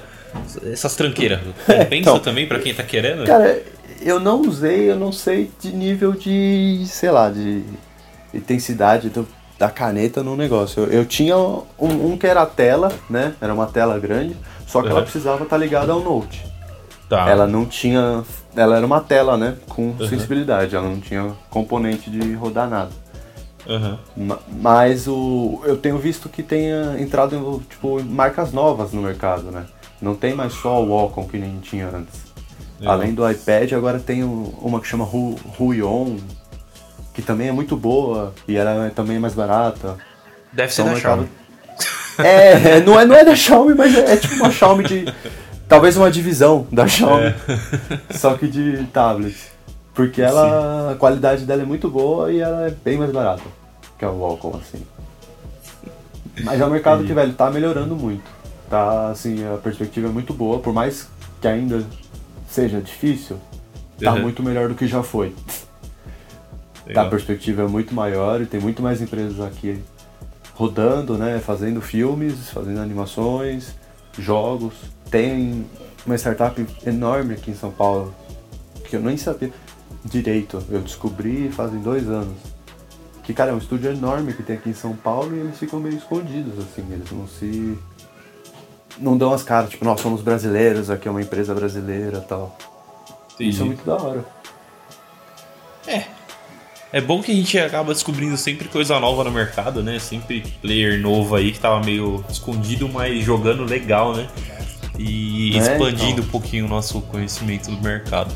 essas 0.71 0.95
tranqueiras. 0.95 1.39
Compensa 1.65 1.95
então, 1.95 2.19
também 2.19 2.47
para 2.47 2.59
quem 2.59 2.73
tá 2.73 2.83
querendo? 2.83 3.25
Cara, 3.25 3.61
eu 4.01 4.19
não 4.19 4.41
usei, 4.41 4.89
eu 4.89 4.95
não 4.95 5.11
sei 5.11 5.51
de 5.59 5.71
nível 5.71 6.11
de, 6.11 6.83
sei 6.87 7.11
lá, 7.11 7.29
de 7.29 7.63
intensidade 8.33 9.09
do, 9.09 9.27
da 9.57 9.69
caneta 9.69 10.23
no 10.23 10.35
negócio. 10.35 10.83
Eu, 10.83 10.91
eu 10.91 11.05
tinha 11.05 11.37
um, 11.37 11.63
um, 11.79 12.17
que 12.17 12.27
era 12.27 12.41
a 12.41 12.45
tela, 12.45 12.91
né? 13.09 13.33
Era 13.41 13.53
uma 13.53 13.67
tela 13.67 13.97
grande, 13.99 14.35
só 14.67 14.81
que 14.81 14.87
uhum. 14.87 14.93
ela 14.93 15.01
precisava 15.01 15.43
estar 15.43 15.55
tá 15.55 15.57
ligada 15.57 15.91
ao 15.91 16.01
Note. 16.01 16.45
Tá. 17.09 17.29
Ela 17.29 17.47
não 17.47 17.65
tinha. 17.65 18.23
Ela 18.55 18.77
era 18.77 18.85
uma 18.85 19.01
tela, 19.01 19.37
né? 19.37 19.55
Com 19.69 19.89
uhum. 19.89 20.07
sensibilidade, 20.07 20.75
ela 20.75 20.87
não 20.87 20.99
tinha 20.99 21.33
componente 21.49 22.09
de 22.09 22.33
rodar 22.33 22.69
nada. 22.69 22.91
Uhum. 23.67 24.37
Mas 24.61 25.07
o, 25.07 25.61
eu 25.65 25.75
tenho 25.77 25.97
visto 25.97 26.29
que 26.29 26.43
tenha 26.43 26.95
entrado 26.99 27.63
tipo, 27.69 28.03
marcas 28.03 28.51
novas 28.51 28.91
no 28.91 29.01
mercado, 29.01 29.51
né? 29.51 29.65
Não 30.01 30.15
tem 30.15 30.33
mais 30.33 30.53
só 30.53 30.83
o 30.83 30.89
Wacom 30.89 31.27
que 31.27 31.37
nem 31.37 31.59
tinha 31.59 31.87
antes. 31.87 32.25
É. 32.81 32.87
Além 32.87 33.13
do 33.13 33.29
iPad, 33.29 33.71
agora 33.73 33.99
tem 33.99 34.23
uma 34.23 34.79
que 34.79 34.87
chama 34.87 35.07
Huion, 35.59 36.17
que 37.13 37.21
também 37.21 37.47
é 37.47 37.51
muito 37.51 37.77
boa 37.77 38.33
e 38.47 38.55
ela 38.55 38.87
é 38.87 38.89
também 38.89 39.17
mais 39.19 39.33
barata. 39.33 39.97
Deve 40.51 40.73
ser 40.73 40.81
então, 40.81 40.93
da 40.93 40.99
Xiaomi. 40.99 41.29
É, 42.17 42.79
não 42.79 42.97
é, 42.97 43.03
não 43.03 43.13
é 43.13 43.25
da 43.25 43.35
Xiaomi, 43.35 43.75
mas 43.75 43.93
é, 43.93 44.13
é 44.13 44.15
tipo 44.15 44.35
uma 44.35 44.49
Xiaomi 44.49 44.85
de. 44.85 45.13
Talvez 45.67 45.97
uma 45.97 46.09
divisão 46.09 46.65
da 46.71 46.87
Xiaomi. 46.87 47.25
É. 47.25 47.35
Só 48.15 48.35
que 48.35 48.47
de 48.47 48.85
tablet. 48.93 49.35
Porque 49.93 50.21
ela. 50.21 50.87
Sim. 50.87 50.93
A 50.93 50.95
qualidade 50.95 51.43
dela 51.43 51.63
é 51.63 51.65
muito 51.65 51.89
boa 51.89 52.31
e 52.31 52.39
ela 52.39 52.67
é 52.67 52.69
bem 52.69 52.97
mais 52.97 53.11
barata. 53.11 53.43
Que 53.99 54.05
é 54.05 54.07
o 54.07 54.17
Wacom, 54.17 54.57
assim. 54.61 54.85
Mas 56.41 56.61
é 56.61 56.65
um 56.65 56.69
mercado 56.69 57.03
que, 57.03 57.13
velho, 57.13 57.33
tá 57.33 57.51
melhorando 57.51 57.97
muito 57.97 58.23
tá 58.75 59.09
assim, 59.09 59.45
a 59.45 59.57
perspectiva 59.57 60.07
é 60.07 60.11
muito 60.11 60.33
boa, 60.33 60.59
por 60.59 60.73
mais 60.73 61.07
que 61.41 61.47
ainda 61.47 61.85
seja 62.49 62.81
difícil, 62.81 63.37
tá 64.01 64.13
uhum. 64.13 64.21
muito 64.21 64.43
melhor 64.43 64.67
do 64.67 64.75
que 64.75 64.87
já 64.87 65.01
foi. 65.01 65.33
Tá, 66.93 67.03
a 67.03 67.09
perspectiva 67.09 67.63
é 67.63 67.67
muito 67.67 67.95
maior 67.95 68.41
e 68.41 68.45
tem 68.45 68.59
muito 68.59 68.81
mais 68.83 69.01
empresas 69.01 69.39
aqui 69.41 69.81
rodando, 70.53 71.17
né, 71.17 71.39
fazendo 71.39 71.81
filmes, 71.81 72.49
fazendo 72.51 72.79
animações, 72.79 73.73
jogos. 74.19 74.75
Tem 75.09 75.65
uma 76.05 76.15
startup 76.15 76.63
enorme 76.85 77.33
aqui 77.33 77.51
em 77.51 77.55
São 77.55 77.71
Paulo 77.71 78.13
que 78.87 78.95
eu 78.95 79.01
nem 79.01 79.17
sabia 79.17 79.51
direito, 80.03 80.63
eu 80.69 80.81
descobri 80.81 81.49
fazem 81.49 81.79
dois 81.79 82.07
anos. 82.07 82.37
Que, 83.23 83.33
cara, 83.33 83.49
é 83.49 83.53
um 83.55 83.57
estúdio 83.57 83.89
enorme 83.89 84.33
que 84.33 84.43
tem 84.43 84.55
aqui 84.55 84.69
em 84.69 84.75
São 84.75 84.95
Paulo 84.95 85.35
e 85.35 85.39
eles 85.39 85.57
ficam 85.57 85.79
meio 85.79 85.95
escondidos, 85.95 86.59
assim, 86.59 86.85
eles 86.91 87.11
não 87.11 87.27
se 87.27 87.75
não 88.97 89.17
dão 89.17 89.33
as 89.33 89.43
caras, 89.43 89.69
tipo, 89.69 89.83
nós 89.83 89.99
somos 89.99 90.21
brasileiros, 90.21 90.89
aqui 90.89 91.07
é 91.07 91.11
uma 91.11 91.21
empresa 91.21 91.53
brasileira 91.53 92.17
e 92.17 92.27
tal. 92.27 92.57
Entendi. 93.33 93.49
Isso 93.49 93.61
é 93.61 93.65
muito 93.65 93.85
da 93.85 93.95
hora. 93.95 94.25
É. 95.87 96.03
É 96.91 97.01
bom 97.01 97.21
que 97.21 97.31
a 97.31 97.35
gente 97.35 97.59
acaba 97.59 97.93
descobrindo 97.93 98.37
sempre 98.37 98.69
coisa 98.69 98.97
nova 98.99 99.23
no 99.25 99.31
mercado, 99.31 99.83
né? 99.83 99.99
Sempre 99.99 100.41
player 100.61 101.01
novo 101.01 101.35
aí 101.35 101.51
que 101.51 101.59
tava 101.59 101.83
meio 101.83 102.23
escondido, 102.29 102.87
mas 102.87 103.23
jogando 103.23 103.65
legal, 103.65 104.15
né? 104.15 104.29
E 104.97 105.53
é, 105.55 105.59
expandindo 105.59 106.11
então. 106.11 106.23
um 106.23 106.27
pouquinho 106.27 106.65
o 106.65 106.69
nosso 106.69 107.01
conhecimento 107.01 107.69
do 107.69 107.81
mercado. 107.81 108.33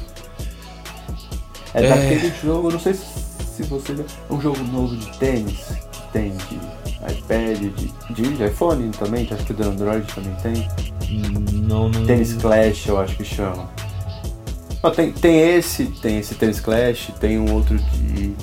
É, 1.73 1.85
é 1.85 1.89
daquele 1.89 2.33
jogo, 2.43 2.69
não 2.69 2.79
sei 2.79 2.93
se 2.93 3.63
você. 3.63 3.95
Um 4.29 4.41
jogo 4.41 4.61
novo 4.63 4.97
de 4.97 5.17
tênis 5.17 5.63
tem 6.11 6.35
de 6.35 6.59
iPad, 7.07 7.57
de, 7.57 8.35
de 8.35 8.43
iPhone 8.45 8.89
também, 8.91 9.25
que 9.25 9.33
acho 9.33 9.45
que 9.45 9.51
o 9.51 9.55
do 9.55 9.63
Android 9.63 10.05
também 10.13 10.35
tem. 10.41 10.67
Não, 11.53 11.89
não. 11.89 12.05
Tênis 12.05 12.33
Clash, 12.33 12.87
eu 12.87 12.99
acho 12.99 13.15
que 13.15 13.23
chama. 13.23 13.69
Ah, 14.83 14.91
tem, 14.91 15.11
tem 15.11 15.55
esse, 15.55 15.85
tem 15.85 16.19
esse 16.19 16.35
Tênis 16.35 16.59
Clash, 16.59 17.11
tem 17.19 17.39
um 17.39 17.53
outro 17.53 17.77
que 17.77 18.35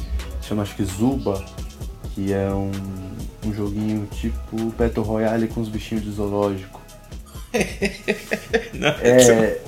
chama 0.42 0.62
acho 0.62 0.74
que 0.74 0.84
Zuba, 0.84 1.42
que 2.14 2.32
é 2.32 2.48
um, 2.50 2.70
um 3.46 3.52
joguinho 3.52 4.06
tipo 4.12 4.56
Battle 4.78 5.04
Royale 5.04 5.48
com 5.48 5.60
os 5.60 5.68
bichinhos 5.68 6.04
de 6.04 6.10
zoológico. 6.10 6.80
Não, 8.74 8.88
É. 9.00 9.58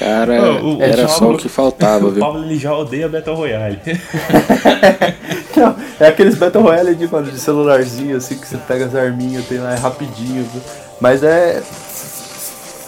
Cara, 0.00 0.62
o- 0.64 0.82
era 0.82 1.04
o 1.04 1.08
só 1.08 1.18
Pablo- 1.20 1.34
o 1.34 1.38
que 1.38 1.48
faltava, 1.48 2.06
o 2.08 2.10
viu? 2.10 2.20
Pablo 2.24 2.42
ele 2.44 2.58
já 2.58 2.74
odeia 2.74 3.08
Battle 3.08 3.36
Royale. 3.36 3.78
Não, 5.56 5.76
é 6.00 6.08
aqueles 6.08 6.36
Battle 6.36 6.62
Royale 6.62 6.94
de, 6.94 7.06
mano, 7.06 7.30
de 7.30 7.38
celularzinho, 7.38 8.16
assim, 8.16 8.36
que 8.38 8.46
você 8.46 8.56
pega 8.56 8.86
as 8.86 8.94
arminhas, 8.94 9.44
tem 9.46 9.58
lá, 9.58 9.72
é 9.74 9.76
rapidinho. 9.76 10.44
viu? 10.52 10.62
Mas 11.00 11.22
é. 11.22 11.62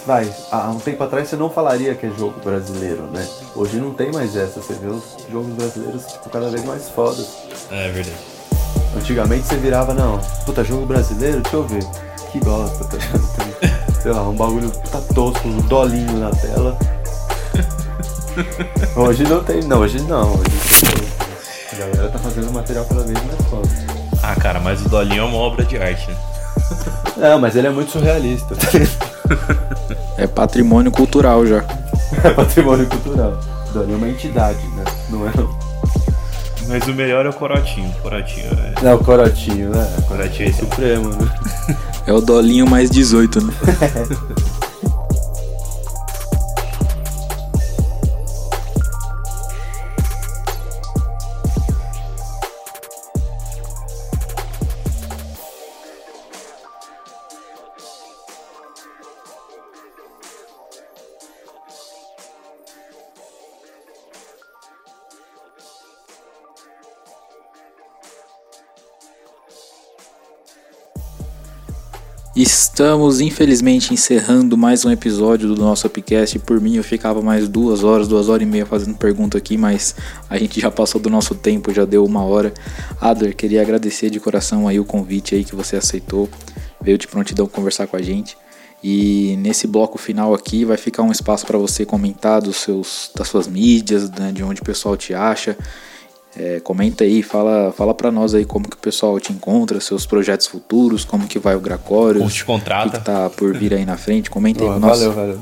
Vai, 0.06 0.28
há 0.50 0.68
um 0.70 0.80
tempo 0.80 1.04
atrás 1.04 1.28
você 1.28 1.36
não 1.36 1.48
falaria 1.48 1.94
que 1.94 2.06
é 2.06 2.10
jogo 2.18 2.34
brasileiro, 2.42 3.02
né? 3.12 3.24
Hoje 3.54 3.76
não 3.76 3.92
tem 3.92 4.10
mais 4.10 4.34
essa, 4.34 4.60
você 4.60 4.72
vê 4.74 4.88
os 4.88 5.02
jogos 5.30 5.52
brasileiros 5.54 6.04
tipo, 6.06 6.28
cada 6.28 6.48
vez 6.48 6.64
mais 6.64 6.88
fodas. 6.88 7.28
É 7.70 7.88
verdade. 7.90 8.16
Antigamente 8.96 9.46
você 9.46 9.56
virava, 9.56 9.94
não, 9.94 10.18
puta, 10.44 10.64
jogo 10.64 10.86
brasileiro, 10.86 11.40
deixa 11.40 11.56
eu 11.56 11.62
ver. 11.68 11.84
Que 12.32 12.40
bosta, 12.40 12.84
tá 12.84 12.96
ligado? 12.96 14.02
Sei 14.02 14.10
lá, 14.10 14.22
um 14.28 14.34
bagulho 14.34 14.70
tá 14.90 15.00
tosco, 15.14 15.46
um 15.46 15.60
dolinho 15.60 16.18
na 16.18 16.30
tela. 16.30 16.76
Hoje 18.96 19.24
não 19.24 19.42
tem, 19.42 19.62
não, 19.62 19.80
hoje 19.80 20.00
não. 20.02 20.32
Hoje, 20.32 20.44
a 21.72 21.76
galera 21.76 22.08
tá 22.08 22.18
fazendo 22.18 22.52
material 22.52 22.84
cada 22.84 23.02
vez 23.02 23.18
mais 23.24 23.40
foda. 23.48 23.68
Ah, 24.22 24.34
cara, 24.36 24.60
mas 24.60 24.84
o 24.84 24.88
Dolinho 24.88 25.22
é 25.22 25.24
uma 25.24 25.36
obra 25.36 25.64
de 25.64 25.76
arte, 25.76 26.10
né? 26.10 26.16
Não, 27.16 27.38
mas 27.38 27.56
ele 27.56 27.66
é 27.66 27.70
muito 27.70 27.90
surrealista. 27.90 28.54
É 30.16 30.26
patrimônio 30.26 30.90
cultural 30.90 31.46
já. 31.46 31.64
É 32.22 32.28
patrimônio 32.30 32.86
cultural. 32.86 33.40
Dolinho 33.72 33.94
é 33.94 33.96
uma 33.96 34.08
entidade, 34.08 34.62
né? 34.76 34.84
Não 35.08 35.26
é 35.26 35.32
não. 35.34 35.58
Mas 36.68 36.86
o 36.86 36.92
melhor 36.92 37.24
é 37.24 37.30
o 37.30 37.32
Corotinho. 37.32 37.88
O 37.88 38.02
Corotinho 38.02 38.50
é. 38.52 38.82
Não, 38.82 38.94
o 38.96 39.04
Corotinho, 39.04 39.70
né? 39.70 39.94
O 39.98 40.02
Corotinho 40.02 40.48
é 40.50 40.52
Supremo, 40.52 41.08
né? 41.08 41.76
É 42.06 42.12
o 42.12 42.20
dolinho 42.20 42.68
mais 42.68 42.90
18, 42.90 43.40
né? 43.44 43.52
Estamos, 72.34 73.20
infelizmente, 73.20 73.92
encerrando 73.92 74.56
mais 74.56 74.86
um 74.86 74.90
episódio 74.90 75.54
do 75.54 75.60
nosso 75.60 75.82
podcast. 75.82 76.38
Por 76.38 76.58
mim, 76.62 76.76
eu 76.76 76.82
ficava 76.82 77.20
mais 77.20 77.46
duas 77.46 77.84
horas, 77.84 78.08
duas 78.08 78.30
horas 78.30 78.42
e 78.42 78.46
meia 78.46 78.64
fazendo 78.64 78.96
pergunta 78.96 79.36
aqui, 79.36 79.58
mas 79.58 79.94
a 80.30 80.38
gente 80.38 80.58
já 80.58 80.70
passou 80.70 80.98
do 80.98 81.10
nosso 81.10 81.34
tempo, 81.34 81.74
já 81.74 81.84
deu 81.84 82.02
uma 82.02 82.24
hora. 82.24 82.54
Adler, 82.98 83.36
queria 83.36 83.60
agradecer 83.60 84.08
de 84.08 84.18
coração 84.18 84.66
aí 84.66 84.80
o 84.80 84.84
convite 84.84 85.34
aí 85.34 85.44
que 85.44 85.54
você 85.54 85.76
aceitou, 85.76 86.26
veio 86.80 86.96
de 86.96 87.06
prontidão 87.06 87.46
conversar 87.46 87.86
com 87.86 87.96
a 87.96 88.02
gente. 88.02 88.34
E 88.82 89.36
nesse 89.36 89.66
bloco 89.66 89.98
final 89.98 90.32
aqui 90.32 90.64
vai 90.64 90.78
ficar 90.78 91.02
um 91.02 91.12
espaço 91.12 91.44
para 91.44 91.58
você 91.58 91.84
comentar 91.84 92.40
dos 92.40 92.56
seus, 92.56 93.10
das 93.14 93.28
suas 93.28 93.46
mídias, 93.46 94.10
né, 94.10 94.32
de 94.32 94.42
onde 94.42 94.62
o 94.62 94.64
pessoal 94.64 94.96
te 94.96 95.12
acha. 95.12 95.54
É, 96.34 96.60
comenta 96.60 97.04
aí, 97.04 97.22
fala, 97.22 97.72
fala 97.72 97.92
para 97.92 98.10
nós 98.10 98.34
aí 98.34 98.44
como 98.44 98.68
que 98.68 98.76
o 98.76 98.78
pessoal 98.78 99.20
te 99.20 99.32
encontra, 99.32 99.80
seus 99.80 100.06
projetos 100.06 100.46
futuros, 100.46 101.04
como 101.04 101.26
que 101.26 101.38
vai 101.38 101.54
o 101.54 101.60
te 101.60 102.44
o 102.44 102.90
que, 102.90 102.98
que 102.98 103.04
tá 103.04 103.28
por 103.30 103.54
vir 103.54 103.74
aí 103.74 103.84
na 103.84 103.96
frente. 103.96 104.30
Comenta 104.30 104.64
aí 104.64 104.70
nós. 104.80 104.98
valeu, 104.98 105.12
valeu. 105.12 105.40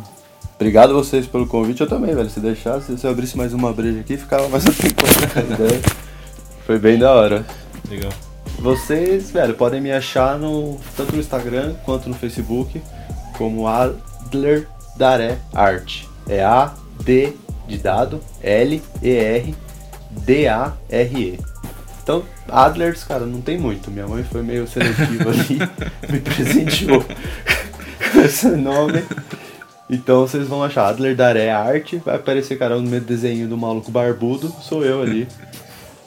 Obrigado 0.57 0.93
vocês 0.93 1.27
pelo 1.27 1.47
convite, 1.47 1.81
eu 1.81 1.89
também, 1.89 2.15
velho. 2.15 2.29
Se 2.29 2.41
deixasse, 2.41 2.99
se 2.99 3.07
eu 3.07 3.11
abrisse 3.11 3.37
mais 3.37 3.55
uma 3.55 3.73
breja 3.73 4.01
aqui, 4.01 4.17
ficava 4.17 4.49
mais 4.49 4.65
um 4.67 4.73
tempo. 4.73 5.03
Foi 6.67 6.79
bem 6.79 6.99
da 6.99 7.15
hora. 7.15 7.47
Legal. 7.89 8.13
Vocês, 8.59 9.31
velho, 9.31 9.55
podem 9.55 9.81
me 9.81 9.91
achar 9.91 10.39
no, 10.39 10.77
tanto 10.97 11.15
no 11.15 11.21
Instagram 11.21 11.75
quanto 11.85 12.11
no 12.11 12.15
Facebook 12.15 12.83
como 13.39 13.67
Adler 13.67 14.69
Daré 14.97 15.39
Art. 15.55 16.05
É 16.29 16.45
A 16.45 16.75
D 17.03 17.33
de 17.67 17.79
dado 17.79 18.21
L 18.43 18.83
E 19.03 19.11
R 19.11 19.55
D 20.11 20.49
A 20.49 20.73
R 20.89 21.19
E. 21.19 21.39
Então, 22.03 22.25
Adlers, 22.49 23.05
cara, 23.05 23.25
não 23.27 23.41
tem 23.41 23.59
muito. 23.59 23.91
Minha 23.91 24.09
mãe 24.09 24.25
foi 24.25 24.43
meio 24.43 24.67
seletiva 24.67 25.31
ali, 25.31 25.59
me 26.11 26.21
presenteou 26.21 27.05
com 28.13 28.21
esse 28.21 28.49
nome. 28.49 29.05
Então 29.89 30.21
vocês 30.21 30.47
vão 30.47 30.63
achar 30.63 30.89
Adler 30.89 31.17
Daré 31.17 31.51
Arte, 31.51 31.97
vai 31.97 32.15
aparecer, 32.15 32.57
cara, 32.57 32.77
no 32.77 32.89
meu 32.89 33.01
desenho 33.01 33.49
do 33.49 33.57
maluco 33.57 33.91
barbudo, 33.91 34.55
sou 34.61 34.85
eu 34.85 35.03
ali. 35.03 35.27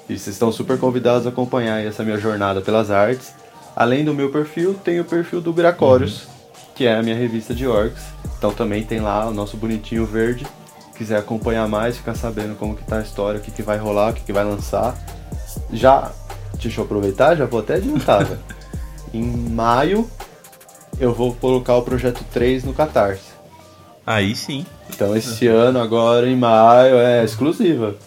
E 0.09 0.17
vocês 0.17 0.35
estão 0.35 0.51
super 0.51 0.77
convidados 0.77 1.25
a 1.25 1.29
acompanhar 1.29 1.83
essa 1.83 2.03
minha 2.03 2.17
jornada 2.17 2.61
pelas 2.61 2.91
artes. 2.91 3.33
Além 3.75 4.05
do 4.05 4.13
meu 4.13 4.31
perfil, 4.31 4.73
tem 4.73 4.99
o 4.99 5.05
perfil 5.05 5.41
do 5.41 5.51
Gracórios, 5.51 6.27
que 6.75 6.85
é 6.85 6.95
a 6.95 7.03
minha 7.03 7.15
revista 7.15 7.53
de 7.53 7.67
orcs. 7.67 8.03
Então 8.37 8.53
também 8.53 8.83
tem 8.83 8.99
lá 8.99 9.27
o 9.27 9.33
nosso 9.33 9.57
bonitinho 9.57 10.05
verde. 10.05 10.45
Quiser 11.03 11.17
acompanhar 11.17 11.67
mais, 11.67 11.97
ficar 11.97 12.15
sabendo 12.15 12.55
como 12.55 12.77
que 12.77 12.83
tá 12.85 12.99
a 12.99 13.01
história, 13.01 13.37
o 13.37 13.43
que, 13.43 13.51
que 13.51 13.61
vai 13.61 13.77
rolar, 13.77 14.11
o 14.11 14.13
que, 14.13 14.21
que 14.21 14.31
vai 14.31 14.45
lançar. 14.45 14.95
Já, 15.69 16.09
deixa 16.61 16.79
eu 16.79 16.85
aproveitar, 16.85 17.35
já 17.35 17.45
vou 17.45 17.59
até 17.59 17.73
adiantar, 17.73 18.23
velho. 18.23 18.39
Em 19.13 19.21
maio, 19.21 20.09
eu 20.97 21.13
vou 21.13 21.35
colocar 21.35 21.75
o 21.75 21.81
projeto 21.81 22.23
3 22.31 22.63
no 22.63 22.73
Catarse. 22.73 23.33
Aí 24.07 24.33
sim. 24.33 24.65
Então 24.89 25.13
esse 25.13 25.45
ano, 25.45 25.81
agora 25.81 26.25
em 26.25 26.37
maio, 26.37 26.95
é 26.95 27.21
exclusiva. 27.25 27.97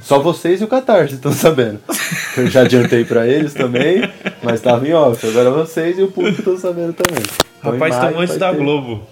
Só 0.00 0.20
vocês 0.20 0.60
e 0.60 0.64
o 0.64 0.68
Catarse 0.68 1.14
estão 1.14 1.32
sabendo. 1.32 1.80
Eu 2.38 2.46
já 2.46 2.60
adiantei 2.60 3.04
pra 3.04 3.26
eles 3.26 3.52
também, 3.52 4.08
mas 4.44 4.60
tava 4.60 4.86
em 4.86 4.92
off. 4.92 5.26
Agora 5.26 5.50
vocês 5.50 5.98
e 5.98 6.02
o 6.02 6.08
público 6.08 6.38
estão 6.38 6.56
sabendo 6.56 6.92
também. 6.92 7.24
Rapaz, 7.72 7.94
estão 7.94 8.20
antes 8.20 8.36
da 8.36 8.52
ter. 8.52 8.58
Globo. 8.58 9.02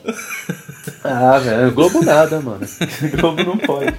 Ah, 1.04 1.38
velho, 1.38 1.72
Globo 1.72 2.04
nada, 2.04 2.40
mano. 2.40 2.66
Globo 3.18 3.42
não 3.42 3.56
pode. 3.56 3.94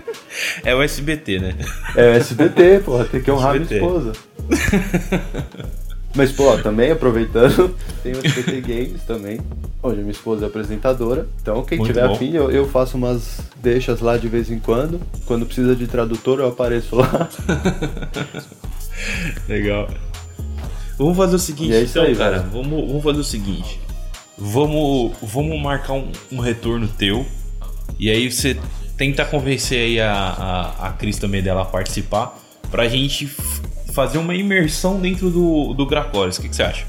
É 0.64 0.74
o 0.76 0.82
SBT, 0.82 1.40
né? 1.40 1.56
É 1.96 2.12
o 2.12 2.14
SBT, 2.14 2.82
porra, 2.86 3.06
tem 3.06 3.22
que 3.22 3.32
honrar 3.32 3.54
minha 3.54 3.64
SBT. 3.64 3.86
esposa. 3.86 4.14
Mas, 6.16 6.32
pô, 6.32 6.56
também 6.60 6.92
aproveitando, 6.92 7.76
tem 8.04 8.14
o 8.14 8.24
SBT 8.24 8.62
Games 8.62 9.02
também, 9.04 9.40
onde 9.82 9.98
minha 9.98 10.12
esposa 10.12 10.46
é 10.46 10.48
apresentadora. 10.48 11.28
Então, 11.42 11.64
quem 11.66 11.80
Muito 11.80 11.90
tiver 11.90 12.08
bom. 12.08 12.14
afim, 12.14 12.34
eu, 12.34 12.52
eu 12.52 12.68
faço 12.70 12.98
umas 12.98 13.40
deixas 13.62 14.00
lá 14.00 14.16
de 14.16 14.28
vez 14.28 14.52
em 14.52 14.60
quando. 14.60 15.02
Quando 15.26 15.46
precisa 15.46 15.76
de 15.76 15.88
tradutor, 15.88 16.40
eu 16.40 16.48
apareço 16.50 16.96
lá. 16.96 17.28
Legal. 19.50 19.90
Vamos 21.00 21.18
fazer 21.18 21.36
o 21.36 21.40
seguinte, 21.40 21.74
é 21.74 21.82
isso 21.82 21.98
então, 21.98 22.04
aí, 22.04 22.16
cara. 22.16 22.46
Vamos, 22.52 22.88
vamos 22.88 23.04
fazer 23.04 23.20
o 23.20 23.24
seguinte. 23.24 23.80
Vamos, 24.38 25.14
vamos 25.22 25.62
marcar 25.62 25.94
um, 25.94 26.12
um 26.32 26.40
retorno 26.40 26.88
teu. 26.88 27.26
E 28.00 28.10
aí 28.10 28.32
você 28.32 28.58
tenta 28.98 29.24
convencer 29.26 29.80
aí 29.80 30.00
a, 30.02 30.12
a, 30.12 30.88
a 30.88 30.94
Cris 30.94 31.18
também 31.18 31.42
dela 31.42 31.62
a 31.62 31.66
participar. 31.66 32.38
Pra 32.72 32.88
gente 32.88 33.28
fazer 33.94 34.18
uma 34.18 34.34
imersão 34.34 35.00
dentro 35.00 35.30
do, 35.30 35.74
do 35.74 35.86
Gracórios. 35.86 36.38
O 36.38 36.42
que, 36.42 36.50
que 36.50 36.56
você 36.56 36.64
acha? 36.64 36.86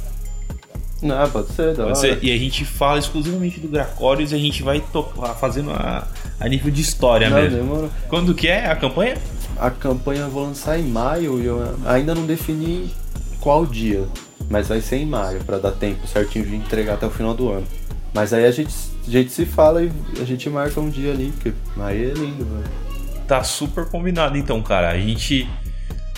Não, 1.03 1.29
pode 1.31 1.53
ser, 1.53 1.75
da 1.75 1.85
Pode 1.85 1.99
ser? 1.99 2.19
E 2.23 2.33
a 2.33 2.39
gente 2.39 2.65
fala 2.65 2.99
exclusivamente 2.99 3.61
do 3.61 3.69
Gracórios 3.69 4.33
e 4.33 4.35
a 4.35 4.39
gente 4.39 4.63
vai 4.63 4.81
topar 4.81 5.37
fazendo 5.39 5.71
a, 5.71 6.09
a 6.41 6.49
nível 6.49 6.71
de 6.73 6.81
história 6.81 7.29
Não, 7.29 7.37
mesmo. 7.37 7.59
demorou. 7.59 7.91
Quando 8.09 8.35
que 8.35 8.49
é 8.49 8.67
a 8.67 8.75
campanha? 8.75 9.19
A 9.59 9.71
campanha 9.71 10.23
eu 10.23 10.31
vou 10.31 10.45
lançar 10.45 10.79
em 10.81 10.85
maio 10.85 11.41
e 11.41 11.45
eu 11.45 11.77
ainda 11.85 12.15
não 12.15 12.25
defini 12.25 12.91
qual 13.39 13.67
dia, 13.67 14.05
mas 14.51 14.69
vai 14.69 14.81
ser 14.81 14.97
em 14.97 15.07
maio, 15.07 15.43
pra 15.45 15.59
dar 15.59 15.73
tempo 15.73 16.07
certinho 16.07 16.45
de 16.47 16.57
entregar 16.57 16.95
até 16.95 17.07
o 17.07 17.11
final 17.11 17.35
do 17.35 17.51
ano. 17.51 17.67
Mas 18.13 18.33
aí 18.33 18.45
a 18.47 18.51
gente, 18.51 18.73
a 19.07 19.11
gente 19.11 19.33
se 19.33 19.45
fala 19.45 19.83
e 19.83 19.91
a 20.21 20.25
gente 20.25 20.49
marca 20.49 20.81
um 20.81 20.89
dia 20.89 21.11
ali, 21.13 21.33
porque 21.33 21.53
aí 21.81 22.11
é 22.11 22.15
lindo, 22.15 22.45
velho. 22.45 22.85
Tá 23.27 23.43
super 23.43 23.87
combinado 23.87 24.37
então, 24.39 24.63
cara. 24.63 24.91
A 24.91 24.99
gente 24.99 25.49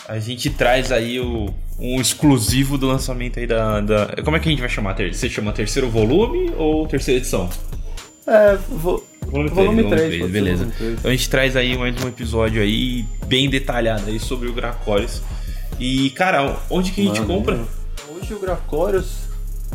a 0.09 0.19
gente 0.19 0.51
traz 0.51 0.93
aí 0.93 1.19
o, 1.19 1.49
um 1.79 2.01
exclusivo 2.01 2.77
do 2.79 2.87
lançamento 2.87 3.39
aí 3.39 3.47
da, 3.47 3.81
da- 3.81 4.07
Como 4.25 4.37
é 4.37 4.41
que 4.41 4.49
a 4.49 4.51
gente 4.51 4.61
vai 4.61 4.69
chamar? 4.69 4.95
Você 5.13 5.29
chama 5.29 5.53
terceiro 5.53 5.89
volume 5.89 6.53
ou 6.57 6.87
terceira 6.87 7.19
edição? 7.19 7.49
É, 8.27 8.57
vou. 8.69 9.07
Volume 9.27 9.51
Volume 9.51 9.83
3, 9.85 9.91
3, 9.91 10.03
pode 10.21 10.25
ser 10.27 10.29
beleza. 10.33 10.65
volume. 10.67 10.97
Então 10.99 11.11
a 11.11 11.15
gente 11.15 11.31
traz 11.31 11.57
aí 11.57 11.77
mais 11.77 12.05
um 12.05 12.09
episódio 12.09 12.63
aí 12.63 13.05
bem 13.27 13.49
detalhado 13.51 14.05
aí 14.09 14.21
sobre 14.21 14.49
o 14.49 14.53
Gracóris. 14.53 15.21
E, 15.81 16.11
cara, 16.11 16.57
onde 16.71 16.93
que 16.93 17.01
a 17.01 17.05
gente 17.05 17.21
compra? 17.23 17.59
Hoje 18.17 18.33
o 18.33 18.39
Gracórios, 18.39 19.17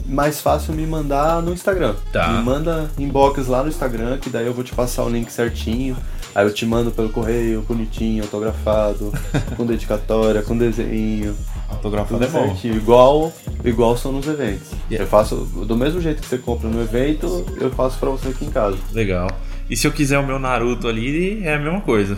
mais 0.06 0.42
fácil 0.42 0.74
me 0.74 0.86
mandar 0.88 1.42
no 1.44 1.54
Instagram. 1.54 1.96
Tá. 2.12 2.30
Me 2.30 2.44
manda 2.44 2.90
inbox 2.98 3.48
lá 3.48 3.62
no 3.62 3.70
Instagram, 3.70 4.18
que 4.18 4.30
daí 4.30 4.48
eu 4.48 4.54
vou 4.54 4.64
te 4.64 4.74
passar 4.74 5.04
o 5.04 5.10
link 5.10 5.30
certinho. 5.32 5.96
Aí 6.34 6.46
eu 6.46 6.54
te 6.54 6.66
mando 6.66 6.92
pelo 6.92 7.10
correio, 7.10 7.62
bonitinho, 7.62 8.24
autografado, 8.24 9.12
com 9.56 9.66
dedicatória, 9.66 10.42
com 10.42 10.58
desenho, 10.58 11.36
Autografado 11.70 12.24
é 12.24 12.28
bom. 12.28 12.48
certinho. 12.48 12.76
Igual, 12.76 13.34
igual 13.64 13.96
são 13.98 14.12
nos 14.12 14.28
eventos. 14.28 14.72
Eu 14.90 15.06
faço 15.06 15.36
do 15.36 15.78
mesmo 15.78 16.02
jeito 16.02 16.22
que 16.22 16.28
você 16.28 16.38
compra 16.38 16.70
no 16.70 16.82
evento, 16.82 17.46
eu 17.60 17.70
faço 17.72 18.00
pra 18.00 18.10
você 18.10 18.30
aqui 18.30 18.46
em 18.46 18.50
casa. 18.50 18.78
Legal. 18.94 19.30
E 19.70 19.78
se 19.78 19.86
eu 19.88 19.92
quiser 19.92 20.18
o 20.20 20.26
meu 20.26 20.40
Naruto 20.40 20.88
ali, 20.88 21.44
é 21.46 21.54
a 21.56 21.60
mesma 21.60 21.82
coisa. 21.82 22.18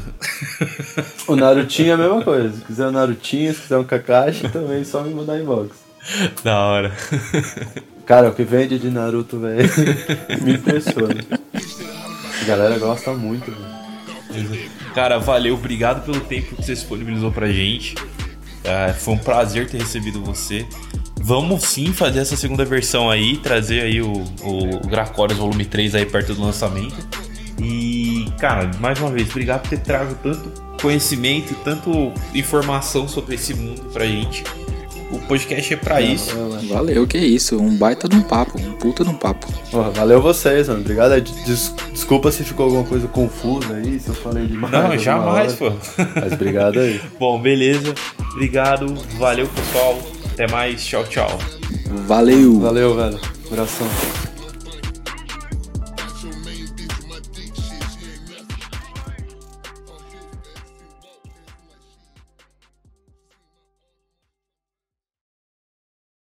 O 1.27 1.35
Narutinho 1.35 1.91
é 1.91 1.93
a 1.93 1.97
mesma 1.97 2.21
coisa. 2.25 2.55
Se 2.55 2.61
quiser 2.65 2.87
o 2.87 2.91
Narutinho, 2.91 3.53
se 3.53 3.61
quiser 3.61 3.77
um 3.77 3.83
Kakashi, 3.83 4.49
também 4.49 4.81
é 4.81 4.83
só 4.83 5.01
me 5.03 5.13
mandar 5.13 5.39
inbox. 5.39 5.83
da 6.43 6.59
hora. 6.59 6.91
Cara, 8.05 8.29
o 8.29 8.33
que 8.33 8.43
vende 8.43 8.77
de 8.77 8.89
Naruto, 8.89 9.39
velho, 9.39 9.69
me 10.43 10.53
impressiona. 10.53 11.23
A 12.41 12.45
galera 12.45 12.77
gosta 12.77 13.13
muito, 13.13 13.51
velho. 13.51 14.69
Cara, 14.93 15.17
valeu, 15.19 15.55
obrigado 15.55 16.05
pelo 16.05 16.19
tempo 16.21 16.55
que 16.55 16.63
você 16.63 16.73
disponibilizou 16.73 17.31
pra 17.31 17.51
gente. 17.51 17.95
É, 18.63 18.93
foi 18.93 19.13
um 19.13 19.17
prazer 19.17 19.69
ter 19.69 19.77
recebido 19.77 20.23
você. 20.23 20.65
Vamos 21.21 21.63
sim 21.63 21.93
fazer 21.93 22.19
essa 22.19 22.35
segunda 22.35 22.65
versão 22.65 23.09
aí, 23.09 23.37
trazer 23.37 23.81
aí 23.81 24.01
o, 24.01 24.11
o 24.41 24.87
Gracorius 24.87 25.39
Volume 25.39 25.65
3 25.65 25.95
aí 25.95 26.05
perto 26.05 26.33
do 26.33 26.41
lançamento. 26.41 26.95
E, 27.59 28.25
cara, 28.39 28.69
mais 28.79 28.99
uma 28.99 29.09
vez, 29.09 29.29
obrigado 29.29 29.61
por 29.61 29.69
ter 29.69 29.79
trago 29.79 30.15
tanto 30.21 30.61
conhecimento, 30.81 31.55
tanto 31.63 32.11
informação 32.35 33.07
sobre 33.07 33.35
esse 33.35 33.53
mundo 33.53 33.83
pra 33.93 34.05
gente. 34.05 34.43
O 35.13 35.19
podcast 35.27 35.73
é 35.73 35.77
pra 35.77 36.01
isso. 36.01 36.35
Valeu, 36.69 37.05
que 37.07 37.17
isso. 37.17 37.57
Um 37.59 37.75
baita 37.77 38.07
de 38.09 38.15
um 38.15 38.21
papo, 38.21 38.59
um 38.59 38.71
puta 38.73 39.03
de 39.03 39.09
um 39.09 39.15
papo. 39.15 39.47
Porra, 39.71 39.91
valeu 39.91 40.21
vocês, 40.21 40.67
mano. 40.67 40.81
Obrigado. 40.81 41.11
aí. 41.13 41.21
Des- 41.21 41.73
desculpa 41.91 42.31
se 42.31 42.43
ficou 42.43 42.65
alguma 42.65 42.83
coisa 42.83 43.07
confusa 43.07 43.75
aí, 43.75 43.99
se 43.99 44.09
eu 44.09 44.15
falei 44.15 44.45
demais. 44.47 44.71
Não, 44.73 44.97
jamais, 44.97 45.53
pô. 45.53 45.71
Mas 46.15 46.33
obrigado 46.33 46.79
aí. 46.79 46.99
Bom, 47.19 47.39
beleza. 47.39 47.93
Obrigado. 48.31 48.93
Valeu, 49.17 49.47
pessoal. 49.47 49.99
Até 50.33 50.47
mais. 50.51 50.83
Tchau, 50.85 51.03
tchau. 51.05 51.39
Valeu! 52.07 52.59
Valeu, 52.59 52.95
velho. 52.95 53.19
Abração. 53.51 54.22